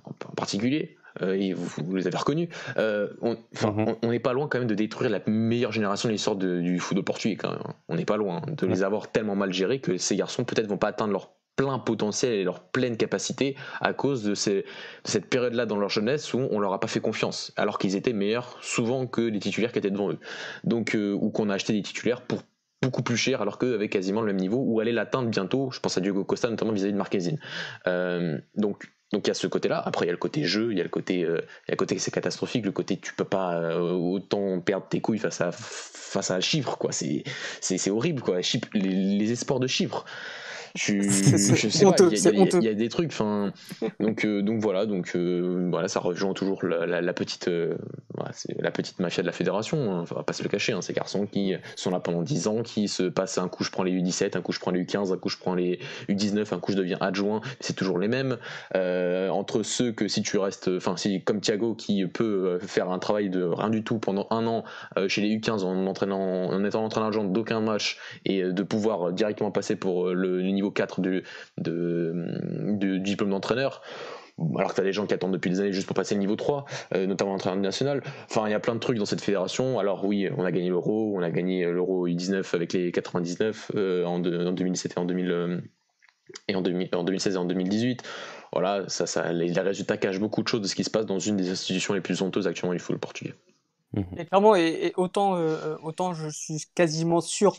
en 0.05 0.33
particulier, 0.33 0.97
euh, 1.21 1.33
et 1.33 1.53
vous, 1.53 1.95
les 1.95 2.07
avez 2.07 2.17
reconnus, 2.17 2.47
euh, 2.77 3.09
mhm. 3.21 3.95
on 4.01 4.09
n'est 4.09 4.19
pas 4.19 4.31
loin 4.31 4.47
quand 4.47 4.59
même 4.59 4.67
de 4.67 4.75
détruire 4.75 5.09
la 5.09 5.19
meilleure 5.27 5.73
génération 5.73 6.07
de 6.07 6.13
l'histoire 6.13 6.37
du 6.37 6.79
football 6.79 7.03
portugais 7.03 7.35
quand 7.35 7.51
même. 7.51 7.63
On 7.89 7.95
n'est 7.95 8.05
pas 8.05 8.15
loin 8.15 8.37
hein, 8.37 8.51
de 8.57 8.65
les 8.65 8.83
avoir 8.83 9.11
tellement 9.11 9.35
mal 9.35 9.51
gérés 9.51 9.79
que 9.79 9.97
ces 9.97 10.15
garçons 10.15 10.45
peut-être 10.45 10.67
vont 10.67 10.77
pas 10.77 10.89
atteindre 10.89 11.11
leur 11.11 11.31
plein 11.57 11.77
potentiel 11.77 12.31
et 12.31 12.43
leur 12.45 12.61
pleine 12.61 12.95
capacité 12.95 13.57
à 13.81 13.91
cause 13.91 14.23
de, 14.23 14.33
cette 14.33 15.29
période-là 15.29 15.65
dans 15.65 15.75
leur 15.75 15.89
jeunesse 15.89 16.33
où 16.33 16.47
on 16.51 16.59
leur 16.59 16.71
a 16.71 16.79
pas 16.79 16.87
fait 16.87 17.01
confiance, 17.01 17.51
alors 17.57 17.77
qu'ils 17.77 17.97
étaient 17.97 18.13
meilleurs 18.13 18.57
souvent 18.61 19.05
que 19.05 19.19
les 19.19 19.39
titulaires 19.39 19.73
qui 19.73 19.79
étaient 19.79 19.91
devant 19.91 20.11
eux. 20.11 20.19
Donc, 20.63 20.95
euh, 20.95 21.11
ou 21.11 21.31
qu'on 21.31 21.49
a 21.49 21.55
acheté 21.55 21.73
des 21.73 21.81
titulaires 21.81 22.21
pour 22.21 22.43
beaucoup 22.81 23.03
plus 23.03 23.17
cher 23.17 23.41
alors 23.41 23.57
qu'eux 23.57 23.73
avaient 23.73 23.89
quasiment 23.89 24.21
le 24.21 24.27
même 24.27 24.37
niveau 24.37 24.63
ou 24.65 24.79
allaient 24.79 24.91
l'atteindre 24.91 25.29
bientôt. 25.29 25.69
Je 25.71 25.79
pense 25.79 25.97
à 25.97 26.01
Diogo 26.01 26.23
Costa 26.23 26.49
notamment 26.49 26.71
vis-à-vis 26.71 26.93
de 26.93 26.97
Marquezine. 26.97 27.39
Euh, 27.87 28.39
donc 28.55 28.91
donc 29.11 29.25
il 29.25 29.29
y 29.29 29.31
a 29.31 29.33
ce 29.35 29.47
côté-là. 29.47 29.81
Après 29.83 30.05
il 30.05 30.07
y 30.07 30.09
a 30.09 30.13
le 30.13 30.17
côté 30.17 30.43
jeu, 30.45 30.71
il 30.71 30.77
y 30.77 30.81
a 30.81 30.83
le 30.83 30.89
côté, 30.89 31.23
euh, 31.23 31.41
il 31.67 31.69
y 31.69 31.71
a 31.71 31.73
le 31.73 31.77
côté 31.77 31.97
c'est 31.99 32.11
catastrophique, 32.11 32.65
le 32.65 32.71
côté 32.71 32.97
tu 32.97 33.13
peux 33.13 33.25
pas 33.25 33.55
euh, 33.55 33.91
autant 33.91 34.59
perdre 34.61 34.87
tes 34.87 35.01
couilles 35.01 35.17
face 35.17 35.41
à 35.41 35.51
face 35.51 36.31
à 36.31 36.39
Chypre 36.39 36.77
quoi. 36.77 36.91
C'est 36.91 37.23
c'est 37.59 37.89
horrible 37.91 38.21
quoi. 38.21 38.39
les, 38.73 38.81
les 38.81 39.31
espoirs 39.31 39.59
de 39.59 39.67
Chypre. 39.67 40.05
Sais 40.75 41.85
pas, 41.85 41.95
il 42.53 42.63
y, 42.63 42.67
a 42.67 42.73
des 42.73 42.89
trucs. 42.89 43.11
Enfin, 43.11 43.51
donc, 43.99 44.25
euh, 44.25 44.41
donc 44.41 44.59
voilà, 44.61 44.85
donc 44.85 45.11
euh, 45.15 45.67
voilà, 45.69 45.87
ça 45.87 45.99
rejoint 45.99 46.33
toujours 46.33 46.63
la, 46.63 47.13
petite, 47.13 47.47
euh, 47.47 47.75
la 48.59 48.71
petite 48.71 48.99
mafia 48.99 49.21
de 49.21 49.27
la 49.27 49.33
fédération. 49.33 49.91
Hein, 49.91 50.05
on 50.11 50.15
va 50.15 50.23
pas 50.23 50.33
se 50.33 50.43
le 50.43 50.49
cacher. 50.49 50.73
Hein, 50.73 50.81
ces 50.81 50.93
garçons 50.93 51.25
qui 51.25 51.53
sont 51.75 51.91
là 51.91 51.99
pendant 51.99 52.21
10 52.21 52.47
ans, 52.47 52.63
qui 52.63 52.87
se 52.87 53.03
passent 53.03 53.37
un 53.37 53.47
coup 53.47 53.63
je 53.63 53.71
prends 53.71 53.83
les 53.83 53.91
U17, 53.91 54.37
un 54.37 54.41
coup 54.41 54.51
je 54.51 54.59
prends 54.59 54.71
les 54.71 54.83
U15, 54.83 55.13
un 55.13 55.17
coup 55.17 55.29
je 55.29 55.37
prends 55.37 55.55
les 55.55 55.79
U19, 56.09 56.53
un 56.53 56.59
coup 56.59 56.71
je 56.71 56.77
deviens 56.77 56.97
adjoint. 57.01 57.41
C'est 57.59 57.75
toujours 57.75 57.99
les 57.99 58.07
mêmes. 58.07 58.37
entre 58.75 59.63
ceux 59.63 59.91
que 59.91 60.07
si 60.07 60.21
tu 60.21 60.37
restes, 60.37 60.69
enfin 60.75 60.97
si 60.97 61.23
comme 61.23 61.41
Thiago 61.41 61.75
qui 61.75 62.05
peut 62.05 62.59
faire 62.59 62.89
un 62.89 62.99
travail 62.99 63.29
de 63.29 63.43
rien 63.43 63.69
du 63.69 63.83
tout 63.83 63.99
pendant 63.99 64.27
un 64.29 64.45
an 64.47 64.63
chez 65.07 65.21
les 65.21 65.35
U15 65.37 65.63
en 65.63 65.87
entraînant, 65.87 66.49
en 66.49 66.63
étant 66.63 66.83
entraîneur 66.83 67.09
d'aucun 67.09 67.59
match 67.59 67.97
et 68.25 68.43
de 68.43 68.63
pouvoir 68.63 69.11
directement 69.11 69.51
passer 69.51 69.75
pour 69.75 70.09
le 70.09 70.41
niveau 70.59 70.71
4 70.71 71.01
du, 71.01 71.23
du 71.57 72.99
diplôme 72.99 73.29
d'entraîneur 73.29 73.81
alors 74.57 74.69
que 74.69 74.75
tu 74.75 74.81
as 74.81 74.83
des 74.83 74.93
gens 74.93 75.05
qui 75.05 75.13
attendent 75.13 75.33
depuis 75.33 75.49
des 75.49 75.59
années 75.59 75.73
juste 75.73 75.87
pour 75.87 75.95
passer 75.95 76.15
le 76.15 76.19
niveau 76.19 76.35
3, 76.35 76.65
euh, 76.95 77.07
notamment 77.07 77.31
l'entraîneur 77.31 77.59
national. 77.59 78.03
Enfin, 78.29 78.47
il 78.47 78.51
y 78.51 78.55
a 78.55 78.59
plein 78.59 78.75
de 78.75 78.79
trucs 78.79 78.97
dans 78.97 79.05
cette 79.05 79.21
fédération. 79.21 79.79
Alors 79.79 80.05
oui, 80.05 80.29
on 80.37 80.43
a 80.45 80.51
gagné 80.51 80.69
l'euro, 80.69 81.13
on 81.15 81.21
a 81.21 81.29
gagné 81.29 81.65
l'euro 81.65 82.07
U19 82.07 82.55
avec 82.55 82.73
les 82.73 82.91
99 82.91 83.71
euh, 83.75 84.05
en, 84.05 84.19
2007 84.19 84.93
et 84.95 84.99
en, 84.99 85.05
2000, 85.05 85.31
euh, 85.31 85.61
et 86.47 86.55
en, 86.55 86.61
2016 86.61 87.35
et 87.35 87.37
en 87.37 87.45
2018. 87.45 88.03
Voilà, 88.53 88.87
ça, 88.87 89.05
ça, 89.05 89.31
les, 89.31 89.51
résultats 89.51 89.97
cachent 89.97 90.19
beaucoup 90.19 90.41
de 90.41 90.47
choses 90.47 90.61
de 90.61 90.67
ce 90.67 90.75
qui 90.75 90.83
se 90.83 90.89
passe 90.89 91.05
dans 91.05 91.19
une 91.19 91.37
des 91.37 91.49
institutions 91.49 91.93
les 91.93 92.01
plus 92.01 92.21
honteuses 92.21 92.47
actuellement 92.47 92.73
du 92.73 92.79
football 92.79 92.99
portugais. 92.99 93.33
Et 94.17 94.25
clairement, 94.25 94.55
et, 94.55 94.93
autant, 94.97 95.39
autant 95.81 96.13
je 96.13 96.29
suis 96.29 96.63
quasiment 96.75 97.21
sûr 97.21 97.55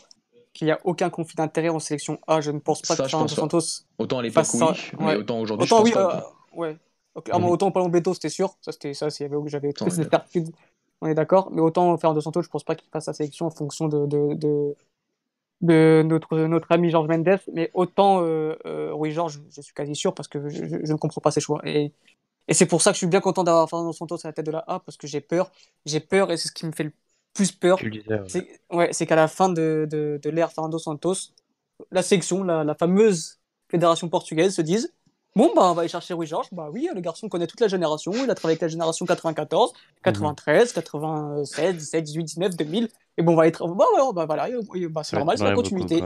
qu'il 0.53 0.65
n'y 0.65 0.71
a 0.71 0.79
aucun 0.83 1.09
conflit 1.09 1.35
d'intérêt 1.35 1.69
en 1.69 1.79
sélection 1.79 2.19
A. 2.27 2.41
Je 2.41 2.51
ne 2.51 2.59
pense 2.59 2.81
pas 2.81 2.95
que 2.95 3.07
Fernando 3.07 3.33
Santos. 3.33 3.85
Autant 3.97 4.19
à 4.19 4.21
l'époque, 4.21 4.45
oui, 4.53 4.67
mais 4.99 5.15
autant 5.15 5.39
aujourd'hui, 5.39 5.67
je 5.67 5.73
pense 5.73 5.83
oui, 5.83 5.91
pas. 5.91 6.17
Euh, 6.17 6.57
ouais. 6.57 6.77
Okay. 7.15 7.33
Mhm. 7.33 7.45
autant 7.45 7.71
Palombeto, 7.71 8.11
Beto, 8.11 8.13
c'était 8.13 8.29
sûr. 8.29 8.55
Ça, 8.61 8.71
c'était 8.71 8.93
ça. 8.93 9.07
J'avais 9.09 9.73
toutes 9.73 9.91
ces 9.91 10.03
certitudes. 10.09 10.49
On 11.01 11.07
est 11.07 11.13
d'accord. 11.13 11.49
Mais 11.51 11.61
autant 11.61 11.97
Fernando 11.97 12.21
Santos, 12.21 12.41
je 12.43 12.47
ne 12.47 12.51
pense 12.51 12.63
pas 12.63 12.75
qu'il 12.75 12.89
fasse 12.89 13.05
sa 13.05 13.13
sélection 13.13 13.47
en 13.47 13.49
fonction 13.49 13.87
de, 13.87 14.05
de, 14.05 14.35
de, 14.35 14.75
de 15.61 16.03
notre, 16.05 16.37
notre 16.37 16.71
ami 16.71 16.89
Georges 16.89 17.07
Mendes. 17.07 17.39
Mais 17.53 17.71
autant 17.73 18.23
euh, 18.23 18.55
euh, 18.65 18.93
oui, 18.93 19.11
Georges, 19.11 19.41
je 19.49 19.61
suis 19.61 19.73
quasi 19.73 19.95
sûr 19.95 20.13
parce 20.13 20.27
que 20.27 20.47
je, 20.47 20.65
je, 20.83 20.93
ne 20.93 20.97
comprends 20.97 21.21
pas 21.21 21.31
ses 21.31 21.41
choix. 21.41 21.59
Et, 21.65 21.91
et 22.47 22.53
c'est 22.53 22.65
pour 22.65 22.81
ça 22.81 22.91
que 22.91 22.95
je 22.95 22.99
suis 22.99 23.07
bien 23.07 23.19
content 23.21 23.43
d'avoir 23.43 23.67
Fernando 23.67 23.91
Santos 23.93 24.17
à 24.23 24.27
la 24.27 24.33
tête 24.33 24.45
de 24.45 24.51
la 24.51 24.63
A 24.67 24.79
parce 24.79 24.95
que 24.95 25.07
j'ai 25.07 25.21
peur. 25.21 25.51
J'ai 25.85 25.99
peur 25.99 26.31
et 26.31 26.37
c'est 26.37 26.47
ce 26.47 26.53
qui 26.53 26.65
me 26.65 26.71
fait 26.71 26.83
le 26.83 26.93
plus 27.33 27.51
peur, 27.51 27.79
c'est 28.91 29.05
qu'à 29.05 29.15
la 29.15 29.27
fin 29.27 29.49
de, 29.49 29.87
de, 29.89 30.19
de 30.21 30.29
l'ère 30.29 30.51
Fernando 30.51 30.77
Santos, 30.77 31.31
la 31.91 32.03
section, 32.03 32.43
la, 32.43 32.63
la, 32.63 32.75
fameuse 32.75 33.39
fédération 33.69 34.09
portugaise 34.09 34.55
se 34.55 34.61
dise 34.61 34.93
Bon, 35.33 35.49
bah, 35.55 35.71
on 35.71 35.73
va 35.73 35.81
aller 35.81 35.89
chercher 35.89 36.13
Rui 36.13 36.27
Georges. 36.27 36.49
Bah 36.51 36.69
oui, 36.73 36.89
le 36.93 36.99
garçon 36.99 37.29
connaît 37.29 37.47
toute 37.47 37.61
la 37.61 37.69
génération. 37.69 38.11
Il 38.13 38.29
a 38.29 38.35
travaillé 38.35 38.55
avec 38.55 38.61
la 38.61 38.67
génération 38.67 39.05
94, 39.05 39.71
93, 40.03 40.73
96, 40.73 41.77
17, 41.77 42.03
18, 42.03 42.23
19, 42.23 42.57
2000. 42.57 42.89
Et 43.17 43.21
bon, 43.21 43.31
on 43.31 43.35
va 43.35 43.47
être. 43.47 43.65
Bah, 43.67 43.85
bah 44.13 44.25
voilà, 44.25 44.49
bah, 44.89 45.03
c'est 45.03 45.15
normal, 45.15 45.37
c'est 45.37 45.45
la 45.45 45.53
continuité. 45.53 46.03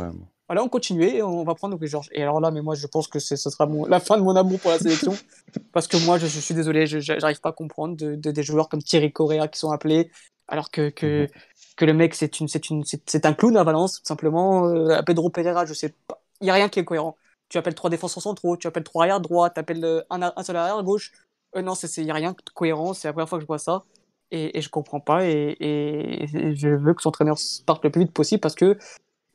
Voilà, 0.47 0.63
on 0.63 0.69
continue 0.69 1.05
et 1.05 1.23
on 1.23 1.43
va 1.43 1.55
prendre 1.55 1.75
Rui 1.75 1.87
Georges. 1.87 2.09
Et 2.11 2.21
alors 2.21 2.39
là, 2.39 2.51
mais 2.51 2.61
moi, 2.61 2.75
je 2.75 2.85
pense 2.85 3.07
que 3.07 3.17
ce 3.17 3.35
sera 3.35 3.65
mon, 3.65 3.85
la 3.87 3.99
fin 3.99 4.15
de 4.15 4.21
mon 4.21 4.35
amour 4.35 4.59
pour 4.59 4.69
la 4.69 4.77
sélection. 4.77 5.15
parce 5.73 5.87
que 5.87 5.97
moi, 6.05 6.19
je, 6.19 6.27
je 6.27 6.39
suis 6.39 6.53
désolé, 6.53 6.85
je 6.85 7.19
n'arrive 7.19 7.41
pas 7.41 7.49
à 7.49 7.53
comprendre 7.53 7.97
de, 7.97 8.13
de, 8.13 8.29
des 8.29 8.43
joueurs 8.43 8.69
comme 8.69 8.83
Thierry 8.83 9.11
Correa 9.11 9.47
qui 9.47 9.57
sont 9.57 9.71
appelés, 9.71 10.11
alors 10.47 10.71
que, 10.71 10.89
que, 10.89 11.23
mhm. 11.23 11.27
que 11.75 11.85
le 11.85 11.93
mec, 11.93 12.15
c'est 12.15 12.39
une, 12.39 12.47
c'est 12.47 12.69
une, 12.69 12.83
c'est 12.83 13.25
un 13.25 13.33
clown 13.33 13.57
à 13.57 13.63
Valence, 13.63 13.99
tout 13.99 14.07
simplement. 14.07 14.67
Euh, 14.67 15.01
Pedro 15.03 15.29
Pereira, 15.29 15.65
je 15.65 15.73
sais 15.73 15.93
pas. 16.07 16.21
Il 16.41 16.45
n'y 16.45 16.51
a 16.51 16.53
rien 16.53 16.69
qui 16.69 16.79
est 16.79 16.85
cohérent. 16.85 17.17
Tu 17.49 17.57
appelles 17.57 17.75
trois 17.75 17.89
défenseurs 17.89 18.23
centraux, 18.23 18.57
tu 18.57 18.67
appelles 18.67 18.83
trois 18.83 19.03
arrière 19.03 19.21
droit, 19.21 19.49
tu 19.49 19.59
appelles 19.59 19.83
euh, 19.83 20.01
un, 20.09 20.33
un, 20.35 20.43
seul 20.43 20.55
arrière 20.55 20.81
gauche. 20.83 21.11
Euh, 21.55 21.61
non, 21.61 21.73
il 21.73 22.03
n'y 22.03 22.11
a 22.11 22.13
rien 22.13 22.31
de 22.31 22.51
cohérent. 22.53 22.93
C'est 22.93 23.07
la 23.07 23.13
première 23.13 23.29
fois 23.29 23.37
que 23.37 23.43
je 23.43 23.47
vois 23.47 23.59
ça. 23.59 23.83
Et, 24.31 24.57
et 24.57 24.61
je 24.61 24.69
comprends 24.69 24.99
pas. 24.99 25.25
Et, 25.25 25.55
et, 25.59 26.55
je 26.55 26.69
veux 26.69 26.93
que 26.93 27.01
son 27.01 27.09
entraîneur 27.09 27.37
parte 27.65 27.83
le 27.83 27.91
plus 27.91 28.01
vite 28.01 28.13
possible 28.13 28.41
parce 28.41 28.55
que, 28.55 28.77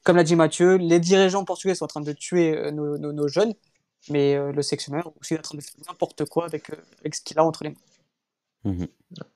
comme 0.04 0.16
l'a 0.16 0.24
dit 0.24 0.36
Mathieu, 0.36 0.76
les 0.76 1.00
dirigeants 1.00 1.44
portugais 1.44 1.74
sont 1.74 1.84
en 1.84 1.88
train 1.88 2.00
de 2.00 2.12
tuer 2.12 2.56
euh, 2.56 2.70
nos, 2.70 2.98
nos, 2.98 3.28
jeunes. 3.28 3.54
Mais 4.08 4.34
le 4.52 4.62
sectionneur 4.62 5.12
aussi 5.20 5.34
est 5.34 5.38
en 5.38 5.42
train 5.42 5.58
de 5.58 5.62
faire 5.62 5.74
n'importe 5.86 6.24
quoi 6.24 6.46
avec, 6.46 6.70
avec 7.00 7.14
ce 7.14 7.20
qu'il 7.20 7.38
a 7.38 7.44
entre 7.44 7.64
les 7.64 7.70
mains. 7.70 7.76
Mhm. 8.64 8.86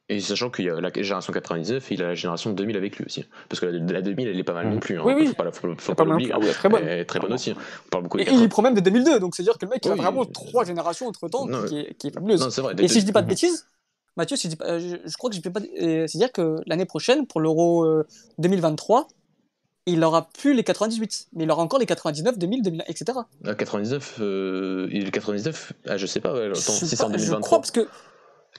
Et 0.08 0.20
sachant 0.20 0.50
qu'il 0.50 0.66
y 0.66 0.70
a 0.70 0.80
la 0.80 0.90
génération 0.94 1.32
99 1.32 1.90
et 1.90 1.94
il 1.94 2.02
a 2.02 2.08
la 2.08 2.14
génération 2.14 2.52
2000 2.52 2.76
avec 2.76 2.96
lui 2.96 3.06
aussi. 3.06 3.24
Parce 3.48 3.58
que 3.58 3.66
la, 3.66 4.02
2000, 4.02 4.28
elle 4.28 4.38
est 4.38 4.44
pas 4.44 4.52
mal 4.52 4.68
non 4.68 4.78
plus. 4.78 4.98
Hein. 4.98 5.02
Oui, 5.04 5.14
oui. 5.16 5.26
Faut 5.28 5.34
pas, 5.34 5.50
faut, 5.50 5.94
pas 5.94 6.04
l'oublier. 6.04 6.30
très 6.52 6.68
bonne. 6.68 6.82
Elle 6.86 7.00
est 7.00 7.04
très 7.04 7.20
bonne 7.20 7.32
aussi. 7.32 7.50
Hein. 7.50 7.56
On 7.86 7.88
parle 7.88 8.02
beaucoup 8.04 8.18
et 8.18 8.26
il 8.28 8.48
prend 8.48 8.62
même 8.62 8.74
de 8.74 8.80
2002. 8.80 9.18
Donc 9.18 9.34
c'est-à-dire 9.34 9.58
que 9.58 9.64
le 9.64 9.70
mec, 9.70 9.84
il 9.84 9.90
a 9.90 9.94
vraiment 9.94 10.24
trois 10.26 10.64
générations 10.64 11.06
entre 11.06 11.28
temps 11.28 11.46
qui, 11.66 11.78
est, 11.78 11.94
qui 11.94 12.08
est 12.08 12.10
fabuleuse. 12.10 12.46
Vrai, 12.60 12.74
et 12.78 12.88
si 12.88 13.00
je 13.00 13.06
dis 13.06 13.12
pas 13.12 13.22
de 13.22 13.28
bêtises, 13.28 13.66
Mathieu, 14.16 14.36
si 14.36 14.44
je, 14.44 14.50
dis 14.50 14.56
pas, 14.56 14.78
je, 14.78 15.16
crois 15.16 15.30
que 15.30 15.36
je 15.36 15.40
pas. 15.40 15.60
C'est-à-dire 15.60 16.30
que 16.30 16.56
l'année 16.66 16.84
prochaine, 16.84 17.26
pour 17.26 17.40
l'Euro 17.40 18.04
2023, 18.38 19.00
euh, 19.00 19.04
il 19.86 20.04
aura 20.04 20.28
plus 20.28 20.54
les 20.54 20.64
98, 20.64 21.28
mais 21.34 21.44
il 21.44 21.50
aura 21.50 21.62
encore 21.62 21.78
les 21.78 21.86
99, 21.86 22.38
2000, 22.38 22.62
2000 22.62 22.84
etc. 22.86 23.18
99, 23.44 24.16
euh, 24.20 24.88
il 24.92 25.10
99, 25.10 25.72
ah, 25.88 25.96
je 25.96 26.06
sais 26.06 26.20
pas, 26.20 26.32
ouais, 26.32 26.50
attends, 26.50 26.60
si 26.60 26.86
c'est 26.86 27.02
en 27.02 27.10
2023. 27.10 27.40
Je 27.40 27.44
crois 27.44 27.58
parce 27.58 27.70
que 27.70 27.88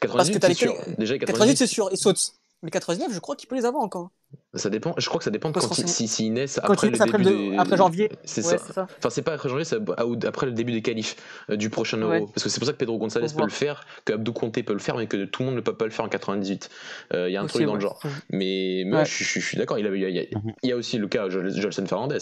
98, 0.02 0.46
c'est 0.46 0.54
sûr. 0.54 0.76
Déjà, 0.98 1.18
98, 1.18 1.58
c'est 1.58 1.68
sûr, 1.68 1.90
il 1.92 1.98
saute. 1.98 2.34
Mais 2.64 2.72
99, 2.72 3.14
je 3.14 3.20
crois 3.20 3.36
qu'il 3.36 3.48
peut 3.48 3.56
les 3.56 3.66
avoir 3.66 3.84
encore. 3.84 4.10
Ça 4.56 4.70
dépend, 4.70 4.96
je 4.98 5.08
crois 5.08 5.20
que 5.20 5.24
ça 5.24 5.30
dépend 5.30 5.50
de 5.50 5.60
quand 5.60 5.78
il, 5.78 5.88
si, 5.88 6.08
si 6.08 6.30
naissent 6.32 6.60
après 6.64 6.90
le 6.90 6.98
début 6.98 7.24
de, 7.24 7.60
après 7.60 7.78
janvier. 7.78 8.10
C'est 8.24 8.42
ça. 8.42 8.56
Enfin, 8.56 9.10
c'est 9.10 9.22
pas 9.22 9.34
après 9.34 9.50
janvier, 9.50 9.66
c'est 9.66 9.78
après 10.26 10.46
le 10.48 10.52
début 10.52 10.72
des 10.72 10.82
qualifs 10.82 11.16
euh, 11.52 11.58
du 11.58 11.70
prochain 11.70 11.98
Euro. 11.98 12.28
Parce 12.28 12.44
que 12.44 12.50
c'est 12.50 12.60
pour 12.60 12.66
ça 12.66 12.74
que 12.74 12.78
Pedro 12.78 12.98
González 12.98 13.28
peut 13.36 13.44
le 13.44 13.50
faire, 13.50 13.86
que 14.04 14.14
Abdou 14.14 14.34
Conté 14.34 14.64
peut 14.64 14.74
le 14.74 14.80
faire, 14.80 14.98
mais 14.98 15.06
que 15.08 15.26
tout 15.26 15.44
le 15.44 15.48
monde 15.48 15.56
ne 15.56 15.62
peut 15.62 15.76
pas 15.76 15.86
le 15.86 15.92
faire 15.92 16.06
en 16.06 16.10
98. 16.10 16.70
Euh, 17.14 17.30
il 17.30 17.34
y 17.34 17.38
a 17.38 17.42
un 17.42 17.46
truc 17.46 17.66
dans 17.66 17.76
le 17.76 17.82
genre. 17.82 18.02
Mais, 18.30 18.84
moi, 18.88 19.04
je, 19.04 19.24
suis 19.24 19.58
d'accord, 19.58 19.78
il, 19.78 19.86
il, 19.86 20.70
y 20.70 20.72
a 20.72 20.76
aussi 20.76 20.98
le 20.98 21.08
cas 21.08 21.30
Jolson 21.30 21.86
Fernandez. 21.86 22.18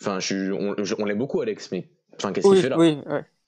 Enfin, 0.00 0.18
on, 0.32 0.76
on 0.98 1.04
l'aime 1.04 1.18
beaucoup, 1.18 1.40
Alex, 1.40 1.72
mais 1.72 1.88
enfin, 2.16 2.32
qu'est-ce 2.32 2.48
qu'il 2.48 2.62
fait 2.62 2.68
là? 2.68 2.78
Oui, 2.78 2.98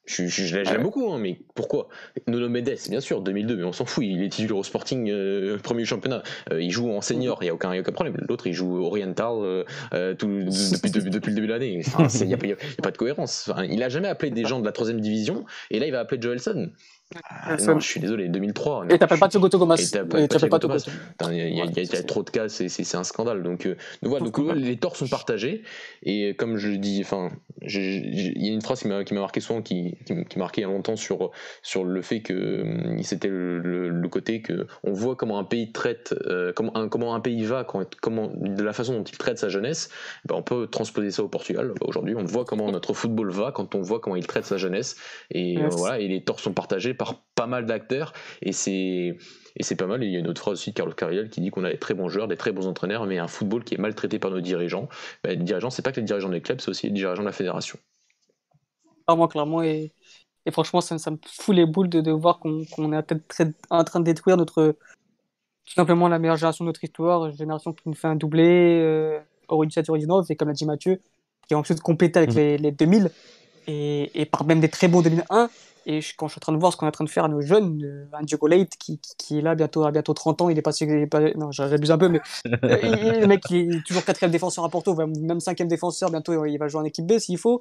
Je, 0.06 0.26
je, 0.26 0.56
l'aime 0.56 0.82
beaucoup, 0.82 1.12
hein, 1.12 1.18
mais 1.18 1.38
pourquoi? 1.54 1.88
Nono 2.26 2.48
Mendes, 2.48 2.74
bien 2.88 3.00
sûr, 3.00 3.20
2002, 3.20 3.56
mais 3.56 3.64
on 3.64 3.72
s'en 3.72 3.84
fout, 3.84 4.04
il 4.04 4.22
est 4.22 4.28
titulaire 4.28 4.56
au 4.56 4.64
Sporting, 4.64 5.08
euh, 5.08 5.56
premier 5.58 5.84
championnat. 5.84 6.22
Euh, 6.50 6.60
il 6.60 6.70
joue 6.70 6.90
en 6.90 7.00
senior, 7.00 7.38
il 7.42 7.44
n'y 7.44 7.50
a, 7.50 7.54
aucun, 7.54 7.78
aucun 7.78 7.92
problème. 7.92 8.16
L'autre, 8.28 8.46
il 8.48 8.52
joue 8.52 8.84
Oriental 8.84 9.64
euh, 9.92 10.14
tout, 10.14 10.26
depuis, 10.82 10.90
le 10.90 11.34
début 11.34 11.46
de 11.46 11.52
l'année. 11.52 11.82
Il 12.20 12.26
n'y 12.26 12.34
a, 12.34 12.36
a, 12.36 12.82
pas 12.82 12.90
de 12.90 12.96
cohérence. 12.96 13.50
il 13.70 13.82
a 13.82 13.88
jamais 13.88 14.08
appelé 14.08 14.32
des 14.32 14.44
gens 14.44 14.58
de 14.58 14.64
la 14.64 14.72
troisième 14.72 15.00
division, 15.00 15.44
et 15.70 15.78
là, 15.78 15.86
il 15.86 15.92
va 15.92 16.00
appeler 16.00 16.20
Joelson. 16.20 16.70
Ah, 17.26 17.56
non, 17.56 17.80
je 17.80 17.86
suis 17.86 17.98
désolé, 17.98 18.28
2003. 18.28 18.86
Et 18.88 18.98
t'appelles 18.98 19.18
pas. 19.18 19.26
Et 19.26 20.28
t'appelles 20.28 20.48
pas 20.48 20.60
Thomas. 20.60 20.88
Il 21.32 21.36
y, 21.36 21.96
a 21.96 22.02
trop 22.04 22.22
de 22.22 22.30
cas, 22.30 22.48
c'est 22.48 22.94
un 22.94 23.02
scandale. 23.02 23.42
Donc, 23.42 23.66
euh, 23.66 23.76
donc 24.02 24.10
voilà, 24.10 24.24
donc, 24.24 24.38
les 24.54 24.76
torts 24.76 24.96
sont 24.96 25.08
partagés. 25.08 25.62
Et 26.04 26.36
comme 26.36 26.56
je 26.56 26.70
dis, 26.70 27.00
enfin, 27.04 27.30
il 27.62 28.44
y 28.44 28.48
a 28.48 28.52
une 28.52 28.62
phrase 28.62 28.82
qui 28.82 29.14
m'a 29.14 29.20
marqué 29.20 29.40
souvent, 29.40 29.60
qui, 29.60 29.96
qui, 30.06 30.24
qui 30.24 30.38
marqué 30.38 30.60
il 30.60 30.64
y 30.64 30.66
a 30.66 30.70
longtemps 30.70 30.94
sur, 30.94 31.32
sur 31.62 31.84
le 31.84 32.00
fait 32.00 32.20
que 32.20 32.32
euh, 32.32 33.02
c'était 33.02 33.28
le, 33.28 33.58
le, 33.88 34.08
côté 34.08 34.40
que 34.40 34.66
on 34.84 34.92
voit 34.92 35.16
comment 35.16 35.38
un 35.38 35.44
pays 35.44 35.72
traite, 35.72 36.14
euh, 36.26 36.52
comment, 36.54 36.76
un, 36.76 36.88
comment 36.88 37.14
un 37.14 37.20
pays 37.20 37.44
va, 37.44 37.64
quand, 37.64 37.84
comment, 38.00 38.28
de 38.28 38.62
la 38.62 38.72
façon 38.72 38.94
dont 38.94 39.04
il 39.04 39.18
traite 39.18 39.38
sa 39.38 39.48
jeunesse. 39.48 39.90
Ben 40.26 40.36
on 40.36 40.42
peut 40.42 40.68
transposer 40.68 41.10
ça 41.10 41.24
au 41.24 41.28
Portugal. 41.28 41.72
Ben, 41.80 41.86
aujourd'hui, 41.88 42.14
on 42.14 42.24
voit 42.24 42.44
comment 42.44 42.70
notre 42.70 42.94
football 42.94 43.30
va 43.30 43.50
quand 43.50 43.74
on 43.74 43.82
voit 43.82 43.98
comment 43.98 44.16
il 44.16 44.26
traite 44.28 44.44
sa 44.44 44.58
jeunesse. 44.58 44.96
Et 45.32 45.58
voilà, 45.70 45.98
et 45.98 46.06
les 46.06 46.22
torts 46.22 46.38
sont 46.38 46.52
partagés 46.52 46.94
par 47.00 47.14
pas 47.34 47.46
mal 47.46 47.64
d'acteurs 47.64 48.12
et 48.42 48.52
c'est 48.52 49.16
et 49.56 49.62
c'est 49.62 49.74
pas 49.74 49.86
mal. 49.86 50.04
il 50.04 50.10
y 50.10 50.16
a 50.16 50.18
une 50.18 50.28
autre 50.28 50.42
phrase 50.42 50.58
aussi 50.58 50.70
de 50.70 50.74
Carlos 50.74 50.92
Carriel 50.92 51.30
qui 51.30 51.40
dit 51.40 51.50
qu'on 51.50 51.64
a 51.64 51.70
des 51.70 51.78
très 51.78 51.94
bons 51.94 52.10
joueurs, 52.10 52.28
des 52.28 52.36
très 52.36 52.52
bons 52.52 52.66
entraîneurs, 52.66 53.06
mais 53.06 53.18
un 53.18 53.26
football 53.26 53.64
qui 53.64 53.74
est 53.74 53.78
maltraité 53.78 54.18
par 54.18 54.30
nos 54.30 54.42
dirigeants. 54.42 54.86
Ben, 55.24 55.30
les 55.30 55.42
dirigeants, 55.42 55.70
c'est 55.70 55.80
pas 55.80 55.92
que 55.92 56.00
les 56.00 56.04
dirigeants 56.04 56.28
des 56.28 56.42
clubs, 56.42 56.60
c'est 56.60 56.68
aussi 56.68 56.88
les 56.88 56.92
dirigeants 56.92 57.22
de 57.22 57.26
la 57.26 57.32
fédération. 57.32 57.78
Clairement, 59.06 59.28
clairement. 59.28 59.62
Et, 59.62 59.92
et 60.44 60.50
franchement, 60.50 60.82
ça, 60.82 60.98
ça, 60.98 61.10
me 61.10 61.16
fout 61.26 61.56
les 61.56 61.64
boules 61.64 61.88
de, 61.88 62.02
de 62.02 62.10
voir 62.10 62.38
qu'on 62.38 62.60
est 62.60 63.02
peut-être 63.02 63.54
en 63.70 63.82
train 63.82 64.00
de 64.00 64.04
détruire 64.04 64.36
notre 64.36 64.76
tout 65.64 65.74
simplement 65.74 66.06
la 66.06 66.18
meilleure 66.18 66.36
génération 66.36 66.64
de 66.64 66.68
notre 66.68 66.84
histoire, 66.84 67.26
une 67.26 67.36
génération 67.36 67.72
qui 67.72 67.88
nous 67.88 67.94
fait 67.94 68.08
un 68.08 68.16
doublé, 68.16 68.80
euh, 68.82 69.18
au 69.48 69.64
17 69.64 69.86
et 70.28 70.36
comme 70.36 70.48
l'a 70.48 70.54
dit 70.54 70.66
Mathieu, 70.66 71.00
qui 71.48 71.54
a 71.54 71.58
ensuite 71.58 71.80
complété 71.80 72.18
avec 72.18 72.34
mmh. 72.34 72.36
les, 72.36 72.58
les 72.58 72.72
2000 72.72 73.10
et, 73.66 74.20
et 74.20 74.26
par 74.26 74.44
même 74.44 74.60
des 74.60 74.68
très 74.68 74.88
bons 74.88 75.02
2001 75.02 75.50
et 75.86 76.00
quand 76.16 76.28
je 76.28 76.32
suis 76.32 76.38
en 76.38 76.40
train 76.40 76.52
de 76.52 76.58
voir 76.58 76.72
ce 76.72 76.76
qu'on 76.76 76.86
est 76.86 76.88
en 76.88 76.92
train 76.92 77.04
de 77.04 77.10
faire 77.10 77.24
à 77.24 77.28
nos 77.28 77.40
jeunes, 77.40 77.82
euh, 77.82 78.06
un 78.12 78.22
Diogo 78.22 78.46
Late 78.46 78.76
qui, 78.78 79.00
qui, 79.18 79.38
est 79.38 79.42
là 79.42 79.54
bientôt 79.54 79.84
à 79.84 79.90
bientôt 79.90 80.12
30 80.12 80.42
ans, 80.42 80.48
il 80.50 80.58
est 80.58 80.62
pas, 80.62 80.72
non, 81.36 81.50
j'abuse 81.50 81.90
un 81.90 81.98
peu, 81.98 82.08
mais 82.08 82.20
euh, 82.46 83.20
le 83.20 83.26
mec 83.26 83.40
qui 83.40 83.60
est 83.60 83.86
toujours 83.86 84.04
quatrième 84.04 84.30
défenseur 84.30 84.64
à 84.64 84.68
Porto, 84.68 84.94
même 84.94 85.40
cinquième 85.40 85.68
défenseur, 85.68 86.10
bientôt 86.10 86.44
il 86.44 86.58
va 86.58 86.68
jouer 86.68 86.80
en 86.80 86.84
équipe 86.84 87.06
B 87.06 87.18
s'il 87.18 87.38
faut. 87.38 87.60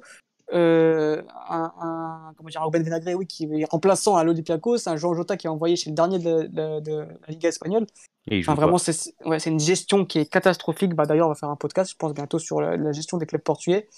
Euh, 0.52 1.22
un, 1.48 1.72
un, 1.80 2.32
comment 2.36 2.48
dire, 2.48 2.62
Ruben 2.62 2.82
Vinagre, 2.82 3.12
oui, 3.14 3.26
qui 3.26 3.44
est 3.44 3.64
remplaçant 3.70 4.16
à 4.16 4.24
l'Olympiakos, 4.24 4.88
un 4.88 4.96
Jean 4.96 5.14
Jota 5.14 5.36
qui 5.36 5.46
est 5.46 5.50
envoyé 5.50 5.76
chez 5.76 5.90
le 5.90 5.94
dernier 5.94 6.18
de, 6.18 6.48
de, 6.80 6.98
la 6.98 7.28
Liga 7.28 7.48
espagnole. 7.48 7.86
Enfin, 8.32 8.54
vraiment, 8.54 8.76
c'est 8.76 9.14
ouais, 9.24 9.38
une 9.38 9.60
gestion 9.60 10.04
qui 10.04 10.18
est 10.18 10.26
catastrophique. 10.26 10.94
Bah, 10.94 11.06
D'ailleurs, 11.06 11.26
on 11.26 11.30
va 11.30 11.36
faire 11.36 11.50
un 11.50 11.56
podcast, 11.56 11.92
je 11.92 11.96
pense, 11.96 12.14
bientôt 12.14 12.40
sur 12.40 12.60
la, 12.60 12.76
la 12.76 12.92
gestion 12.92 13.16
des 13.16 13.26
clubs 13.26 13.42
portugais. 13.42 13.88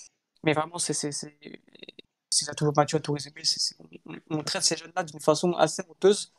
Mais 0.45 0.53
vraiment, 0.53 0.79
c'est 0.79 0.95
c'est 0.95 2.49
a 2.49 2.55
toujours 2.55 2.75
Mathieu 2.77 2.97
a 2.97 3.01
tout 3.01 3.13
résumé. 3.13 3.43
on, 4.31 4.43
traite 4.43 4.63
ces 4.63 4.77
jeunes-là 4.77 5.05
d'une 5.05 5.21
façon 5.21 5.53
assez 5.53 5.83
honteuse. 5.89 6.33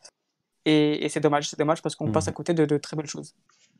Et, 0.65 1.09
c'est 1.09 1.19
dommage, 1.19 1.49
c'est 1.49 1.59
dommage 1.59 1.81
parce 1.81 1.95
qu'on 1.95 2.11
passe 2.11 2.27
à 2.27 2.31
mhm. 2.31 2.35
côté 2.35 2.53
de, 2.53 2.65
de, 2.65 2.77
très 2.77 2.95
belles 2.95 3.07
choses. 3.07 3.35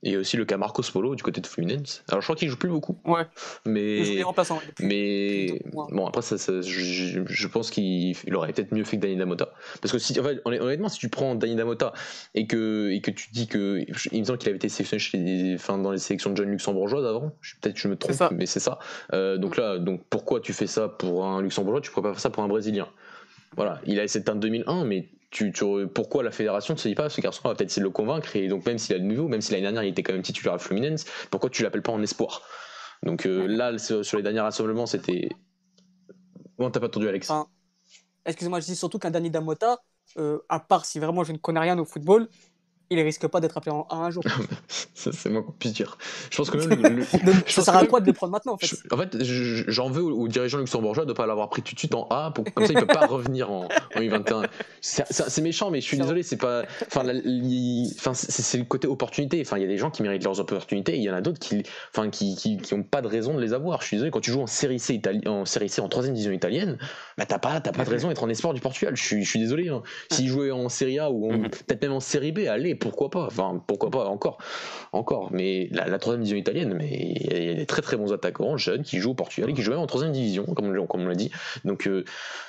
Et 0.06 0.10
il 0.10 0.14
y 0.14 0.16
a 0.18 0.20
aussi 0.20 0.36
le 0.36 0.44
cas 0.44 0.58
Marcos 0.58 0.84
Polo 0.92 1.16
du 1.16 1.24
côté 1.24 1.40
de 1.40 1.48
Fluminense. 1.48 2.04
Alors 2.10 2.22
je 2.22 2.26
crois 2.26 2.36
qu'il 2.36 2.50
joue 2.50 2.58
plus 2.58 2.70
beaucoup. 2.70 2.98
Ouais. 3.06 3.26
Mais. 3.66 4.22
Mais. 4.82 5.62
Bon, 5.72 6.06
après, 6.06 6.22
ça, 6.22 6.36
je, 6.36 7.48
pense 7.48 7.72
qu'il 7.72 8.36
aurait 8.36 8.52
peut-être 8.52 8.74
mieux 8.74 8.84
fait 8.84 8.98
que 8.98 9.02
Dani 9.02 9.16
Damota. 9.16 9.54
Parce 9.82 9.94
que 9.94 10.00
si, 10.00 10.20
en 10.20 10.24
fait, 10.24 10.42
honnêtement, 10.44 10.90
si 10.90 11.00
tu 11.00 11.08
prends 11.08 11.36
Dani 11.36 11.56
Damota 11.56 11.94
et 12.36 12.48
que, 12.48 12.90
et 12.92 13.00
que 13.00 13.12
tu 13.12 13.30
dis 13.32 13.48
que. 13.48 13.86
Il 14.12 14.20
me 14.20 14.26
semble 14.26 14.40
qu'il 14.40 14.50
avait 14.50 14.58
été 14.58 14.68
sélectionné 14.68 15.00
chez 15.00 15.56
enfin, 15.56 15.78
dans 15.78 15.92
les 15.92 16.00
sélections 16.00 16.32
de 16.32 16.36
jeunes 16.36 16.52
luxembourgeoises 16.52 17.06
avant. 17.06 17.32
Peut-être 17.62 17.76
que 17.76 17.80
je 17.80 17.88
me 17.88 17.96
trompe, 17.96 18.32
mais 18.32 18.46
c'est 18.46 18.60
ça. 18.60 18.80
Euh, 19.14 19.38
donc 19.38 19.56
là, 19.56 19.78
donc 19.78 20.04
pourquoi 20.10 20.42
tu 20.42 20.52
fais 20.52 20.68
ça 20.68 20.90
pour 20.90 21.26
un 21.26 21.42
luxembourgeois 21.42 21.80
Tu 21.80 21.92
pourrais 21.92 22.10
pas 22.10 22.14
faire 22.14 22.22
ça 22.22 22.30
pour 22.30 22.44
un 22.44 22.50
brésilien? 22.50 22.90
Voilà, 23.56 23.80
il 23.86 24.00
a 24.00 24.04
essayé 24.04 24.24
de 24.24 24.32
2001, 24.34 24.84
mais 24.84 25.08
tu, 25.34 25.52
pourquoi 25.94 26.24
la 26.24 26.32
fédération 26.32 26.76
ne 26.76 26.80
se 26.80 26.88
dit 26.88 26.96
pas 26.96 27.10
ce 27.10 27.20
garçon? 27.20 27.42
Va 27.44 27.56
peut-être 27.56 27.70
essayer 27.70 27.82
de 27.82 27.88
le 27.88 27.92
convaincre 27.92 28.36
et 28.36 28.48
donc 28.48 28.66
même 28.66 28.78
s'il 28.78 28.96
a 28.96 29.00
le 29.00 29.04
nouveau, 29.04 29.28
même 29.28 29.42
si 29.42 29.52
l'année 29.52 29.64
dernière 29.64 29.84
il 29.84 29.90
était 29.90 30.04
quand 30.04 30.14
même 30.14 30.22
titulaire 30.22 30.54
à 30.54 30.60
Fluminense, 30.60 31.06
pourquoi 31.32 31.50
tu 31.50 31.64
l'appelles 31.64 31.82
pas 31.82 31.92
en 31.92 32.02
espoir? 32.02 32.44
Donc 33.02 33.26
euh, 33.26 33.48
là, 33.48 33.78
sur 33.78 34.18
les 34.18 34.24
derniers 34.24 34.40
rassemblements, 34.40 34.86
c'était. 34.86 35.30
Bon, 36.58 36.70
t'as 36.70 36.80
pas 36.80 36.86
entendu 36.86 37.10
Alex? 37.10 37.32
Excusez-moi, 38.26 38.60
je 38.60 38.66
dis 38.66 38.76
surtout 38.76 39.00
qu'un 39.00 39.12
Dani 39.12 39.30
Damota, 39.30 39.80
euh, 40.18 40.40
à 40.48 40.60
part 40.60 40.86
si 40.86 41.00
vraiment 41.00 41.24
je 41.24 41.34
ne 41.34 41.38
connais 41.38 41.60
rien 41.60 41.78
au 41.80 41.86
football, 41.86 42.30
il 42.90 43.00
risque 43.02 43.28
pas 43.28 43.40
d'être 43.40 43.58
appelé 43.58 43.72
en 43.72 43.88
un 43.90 44.12
jour. 44.12 44.24
c'est 44.94 45.30
moi 45.30 45.42
qu'on 45.42 45.52
puisse 45.52 45.74
dire. 45.74 45.98
Je 46.30 46.38
pense 46.38 46.50
que 46.50 46.58
même 46.58 47.04
ça 47.48 47.64
sert 47.64 47.76
à 47.76 47.86
quoi 47.86 48.00
de 48.00 48.06
le 48.06 48.14
prendre 48.14 48.32
maintenant 48.32 48.54
en 48.54 48.58
fait 48.58 48.76
En 48.92 48.98
fait, 48.98 49.18
j'en 49.24 49.90
veux 49.90 50.04
aux 50.04 50.28
dirigeants 50.28 50.60
luxembourgeois 50.60 51.06
de 51.06 51.10
ne 51.10 51.16
pas 51.16 51.26
l'avoir 51.26 51.50
pris 51.50 51.62
tout 51.62 51.74
de 51.74 51.80
suite 51.80 51.96
en 51.96 52.08
A, 52.10 52.32
pour, 52.32 52.46
comme 52.54 52.66
ça 52.66 52.74
il 52.74 52.80
peut 52.80 52.86
pas 52.86 53.06
revenir 53.08 53.52
en, 53.52 53.66
en 53.96 54.00
U21. 54.00 54.48
C'est 54.82 55.42
méchant, 55.42 55.72
mais 55.72 55.82
je 55.82 55.86
suis 55.86 55.98
désolé, 55.98 56.24
c'est 56.24 56.38
pas. 56.38 56.64
Enfin, 56.88 57.04
enfin 57.98 58.14
c'est 58.14 58.58
le 58.58 58.66
côté 58.66 58.88
opportunité. 58.88 59.42
Enfin, 59.42 59.58
il 59.58 59.62
y 59.62 59.66
a 59.66 59.70
des 59.70 59.78
gens 59.78 59.90
qui 59.90 60.04
méritent 60.04 60.24
leurs 60.24 60.40
opportunités, 60.40 60.96
il 60.98 61.04
y 61.04 61.10
en 61.10 61.16
a 61.16 61.22
d'autres 61.22 61.40
qui, 61.40 61.64
enfin, 61.94 62.10
qui, 62.10 62.36
qui, 62.36 62.58
qui, 62.58 62.74
ont 62.74 62.84
pas 62.84 63.02
de 63.02 63.08
raison 63.08 63.34
de 63.34 63.42
les 63.42 63.54
avoir. 63.54 63.82
Je 63.82 63.88
suis 63.88 63.98
désolé, 63.98 64.12
quand 64.12 64.22
tu 64.22 64.32
joues 64.32 64.42
en 64.42 64.48
série 64.48 64.80
C, 64.80 65.02
en 65.26 65.46
série 65.46 65.70
C, 65.70 65.82
en 65.82 65.90
troisième 65.90 66.14
division 66.14 66.32
italienne, 66.32 66.78
bah 67.18 67.26
t'as 67.26 67.40
pas, 67.40 67.56
as 67.56 67.62
pas 67.62 67.86
de 67.86 67.90
raison 67.90 68.10
d'être 68.10 68.24
en 68.24 68.30
espoir 68.30 68.54
du 68.54 68.62
Portugal. 68.62 68.96
Je 68.96 69.04
suis, 69.04 69.24
je 69.24 69.30
suis 69.30 69.40
désolé. 69.40 69.70
Hein. 69.70 69.82
S'ils 70.12 70.28
jouaient 70.28 70.52
en 70.52 70.70
série 70.70 71.00
A 71.00 71.12
ou 71.12 71.32
mhm. 71.32 71.50
peut-être 71.50 71.82
même 71.82 71.94
en 71.94 72.00
série 72.00 72.32
B, 72.32 72.40
allez, 72.48 72.73
pourquoi 72.76 73.10
pas 73.10 73.26
Enfin, 73.26 73.62
pourquoi 73.68 73.90
pas 73.90 74.06
encore, 74.06 74.38
encore. 74.92 75.30
Mais 75.32 75.70
la, 75.72 76.00
troisième 76.00 76.24
division 76.24 76.38
italienne, 76.38 76.74
mais 76.78 76.90
il 76.92 77.46
y, 77.46 77.50
a 77.50 77.54
des 77.54 77.66
très 77.66 77.82
très 77.82 77.98
bons 77.98 78.14
attaquants 78.14 78.58
jeunes 78.58 78.84
qui 78.84 79.00
jouent 79.00 79.12
au 79.12 79.16
Portugal 79.16 79.50
et 79.50 79.54
qui 79.54 79.62
jouent 79.62 79.72
même 79.72 79.80
en 79.80 79.88
troisième 79.88 80.12
division, 80.12 80.46
comme, 80.46 80.88
comme 80.88 81.02
on 81.02 81.08
l'a 81.08 81.16
dit. 81.16 81.32
Donc, 81.66 81.88
euh, 81.88 82.04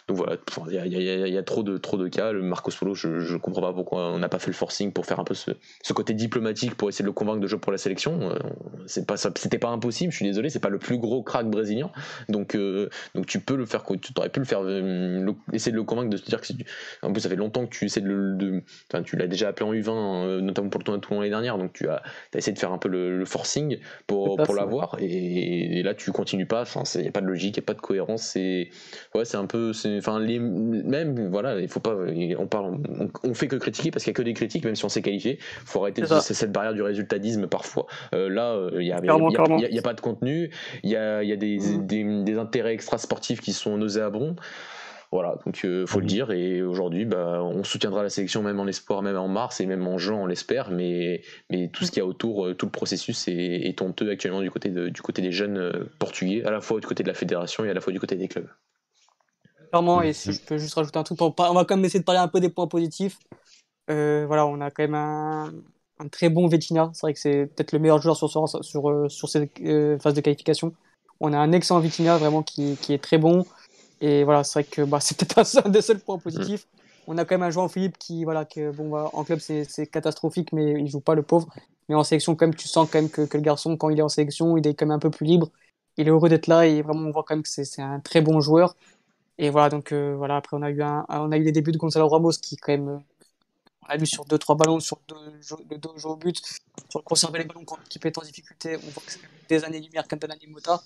donc 0.09 0.19
voilà, 0.19 0.37
il 0.67 1.33
y, 1.33 1.39
a, 1.39 1.43
trop 1.43 1.63
de 1.63 1.79
trop 1.79 1.97
de 1.97 2.09
cas. 2.09 2.33
Le 2.33 2.43
Marcos 2.43 2.73
Polo, 2.79 2.95
je, 2.95 3.33
ne 3.33 3.39
comprends 3.39 3.63
pas 3.63 3.73
pourquoi 3.73 4.11
on 4.11 4.19
n'a 4.19 4.29
pas 4.29 4.39
fait 4.39 4.49
le 4.49 4.55
forcing 4.55 4.93
pour 4.93 5.07
faire 5.07 5.21
un 5.21 5.25
peu 5.25 5.35
ce, 5.35 5.53
côté 5.95 6.13
diplomatique 6.13 6.75
pour 6.75 6.89
essayer 6.89 7.05
de 7.05 7.09
le 7.09 7.13
convaincre 7.13 7.41
de 7.41 7.47
jouer 7.47 7.59
pour 7.59 7.73
la 7.73 7.79
sélection. 7.79 8.31
Euh, 8.31 8.39
c'est 8.87 9.07
pas 9.07 9.17
c'était 9.17 9.59
pas 9.59 9.69
impossible. 9.69 10.13
Je 10.13 10.17
suis 10.17 10.27
désolé, 10.27 10.51
c'est 10.51 10.61
pas 10.61 10.69
le 10.69 10.79
plus 10.79 10.99
gros 10.99 11.23
crack 11.23 11.49
brésilien. 11.49 11.91
Donc 12.29 12.55
euh, 12.55 12.91
donc 13.15 13.27
tu 13.27 13.41
peux 13.41 13.57
le 13.57 13.65
faire, 13.65 13.85
tu 13.85 14.13
aurais 14.17 14.29
pu 14.29 14.41
le 14.41 14.45
faire, 14.45 14.61
essayer 15.53 15.73
de 15.73 15.77
le 15.77 15.85
convaincre 15.85 16.11
de 16.11 16.17
se 16.17 16.25
dire 16.25 16.41
que 16.41 16.53
en 17.03 17.13
plus 17.13 17.23
ça 17.23 17.29
fait 17.29 17.37
longtemps 17.37 17.65
que 17.67 17.75
tu 17.75 17.87
essaies 17.87 18.01
de 18.01 18.09
le, 18.09 18.63
tu 19.05 19.17
l'as 19.17 19.27
déjà 19.27 19.49
appelé 19.49 19.67
en 19.67 19.73
U20, 19.73 19.89
notamment 20.41 20.69
pour 20.69 20.79
le 20.81 20.85
tournoi 20.85 20.99
de 20.99 21.05
Toulon 21.05 21.21
l'année 21.21 21.31
dernière, 21.31 21.59
donc 21.59 21.73
tu 21.73 21.89
as, 21.89 22.03
as, 22.35 22.39
essayé 22.39 22.53
de 22.53 22.59
faire 22.59 22.73
un 22.73 22.79
peu 22.79 22.89
le, 22.89 23.25
forcing 23.25 23.79
pour, 24.07 24.37
pour 24.37 24.55
l'avoir, 24.55 24.97
et, 25.01 25.83
là 25.83 25.95
tu 25.95 26.13
continues 26.13 26.47
pas, 26.47 26.65
il 26.95 27.01
n'y 27.03 27.09
a 27.09 27.13
pas 27.13 27.21
de 27.21 27.27
logique, 27.27 27.57
il 27.57 27.61
n'y 27.61 27.65
a 27.65 27.67
pas 27.67 27.75
de 27.75 27.81
cohérence, 27.81 28.23
c'est 28.23 28.71
ouais, 29.15 29.25
un 29.35 29.47
peu, 29.47 29.73
enfin, 29.99 30.21
même, 30.21 31.29
voilà, 31.31 31.61
il 31.61 31.69
faut 31.69 31.81
pas, 31.81 31.97
on 32.39 32.47
parle, 32.47 32.79
on, 33.23 33.35
fait 33.35 33.49
que 33.49 33.57
critiquer 33.57 33.91
parce 33.91 34.05
qu'il 34.05 34.11
n'y 34.11 34.17
a 34.17 34.19
que 34.19 34.23
des 34.23 34.35
critiques, 34.35 34.65
même 34.65 34.77
si 34.77 34.85
on 34.85 34.89
s'est 34.89 35.03
qualifié, 35.03 35.39
il 35.39 35.67
faut 35.67 35.81
arrêter 35.83 36.03
cette 36.21 36.53
barrière 36.53 36.75
du 36.75 36.83
résultatisme 36.83 37.47
parfois. 37.47 37.87
Euh, 38.15 38.29
là, 38.29 38.69
il 38.73 38.81
n'y 38.81 38.93
a, 38.93 38.97
a, 38.97 39.83
pas 39.83 39.95
de 39.95 40.01
contenu, 40.01 40.51
il 40.83 40.91
y 40.91 40.97
a, 40.97 41.23
y 41.23 41.33
a 41.33 41.37
des, 41.37 41.59
mmh. 41.59 41.87
des, 41.87 42.23
des, 42.23 42.39
intérêts 42.39 42.75
extra-sportifs 42.75 43.41
qui 43.41 43.53
sont 43.53 43.77
nauséabonds. 43.77 44.37
Voilà, 45.15 45.37
donc 45.47 45.61
il 45.63 45.71
euh, 45.71 45.87
faut 45.87 46.01
le 46.01 46.07
mhm. 46.07 46.11
dire. 46.11 46.31
Et 46.33 46.61
aujourd'hui, 46.61 47.05
bah, 47.05 47.41
on 47.41 47.63
soutiendra 47.63 48.03
la 48.03 48.11
sélection 48.11 48.43
même 48.43 48.59
en 48.59 48.67
espoir, 48.67 49.01
même 49.01 49.17
en 49.17 49.29
mars 49.29 49.61
et 49.61 49.67
même 49.67 49.87
en 49.87 49.97
juin, 49.97 50.17
on 50.17 50.27
l'espère. 50.27 50.73
Mais, 50.73 51.23
mais 51.51 51.69
tout 51.69 51.85
ce 51.85 51.93
qu'il 51.93 51.99
y 51.99 52.03
a 52.03 52.07
autour, 52.07 52.47
euh, 52.47 52.55
tout 52.55 52.67
le 52.67 52.73
processus 52.73 53.29
est, 53.29 53.81
honteux 53.81 54.11
actuellement 54.11 54.41
du 54.41 54.51
côté, 54.51 54.71
du 54.71 55.03
côté 55.03 55.23
des 55.23 55.31
jeunes 55.31 55.57
euh, 55.57 55.85
portugais, 56.01 56.43
à 56.45 56.51
la 56.51 56.61
fois 56.61 56.81
du 56.81 56.87
côté 56.89 57.05
de 57.05 57.09
la 57.09 57.15
fédération 57.15 57.65
et 57.65 57.71
à 57.71 57.75
la 57.75 57.81
fois 57.81 57.93
du 57.93 58.01
côté 58.01 58.17
des 58.17 58.27
clubs. 58.27 58.49
Clairement, 59.71 60.03
et 60.03 60.13
si 60.13 60.33
je 60.33 60.41
peux 60.41 60.59
juste 60.59 60.75
rajouter 60.75 60.99
un 60.99 61.05
truc, 61.05 61.23
on 61.23 61.31
va 61.31 61.65
quand 61.65 61.77
même 61.77 61.85
essayer 61.85 62.01
de 62.01 62.05
parler 62.05 62.21
un 62.21 62.27
peu 62.27 62.41
des 62.41 62.49
points 62.49 62.67
positifs. 62.67 63.19
voilà, 63.87 64.47
on 64.49 64.61
a 64.61 64.73
quand 64.73 64.83
même 64.83 64.97
un, 64.97 65.53
très 66.11 66.29
bon 66.29 66.49
Vitinha. 66.49 66.91
C'est 66.93 67.03
vrai 67.03 67.15
que 67.15 67.21
c'est 67.21 67.47
peut-être 67.55 67.71
le 67.71 67.79
meilleur 67.79 68.03
joueur 68.03 68.17
sur, 68.17 68.29
sur, 68.29 68.49
sur, 68.65 69.11
sur 69.13 69.29
ces 69.29 69.49
phases 70.01 70.15
de 70.15 70.21
qualification. 70.21 70.75
On 71.21 71.33
a 71.33 71.39
un 71.39 71.53
excellent 71.53 71.79
Vitinha 71.79 72.17
vraiment 72.17 72.43
qui, 72.43 72.77
qui 72.81 72.93
est 72.93 72.99
très 72.99 73.19
bon. 73.19 73.47
Et 74.01 74.25
voilà, 74.25 74.45
c'est 74.45 74.61
vrai 74.61 74.65
que 74.65 74.83
bah, 74.83 75.01
c'est 75.01 75.17
peut-être 75.17 75.67
un 75.67 75.69
des 75.69 75.83
seuls 75.83 76.01
points 76.01 76.19
positifs. 76.19 76.67
On 77.07 77.19
a 77.19 77.25
quand 77.25 77.35
même 77.35 77.43
un 77.43 77.51
joueur 77.51 77.71
Philippe 77.71 77.99
qui, 77.99 78.25
voilà, 78.25 78.45
que, 78.45 78.71
bon, 78.71 78.89
bah, 78.89 79.11
en 79.13 79.25
club 79.25 79.39
c'est 79.41 79.87
catastrophique, 79.87 80.53
mais 80.53 80.73
il 80.81 80.89
joue 80.89 81.01
pas 81.01 81.15
le 81.15 81.23
pauvre. 81.23 81.49
Mais 81.89 81.95
en 81.95 82.05
sélection, 82.05 82.35
quand 82.35 82.47
même, 82.47 82.55
tu 82.55 82.67
sens 82.67 82.89
quand 82.91 83.01
même 83.01 83.11
que, 83.11 83.23
que, 83.23 83.37
le 83.37 83.43
garçon, 83.43 83.77
quand 83.77 83.91
il 83.91 83.99
est 83.99 84.03
en 84.03 84.09
sélection, 84.09 84.57
il 84.57 84.67
est 84.67 84.75
quand 84.75 84.87
même 84.87 84.97
un 84.97 84.99
peu 84.99 85.11
plus 85.11 85.27
libre. 85.27 85.51
Il 85.97 86.09
est 86.09 86.11
heureux 86.11 86.29
d'être 86.29 86.47
là 86.47 86.67
et 86.67 86.83
vraiment, 86.83 87.09
on 87.09 87.11
voit 87.11 87.25
quand 87.25 87.35
même 87.35 87.43
que 87.43 87.49
c'est 87.49 87.83
un 87.83 88.01
très 88.01 88.21
bon 88.21 88.41
joueur. 88.41 88.75
Et 89.39 89.51
voilà, 89.51 89.69
donc 89.69 89.93
euh, 89.93 90.15
voilà, 90.17 90.37
après, 90.37 90.57
on 90.57 90.63
a 90.63 90.71
eu, 90.71 90.83
un, 90.83 91.05
on 91.09 91.33
a 91.33 91.37
eu 91.37 91.43
les 91.43 91.53
débuts 91.53 91.73
de 91.73 91.79
Gonzalo 91.79 92.09
Ramos 92.09 92.33
qui, 92.41 92.57
quand 92.57 92.73
même, 92.73 93.03
on 93.83 93.87
a 93.87 93.97
vu 93.97 94.07
sur 94.07 94.25
2-3 94.25 94.57
ballons, 94.57 94.81
sur 94.81 94.99
deux, 95.09 95.17
le 95.71 95.77
deux 95.77 95.91
jeux 95.97 96.09
au 96.09 96.17
but, 96.17 96.41
sur 96.89 97.01
le 97.01 97.05
conserver 97.05 97.41
les 97.41 97.45
ballons 97.45 97.65
quand 97.65 97.77
l'équipe 97.77 98.05
est 98.07 98.17
en 98.17 98.23
difficulté. 98.23 98.77
On 98.77 98.91
voit 98.91 99.03
que 99.05 99.13
c'est 99.13 99.21
des 99.49 99.65
années-lumière 99.65 100.09
comme 100.09 100.19
Danani 100.19 100.47
Mota. 100.47 100.83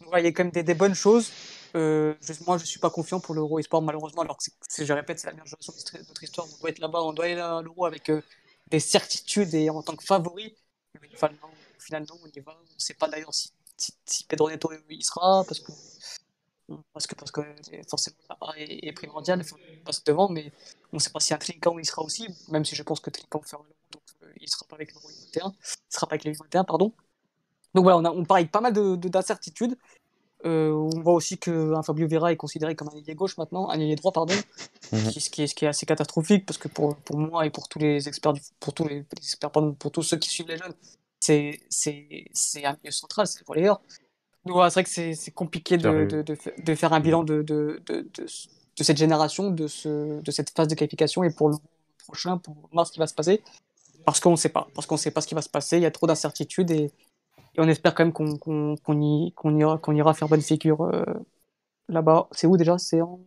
Donc 0.00 0.08
voilà, 0.08 0.22
il 0.22 0.24
y 0.24 0.28
a 0.28 0.32
quand 0.32 0.44
même 0.44 0.52
des, 0.52 0.62
des 0.62 0.74
bonnes 0.74 0.94
choses. 0.94 1.30
Euh, 1.74 2.14
moi, 2.46 2.58
je 2.58 2.64
suis 2.64 2.80
pas 2.80 2.90
confiant 2.90 3.20
pour 3.20 3.34
l'Euro 3.34 3.58
e-sport, 3.58 3.82
malheureusement, 3.82 4.22
alors 4.22 4.36
que 4.36 4.84
je 4.84 4.92
répète, 4.92 5.18
c'est 5.18 5.26
la 5.26 5.32
meilleure 5.32 5.46
génération 5.46 5.72
de 5.72 6.06
notre 6.06 6.22
histoire. 6.22 6.46
On 6.52 6.60
doit 6.60 6.70
être 6.70 6.78
là-bas, 6.78 7.02
on 7.02 7.12
doit 7.12 7.24
aller 7.24 7.40
à 7.40 7.62
l'Euro 7.62 7.86
avec 7.86 8.10
euh, 8.10 8.20
des 8.68 8.80
certitudes 8.80 9.54
et 9.54 9.70
en 9.70 9.82
tant 9.82 9.96
que 9.96 10.04
favori. 10.04 10.54
finalement, 11.78 12.18
on 12.22 12.26
y 12.26 12.40
va. 12.40 12.56
On 12.58 12.74
ne 12.74 12.78
sait 12.78 12.94
pas 12.94 13.08
d'ailleurs 13.08 13.34
si, 13.34 13.52
Pedro 14.28 14.50
Neto 14.50 14.70
y 14.90 15.02
sera, 15.02 15.44
parce 15.44 15.60
que 15.60 15.72
parce 16.92 17.06
que, 17.06 17.14
parce 17.14 17.30
que 17.30 17.42
forcément 17.88 18.16
la 18.30 18.58
est, 18.58 18.86
est 18.86 18.92
primordial, 18.92 19.40
il 19.40 19.44
faut 19.44 19.56
passer 19.84 20.02
devant, 20.06 20.28
mais 20.28 20.52
on 20.92 20.96
ne 20.96 21.00
sait 21.00 21.10
pas 21.10 21.20
si 21.20 21.34
un 21.34 21.38
Trinquant 21.38 21.78
il 21.78 21.84
sera 21.84 22.02
aussi, 22.02 22.28
même 22.48 22.64
si 22.64 22.74
je 22.74 22.82
pense 22.82 23.00
que 23.00 23.10
Trinquant 23.10 23.42
fera 23.42 23.62
le 23.62 23.74
donc 23.92 24.02
euh, 24.22 24.32
il 24.36 24.44
ne 24.44 24.48
sera 24.48 24.64
pas 24.66 24.76
avec 24.76 24.94
le 24.94 25.00
21, 25.00 25.52
il 25.60 25.94
sera 25.94 26.06
pas 26.06 26.14
avec 26.14 26.24
les 26.24 26.32
21, 26.32 26.64
pardon. 26.64 26.94
Donc 27.74 27.84
voilà, 27.84 27.98
on, 27.98 28.04
a, 28.04 28.10
on 28.10 28.24
part 28.24 28.38
avec 28.38 28.50
pas 28.50 28.60
mal 28.60 28.72
d'incertitudes. 28.72 29.00
De, 29.00 29.08
d'incertitudes. 29.08 29.78
Euh, 30.44 30.72
on 30.72 31.00
voit 31.00 31.12
aussi 31.14 31.38
qu'un 31.38 31.82
Fabio 31.82 32.08
Vera 32.08 32.32
est 32.32 32.36
considéré 32.36 32.74
comme 32.74 32.88
un 32.88 32.96
ailier 32.98 33.14
gauche 33.14 33.36
maintenant, 33.38 33.68
un 33.68 33.78
ailier 33.78 33.94
droit, 33.96 34.10
pardon, 34.12 34.34
Mhm. 34.92 35.10
qui- 35.10 35.20
ce, 35.20 35.30
qui 35.30 35.42
est, 35.42 35.46
ce 35.46 35.54
qui 35.54 35.64
est 35.64 35.68
assez 35.68 35.86
catastrophique 35.86 36.44
parce 36.46 36.58
que 36.58 36.68
pour, 36.68 36.96
pour 36.96 37.16
moi 37.16 37.46
et 37.46 37.50
pour 37.50 37.68
tous 37.68 37.78
les 37.78 38.08
experts, 38.08 38.32
du, 38.32 38.40
pour 38.58 38.74
tous 38.74 38.86
les, 38.88 38.96
les 38.96 39.04
experts, 39.18 39.50
pardon, 39.52 39.72
pour 39.72 39.92
tous 39.92 40.02
ceux 40.02 40.16
qui 40.16 40.28
suivent 40.30 40.48
les 40.48 40.56
jeunes, 40.56 40.74
c'est 41.20 41.60
un 42.64 42.72
milieu 42.82 42.90
central, 42.90 43.26
c'est 43.28 43.40
le 43.40 43.44
relayeur. 43.46 43.80
Donc 44.44 44.54
voilà, 44.54 44.70
c'est 44.70 44.80
vrai 44.82 44.84
que 45.12 45.14
c'est 45.14 45.30
compliqué 45.30 45.76
de, 45.76 45.82
Sérieux. 45.82 46.06
de, 46.06 46.22
de, 46.22 46.34
fa- 46.34 46.50
de 46.58 46.74
faire 46.74 46.92
un 46.92 46.98
bilan 47.00 47.22
de, 47.22 47.80
cette 48.80 48.96
génération, 48.96 49.50
de, 49.50 49.68
ce, 49.68 50.20
de 50.20 50.30
cette 50.32 50.50
phase 50.50 50.66
de 50.66 50.74
qualification 50.74 51.22
et 51.22 51.30
pour 51.30 51.50
le 51.50 51.56
prochain, 52.04 52.38
pour 52.38 52.56
voir 52.72 52.84
ce 52.86 52.90
qui 52.92 52.98
va 52.98 53.06
se 53.06 53.14
passer. 53.14 53.40
Parce 54.04 54.18
qu'on 54.18 54.32
ne 54.32 54.36
sait 54.36 54.48
pas, 54.48 54.66
parce 54.74 54.88
qu'on 54.88 54.96
ne 54.96 55.00
sait 55.00 55.12
pas 55.12 55.20
ce 55.20 55.28
qui 55.28 55.36
va 55.36 55.42
se 55.42 55.48
passer, 55.48 55.76
il 55.76 55.82
y 55.84 55.86
a 55.86 55.92
trop 55.92 56.08
d'incertitudes 56.08 56.72
et, 56.72 56.90
et 57.54 57.60
on 57.60 57.68
espère 57.68 57.94
quand 57.94 58.04
même 58.04 58.12
qu'on 58.12 58.36
qu'on 58.36 58.76
qu'on 58.76 59.00
y, 59.00 59.32
qu'on 59.32 59.56
ira, 59.58 59.78
qu'on 59.78 59.94
ira 59.94 60.14
faire 60.14 60.28
bonne 60.28 60.42
figure 60.42 60.82
euh, 60.82 61.04
là-bas. 61.88 62.28
C'est 62.32 62.46
où 62.46 62.56
déjà? 62.56 62.78
C'est 62.78 63.00
en, 63.00 63.20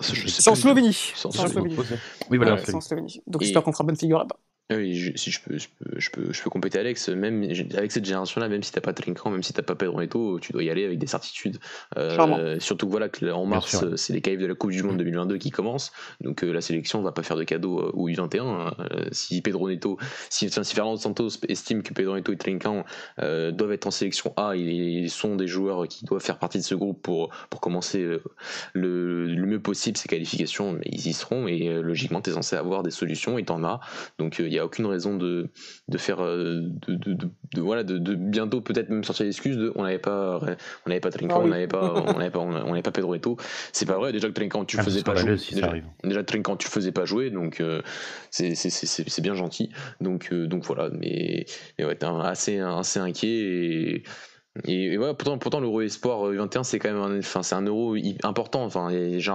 Je 0.00 0.28
sais 0.28 0.42
c'est 0.42 0.50
en. 0.50 0.54
Slovénie. 0.54 0.92
C'est 1.14 1.26
en 1.26 1.30
Slovénie. 1.32 1.76
Oui, 2.30 2.36
voilà, 2.38 2.54
Ouais, 2.54 2.74
en 2.74 2.80
Slovénie. 2.80 3.22
Donc 3.26 3.42
Et- 3.42 3.46
j'espère 3.46 3.62
qu'on 3.62 3.72
fera 3.72 3.84
bonne 3.84 3.96
figure 3.96 4.18
là-bas. 4.18 4.36
Ah 4.72 4.76
Oui, 4.78 4.94
je- 4.94 5.12
si 5.16 5.30
je 5.30 5.40
peux, 5.42 5.58
je 5.58 5.68
peux, 5.78 5.98
je 6.00 6.10
peux, 6.10 6.32
je 6.32 6.42
peux 6.42 6.48
compléter 6.48 6.78
Alex, 6.78 7.08
même 7.10 7.42
avec 7.76 7.92
cette 7.92 8.04
génération-là, 8.06 8.48
même 8.48 8.62
si 8.62 8.72
t'as 8.72 8.80
pas 8.80 8.92
Trinquant, 8.94 9.28
même 9.30 9.42
si 9.42 9.52
t'as 9.52 9.62
pas 9.62 9.74
Pedro 9.74 10.00
Neto, 10.00 10.38
tu 10.40 10.52
dois 10.52 10.62
y 10.62 10.70
aller 10.70 10.84
avec 10.84 10.98
des 10.98 11.06
certitudes. 11.06 11.58
Euh, 12.38 12.58
surtout 12.60 12.86
que 12.86 12.90
voilà, 12.92 13.08
que 13.10 13.26
en 13.30 13.44
mars, 13.44 13.74
euh, 13.92 13.96
c'est 13.96 14.12
les 14.14 14.20
qualifs 14.22 14.40
de 14.40 14.46
la 14.46 14.54
Coupe 14.54 14.70
du 14.70 14.82
Monde 14.82 14.96
2022 14.96 15.36
qui 15.38 15.50
commencent, 15.50 15.92
donc 16.20 16.42
euh, 16.42 16.52
la 16.52 16.60
sélection 16.62 17.02
va 17.02 17.12
pas 17.12 17.22
faire 17.22 17.36
de 17.36 17.44
cadeau 17.44 17.80
euh, 17.80 17.90
au 17.92 18.08
U21. 18.08 18.72
euh, 18.80 19.04
si 19.12 19.42
Pedro 19.42 19.68
Neto, 19.68 19.98
si, 20.30 20.46
enfin, 20.46 20.62
si 20.62 20.74
Fernando 20.74 20.96
Santos 20.98 21.28
estime 21.48 21.82
que 21.82 21.92
Pedro 21.92 22.14
Neto 22.14 22.32
et 22.32 22.36
Trinquant 22.38 22.84
euh, 23.20 23.50
doivent 23.52 23.72
être 23.72 23.86
en 23.86 23.90
sélection 23.90 24.32
A, 24.36 24.56
ils 24.56 25.10
sont 25.10 25.36
des 25.36 25.46
joueurs 25.48 25.86
qui 25.88 26.04
doivent 26.04 26.22
faire 26.22 26.38
partie 26.38 26.58
de 26.58 26.64
ce 26.64 26.74
groupe 26.74 27.02
pour, 27.02 27.30
pour 27.50 27.60
commencer 27.60 28.00
euh, 28.00 28.22
le, 28.72 29.26
le 29.26 29.46
mieux 29.46 29.60
possible 29.60 29.96
ces 29.96 30.08
qualifications, 30.08 30.72
mais 30.72 30.84
ils 30.86 31.06
y 31.08 31.12
seront 31.12 31.46
et 31.48 31.68
euh, 31.68 31.82
logiquement, 31.82 32.20
tu 32.20 32.30
es 32.30 32.32
censé 32.32 32.56
avoir 32.56 32.82
des 32.82 32.90
solutions 32.90 33.38
et 33.38 33.44
t'en 33.44 33.64
as. 33.64 33.80
Donc 34.18 34.38
il 34.38 34.46
n'y 34.48 34.58
a 34.58 34.61
aucune 34.64 34.86
raison 34.86 35.16
de, 35.16 35.50
de 35.88 35.98
faire 35.98 36.22
euh, 36.24 36.60
de, 36.88 36.94
de, 36.94 37.12
de- 37.14 37.30
de- 37.54 37.60
voilà 37.60 37.82
de, 37.84 37.98
de 37.98 38.14
bientôt 38.14 38.60
peut-être 38.60 38.88
même 38.90 39.04
sortir 39.04 39.26
l'excuse 39.26 39.56
de 39.56 39.72
on 39.76 39.82
n'avait 39.82 39.98
pas 39.98 40.40
on 40.86 40.88
n'avait 40.88 41.00
pas 41.00 41.10
Trinquant, 41.10 41.36
Ah 41.36 41.40
oui. 41.40 41.46
on 41.46 41.48
n'avait 41.50 41.66
pas 41.68 41.92
on 42.06 42.18
n'avait 42.18 42.30
pas 42.30 42.38
on 42.40 42.50
n'avait 42.70 42.82
pas 42.82 42.92
Pedro 42.92 43.14
Neto. 43.14 43.36
C'est 43.72 43.86
pas 43.86 43.96
vrai 43.98 44.12
déjà 44.12 44.28
que 44.28 44.32
Trinquant 44.34 44.64
tu 44.64 44.76
Ah, 44.78 44.82
faisais 44.82 45.02
pas 45.02 45.14
jouer. 45.14 45.36
si 45.38 45.54
déjà, 45.54 45.72
déjà 46.04 46.24
Trinquant 46.24 46.56
tu 46.56 46.68
faisais 46.68 46.92
pas 46.92 47.04
jouer 47.04 47.30
donc 47.30 47.60
euh, 47.60 47.82
c'est 48.30 49.20
bien 49.22 49.34
gentil. 49.34 49.70
Donc 50.00 50.28
euh, 50.32 50.46
donc 50.46 50.64
voilà 50.64 50.88
mais, 50.92 51.46
mais 51.78 51.84
ouais 51.84 51.96
t'es 51.96 52.06
assez 52.06 52.58
assez 52.58 53.00
inquiet 53.00 53.28
et 53.30 54.02
et, 54.66 54.92
et 54.92 54.96
voilà, 54.98 55.14
pourtant, 55.14 55.38
pourtant 55.38 55.60
l'Euro 55.60 55.80
Espoir 55.80 56.26
euh, 56.28 56.36
21 56.36 56.62
c'est 56.62 56.78
quand 56.78 56.92
même 56.92 57.00
un, 57.00 57.18
enfin, 57.18 57.42
c'est 57.42 57.54
un 57.54 57.62
euro 57.62 57.96
important. 58.22 58.62
Enfin, 58.64 58.90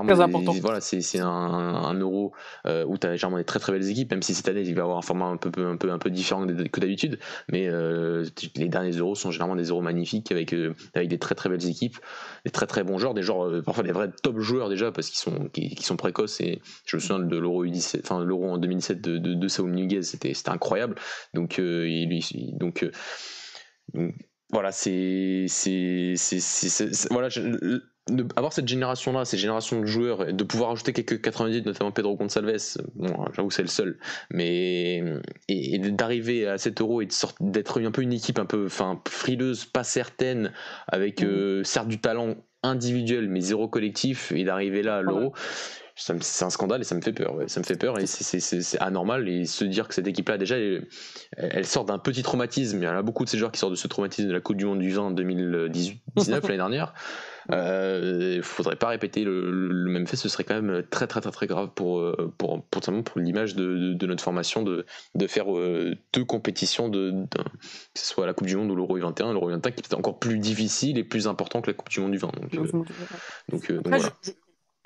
Très 0.06 0.16
important. 0.26 0.52
Voilà, 0.62 0.80
c'est 0.82 1.20
un, 1.20 1.28
un 1.28 1.94
euro 1.96 2.34
euh, 2.68 2.86
où 2.86 2.98
tu 3.00 3.08
as 3.08 3.16
généralement 3.16 3.40
des 3.40 3.44
très 3.44 3.60
très 3.60 3.72
belles 3.72 3.90
équipes, 3.90 4.12
même 4.12 4.22
si 4.22 4.36
cette 4.36 4.48
année 4.48 4.62
il 4.62 4.76
va 4.76 4.84
avoir 4.84 5.00
un 5.00 5.02
format 5.02 5.26
un 5.26 5.38
peu, 5.38 5.50
un 5.66 5.76
peu, 5.76 5.92
un 5.92 5.98
peu 5.98 6.12
différent 6.12 6.46
que 6.46 6.80
d'habitude. 6.80 7.18
Mais 7.52 7.68
euh, 7.68 8.26
les 8.56 8.70
derniers 8.70 8.92
euros 8.98 9.16
sont 9.16 9.32
généralement 9.32 9.56
des 9.56 9.70
euros 9.70 9.82
magnifiques 9.82 10.32
avec, 10.32 10.54
euh, 10.54 10.76
avec 10.94 11.10
des 11.10 11.18
très 11.18 11.34
très 11.34 11.50
belles 11.50 11.68
équipes, 11.68 11.98
des 12.46 12.52
très 12.52 12.68
très 12.68 12.84
bons 12.84 13.00
joueurs, 13.00 13.16
des 13.16 13.24
joueurs, 13.24 13.48
euh, 13.50 13.62
parfois 13.64 13.84
des 13.84 13.92
vrais 13.92 14.12
top 14.22 14.40
joueurs 14.40 14.70
déjà 14.70 14.92
parce 14.92 15.10
qu'ils 15.10 15.20
sont, 15.20 15.50
qui, 15.52 15.74
qui 15.74 15.84
sont 15.84 15.96
précoces. 15.98 16.40
Et 16.42 16.62
je 16.86 16.96
me 16.96 17.02
souviens 17.02 17.20
de 17.20 17.38
l'euro 17.38 17.66
U17, 17.66 18.02
enfin 18.04 18.24
l'euro 18.24 18.52
en 18.52 18.58
2017 18.60 19.02
de, 19.02 19.18
de, 19.18 19.34
de 19.34 19.48
c'était 20.04 20.34
incroyable. 20.48 20.96
Donc, 21.34 21.58
euh, 21.58 21.88
il, 21.90 22.08
lui- 22.10 22.54
donc, 22.54 22.84
euh, 22.84 22.92
donc, 23.94 24.14
voilà, 24.52 24.72
c'est. 24.72 25.46
Voilà, 27.12 27.30
je- 27.30 27.42
de- 28.10 28.26
avoir 28.38 28.54
cette 28.54 28.68
génération-là, 28.70 29.26
cette 29.26 29.40
génération 29.40 29.82
de 29.82 29.86
joueurs, 29.86 30.30
et 30.30 30.32
de 30.34 30.44
pouvoir 30.46 30.72
ajouter 30.72 30.94
quelques 30.94 31.20
90, 31.22 31.66
notamment 31.66 31.92
Pedro 31.92 32.16
Gonçalves, 32.16 32.78
bon, 32.96 33.26
j'avoue, 33.36 33.52
c'est 33.52 33.64
le 33.64 33.68
seul, 33.68 34.00
mais. 34.32 35.04
Et, 35.50 35.76
et 35.76 35.80
d'arriver 35.80 36.48
à 36.48 36.58
7 36.58 36.80
euros 36.80 37.02
et 37.02 37.08
d'être 37.42 37.82
un 37.82 37.92
peu 37.92 38.02
une 38.02 38.14
équipe 38.14 38.40
un 38.40 38.46
peu 38.46 38.66
enfin, 38.68 39.02
frileuse, 39.10 39.66
pas 39.66 39.84
certaine, 39.84 40.54
avec 40.88 41.22
euh, 41.24 41.64
certes 41.66 41.90
du 41.90 42.00
talent 42.00 42.36
individuel, 42.64 43.28
mais 43.30 43.42
zéro 43.42 43.68
collectif, 43.68 44.32
et 44.32 44.44
d'arriver 44.46 44.82
là 44.84 44.98
à 44.98 45.02
l'euro. 45.02 45.34
C'est 45.98 46.44
un 46.46 46.50
scandale 46.52 46.82
et 46.82 46.84
ça 46.84 46.94
me 46.96 47.02
fait 47.02 47.12
peur. 47.12 47.34
ouais. 47.36 47.48
Ça 47.48 47.60
me 47.60 47.66
fait 47.66 47.76
peur 47.76 48.00
et 48.00 48.06
c'est- 48.06 48.78
anormal. 48.80 49.28
Et 49.28 49.46
se 49.46 49.66
dire 49.66 49.88
que 49.88 49.94
cette 49.96 50.08
équipe-là, 50.08 50.38
déjà, 50.38 50.58
elle, 50.58 50.88
elle 51.38 51.66
sort 51.66 51.86
d'un 51.86 51.98
petit 51.98 52.22
traumatisme. 52.24 52.78
Il 52.78 52.84
y 52.84 52.88
en 52.88 52.96
a 52.96 53.02
beaucoup 53.02 53.26
de 53.26 53.30
ces 53.30 53.38
joueurs 53.38 53.52
qui 53.52 53.60
sortent 53.60 53.72
de 53.74 53.78
ce 53.78 53.88
traumatisme 53.88 54.28
de 54.28 54.34
la 54.34 54.40
Coupe 54.40 54.58
du 54.58 54.66
Monde 54.66 54.80
du 54.80 54.92
vin 54.92 55.02
en 55.04 55.12
2019, 55.12 55.88
l'année 56.44 56.58
dernière. 56.58 56.94
Euh, 57.52 58.34
Il 58.38 58.44
faudrait 58.44 58.76
pas 58.76 58.90
répéter 58.90 59.24
le, 59.24 59.50
le 59.72 59.90
même 59.92 60.06
fait. 60.06 60.18
Ce 60.18 60.30
serait 60.30 60.44
quand 60.44 60.62
même 60.62 60.84
très, 60.90 61.08
très, 61.08 61.22
très, 61.22 61.32
très 61.32 61.48
grave 61.48 61.70
pour, 61.76 62.00
euh, 62.00 62.34
pour, 62.38 62.64
pour, 62.70 62.82
pour, 62.82 63.04
pour 63.04 63.20
l'image 63.20 63.56
de, 63.56 63.66
de, 63.66 63.94
de 63.94 64.06
notre 64.08 64.24
formation 64.24 64.64
de, 64.64 64.86
de 65.16 65.28
faire 65.28 65.56
euh, 65.58 65.96
deux 66.14 66.26
compétitions, 66.26 66.90
de, 66.90 67.12
de- 67.12 67.26
que 67.28 68.00
ce 68.00 68.06
soit 68.06 68.26
la 68.26 68.34
Coupe 68.34 68.48
du 68.48 68.56
Monde 68.58 68.70
ou 68.72 68.76
l'Euro 68.76 68.98
21. 68.98 69.32
L'Euro 69.34 69.50
21 69.50 69.72
qui 69.72 69.82
est 69.82 69.94
encore 69.94 70.20
plus 70.20 70.38
difficile 70.40 70.98
et 70.98 71.04
plus 71.04 71.28
important 71.28 71.62
que 71.62 71.72
la 71.72 71.74
Coupe 71.74 71.90
du 71.90 72.00
Monde 72.02 72.12
du 72.12 72.18
vin. 72.18 72.32
Donc, 72.40 72.54
euh, 72.54 72.68
donc, 73.50 73.72
euh, 73.72 73.76
donc 73.76 73.88
voilà. 73.88 74.10
je, 74.22 74.30
je- 74.32 74.36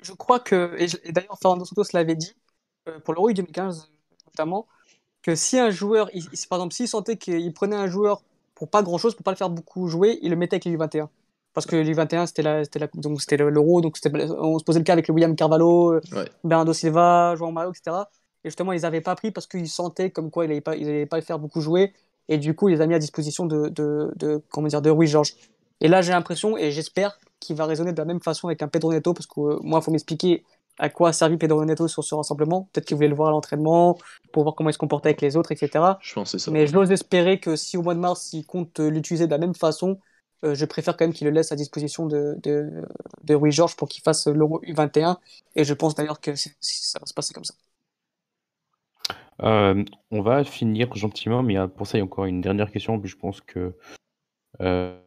je 0.02 0.12
crois 0.12 0.40
que, 0.40 0.76
et, 0.78 1.12
d'ailleurs 1.12 1.38
Fernando 1.40 1.64
Santos 1.64 1.84
l'avait 1.92 2.16
dit, 2.16 2.34
euh, 2.88 2.98
pour 3.00 3.14
l'Euro 3.14 3.32
2015 3.32 3.90
notamment, 4.26 4.66
que 5.22 5.34
si 5.34 5.58
un 5.58 5.70
joueur, 5.70 6.10
il- 6.14 6.24
il- 6.32 6.48
par 6.48 6.58
exemple, 6.58 6.74
s'il 6.74 6.88
sentait 6.88 7.16
qu'il 7.16 7.52
prenait 7.52 7.76
un 7.76 7.86
joueur 7.86 8.22
pour 8.54 8.68
pas 8.68 8.82
grand 8.82 8.98
chose, 8.98 9.14
pour 9.14 9.24
pas 9.24 9.30
le 9.30 9.36
faire 9.36 9.50
beaucoup 9.50 9.88
jouer, 9.88 10.18
il 10.22 10.30
le 10.30 10.36
mettait 10.36 10.54
avec 10.56 10.64
les 10.64 10.72
U21. 10.72 11.08
Parce 11.54 11.66
que 11.66 11.76
les 11.76 11.90
U21, 11.94 12.26
c'était 12.26 12.42
la, 12.42 12.62
donc 12.94 13.20
c'était 13.20 13.36
l'Euro, 13.36 13.80
donc 13.82 13.96
on 14.04 14.58
se 14.58 14.64
posait 14.64 14.78
le 14.78 14.84
cas 14.84 14.94
avec 14.94 15.06
le 15.08 15.14
William 15.14 15.36
Carvalho, 15.36 15.92
euh, 15.94 16.00
Ouais. 16.12 16.24
Bernardo 16.44 16.72
Silva, 16.72 17.34
João 17.36 17.52
Mario, 17.52 17.72
etc. 17.72 18.08
Et 18.44 18.48
justement, 18.48 18.72
ils 18.72 18.82
n'avaient 18.82 19.02
pas 19.02 19.14
pris 19.14 19.30
parce 19.30 19.46
qu'ils 19.46 19.68
sentaient 19.68 20.10
comme 20.10 20.30
quoi 20.30 20.44
ils 20.44 20.48
n'allaient 20.48 20.60
pas, 20.62 20.76
ils 20.76 20.88
allaient 20.88 21.06
pas 21.06 21.18
le 21.18 21.22
faire 21.22 21.38
beaucoup 21.38 21.60
jouer. 21.60 21.92
Et 22.28 22.38
du 22.38 22.54
coup, 22.54 22.68
ils 22.68 22.76
les 22.76 22.80
a 22.80 22.86
mis 22.86 22.94
à 22.94 22.98
disposition 22.98 23.46
de, 23.46 23.68
de, 23.68 24.12
de, 24.16 24.42
comment 24.50 24.68
dire, 24.68 24.80
de 24.80 24.90
Rui 24.90 25.06
Georges. 25.06 25.34
Et 25.82 25.88
là, 25.88 26.00
j'ai 26.00 26.12
l'impression, 26.12 26.56
et 26.56 26.70
j'espère 26.70 27.18
qu'il 27.40 27.56
va 27.56 27.66
raisonner 27.66 27.92
de 27.92 27.98
la 27.98 28.04
même 28.04 28.20
façon 28.20 28.48
avec 28.48 28.62
un 28.62 28.68
Pedro 28.68 28.92
Neto, 28.92 29.12
parce 29.12 29.26
que 29.26 29.40
euh, 29.40 29.58
moi, 29.62 29.80
il 29.80 29.84
faut 29.84 29.90
m'expliquer 29.90 30.44
à 30.78 30.88
quoi 30.88 31.10
a 31.10 31.12
servi 31.12 31.36
Pedro 31.36 31.64
Neto 31.64 31.88
sur 31.88 32.02
ce 32.02 32.14
rassemblement. 32.14 32.68
Peut-être 32.72 32.86
qu'il 32.86 32.96
voulait 32.96 33.08
le 33.08 33.14
voir 33.14 33.28
à 33.28 33.32
l'entraînement, 33.32 33.98
pour 34.32 34.44
voir 34.44 34.54
comment 34.54 34.70
il 34.70 34.72
se 34.72 34.78
comportait 34.78 35.08
avec 35.08 35.20
les 35.20 35.36
autres, 35.36 35.52
etc. 35.52 35.84
Je 36.00 36.14
pense 36.14 36.32
que 36.32 36.38
c'est 36.38 36.44
ça. 36.44 36.50
Mais 36.50 36.66
j'ose 36.66 36.90
espérer 36.90 37.40
que 37.40 37.56
si 37.56 37.76
au 37.76 37.82
mois 37.82 37.94
de 37.94 38.00
mars, 38.00 38.32
il 38.32 38.46
compte 38.46 38.80
euh, 38.80 38.88
l'utiliser 38.88 39.26
de 39.26 39.32
la 39.32 39.38
même 39.38 39.54
façon, 39.54 39.98
euh, 40.44 40.54
je 40.54 40.64
préfère 40.64 40.96
quand 40.96 41.04
même 41.04 41.12
qu'il 41.12 41.26
le 41.26 41.32
laisse 41.32 41.52
à 41.52 41.56
disposition 41.56 42.06
de, 42.06 42.36
de, 42.42 42.70
de 43.24 43.34
Rui 43.34 43.52
Georges 43.52 43.76
pour 43.76 43.88
qu'il 43.88 44.02
fasse 44.02 44.26
l'Euro 44.26 44.60
U21. 44.62 45.16
Et 45.56 45.64
je 45.64 45.74
pense 45.74 45.94
d'ailleurs 45.94 46.20
que 46.20 46.34
ça 46.36 46.98
va 47.00 47.06
se 47.06 47.14
passer 47.14 47.34
comme 47.34 47.44
ça. 47.44 47.54
Euh, 49.42 49.84
on 50.10 50.22
va 50.22 50.44
finir 50.44 50.94
gentiment, 50.94 51.42
mais 51.42 51.56
pour 51.68 51.86
ça, 51.86 51.98
il 51.98 52.00
y 52.00 52.02
a 52.02 52.04
encore 52.04 52.26
une 52.26 52.40
dernière 52.40 52.70
question. 52.70 52.98
Puis 53.00 53.10
je 53.10 53.16
pense 53.16 53.40
que 53.40 53.74
euh, 54.60 54.98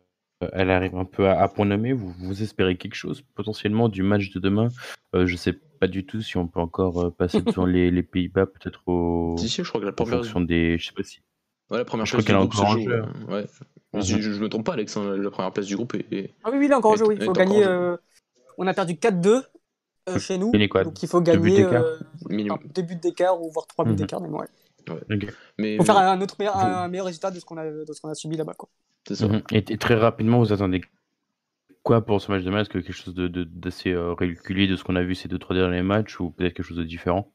elle 0.53 0.69
arrive 0.71 0.95
un 0.95 1.05
peu 1.05 1.27
à, 1.27 1.39
à 1.41 1.47
point 1.47 1.65
nommé. 1.65 1.93
Vous, 1.93 2.11
vous 2.19 2.41
espérez 2.43 2.75
quelque 2.77 2.95
chose 2.95 3.23
potentiellement 3.35 3.89
du 3.89 4.03
match 4.03 4.31
de 4.31 4.39
demain 4.39 4.69
Euh, 5.15 5.25
Je 5.25 5.35
sais 5.35 5.53
pas 5.53 5.87
du 5.87 6.05
tout 6.05 6.21
si 6.21 6.37
on 6.37 6.47
peut 6.47 6.59
encore 6.59 7.01
euh, 7.05 7.09
passer 7.11 7.41
devant 7.41 7.65
les, 7.65 7.91
les 7.91 8.03
Pays-Bas, 8.03 8.45
peut-être 8.47 8.81
au, 8.87 9.35
Si, 9.37 9.49
si, 9.49 9.63
je 9.63 9.69
crois 9.69 9.81
que 9.81 9.85
la 9.85 9.91
en 9.91 9.95
première, 9.95 10.15
fonction 10.19 10.41
des. 10.41 10.77
Je 10.77 10.87
sais 10.87 10.93
pas 10.93 11.03
si. 11.03 11.21
ouais, 11.71 11.77
la 11.79 11.85
première 11.85 12.05
je 12.05 12.11
place 12.15 12.23
crois 12.23 12.23
du 12.23 12.25
qu'elle 12.27 12.35
est 12.35 12.39
groupe 12.39 12.53
se 12.53 12.59
encore 12.61 12.71
en 12.71 12.77
joue. 12.77 12.89
jeu. 12.89 13.03
euh, 13.29 13.33
Ouais. 13.33 13.45
Mhm. 13.93 14.01
Je, 14.01 14.17
je, 14.21 14.31
je 14.33 14.39
me 14.41 14.49
trompe 14.49 14.65
pas, 14.65 14.73
Alex. 14.73 14.97
hein, 14.97 15.15
la 15.17 15.29
première 15.31 15.51
place 15.51 15.65
du 15.67 15.75
groupe 15.75 15.95
est. 15.95 16.05
est- 16.11 16.33
Ah 16.43 16.49
oui, 16.51 16.57
oui, 16.59 16.65
il 16.65 16.71
est 16.71 16.75
encore 16.75 16.91
en 16.91 16.95
jeu, 16.97 17.05
oui. 17.07 17.15
Il 17.17 17.23
faut 17.23 17.29
en 17.31 17.33
gagner. 17.33 17.63
euh, 17.65 17.95
on 18.57 18.67
a 18.67 18.73
perdu 18.73 18.93
4-2 18.93 19.43
euh, 20.09 20.19
chez 20.19 20.37
nous. 20.37 20.51
quoi 20.69 20.83
Donc 20.83 21.01
il 21.01 21.07
faut 21.09 21.21
Deux 21.21 21.37
buts 21.37 21.51
gagner 21.51 21.65
euh, 21.73 21.97
deux 22.75 22.81
buts 22.83 22.95
d'écart 22.95 23.41
ou 23.41 23.49
voire 23.51 23.67
trois 23.67 23.85
buts 23.85 23.91
Mhm. 23.91 23.97
d'écart. 23.97 24.21
Mais 24.21 24.29
ouais. 24.29 24.45
Ok. 25.11 25.33
Mais 25.57 25.77
faut 25.77 25.83
faire 25.83 25.97
un, 25.97 26.21
autre 26.21 26.35
meilleur, 26.37 26.55
un, 26.57 26.83
un 26.83 26.87
meilleur 26.89 27.07
résultat 27.07 27.31
de 27.31 27.39
ce 27.39 27.45
qu'on 27.45 27.57
a, 27.57 27.65
de 27.65 27.91
ce 27.91 27.99
qu'on 28.01 28.09
a 28.09 28.13
subi 28.15 28.37
là-bas. 28.37 28.53
Quoi. 28.53 28.69
Mhm. 29.09 29.43
Et, 29.51 29.63
très 29.77 29.95
rapidement, 29.95 30.39
vous 30.39 30.51
attendez 30.53 30.81
quoi 31.83 32.05
pour 32.05 32.21
ce 32.21 32.31
match 32.31 32.43
de 32.43 32.51
Est-ce 32.51 32.69
que 32.69 32.79
quelque 32.79 32.93
chose 32.95 33.13
de- 33.15 33.27
de- 33.27 33.43
d'assez 33.43 33.91
euh, 33.91 34.13
régulier 34.13 34.67
de 34.67 34.75
ce 34.75 34.83
qu'on 34.83 34.95
a 34.95 35.03
vu 35.03 35.15
ces 35.15 35.27
deux 35.27 35.39
trois 35.39 35.55
derniers 35.55 35.83
matchs 35.83 36.19
ou 36.19 36.31
peut-être 36.31 36.53
quelque 36.55 36.65
chose 36.65 36.77
de 36.77 36.83
différent? 36.83 37.34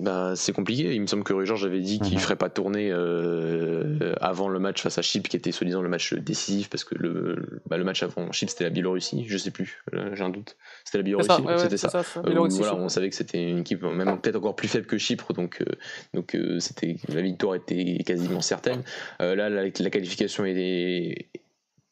Bah, 0.00 0.32
c'est 0.34 0.52
compliqué. 0.52 0.92
Il 0.94 1.00
me 1.00 1.06
semble 1.06 1.22
que 1.22 1.32
Rui 1.32 1.46
Georges 1.46 1.64
avait 1.64 1.80
dit 1.80 2.00
qu'il 2.00 2.14
Mhm. 2.14 2.20
ferait 2.20 2.36
pas 2.36 2.50
tourner 2.50 2.90
euh, 2.90 4.12
avant 4.20 4.48
le 4.48 4.58
match 4.58 4.82
face 4.82 4.98
à 4.98 5.02
Chypre, 5.02 5.28
qui 5.28 5.36
était 5.36 5.52
soi-disant 5.52 5.82
le 5.82 5.88
match 5.88 6.14
décisif, 6.14 6.68
parce 6.68 6.82
que 6.84 6.94
le, 6.96 7.60
bah, 7.66 7.76
le 7.76 7.84
match 7.84 8.02
avant 8.02 8.32
Chypre 8.32 8.50
c'était 8.50 8.64
la 8.64 8.70
Biélorussie, 8.70 9.24
je 9.28 9.38
sais 9.38 9.50
plus, 9.52 9.82
là, 9.92 10.14
j'ai 10.14 10.24
un 10.24 10.30
doute. 10.30 10.56
C'était 10.84 10.98
la 10.98 11.04
Biélorussie, 11.04 11.28
ça, 11.28 11.40
ouais, 11.42 11.52
ouais, 11.52 11.58
c'était 11.58 11.76
ça. 11.76 11.88
Euh, 12.26 12.48
voilà, 12.48 12.74
on 12.76 12.88
savait 12.88 13.08
que 13.08 13.14
c'était 13.16 13.48
une 13.48 13.58
équipe 13.58 13.82
même 13.84 14.20
peut-être 14.20 14.36
encore 14.36 14.56
plus 14.56 14.68
faible 14.68 14.86
que 14.86 14.98
Chypre, 14.98 15.32
donc, 15.32 15.60
euh, 15.60 15.64
donc 16.12 16.34
euh, 16.34 16.58
c'était 16.58 16.96
la 17.08 17.22
victoire 17.22 17.54
était 17.54 18.02
quasiment 18.04 18.40
certaine. 18.40 18.82
Euh, 19.22 19.34
là, 19.36 19.48
la, 19.48 19.62
la 19.64 19.90
qualification 19.90 20.44
est, 20.44 21.28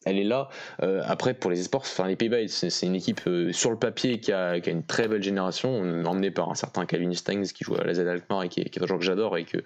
elle 0.04 0.18
est 0.18 0.24
là. 0.24 0.48
après, 1.06 1.34
pour 1.34 1.50
les 1.50 1.60
esports, 1.60 1.82
enfin, 1.82 2.06
les 2.06 2.16
Pays-Bas, 2.16 2.48
c'est 2.48 2.86
une 2.86 2.94
équipe 2.94 3.20
sur 3.52 3.70
le 3.70 3.78
papier 3.78 4.20
qui 4.20 4.32
a, 4.32 4.56
une 4.56 4.84
très 4.84 5.08
belle 5.08 5.22
génération, 5.22 5.80
emmenée 6.04 6.30
par 6.30 6.50
un 6.50 6.54
certain 6.54 6.86
Calvin 6.86 7.12
Stangs 7.14 7.52
qui 7.54 7.64
joue 7.64 7.74
à 7.74 7.84
la 7.84 7.94
Z 7.94 8.00
Alkmaar 8.00 8.44
et 8.44 8.48
qui, 8.48 8.64
qui 8.64 8.78
est 8.78 8.82
un 8.82 8.86
joueur 8.86 8.98
que 8.98 9.04
j'adore 9.04 9.36
et 9.36 9.44
que 9.44 9.58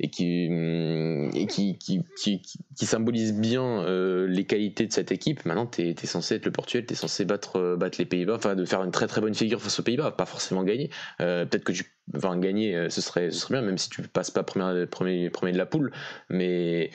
et 0.00 0.08
qui, 0.08 0.48
hum, 0.50 1.30
qui, 1.48 1.78
qui, 1.78 2.02
qui, 2.16 2.42
qui 2.76 2.86
symbolise 2.86 3.34
bien 3.34 3.82
euh, 3.82 4.26
les 4.26 4.44
qualités 4.44 4.86
de 4.86 4.92
cette 4.92 5.12
équipe. 5.12 5.44
Maintenant, 5.44 5.66
tu 5.66 5.82
es, 5.82 6.06
censé 6.06 6.36
être 6.36 6.46
le 6.46 6.52
Portugal, 6.52 6.86
tu 6.86 6.94
es 6.94 6.96
censé 6.96 7.24
battre, 7.24 7.56
euh, 7.56 7.76
battre 7.76 7.98
les 7.98 8.04
Pays-Bas, 8.04 8.34
enfin 8.36 8.54
de 8.54 8.64
faire 8.64 8.82
une 8.82 8.90
très 8.90 9.06
très 9.06 9.20
bonne 9.20 9.34
figure 9.34 9.60
face 9.60 9.78
aux 9.78 9.82
Pays-Bas, 9.82 10.12
pas 10.12 10.26
forcément 10.26 10.64
gagner. 10.64 10.90
Euh, 11.20 11.44
peut-être 11.46 11.64
que 11.64 11.72
tu 11.72 11.84
enfin, 12.14 12.36
gagner, 12.38 12.90
ce 12.90 13.00
serait, 13.00 13.30
ce 13.30 13.38
serait 13.38 13.54
bien, 13.54 13.62
même 13.62 13.78
si 13.78 13.88
tu 13.88 14.02
passes 14.02 14.30
pas 14.30 14.42
premier, 14.42 14.84
premier, 14.84 15.30
premier 15.30 15.52
de 15.52 15.56
la 15.56 15.64
poule. 15.64 15.90
Mais, 16.28 16.90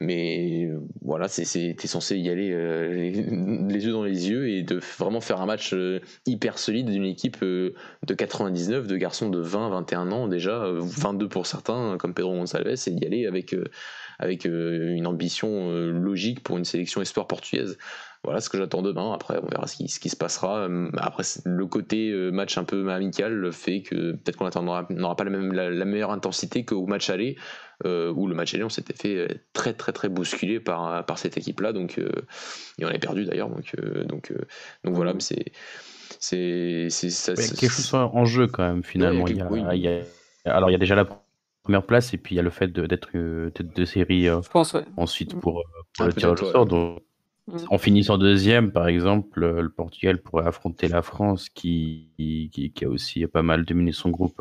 mais 0.00 0.68
voilà, 1.00 1.30
tu 1.30 1.40
es 1.40 1.86
censé 1.86 2.18
y 2.18 2.28
aller 2.28 2.50
les 2.50 3.86
yeux 3.86 3.92
dans 3.92 4.04
les 4.04 4.28
yeux 4.28 4.50
et 4.50 4.62
de 4.62 4.78
vraiment 4.98 5.22
faire 5.22 5.40
un 5.40 5.46
match 5.46 5.74
hyper 6.26 6.58
solide 6.58 6.90
d'une 6.90 7.06
équipe 7.06 7.42
de 7.42 7.74
99, 8.14 8.86
de 8.86 8.96
garçons 8.98 9.30
de 9.30 9.40
20, 9.40 9.70
21 9.70 10.12
ans 10.12 10.28
déjà, 10.28 10.66
22 10.70 11.26
pour 11.30 11.46
certains, 11.46 11.96
comme 11.98 12.12
Pedro 12.12 12.34
Gonçalves 12.40 12.76
et 12.86 12.90
d'y 12.90 13.06
aller 13.06 13.26
avec, 13.26 13.54
euh, 13.54 13.64
avec 14.18 14.46
euh, 14.46 14.94
une 14.94 15.06
ambition 15.06 15.70
euh, 15.70 15.90
logique 15.90 16.42
pour 16.42 16.58
une 16.58 16.64
sélection 16.64 17.00
espoir 17.00 17.26
portugaise. 17.26 17.78
Voilà 18.22 18.40
ce 18.40 18.50
que 18.50 18.58
j'attends 18.58 18.82
demain. 18.82 19.12
Après, 19.14 19.38
on 19.42 19.46
verra 19.46 19.66
ce 19.66 19.76
qui, 19.76 19.88
ce 19.88 19.98
qui 19.98 20.10
se 20.10 20.16
passera. 20.16 20.68
Après, 20.98 21.22
le 21.46 21.66
côté 21.66 22.12
match 22.30 22.58
un 22.58 22.64
peu 22.64 22.90
amical 22.90 23.50
fait 23.50 23.80
que 23.80 24.12
peut-être 24.12 24.36
qu'on 24.36 24.50
n'aura 24.50 25.16
pas 25.16 25.24
la, 25.24 25.30
même, 25.30 25.54
la, 25.54 25.84
meilleure 25.86 26.10
intensité 26.10 26.66
qu'au 26.66 26.84
match 26.86 27.08
aller, 27.08 27.38
où 27.82 28.26
le 28.26 28.34
match 28.34 28.52
aller, 28.52 28.62
on 28.62 28.68
s'était 28.68 28.92
fait 28.92 29.40
très 29.54 29.72
très 29.72 29.92
très 29.92 30.10
bousculer 30.10 30.60
par, 30.60 31.06
par 31.06 31.16
cette 31.16 31.38
équipe-là. 31.38 31.72
Donc, 31.72 31.96
et 31.96 32.84
on 32.84 32.88
avait 32.88 32.98
perdu 32.98 33.24
d'ailleurs. 33.24 33.48
Donc, 33.48 33.74
donc, 34.04 34.34
donc 34.84 34.94
voilà, 34.94 35.14
mais 35.14 35.20
c'est. 35.20 35.52
C'est, 36.18 36.88
quelque 37.58 37.70
chose 37.70 37.94
en 37.94 38.26
jeu 38.26 38.48
quand 38.48 38.66
même 38.66 38.82
finalement. 38.82 39.26
il 39.28 39.36
y 39.80 39.88
a, 39.88 40.02
alors 40.44 40.68
il 40.68 40.72
y 40.72 40.76
a 40.76 40.78
déjà 40.78 40.94
la 40.94 41.06
première 41.62 41.84
place 41.84 42.14
et 42.14 42.18
puis 42.18 42.34
il 42.34 42.36
y 42.36 42.40
a 42.40 42.42
le 42.42 42.50
fait 42.50 42.72
d'être 42.72 43.10
euh, 43.14 43.50
tête 43.50 43.74
de 43.74 43.84
série 43.84 44.28
euh, 44.28 44.40
ensuite 44.96 45.38
pour, 45.38 45.60
euh, 45.60 45.64
pour 45.96 46.06
le 46.06 46.12
tirage 46.12 46.42
au 46.42 46.50
sort. 46.50 46.66
Donc, 46.66 47.02
en 47.68 47.78
finissant 47.78 48.16
deuxième, 48.16 48.70
par 48.70 48.86
exemple, 48.86 49.40
le 49.40 49.68
Portugal 49.68 50.18
pourrait 50.18 50.46
affronter 50.46 50.88
la 50.88 51.02
France 51.02 51.48
qui, 51.48 52.10
qui, 52.52 52.72
qui 52.72 52.84
a 52.84 52.88
aussi 52.88 53.26
pas 53.26 53.42
mal 53.42 53.64
dominé 53.64 53.90
son 53.92 54.10
groupe 54.10 54.40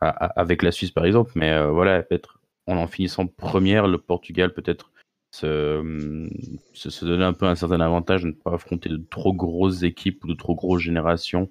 avec 0.00 0.62
la 0.62 0.70
Suisse, 0.70 0.92
par 0.92 1.04
exemple. 1.04 1.32
Mais 1.34 1.66
voilà, 1.66 2.00
peut-être 2.04 2.38
en, 2.68 2.86
finissant 2.86 3.26
première, 3.26 3.88
le 3.88 3.98
Portugal 3.98 4.54
peut-être 4.54 4.92
se, 5.32 6.28
se, 6.74 7.04
donner 7.04 7.24
un 7.24 7.32
peu 7.32 7.46
un 7.46 7.56
certain 7.56 7.80
avantage 7.80 8.22
de 8.22 8.28
ne 8.28 8.32
pas 8.32 8.54
affronter 8.54 8.88
de 8.88 9.02
trop 9.10 9.32
grosses 9.32 9.82
équipes 9.82 10.22
ou 10.22 10.28
de 10.28 10.34
trop 10.34 10.54
grosses 10.54 10.82
générations 10.82 11.48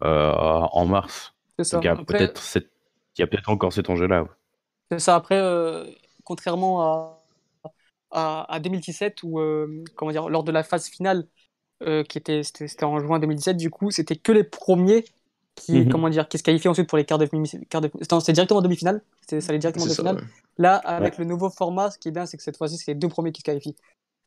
en 0.00 0.86
mars. 0.86 1.34
C'est 1.58 1.64
ça. 1.64 1.80
il 1.82 1.84
y 1.84 1.88
a 1.88 1.96
peut-être 3.26 3.50
encore 3.50 3.74
cet 3.74 3.90
enjeu-là. 3.90 4.26
C'est 4.90 4.98
ça. 4.98 5.14
Après, 5.14 5.38
euh, 5.38 5.84
contrairement 6.24 6.82
à, 6.82 7.18
à, 8.10 8.54
à, 8.54 8.60
2017, 8.60 9.22
où, 9.22 9.38
euh, 9.38 9.84
comment 9.96 10.12
dire, 10.12 10.28
lors 10.28 10.44
de 10.44 10.52
la 10.52 10.62
phase 10.62 10.88
finale, 10.88 11.26
euh, 11.82 12.02
qui 12.02 12.18
était, 12.18 12.42
c'était 12.42 12.84
en 12.84 12.98
juin 12.98 13.18
2017, 13.18 13.56
du 13.56 13.70
coup, 13.70 13.90
c'était 13.90 14.16
que 14.16 14.32
les 14.32 14.44
premiers 14.44 15.04
qui, 15.54 15.80
mhm. 15.80 15.88
comment 15.90 16.08
dire, 16.08 16.28
qui 16.28 16.38
se 16.38 16.42
qualifiaient 16.42 16.70
ensuite 16.70 16.88
pour 16.88 16.98
les 16.98 17.04
quarts 17.04 17.18
de, 17.18 17.26
de 17.26 18.20
c'était 18.20 18.32
directement 18.32 18.60
en 18.60 18.62
demi-finale, 18.62 19.02
ça 19.26 19.36
allait 19.48 19.58
directement 19.58 19.84
en 19.84 19.88
demi-finale. 19.88 20.24
Là, 20.56 20.76
avec 20.76 21.18
le 21.18 21.24
nouveau 21.24 21.50
format, 21.50 21.90
ce 21.90 21.98
qui 21.98 22.08
est 22.08 22.12
bien, 22.12 22.26
c'est 22.26 22.36
que 22.36 22.42
cette 22.42 22.56
fois-ci, 22.56 22.78
c'est 22.78 22.92
les 22.92 22.94
deux 22.94 23.08
premiers 23.08 23.32
qui 23.32 23.40
se 23.40 23.44
qualifient. 23.44 23.76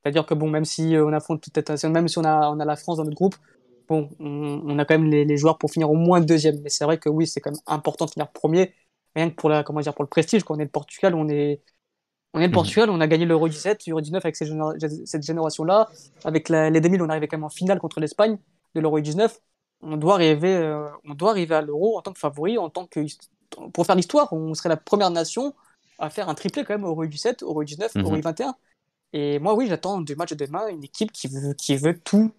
C'est-à-dire 0.03 0.25
que 0.25 0.33
bon, 0.33 0.49
même 0.49 0.65
si 0.65 0.95
on 0.97 1.13
affronte 1.13 1.41
peut-être, 1.41 1.85
même 1.87 2.07
si 2.07 2.17
on 2.17 2.23
a, 2.23 2.49
on 2.49 2.59
a 2.59 2.65
la 2.65 2.75
France 2.75 2.97
dans 2.97 3.03
notre 3.03 3.15
groupe, 3.15 3.35
bon, 3.87 4.09
on, 4.19 4.61
on 4.65 4.79
a 4.79 4.85
quand 4.85 4.97
même 4.97 5.09
les, 5.09 5.25
les, 5.25 5.37
joueurs 5.37 5.57
pour 5.57 5.71
finir 5.71 5.89
au 5.89 5.95
moins 5.95 6.21
deuxième. 6.21 6.59
Mais 6.61 6.69
c'est 6.69 6.85
vrai 6.85 6.97
que 6.97 7.09
oui, 7.09 7.27
c'est 7.27 7.39
quand 7.39 7.51
même 7.51 7.59
important 7.67 8.05
de 8.05 8.11
finir 8.11 8.29
premier 8.29 8.73
rien 9.15 9.29
que 9.29 9.35
pour, 9.35 9.49
la, 9.49 9.63
comment 9.63 9.81
dire, 9.81 9.93
pour 9.93 10.03
le 10.03 10.09
prestige, 10.09 10.43
quand 10.43 10.55
on 10.55 10.59
est 10.59 10.63
le 10.63 10.69
Portugal, 10.69 11.15
on 11.15 11.27
est, 11.29 11.61
on 12.33 12.39
est 12.39 12.43
le 12.43 12.47
mhm. 12.47 12.53
Portugal, 12.53 12.89
on 12.89 13.01
a 13.01 13.07
gagné 13.07 13.25
l'Euro 13.25 13.47
17, 13.47 13.87
l'Euro 13.87 14.01
19 14.01 14.23
avec 14.23 14.35
cette, 14.35 15.23
génération-là. 15.23 15.89
Avec 16.23 16.49
les 16.49 16.81
2000, 16.81 17.01
on 17.01 17.09
arrivait 17.09 17.27
quand 17.27 17.37
même 17.37 17.43
en 17.43 17.49
finale 17.49 17.79
contre 17.79 17.99
l'Espagne 17.99 18.37
de 18.75 18.81
l'Euro 18.81 18.99
19. 18.99 19.39
On 19.81 19.97
doit 19.97 20.13
arriver, 20.13 20.55
euh, 20.55 20.87
on 21.05 21.15
doit 21.15 21.31
arriver 21.31 21.55
à 21.55 21.61
l'Euro 21.61 21.97
en 21.97 22.01
tant 22.01 22.13
que 22.13 22.19
favori, 22.19 22.57
en 22.57 22.69
tant 22.69 22.85
que, 22.85 23.01
pour 23.73 23.85
faire 23.85 23.95
l'histoire, 23.95 24.31
on 24.31 24.53
serait 24.53 24.69
la 24.69 24.77
première 24.77 25.09
nation 25.09 25.53
à 25.99 26.09
faire 26.09 26.29
un 26.29 26.35
triplé 26.35 26.63
quand 26.63 26.73
même 26.73 26.85
Euro 26.85 27.05
17, 27.05 27.43
Euro 27.43 27.63
19, 27.63 27.97
Euro 27.97 28.21
21. 28.21 28.55
Et 29.13 29.39
moi, 29.39 29.55
oui, 29.55 29.67
j'attends 29.67 29.99
du 29.99 30.15
match 30.15 30.31
de 30.31 30.45
demain 30.45 30.67
une 30.67 30.83
équipe 30.83 31.11
qui 31.11 31.27
veut, 31.27 31.53
qui 31.53 31.75
veut 31.75 31.99
tout 31.99 32.31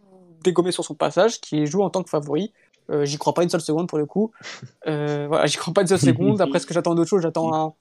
dégommer 0.43 0.73
sur 0.73 0.85
son 0.85 0.94
passage, 0.94 1.40
qui 1.40 1.66
joue 1.66 1.82
en 1.82 1.90
tant 1.90 2.03
que 2.03 2.11
favori, 2.11 2.53
euh, 2.90 3.04
j'y 3.04 3.18
crois 3.18 3.34
pas 3.34 3.42
une 3.42 3.48
seule 3.48 3.60
seconde 3.60 3.88
pour 3.88 3.98
le 3.98 4.06
coup. 4.06 4.30
Euh, 4.88 5.26
voilà, 5.28 5.46
j'y 5.46 5.56
crois 5.59 5.72
pas 5.72 5.82
une 5.82 5.86
seule 5.86 6.00
seconde. 6.00 6.40
Après, 6.40 6.59
ce 6.59 6.66
que 6.66 6.74
j'attends 6.74 6.96
d'autre 6.96 7.09
chose, 7.09 7.22
j'attends 7.22 7.54
un, 7.54 7.72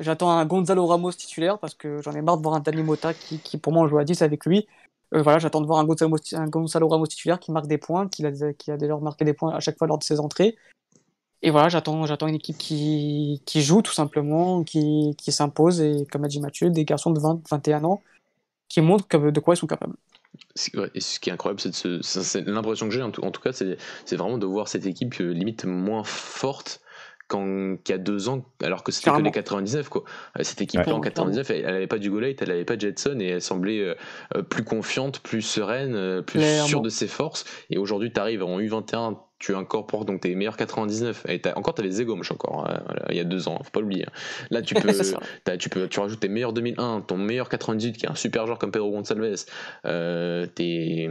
j'attends 0.00 0.30
un 0.30 0.44
Gonzalo 0.44 0.86
Ramos 0.86 1.12
titulaire 1.12 1.58
parce 1.60 1.74
que 1.74 2.02
j'en 2.02 2.12
ai 2.12 2.20
marre 2.20 2.36
de 2.36 2.42
voir 2.42 2.56
un 2.56 2.60
Dani 2.60 2.82
Mota 2.82 3.14
qui, 3.14 3.38
qui 3.38 3.58
pour 3.58 3.72
moi, 3.72 3.86
joue 3.86 3.98
à 3.98 4.04
10 4.04 4.22
avec 4.22 4.44
lui. 4.44 4.66
Euh, 5.14 5.22
voilà, 5.22 5.38
j'attends 5.38 5.60
de 5.60 5.66
voir 5.66 5.78
un 5.78 5.84
Gonzalo, 5.84 6.16
un 6.32 6.48
Gonzalo, 6.48 6.88
Ramos 6.88 7.06
titulaire 7.06 7.38
qui 7.38 7.52
marque 7.52 7.68
des 7.68 7.78
points, 7.78 8.08
qui 8.08 8.26
a, 8.26 8.32
qui 8.54 8.72
a 8.72 8.76
déjà 8.76 8.96
marqué 8.96 9.24
des 9.24 9.34
points 9.34 9.54
à 9.54 9.60
chaque 9.60 9.78
fois 9.78 9.86
lors 9.86 9.98
de 9.98 10.04
ses 10.04 10.18
entrées. 10.18 10.56
Et 11.42 11.50
voilà, 11.50 11.68
j'attends, 11.68 12.04
j'attends 12.06 12.26
une 12.26 12.34
équipe 12.34 12.58
qui, 12.58 13.40
qui 13.46 13.62
joue 13.62 13.80
tout 13.82 13.92
simplement, 13.92 14.64
qui, 14.64 15.14
qui 15.16 15.30
s'impose 15.30 15.80
et 15.80 16.06
comme 16.10 16.24
a 16.24 16.28
dit 16.28 16.40
Mathieu, 16.40 16.70
des 16.70 16.84
garçons 16.84 17.12
de 17.12 17.20
20, 17.20 17.48
21 17.48 17.84
ans 17.84 18.02
qui 18.68 18.80
montrent 18.80 19.06
de 19.30 19.40
quoi 19.40 19.54
ils 19.54 19.56
sont 19.56 19.68
capables 19.68 19.94
ce 20.54 21.18
qui 21.20 21.30
est 21.30 21.32
incroyable, 21.32 21.60
c'est 21.60 22.40
l'impression 22.46 22.88
que 22.88 22.94
j'ai 22.94 23.02
en, 23.02 23.10
tout 23.10 23.40
cas, 23.40 23.52
c'est 23.52 24.16
vraiment 24.16 24.38
de 24.38 24.46
voir 24.46 24.68
cette 24.68 24.86
équipe 24.86 25.20
euh, 25.20 25.32
limite 25.32 25.64
moins 25.64 26.04
forte 26.04 26.80
qu'il 27.28 27.78
y 27.88 27.92
a 27.92 27.98
deux 27.98 28.28
ans, 28.28 28.44
alors 28.62 28.82
que 28.82 28.92
c'était 28.92 29.10
que 29.10 29.22
les 29.22 29.30
99 29.30 29.88
quoi. 29.88 30.04
Euh, 30.38 30.42
cette 30.42 30.60
équipe 30.60 30.86
en 30.86 31.00
99, 31.00 31.50
elle, 31.50 31.62
n'avait 31.62 31.86
pas 31.86 31.98
du 31.98 32.10
Golate, 32.10 32.42
elle 32.42 32.48
n'avait 32.48 32.64
pas 32.64 32.78
Jetson 32.78 33.18
et 33.20 33.26
elle 33.26 33.42
semblait 33.42 33.80
euh, 33.80 34.42
plus 34.42 34.64
confiante, 34.64 35.20
plus 35.20 35.42
sereine, 35.42 36.22
plus 36.22 36.42
sûre 36.66 36.80
de 36.80 36.88
ses 36.88 37.08
forces. 37.08 37.44
Et 37.70 37.78
aujourd'hui, 37.78 38.12
tu 38.12 38.20
arrives 38.20 38.42
en 38.42 38.58
U21, 38.58 39.16
tu 39.38 39.54
incorpores 39.54 40.04
donc 40.04 40.20
tes 40.20 40.34
meilleurs 40.34 40.56
99 40.56 41.26
et 41.28 41.40
encore 41.54 41.74
tu 41.74 41.82
avais 41.82 41.90
Zegomosh 41.90 42.32
encore 42.32 42.68
hein, 42.68 42.82
il 43.10 43.16
y 43.16 43.20
a 43.20 43.24
deux 43.24 43.46
ans 43.46 43.60
faut 43.62 43.70
pas 43.70 43.80
l'oublier 43.80 44.04
hein. 44.04 44.12
là 44.50 44.62
tu 44.62 44.74
peux, 44.74 44.92
tu 45.58 45.68
peux 45.68 45.88
tu 45.88 46.00
rajoutes 46.00 46.20
tes 46.20 46.28
meilleurs 46.28 46.52
2001 46.52 47.02
ton 47.02 47.16
meilleur 47.16 47.48
98 47.48 47.96
qui 47.96 48.06
est 48.06 48.08
un 48.08 48.16
super 48.16 48.46
joueur 48.46 48.58
comme 48.58 48.72
Pedro 48.72 48.90
Gonçalves 48.90 49.44
euh, 49.84 50.46
tes 50.46 51.10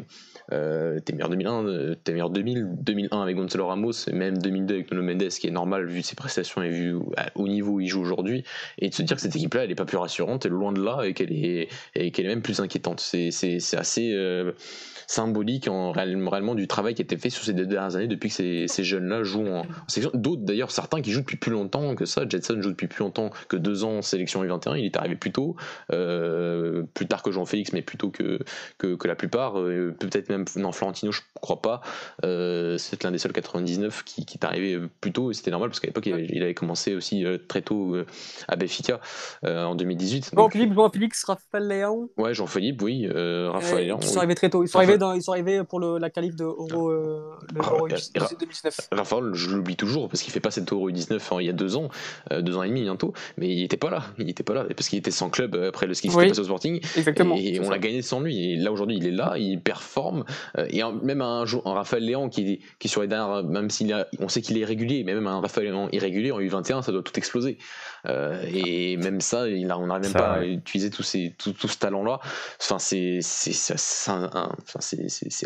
euh, 0.51 0.99
tes 0.99 1.13
meilleurs 1.13 1.29
2001 1.29 1.65
euh, 1.65 1.95
tes 1.95 2.13
meilleurs 2.13 2.29
2000 2.29 2.67
2001 2.79 3.21
avec 3.21 3.35
Gonzalo 3.35 3.67
Ramos 3.67 3.91
et 4.07 4.13
même 4.13 4.37
2002 4.37 4.73
avec 4.73 4.91
Nuno 4.91 5.03
Mendes 5.03 5.29
qui 5.29 5.47
est 5.47 5.51
normal 5.51 5.87
vu 5.87 6.01
ses 6.01 6.15
prestations 6.15 6.63
et 6.63 6.69
vu 6.69 6.95
au 7.35 7.47
niveau 7.47 7.73
où 7.73 7.79
il 7.79 7.87
joue 7.87 8.01
aujourd'hui. 8.01 8.43
Et 8.79 8.89
de 8.89 8.93
se 8.93 9.01
dire 9.01 9.15
que 9.15 9.21
cette 9.21 9.35
équipe 9.35 9.53
là 9.53 9.63
elle 9.63 9.71
est 9.71 9.75
pas 9.75 9.85
plus 9.85 9.97
rassurante 9.97 10.45
elle 10.45 10.53
est 10.53 10.55
loin 10.55 10.71
de 10.71 10.81
là 10.81 11.03
et 11.03 11.13
qu'elle 11.13 11.33
est 11.33 11.69
et 11.95 12.07
est 12.07 12.23
même 12.23 12.41
plus 12.41 12.59
inquiétante. 12.59 12.99
C'est 12.99 13.57
assez 13.77 14.13
euh, 14.13 14.53
symbolique 15.07 15.69
en 15.69 15.93
réellement 15.93 16.53
du 16.53 16.67
travail 16.67 16.93
qui 16.93 17.01
a 17.01 17.05
été 17.05 17.17
fait 17.17 17.29
sur 17.29 17.43
ces 17.43 17.53
deux 17.53 17.65
dernières 17.65 17.95
années 17.95 18.07
depuis 18.07 18.27
que 18.27 18.35
ces, 18.35 18.67
ces 18.67 18.83
jeunes-là 18.83 19.23
jouent 19.23 19.47
en, 19.47 19.63
sélection. 19.87 20.11
D'autres 20.13 20.43
d'ailleurs, 20.43 20.71
certains 20.71 21.01
qui 21.01 21.11
jouent 21.11 21.21
depuis 21.21 21.37
plus 21.37 21.51
longtemps 21.51 21.95
que 21.95 22.05
ça. 22.05 22.27
Jetson 22.27 22.61
joue 22.61 22.71
depuis 22.71 22.87
plus 22.87 22.99
longtemps 22.99 23.29
que 23.47 23.55
deux 23.55 23.85
ans 23.85 23.97
en 23.97 24.01
sélection 24.01 24.43
U21. 24.43 24.77
Il 24.77 24.85
est 24.85 24.97
arrivé 24.97 25.15
plus 25.15 25.31
tôt, 25.31 25.55
euh, 25.93 26.83
plus 26.93 27.07
tard 27.07 27.23
que 27.23 27.31
Jean-Félix, 27.31 27.71
mais 27.71 27.81
plus 27.81 27.97
tôt 27.97 28.09
que, 28.09 28.39
que, 28.77 28.95
que 28.95 29.07
la 29.07 29.15
plupart. 29.15 29.57
Euh, 29.59 29.95
peut-être 29.97 30.29
même, 30.29 30.43
non, 30.57 30.73
Florentino, 30.73 31.13
je 31.13 31.21
crois 31.35 31.61
pas. 31.61 31.81
Euh, 32.25 32.77
c'est 32.77 33.01
l'un 33.03 33.11
des 33.11 33.17
seuls 33.17 33.31
99 33.31 34.03
qui, 34.03 34.25
qui 34.25 34.37
est 34.37 34.45
arrivé 34.45 34.77
plus 34.99 35.13
tôt. 35.13 35.31
C'était 35.31 35.51
normal 35.51 35.69
parce 35.69 35.79
qu'à 35.79 35.87
l'époque, 35.87 36.05
il, 36.05 36.43
avait 36.43 36.53
commencé 36.53 36.95
aussi 36.95 37.25
très 37.47 37.61
tôt 37.61 37.95
à 38.49 38.55
Béfica 38.57 38.99
en 39.43 39.75
2018. 39.75 40.31
Jean-Philippe, 40.35 40.73
Jean-Félix, 40.73 41.23
Raphaël 41.23 41.67
Léon. 41.67 42.09
Ouais, 42.17 42.33
Jean-Philippe, 42.33 42.81
oui. 42.81 43.07
Raphaël 43.07 43.85
Léon. 43.85 43.99
Ils 44.01 44.07
sont 44.07 44.17
arrivés 44.17 44.35
très 44.35 44.49
tôt. 44.49 44.63
Ils 44.63 44.67
sont 44.67 44.79
arrivés 44.79 44.96
ils 45.15 45.21
sont 45.21 45.31
arrivés 45.31 45.63
pour 45.63 45.79
le, 45.79 45.97
la 45.97 46.09
qualif 46.09 46.35
de 46.35 46.43
Euro, 46.43 46.89
euh, 46.89 47.35
Euro 47.55 47.87
2019. 47.87 48.89
Raphaël, 48.91 49.33
je 49.33 49.55
l'oublie 49.55 49.75
toujours 49.75 50.09
parce 50.09 50.21
qu'il 50.21 50.33
fait 50.33 50.39
pas 50.39 50.51
cette 50.51 50.71
Euro 50.71 50.89
19 50.89 51.33
il 51.39 51.45
y 51.45 51.49
a 51.49 51.53
deux 51.53 51.75
ans, 51.75 51.89
euh, 52.31 52.41
deux 52.41 52.57
ans 52.57 52.63
et 52.63 52.69
demi 52.69 52.81
bientôt, 52.81 53.13
mais 53.37 53.49
il 53.49 53.63
était 53.63 53.77
pas 53.77 53.89
là. 53.89 54.03
Il 54.17 54.29
était 54.29 54.43
pas 54.43 54.53
là 54.53 54.65
parce 54.75 54.89
qu'il 54.89 54.99
était 54.99 55.11
sans 55.11 55.29
club 55.29 55.55
après 55.55 55.87
le 55.87 55.93
ski 55.93 56.09
oui, 56.09 56.29
passé 56.29 56.39
au 56.39 56.43
Sporting. 56.43 56.81
Exactement. 56.95 57.35
Et, 57.37 57.59
on 57.59 57.69
l'a 57.69 57.79
gagné 57.79 58.01
sans 58.01 58.19
lui. 58.19 58.53
Et 58.53 58.55
là 58.55 58.71
aujourd'hui, 58.71 58.97
il 58.97 59.07
est 59.07 59.11
là, 59.11 59.35
il 59.37 59.61
performe. 59.61 60.25
Euh, 60.57 60.67
et 60.69 60.81
même 61.03 61.21
un, 61.21 61.43
un 61.43 61.73
Raphaël 61.73 62.03
Léon 62.03 62.29
qui, 62.29 62.59
qui 62.79 62.87
sur 62.87 63.01
les 63.01 63.07
dernières, 63.07 63.43
même 63.43 63.69
s'il 63.69 64.05
on 64.19 64.27
sait 64.27 64.41
qu'il 64.41 64.57
est 64.57 64.65
régulier, 64.65 65.03
mais 65.03 65.13
même 65.13 65.27
un 65.27 65.41
Raphaël 65.41 65.67
Léon 65.67 65.89
irrégulier 65.91 66.31
en 66.31 66.39
U21, 66.39 66.81
ça 66.81 66.91
doit 66.91 67.03
tout 67.03 67.17
exploser. 67.17 67.57
Et 68.05 68.97
même 68.97 69.21
ça, 69.21 69.47
il 69.47 69.69
a, 69.71 69.77
on 69.77 69.87
n'arrive 69.87 70.03
même 70.03 70.13
pas 70.13 70.33
à 70.33 70.45
utiliser 70.45 70.89
tous 70.89 71.03
ces, 71.03 71.35
tout, 71.37 71.53
tout 71.53 71.67
ce 71.67 71.77
talent-là. 71.77 72.19
Enfin, 72.59 72.79
c'est, 72.79 73.19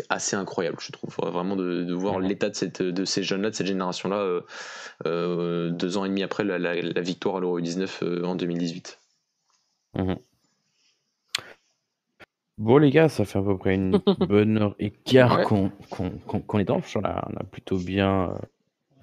assez 0.08 0.36
incroyable, 0.36 0.76
je 0.80 0.92
trouve, 0.92 1.14
vraiment 1.22 1.56
de, 1.56 1.92
voir 1.92 2.20
l'état 2.20 2.50
de, 2.50 2.90
de 2.90 3.04
ces 3.04 3.22
jeunes-là, 3.22 3.50
de 3.50 3.54
cette 3.54 3.66
génération-là, 3.66 4.16
euh, 4.16 4.40
euh, 5.06 5.70
deux 5.70 5.96
ans 5.96 6.04
et 6.04 6.08
demi 6.08 6.22
après 6.22 6.44
la, 6.44 7.00
victoire 7.00 7.36
à 7.36 7.40
l'Euro 7.40 7.60
19 7.60 8.02
euh, 8.02 8.24
en 8.24 8.34
2018. 8.34 8.98
Mhm. 9.96 10.16
Bon 12.58 12.76
les 12.78 12.90
gars, 12.90 13.08
ça 13.08 13.24
fait 13.24 13.38
à 13.38 13.42
peu 13.42 13.56
près 13.56 13.74
une 13.74 13.98
bonne 14.28 14.58
heure 14.58 14.76
et 14.78 14.90
quart 14.90 15.38
Ouais. 15.38 15.44
qu'on 15.44 15.70
qu'on 15.90 16.10
qu'on 16.10 16.40
qu'on 16.40 16.58
est 16.58 16.64
dans. 16.64 16.80
On 16.96 17.04
a, 17.04 17.28
on 17.32 17.36
a 17.40 17.44
plutôt 17.44 17.78
bien, 17.78 18.34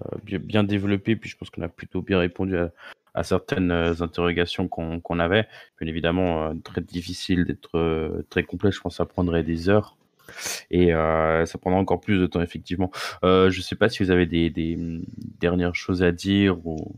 euh, 0.06 0.18
bien, 0.24 0.40
bien 0.40 0.64
développé, 0.64 1.16
puis 1.16 1.30
je 1.30 1.38
pense 1.38 1.50
qu'on 1.50 1.64
a 1.64 1.68
plutôt 1.68 2.02
bien 2.02 2.20
répondu 2.20 2.58
à, 2.58 2.72
à 3.20 3.24
certaines 3.24 3.72
euh, 3.72 3.94
interrogations 4.02 4.68
qu'on 4.70 5.00
qu'on 5.02 5.20
avait. 5.20 5.46
Bien 5.80 5.90
évidemment, 5.90 6.46
euh, 6.46 6.54
très 6.64 6.82
difficile 6.82 7.44
d'être 7.46 7.78
euh, 7.78 8.26
très 8.30 8.44
complet. 8.44 8.72
Je 8.72 8.80
pense 8.80 8.94
que 8.94 8.98
ça 8.98 9.06
prendrait 9.06 9.44
des 9.44 9.68
heures. 9.70 9.98
Et 10.72 10.94
euh, 10.94 11.46
ça 11.48 11.58
prendra 11.58 11.80
encore 11.80 12.00
plus 12.00 12.20
de 12.20 12.28
temps, 12.28 12.42
effectivement. 12.42 12.92
Euh, 13.24 13.50
je 13.50 13.62
sais 13.62 13.76
pas 13.76 13.90
si 13.90 14.04
vous 14.04 14.12
avez 14.12 14.26
des, 14.28 14.50
des, 14.52 14.76
mm, 14.76 15.04
dernières 15.40 15.76
choses 15.76 16.04
à 16.04 16.12
dire 16.12 16.66
ou 16.66 16.96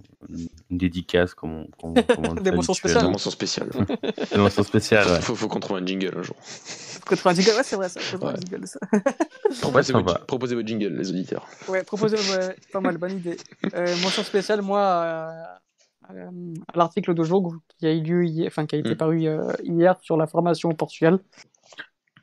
une 0.70 0.78
dédicace, 0.78 1.34
comme 1.34 1.66
on, 1.82 1.94
comme, 1.94 2.04
comme 2.04 2.26
on 2.30 2.34
le 2.36 2.42
Des 2.44 2.52
mentions 2.52 2.74
spéciales. 2.74 3.04
Des 4.32 4.38
mentions 4.38 4.64
spéciales, 4.64 5.08
ouais. 5.08 5.22
faut, 5.22 5.36
faut 5.36 5.48
qu'on 5.48 5.60
trouve 5.60 5.78
un 5.78 5.86
jingle 5.86 6.14
un 6.18 6.24
jour. 6.24 6.36
Contre 7.06 7.28
un 7.28 7.34
jingle, 7.34 7.52
ouais, 7.58 7.64
c'est 7.64 7.76
vrai 7.76 7.90
ça. 7.90 8.00
un 8.00 8.20
Ouais. 8.20 8.34
jingle, 8.48 8.68
ça. 8.68 8.80
Proposez, 9.62 9.92
ça 9.92 9.98
votre, 10.00 10.14
va. 10.14 10.20
proposez 10.20 10.56
votre 10.56 10.68
jingle, 10.68 10.94
les 10.98 11.10
auditeurs. 11.10 11.48
Ouais, 11.68 11.84
proposé, 11.84 12.18
ouais, 12.18 12.56
pas 12.72 12.80
mal, 12.80 12.98
bonne 12.98 13.18
idée. 13.18 13.38
Euh, 13.74 13.96
mention 14.04 14.24
spéciale, 14.24 14.62
moi, 14.62 15.60
à 16.74 16.78
l'article 16.78 17.14
de 17.14 17.24
jour 17.24 17.56
qui 17.78 17.88
a 17.88 17.94
eu 17.94 18.02
lieu 18.02 18.26
hier, 18.26 18.48
enfin 18.48 18.66
qui 18.66 18.76
a 18.76 18.80
été 18.80 18.92
Mm. 18.94 18.98
paru 18.98 19.26
euh, 19.28 19.52
hier 19.64 19.98
sur 20.02 20.18
la 20.18 20.28
formation 20.28 20.70
au 20.70 20.74
Portugal. 20.74 21.20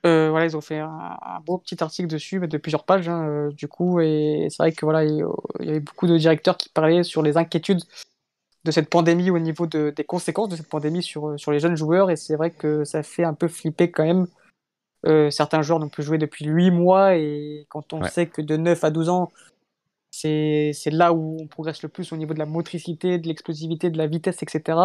Euh, 0.07 0.31
voilà, 0.31 0.47
ils 0.47 0.57
ont 0.57 0.61
fait 0.61 0.79
un, 0.79 0.89
un 1.21 1.41
beau 1.45 1.59
petit 1.59 1.83
article 1.83 2.09
dessus, 2.09 2.39
de 2.39 2.57
plusieurs 2.57 2.85
pages, 2.85 3.09
hein, 3.09 3.27
euh, 3.29 3.51
du 3.51 3.67
coup, 3.67 3.99
et 4.01 4.47
c'est 4.49 4.63
vrai 4.63 4.73
que 4.73 4.87
voilà, 4.87 5.05
il 5.05 5.25
il 5.61 5.67
y 5.67 5.71
avait 5.71 5.81
beaucoup 5.81 6.07
de 6.07 6.17
directeurs 6.17 6.57
qui 6.57 6.69
parlaient 6.69 7.03
sur 7.03 7.23
les 7.23 7.37
inquiétudes 7.37 7.81
de 8.65 8.71
cette 8.71 8.91
pandémie 8.91 9.31
au 9.31 9.39
niveau 9.41 9.67
de- 9.67 9.93
des 9.97 10.05
conséquences 10.05 10.51
de 10.51 10.57
cette 10.57 10.69
pandémie 10.69 11.03
sur, 11.03 11.39
sur 11.39 11.51
les 11.51 11.59
jeunes 11.59 11.77
joueurs, 11.77 12.11
et 12.11 12.17
c'est 12.17 12.37
vrai 12.37 12.51
que 12.51 12.85
ça 12.85 13.03
fait 13.03 13.25
un 13.25 13.35
peu 13.35 13.49
flipper 13.49 13.91
quand 13.91 14.05
même. 14.05 14.27
Euh, 15.07 15.31
certains 15.31 15.63
joueurs 15.63 15.81
n'ont 15.81 15.89
plus 15.89 16.03
joué 16.05 16.17
depuis 16.19 16.45
8 16.45 16.71
mois, 16.71 17.17
et 17.17 17.67
quand 17.69 17.93
on 17.93 18.03
Ouais. 18.03 18.09
sait 18.09 18.27
que 18.27 18.41
de 18.43 18.57
9 18.57 18.85
à 18.85 18.91
12 18.91 19.09
ans, 19.09 19.33
c'est 20.21 20.91
là 20.91 21.13
où 21.13 21.37
on 21.41 21.47
progresse 21.47 21.83
le 21.83 21.89
plus 21.89 22.13
au 22.13 22.17
niveau 22.17 22.35
de 22.35 22.39
la 22.39 22.47
motricité, 22.47 23.19
de 23.19 23.29
l'explosivité, 23.29 23.91
de 23.91 23.99
la 23.99 24.07
vitesse, 24.07 24.43
etc. 24.43 24.79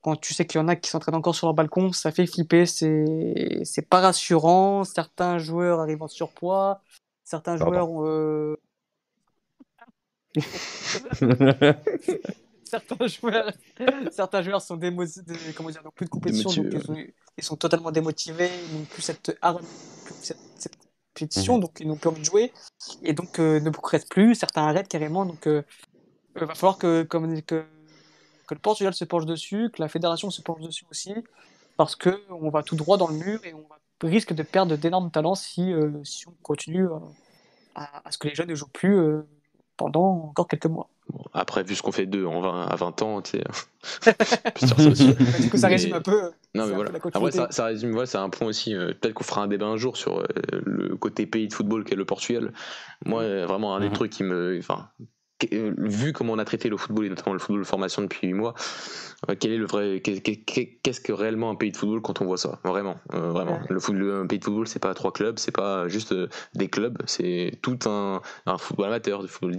Quand 0.00 0.16
tu 0.16 0.32
sais 0.32 0.46
qu'il 0.46 0.60
y 0.60 0.64
en 0.64 0.68
a 0.68 0.76
qui 0.76 0.88
s'entraînent 0.88 1.16
encore 1.16 1.34
sur 1.34 1.46
leur 1.48 1.54
balcon, 1.54 1.92
ça 1.92 2.12
fait 2.12 2.26
flipper, 2.26 2.66
c'est 2.66 3.88
pas 3.90 4.00
rassurant. 4.00 4.84
Certains 4.84 5.38
joueurs 5.38 5.80
arrivent 5.80 6.02
en 6.02 6.08
surpoids, 6.08 6.80
certains 7.24 7.56
Pardon. 7.58 7.86
joueurs 7.86 8.06
euh, 8.06 8.56
certains 12.64 13.06
joueurs 13.06 13.52
certains 14.12 14.42
joueurs 14.42 14.62
sont 14.62 14.76
démo 14.76 15.04
dé- 15.04 15.12
comment 15.56 15.70
dire, 15.70 15.82
n'ont 15.82 15.90
plus 15.90 16.04
de 16.04 16.10
compétition, 16.10 16.50
donc 16.50 16.68
Démotivés, 16.68 16.78
ils 16.78 17.06
sont, 17.06 17.12
ils 17.38 17.44
sont 17.44 17.56
totalement 17.56 17.90
démotivés, 17.90 18.50
ils 18.70 18.78
n'ont 18.78 18.84
plus 18.84 19.02
cette 19.02 19.36
compétition, 21.18 21.54
Mhm. 21.54 21.60
donc 21.60 21.80
ils 21.80 21.86
n'ont 21.88 21.96
plus 21.96 22.08
envie 22.08 22.20
de 22.20 22.24
jouer 22.26 22.52
et 23.02 23.12
donc 23.12 23.38
euh, 23.38 23.60
ne 23.60 23.70
progressent 23.70 24.06
plus. 24.08 24.34
Certains 24.34 24.66
arrêtent 24.66 24.88
carrément, 24.88 25.26
donc 25.26 25.46
euh, 25.46 25.62
il 26.36 26.44
va 26.44 26.54
falloir 26.54 26.78
que, 26.78 27.02
comme, 27.02 27.40
que 27.42 27.64
que 28.46 28.54
le 28.54 28.60
Portugal 28.60 28.94
se 28.94 29.04
penche 29.04 29.26
dessus, 29.26 29.70
que 29.74 29.82
la 29.82 29.88
fédération 29.88 30.30
se 30.30 30.40
penche 30.40 30.60
dessus 30.62 30.86
aussi, 30.90 31.14
parce 31.76 31.94
que 31.96 32.22
on 32.30 32.48
va 32.48 32.62
tout 32.62 32.76
droit 32.76 32.96
dans 32.96 33.08
le 33.08 33.14
mur 33.14 33.44
et 33.44 33.52
on 33.52 33.66
risque 34.02 34.32
de 34.32 34.42
perdre 34.42 34.76
d'énormes 34.76 35.10
talents 35.10 35.34
si, 35.34 35.72
euh, 35.72 36.02
si 36.04 36.26
on 36.28 36.34
continue 36.42 36.86
euh, 36.86 36.98
à, 37.74 38.08
à 38.08 38.10
ce 38.10 38.16
que 38.18 38.26
les 38.28 38.34
jeunes 38.34 38.48
ne 38.48 38.54
jouent 38.54 38.68
plus 38.68 38.96
euh, 38.96 39.22
pendant 39.78 40.28
encore 40.28 40.46
quelques 40.46 40.66
mois. 40.66 40.88
Bon, 41.10 41.24
après, 41.32 41.62
vu 41.62 41.74
ce 41.74 41.80
qu'on 41.82 41.92
fait 41.92 42.04
d'eux 42.04 42.26
en 42.26 42.40
20, 42.42 42.66
à 42.66 42.76
20 42.76 43.00
ans, 43.02 43.22
tu 43.22 43.38
sais. 43.38 43.44
du 45.40 45.50
coup, 45.50 45.56
ça 45.56 45.68
Mais- 45.68 45.74
résume 45.74 45.94
un 45.94 46.02
peu. 46.02 46.32
Non, 46.54 46.66
mais 46.66 46.74
voilà. 46.74 46.90
Après, 47.14 47.30
ça, 47.30 47.46
ça 47.50 47.64
résume, 47.66 47.92
voilà, 47.92 48.06
c'est 48.06 48.18
un 48.18 48.28
point 48.28 48.48
aussi. 48.48 48.74
euh, 48.74 48.88
Peut-être 48.88 49.14
qu'on 49.14 49.24
fera 49.24 49.42
un 49.42 49.46
débat 49.48 49.66
un 49.66 49.76
jour 49.78 49.96
sur 49.96 50.18
euh, 50.20 50.24
le 50.66 50.96
côté 50.96 51.24
pays 51.26 51.48
de 51.48 51.54
football 51.54 51.84
qu'est 51.84 51.94
le 51.96 52.04
Portugal. 52.04 52.52
Moi, 53.06 53.22
euh, 53.22 53.46
vraiment, 53.46 53.74
un 53.74 53.80
des 53.80 53.86
Mhm. 53.88 53.92
trucs 53.94 54.12
qui 54.12 54.24
me. 54.24 54.58
Enfin, 54.58 54.88
vu 55.52 56.12
comment 56.12 56.32
on 56.32 56.38
a 56.38 56.44
traité 56.44 56.68
le 56.68 56.76
football, 56.76 57.06
et 57.06 57.08
notamment 57.08 57.32
le 57.32 57.38
football 57.38 57.60
de 57.62 57.66
formation 57.66 58.02
depuis 58.02 58.26
8 58.28 58.34
mois, 58.34 58.54
euh, 59.28 59.34
quel 59.38 59.52
est 59.52 59.56
le 59.58 59.66
vrai. 59.66 60.00
qu'est- 60.02 60.20
qu'est- 60.20 60.78
Qu'est-ce 60.82 61.00
que 61.00 61.12
réellement 61.12 61.50
un 61.50 61.54
pays 61.54 61.70
de 61.70 61.76
football 61.76 62.00
quand 62.00 62.20
on 62.22 62.24
voit 62.24 62.38
ça? 62.38 62.58
Vraiment. 62.64 62.96
euh, 63.14 63.30
vraiment. 63.30 63.60
Le, 63.68 63.78
foot, 63.78 63.94
le- 63.94 64.20
un 64.20 64.26
pays 64.26 64.38
de 64.38 64.44
football, 64.44 64.66
c'est 64.66 64.78
pas 64.78 64.94
trois 64.94 65.12
clubs, 65.12 65.38
c'est 65.38 65.54
pas 65.54 65.86
juste 65.88 66.12
euh, 66.12 66.28
des 66.54 66.68
clubs, 66.68 66.96
c'est 67.06 67.52
tout 67.62 67.78
un, 67.86 68.22
un 68.46 68.58
football 68.58 68.86
amateur, 68.86 69.22
du 69.22 69.28
football 69.28 69.56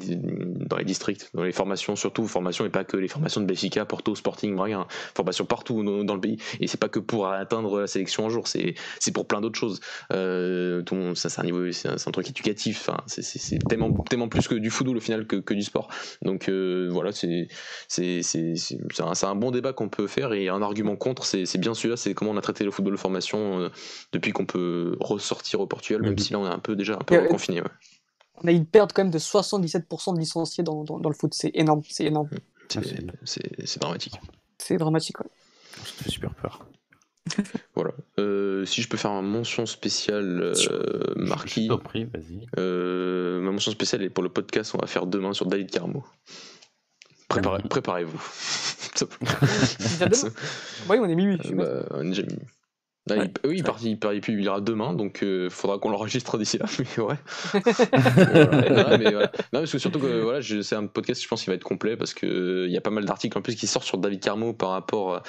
dans 0.67 0.77
les 0.77 0.85
districts, 0.85 1.29
dans 1.33 1.43
les 1.43 1.51
formations, 1.51 1.95
surtout 1.95 2.25
formations, 2.27 2.65
et 2.65 2.69
pas 2.69 2.83
que 2.83 2.97
les 2.97 3.07
formations 3.07 3.41
de 3.41 3.45
Benfica, 3.45 3.85
Porto, 3.85 4.15
Sporting, 4.15 4.55
Braga, 4.55 4.87
formations 5.15 5.45
partout 5.45 5.83
dans, 5.83 6.03
dans 6.03 6.15
le 6.15 6.21
pays. 6.21 6.37
Et 6.59 6.67
c'est 6.67 6.79
pas 6.79 6.89
que 6.89 6.99
pour 6.99 7.27
atteindre 7.27 7.81
la 7.81 7.87
sélection 7.87 8.25
un 8.25 8.29
jour, 8.29 8.47
c'est 8.47 8.73
pour 9.13 9.27
plein 9.27 9.39
d'autres 9.41 9.59
choses. 9.59 9.79
Euh, 10.13 10.81
tout 10.81 10.95
le 10.95 11.01
monde- 11.01 11.17
ça, 11.17 11.29
c'est 11.29 11.41
un 11.41 11.45
niveau, 11.45 11.71
c'est 11.71 11.89
un, 11.89 12.11
truc 12.11 12.29
éducatif. 12.29 12.87
Enfin, 12.87 12.97
c'est 13.07 13.59
tellement, 13.67 13.91
tellement 14.09 14.29
plus 14.29 14.47
que 14.47 14.55
du 14.55 14.69
football 14.71 14.97
au 14.97 15.01
final 15.01 15.27
que, 15.27 15.35
que 15.35 15.53
du 15.53 15.61
sport. 15.69 15.87
Donc 16.21 16.49
euh, 16.49 16.89
voilà, 16.91 17.11
c'est 17.11 17.47
c'est 17.87 18.21
c'est 18.21 18.55
c'est- 18.55 18.77
c'est 18.93 19.01
un, 19.03 19.29
un 19.29 19.35
bon 19.35 19.51
débat 19.51 19.71
qu'on 19.73 19.89
peut 19.89 20.07
faire 20.07 20.33
et 20.33 20.49
un 20.49 20.61
argument 20.61 20.95
contre, 20.95 21.25
c'est 21.25 21.45
c'est 21.45 21.57
bien 21.57 21.73
celui-là, 21.73 21.95
c'est 21.97 22.13
comment 22.13 22.31
on 22.31 22.37
a 22.37 22.41
traité 22.41 22.63
le 22.63 22.71
football 22.71 22.93
de 22.93 22.99
formation 22.99 23.59
euh, 23.61 23.69
depuis 24.11 24.31
qu'on 24.31 24.45
peut 24.45 24.95
ressortir 24.99 25.59
au 25.61 25.67
Portugal, 25.67 26.01
même 26.01 26.17
si 26.17 26.33
là 26.33 26.39
on 26.39 26.45
est 26.45 26.53
un 26.53 26.59
peu 26.59 26.75
déjà 26.75 26.95
un 26.95 27.03
peu 27.03 27.15
confiné. 27.29 27.61
On 28.43 28.47
a 28.47 28.51
une 28.51 28.65
perte 28.65 28.93
quand 28.93 29.03
même 29.03 29.11
de 29.11 29.19
77% 29.19 30.13
de 30.15 30.19
licenciés 30.19 30.63
dans, 30.63 30.83
dans, 30.85 30.99
dans 30.99 31.09
le 31.09 31.15
foot. 31.15 31.33
C'est 31.33 31.51
énorme, 31.53 31.81
c'est 31.89 32.05
énorme. 32.05 32.29
C'est- 32.69 32.95
C'est 33.25 33.67
c'est 33.67 33.81
dramatique. 33.81 34.19
C'est 34.57 34.77
dramatique. 34.77 35.19
ouais. 35.19 35.27
Ça 35.77 36.03
fait 36.03 36.09
super 36.09 36.33
peur. 36.35 36.65
Voilà. 37.75 37.91
Euh, 38.19 38.65
si 38.65 38.81
je 38.81 38.89
peux 38.89 38.97
faire 38.97 39.11
une 39.11 39.27
mention 39.27 39.65
spéciale, 39.65 40.53
euh, 40.71 41.13
Marquis, 41.15 41.69
prie, 41.83 42.05
vas-y. 42.05 42.45
euh, 42.57 43.39
ma 43.41 43.51
mention 43.51 43.71
spéciale 43.71 44.03
est 44.03 44.09
pour 44.09 44.23
le 44.23 44.29
podcast, 44.29 44.73
on 44.75 44.79
va 44.79 44.87
faire 44.87 45.05
demain 45.05 45.33
sur 45.33 45.45
David 45.45 45.69
Carmo. 45.71 46.03
Préparez- 47.29 47.61
Préparez-vous. 47.69 48.21
Déjà 48.99 50.07
demain 50.07 50.33
Oui, 50.89 50.97
on 50.99 51.05
est 51.07 51.15
minuit. 51.15 51.37
Bah, 51.53 51.85
on 51.91 52.01
est 52.01 52.09
déjà 52.09 52.23
minuit. 52.23 52.45
Ouais. 53.17 53.31
il, 53.43 53.49
oui, 53.49 53.55
il, 53.57 53.63
part, 53.63 53.77
il, 53.83 53.97
part- 53.99 54.13
il 54.13 54.21
publiera 54.21 54.61
demain, 54.61 54.93
donc 54.93 55.19
il 55.21 55.49
faudra 55.49 55.77
qu'on 55.79 55.89
l'enregistre 55.89 56.37
d'ici 56.37 56.57
là. 56.57 56.65
Mais 56.97 57.03
ouais. 57.03 57.15
Voilà. 57.89 58.89
Non, 58.91 58.97
mais 58.97 59.11
voilà. 59.11 59.31
Non, 59.53 59.59
parce 59.61 59.71
que 59.71 59.77
surtout 59.77 59.99
que 59.99 60.21
voilà, 60.21 60.41
c'est 60.41 60.75
un 60.75 60.85
podcast, 60.87 61.21
je 61.21 61.27
pense, 61.27 61.43
qui 61.43 61.49
va 61.49 61.55
être 61.55 61.63
complet 61.63 61.97
parce 61.97 62.13
que 62.13 62.25
euh, 62.25 62.67
il 62.67 62.71
y 62.73 62.77
a 62.77 62.81
pas 62.81 62.89
mal 62.89 63.05
d'articles 63.05 63.37
en 63.37 63.41
plus 63.41 63.55
qui 63.55 63.67
sortent 63.67 63.85
sur 63.85 63.97
David 63.97 64.19
Carmo 64.21 64.53
par 64.53 64.69
rapport, 64.69 65.21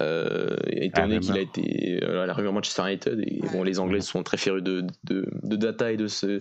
euh, 0.00 0.56
étant 0.68 1.02
Ah, 1.02 1.06
donné 1.08 1.20
qu'il 1.20 1.36
a 1.36 1.40
été 1.40 2.00
euh, 2.02 2.22
à 2.22 2.26
la 2.26 2.32
rumeur 2.34 2.52
Manchester 2.52 2.82
United 2.86 3.20
et 3.20 3.38
Ouais. 3.42 3.48
bon, 3.52 3.62
les 3.62 3.78
Anglais 3.78 4.00
sont 4.00 4.22
très 4.22 4.36
férus 4.36 4.62
de, 4.62 4.84
de, 5.04 5.26
de 5.42 5.56
data 5.56 5.92
et 5.92 5.96
de 5.96 6.06
ce, 6.08 6.40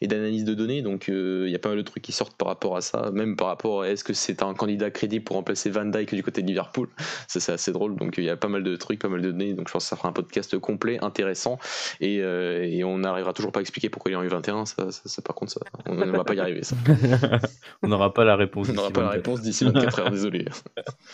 et 0.00 0.06
d'analyse 0.06 0.44
de 0.44 0.54
données, 0.54 0.82
donc 0.82 1.08
euh, 1.08 1.44
il 1.46 1.52
y 1.52 1.54
a 1.54 1.58
pas 1.58 1.68
mal 1.68 1.78
de 1.78 1.82
trucs 1.82 2.02
qui 2.02 2.12
sortent 2.12 2.36
par 2.36 2.48
rapport 2.48 2.76
à 2.76 2.80
ça, 2.80 3.10
même 3.12 3.36
par 3.36 3.48
rapport 3.48 3.82
à 3.82 3.88
est-ce 3.90 4.02
que 4.04 4.12
c'est 4.14 4.42
un 4.42 4.54
candidat 4.54 4.90
crédible 4.90 5.24
pour 5.24 5.36
remplacer 5.36 5.68
Van 5.70 5.84
Dyke 5.84 6.14
du 6.14 6.22
côté 6.22 6.42
de 6.42 6.46
Liverpool? 6.46 6.88
Ça 7.26 7.40
c'est 7.40 7.52
assez 7.52 7.72
drôle, 7.72 7.96
donc 7.96 8.14
il 8.18 8.24
y 8.24 8.30
a 8.30 8.36
pas 8.36 8.48
mal 8.48 8.62
de 8.62 8.76
trucs, 8.76 8.98
pas 8.98 9.08
mal 9.08 9.20
de 9.20 9.30
données, 9.30 9.52
donc 9.54 9.68
je 9.68 9.72
pense 9.72 9.84
que 9.84 9.88
ça 9.90 9.96
fera 9.96 10.08
un 10.08 10.12
podcast 10.12 10.37
complet, 10.58 10.98
intéressant, 11.02 11.58
et, 12.00 12.20
euh, 12.20 12.62
et 12.64 12.84
on 12.84 12.98
n'arrivera 12.98 13.32
toujours 13.32 13.52
pas 13.52 13.60
à 13.60 13.62
expliquer 13.62 13.88
pourquoi 13.90 14.10
il 14.10 14.14
est 14.14 14.16
en 14.16 14.24
U21, 14.24 14.64
ça, 14.66 14.90
ça, 14.90 15.02
ça, 15.04 15.22
par 15.22 15.34
contre 15.34 15.52
ça, 15.52 15.60
on 15.86 15.94
ne 15.94 16.04
va 16.10 16.24
pas 16.24 16.34
y 16.34 16.40
arriver 16.40 16.62
ça. 16.62 16.76
On 17.82 17.88
n'aura 17.88 18.12
pas 18.12 18.24
la 18.24 18.36
réponse. 18.36 18.68
On 18.68 18.72
n'aura 18.72 18.88
d'ici 18.88 18.92
pas 18.94 19.00
la 19.02 19.06
24. 19.08 19.16
réponse 19.26 19.40
d'ici 19.42 19.64
24 19.64 19.98
heures, 20.00 20.10
désolé. 20.10 20.46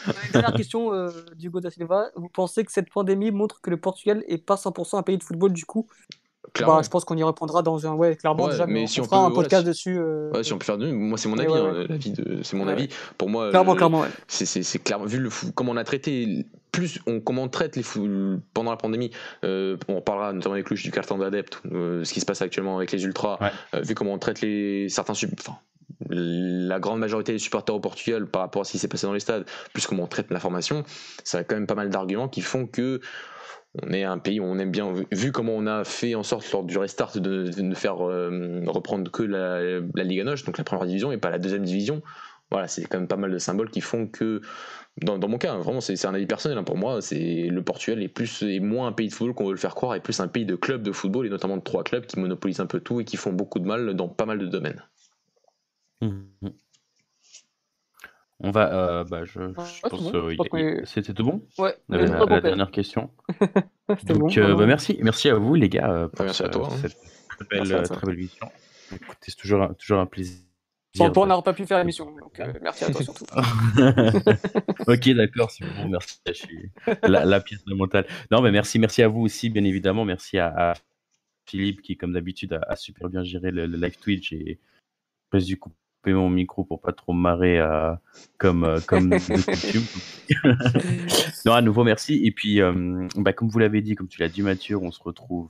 Une 0.07 0.33
dernière 0.33 0.53
question 0.55 0.93
euh, 0.95 1.11
d'Hugo 1.37 1.61
da 1.61 1.71
Silva. 1.71 2.07
Vous 2.17 2.29
pensez 2.29 2.65
que 2.65 2.73
cette 2.73 2.91
pandémie 2.91 3.31
montre 3.31 3.61
que 3.61 3.71
le 3.71 3.77
Portugal 3.77 4.25
est 4.29 4.39
pas 4.39 4.55
100% 4.57 4.97
un 4.99 5.03
pays 5.03 5.19
de 5.19 5.23
football 5.23 5.53
du 5.53 5.65
coup? 5.65 5.87
Clairement. 6.53 6.77
bah, 6.77 6.83
Je 6.85 6.89
pense 6.91 7.05
qu'on 7.05 7.17
y 7.17 7.23
répondra 7.25 7.63
dans 7.63 7.87
un. 7.87 7.95
Ouais, 7.95 8.17
clairement, 8.17 8.45
Ouais, 8.45 8.51
déjà, 8.53 8.67
mais 8.67 8.83
on, 8.85 8.87
si 8.87 9.01
on 9.01 9.05
fera 9.05 9.17
peut- 9.17 9.27
un 9.27 9.29
voilà, 9.31 9.43
podcast 9.43 9.63
si- 9.63 9.69
dessus. 9.69 9.97
euh, 9.99 10.31
Ouais, 10.33 10.45
si 10.45 10.53
on 10.53 10.59
peut 10.59 10.65
faire 10.65 10.79
deux, 10.79 10.93
moi 10.93 11.19
c'est 11.19 11.29
mon 11.29 11.39
avis, 11.39 11.49
ouais, 11.51 11.59
hein, 11.59 11.87
l'avis 11.89 12.11
de- 12.13 12.43
c'est 12.43 12.57
mon 12.57 12.67
Ouais. 12.67 12.73
avis. 12.73 12.89
Pour 13.19 13.29
moi, 13.29 13.51
Clairement, 13.51 13.73
le- 13.73 13.77
clairement, 13.79 14.05
c'est 14.29 14.83
clairement 14.85 15.07
vu 15.07 15.19
le 15.19 15.31
fou, 15.31 15.53
comment 15.55 15.73
on 15.73 15.77
a 15.77 15.85
traité 15.85 16.45
plus 16.75 16.99
on 17.07 17.21
comment 17.21 17.45
on 17.45 17.49
traite 17.49 17.77
les 17.77 17.83
fous 17.85 18.41
pendant 18.53 18.73
la 18.73 18.77
pandémie 18.77 19.11
euh, 19.45 19.77
on 19.89 20.01
parlera 20.01 20.33
notamment 20.33 20.55
avec 20.55 20.69
Luche 20.71 20.83
du 20.83 20.91
carton 20.91 21.19
d'adepte 21.19 21.61
euh, 21.73 22.03
ce 22.05 22.13
qui 22.13 22.21
se 22.21 22.27
passe 22.27 22.43
actuellement 22.43 22.77
avec 22.77 22.91
les 22.93 23.05
ultras 23.05 23.39
Ouais. 23.41 23.51
euh, 23.75 23.81
vu 23.81 23.95
comment 23.95 24.13
on 24.13 24.19
traite 24.19 24.41
les 24.41 24.89
certains 24.89 25.13
enfin 25.13 25.57
la 26.11 26.81
grande 26.81 26.99
majorité 26.99 27.33
des 27.33 27.39
supporters 27.39 27.75
au 27.75 27.81
Portugal 27.81 28.27
par 28.27 28.43
rapport 28.43 28.63
à 28.63 28.65
ce 28.65 28.73
qui 28.73 28.79
s'est 28.79 28.89
passé 28.89 29.07
dans 29.07 29.13
les 29.13 29.21
stades 29.21 29.45
plus 29.73 29.87
comment 29.87 30.03
on 30.03 30.09
traite 30.09 30.31
la 30.31 30.41
formation 30.41 30.83
ça 31.23 31.39
a 31.39 31.45
quand 31.45 31.55
même 31.55 31.67
pas 31.69 31.77
mal 31.77 31.89
d'arguments 31.91 32.29
qui 32.29 32.41
font 32.41 32.67
que 32.67 33.01
on 33.83 33.93
est 33.93 34.05
un 34.05 34.19
pays 34.19 34.39
où 34.39 34.45
on 34.45 34.57
aime 34.59 34.71
bien, 34.71 34.93
vu 35.11 35.33
comment 35.33 35.55
on 35.57 35.67
a 35.67 35.83
fait 35.83 36.15
en 36.15 36.23
sorte 36.23 36.51
lors 36.53 36.63
du 36.63 36.79
restart 36.79 37.19
de, 37.21 37.49
de 37.49 37.63
ne 37.63 37.75
faire 37.75 38.07
euh, 38.09 38.63
reprendre 38.69 39.11
que 39.11 39.25
la, 39.25 39.81
la 39.97 40.05
Liga 40.05 40.23
Noche, 40.23 40.45
donc 40.45 40.59
la 40.59 40.63
première 40.65 40.87
division 40.87 41.11
et 41.11 41.19
pas 41.19 41.31
la 41.31 41.41
deuxième 41.41 41.65
division. 41.65 42.01
Voilà, 42.53 42.69
c'est 42.69 42.85
quand 42.85 42.99
même 42.99 43.09
pas 43.09 43.17
mal 43.17 43.33
de 43.33 43.39
symboles 43.39 43.71
qui 43.71 43.81
font 43.81 44.07
que, 44.07 44.43
dans, 45.03 45.19
dans 45.19 45.29
mon 45.29 45.39
cas, 45.39 45.57
vraiment, 45.57 45.81
c'est 45.81 46.05
un 46.07 46.15
avis 46.15 46.27
personnel. 46.27 46.57
hein, 46.59 46.65
pour 46.65 46.77
moi, 46.77 47.01
c'est 47.03 47.49
le 47.49 47.63
Portugal 47.63 48.03
est 48.03 48.09
plus 48.09 48.43
et 48.43 48.61
moins 48.61 48.87
un 48.87 48.93
pays 48.93 49.09
de 49.09 49.13
football 49.13 49.35
qu'on 49.35 49.47
veut 49.47 49.53
le 49.53 49.57
faire 49.59 49.75
croire, 49.75 49.95
et 49.95 50.01
plus 50.01 50.21
un 50.21 50.29
pays 50.29 50.47
de 50.47 50.55
clubs 50.57 50.83
de 50.83 50.93
football 50.93 51.27
et 51.27 51.31
notamment 51.31 51.57
de 51.57 51.63
trois 51.63 51.83
clubs 51.85 52.07
qui 52.07 52.19
monopolisent 52.21 52.61
un 52.61 52.67
peu 52.67 52.81
tout 52.81 53.01
et 53.01 53.05
qui 53.05 53.17
font 53.17 53.33
beaucoup 53.33 53.59
de 53.59 53.67
mal 53.67 53.95
dans 53.95 54.09
pas 54.09 54.27
mal 54.27 54.39
de 54.39 54.47
domaines. 54.47 54.83
Mhm. 56.01 56.27
On 58.41 58.51
va, 58.51 58.75
euh, 58.75 59.05
bah, 59.05 59.25
je, 59.25 59.33
je 59.33 59.41
Ouais, 59.41 59.55
pense, 59.91 60.13
bon. 60.13 60.37
euh, 60.55 60.81
c'était 60.85 61.15
tout 61.15 61.25
bon? 61.25 61.41
Ouais, 61.57 61.77
On 61.89 61.95
avait 61.95 62.11
on 62.11 62.27
est 62.27 62.31
la, 62.31 62.41
dernière 62.41 62.71
question. 62.71 63.11
Donc, 64.05 64.19
bon. 64.19 64.39
euh, 64.39 64.55
bah, 64.55 64.67
merci, 64.67 64.99
merci 65.01 65.29
à 65.31 65.35
vous 65.37 65.55
les 65.55 65.69
gars 65.69 65.91
euh, 65.91 66.09
pour 66.09 66.25
merci 66.25 66.43
à 66.43 66.49
toi, 66.49 66.69
hein. 66.71 66.77
cette 66.81 66.97
très 67.29 67.45
belle, 67.51 67.59
Merci 67.61 67.73
à 67.73 67.77
euh, 67.79 67.87
toi. 67.87 67.97
très 67.97 68.07
belle 68.07 68.19
émission. 68.19 68.49
Écoutez, 68.93 69.17
c'est 69.29 69.37
toujours, 69.37 69.75
toujours 69.77 69.99
un 70.01 70.07
plaisir. 70.07 70.41
Sans 70.97 71.11
toi, 71.11 71.23
on 71.23 71.27
de- 71.27 71.31
n'aurait 71.31 71.43
pas 71.43 71.53
pu 71.53 71.67
faire 71.67 71.79
l'émission. 71.79 72.07
Donc, 72.17 72.39
euh, 72.41 72.53
merci 72.63 72.85
à 72.85 72.91
toi 72.91 73.03
surtout. 73.03 73.25
ok, 74.87 75.09
d'accord, 75.11 75.51
c'est 75.51 75.65
bon, 75.65 75.89
merci. 75.89 76.19
Je 76.27 76.33
suis 76.33 76.71
la, 77.03 77.25
la 77.25 77.41
pièce 77.41 77.63
fondamentale. 77.63 78.07
Non, 78.31 78.41
mais 78.43 78.51
merci, 78.53 78.79
merci 78.79 79.03
à 79.03 79.09
vous 79.09 79.21
aussi, 79.23 79.51
bien 79.51 79.65
évidemment. 79.65 80.05
Merci 80.05 80.39
à, 80.39 80.71
à 80.71 80.75
Philippe 81.47 81.83
qui, 81.83 81.97
comme 81.97 82.13
d'habitude, 82.13 82.53
a, 82.55 82.61
a 82.69 82.77
super 82.77 83.09
bien 83.09 83.23
géré 83.25 83.51
le, 83.51 83.67
le 83.67 83.77
live 83.77 83.97
Twitch 83.99 84.33
et 84.33 84.59
j'ai 85.33 85.45
dû 85.47 85.59
couper 86.05 86.13
mon 86.13 86.29
micro 86.29 86.65
pour 86.65 86.83
pas 86.83 86.93
trop 86.93 87.15
marrer 87.15 87.59
euh, 87.59 87.95
comme, 88.37 88.65
euh, 88.65 88.79
comme 88.87 89.09
de 89.09 89.17
coutume. 89.51 89.85
non, 91.47 91.55
à 91.55 91.63
nouveau, 91.63 91.83
merci. 91.83 92.21
Et 92.25 92.31
puis, 92.31 92.61
euh, 92.61 93.09
bah, 93.17 93.33
comme 93.33 93.49
vous 93.49 93.59
l'avez 93.59 93.81
dit, 93.81 93.95
comme 93.95 94.09
tu 94.09 94.21
l'as 94.21 94.29
dit, 94.29 94.43
Mathieu, 94.43 94.77
on 94.77 94.91
se 94.91 95.03
retrouve, 95.03 95.49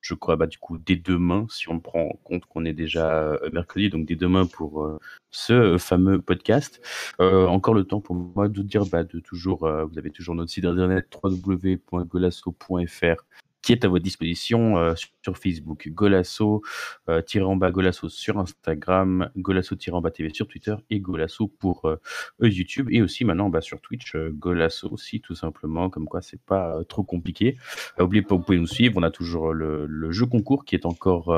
je 0.00 0.14
crois, 0.14 0.36
bah, 0.36 0.46
du 0.46 0.56
coup, 0.56 0.78
dès 0.78 0.96
demain, 0.96 1.44
si 1.50 1.68
on 1.68 1.78
prend 1.78 2.04
en 2.04 2.18
compte 2.24 2.46
qu'on 2.46 2.64
est 2.64 2.72
déjà 2.72 3.38
mercredi, 3.52 3.90
donc 3.90 4.06
dès 4.06 4.16
demain 4.16 4.46
pour 4.46 4.98
ce 5.30 5.76
fameux 5.76 6.22
podcast. 6.22 6.80
Encore 7.18 7.74
le 7.74 7.84
temps 7.84 8.00
pour 8.00 8.14
moi 8.14 8.48
de 8.48 8.62
dire 8.62 8.86
bah, 8.86 9.04
de 9.04 9.20
toujours, 9.20 9.68
vous 9.68 9.98
avez 9.98 10.10
toujours 10.10 10.34
notre 10.34 10.50
site 10.50 10.64
internet 10.64 11.06
www.golasso.fr 11.22 13.26
qui 13.62 13.72
est 13.72 13.84
à 13.84 13.88
votre 13.88 14.02
disposition 14.02 14.78
euh, 14.78 14.94
sur, 14.94 15.08
sur 15.22 15.36
Facebook, 15.38 15.88
Golasso, 15.88 16.62
euh, 17.08 17.22
bas 17.56 17.70
Golasso 17.70 18.08
sur 18.08 18.38
Instagram, 18.38 19.30
Golasso 19.36 19.76
bas 20.00 20.10
TV 20.10 20.30
sur 20.32 20.48
Twitter 20.48 20.74
et 20.88 21.00
Golasso 21.00 21.46
pour 21.48 21.84
euh, 21.84 21.96
euh, 22.42 22.48
YouTube 22.48 22.88
et 22.90 23.02
aussi 23.02 23.24
maintenant 23.24 23.50
bah, 23.50 23.60
sur 23.60 23.80
Twitch, 23.80 24.16
Golasso 24.16 24.88
aussi 24.90 25.20
tout 25.20 25.34
simplement, 25.34 25.90
comme 25.90 26.06
quoi 26.06 26.22
c'est 26.22 26.40
pas 26.40 26.78
trop 26.88 27.02
compliqué. 27.02 27.56
N'oubliez 27.98 28.22
pas, 28.22 28.34
vous 28.34 28.42
pouvez 28.42 28.58
nous 28.58 28.66
suivre, 28.66 28.94
on 28.96 29.02
a 29.02 29.10
toujours 29.10 29.52
le, 29.52 29.86
le 29.86 30.10
jeu 30.12 30.26
concours 30.26 30.64
qui 30.64 30.74
est 30.74 30.86
encore 30.86 31.34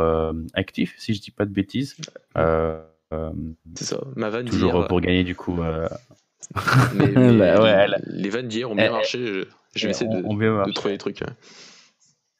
actif, 0.55 0.94
si 0.99 1.15
je 1.15 1.20
dis 1.20 1.31
pas 1.32 1.44
de 1.44 1.53
bêtises. 1.53 1.97
C'est 2.36 3.85
ça. 3.85 4.01
Ma 4.16 4.31
vanne 4.31 4.49
toujours 4.49 4.86
pour 4.86 5.01
gagner 5.01 5.24
du 5.24 5.35
coup. 5.35 5.59
mais, 6.94 7.09
mais 7.09 7.39
Bah 7.39 7.62
ouais, 7.62 7.89
les, 7.89 8.23
les 8.23 8.31
vannes 8.31 8.49
d'hier 8.49 8.70
ont 8.70 8.74
bien 8.74 8.86
elle- 8.86 8.93
marché. 8.93 9.27
Je, 9.27 9.44
je 9.74 9.86
vais 9.86 9.90
essayer 9.90 10.11
on, 10.11 10.20
de, 10.20 10.27
on 10.27 10.73
trouver 10.73 10.94
des 10.94 10.99
trucs. 10.99 11.23
hein. 11.23 11.35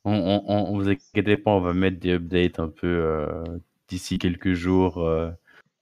On, 0.05 0.13
on, 0.15 0.43
on, 0.49 0.77
vous 0.77 0.89
inquiétez 0.89 1.37
pas, 1.37 1.51
on 1.53 1.61
va 1.61 1.73
mettre 1.75 1.99
des 2.01 2.13
updates 2.15 2.59
un 2.59 2.69
peu 2.69 2.87
euh, 2.89 3.45
d'ici 3.89 4.19
quelques 4.19 4.53
jours. 4.55 4.99
euh, 4.99 5.31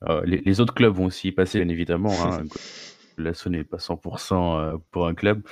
euh, 0.09 0.23
les, 0.25 0.39
les 0.45 0.61
autres 0.61 0.75
clubs 0.75 0.95
vont 0.95 1.07
aussi 1.07 1.29
y 1.29 1.33
passer, 1.33 1.59
bien 1.59 1.69
évidemment. 1.69 2.13
Hein. 2.25 2.43
L'assaut 3.19 3.51
n'est 3.51 3.65
pas 3.65 3.77
100% 3.79 4.59
euh, 4.75 4.77
pour 4.91 5.07
un 5.07 5.15
club. 5.15 5.43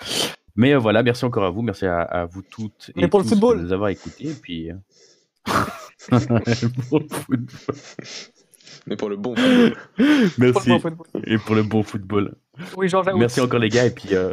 Mais 0.57 0.75
euh, 0.75 0.79
voilà, 0.79 1.03
merci 1.03 1.25
encore 1.25 1.45
à 1.45 1.51
vous, 1.51 1.63
merci 1.63 1.87
à, 1.87 2.01
à 2.01 2.25
vous 2.27 2.43
toutes 2.43 2.91
et 2.97 3.03
Mais 3.03 3.09
pour 3.09 3.21
le 3.21 3.25
tous 3.25 3.31
football. 3.31 3.59
de 3.59 3.63
nous 3.65 3.73
avoir 3.73 3.91
écoutés. 3.91 4.29
Et 4.29 4.35
puis, 4.35 4.71
pour 6.89 7.01
le 7.01 7.07
football. 7.09 7.47
Mais 8.87 8.97
pour 8.97 9.09
le 9.11 9.17
bon 9.17 9.35
football. 9.37 9.77
Merci. 10.39 10.79
Football. 10.81 11.07
Et 11.27 11.39
pour 11.39 11.55
le 11.55 11.63
bon 11.63 11.83
football. 11.83 12.35
Oui, 12.77 12.89
Georges. 12.89 13.09
Merci 13.15 13.41
encore 13.41 13.61
les 13.61 13.69
gars. 13.69 13.85
Et 13.87 13.91
puis, 13.91 14.15
euh, 14.15 14.33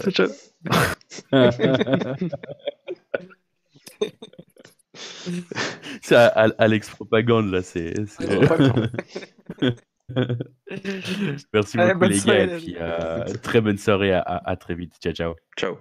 c'est 6.02 6.16
Alex 6.16 6.90
Propagande 6.90 7.52
là, 7.52 7.62
c'est. 7.62 7.94
Merci 11.54 11.80
Allez, 11.80 11.94
beaucoup 11.94 12.06
les 12.06 12.20
soirée, 12.20 12.38
gars 12.38 12.44
et 12.44 12.48
les 12.48 12.58
puis 12.58 12.76
euh, 12.80 13.24
très 13.42 13.62
bonne 13.62 13.78
soirée 13.78 14.14
à, 14.14 14.20
à- 14.22 14.52
à 14.52 14.56
très 14.56 14.76
vite. 14.76 14.94
Ciao 15.02 15.14
ciao. 15.14 15.36
Ciao. 15.58 15.78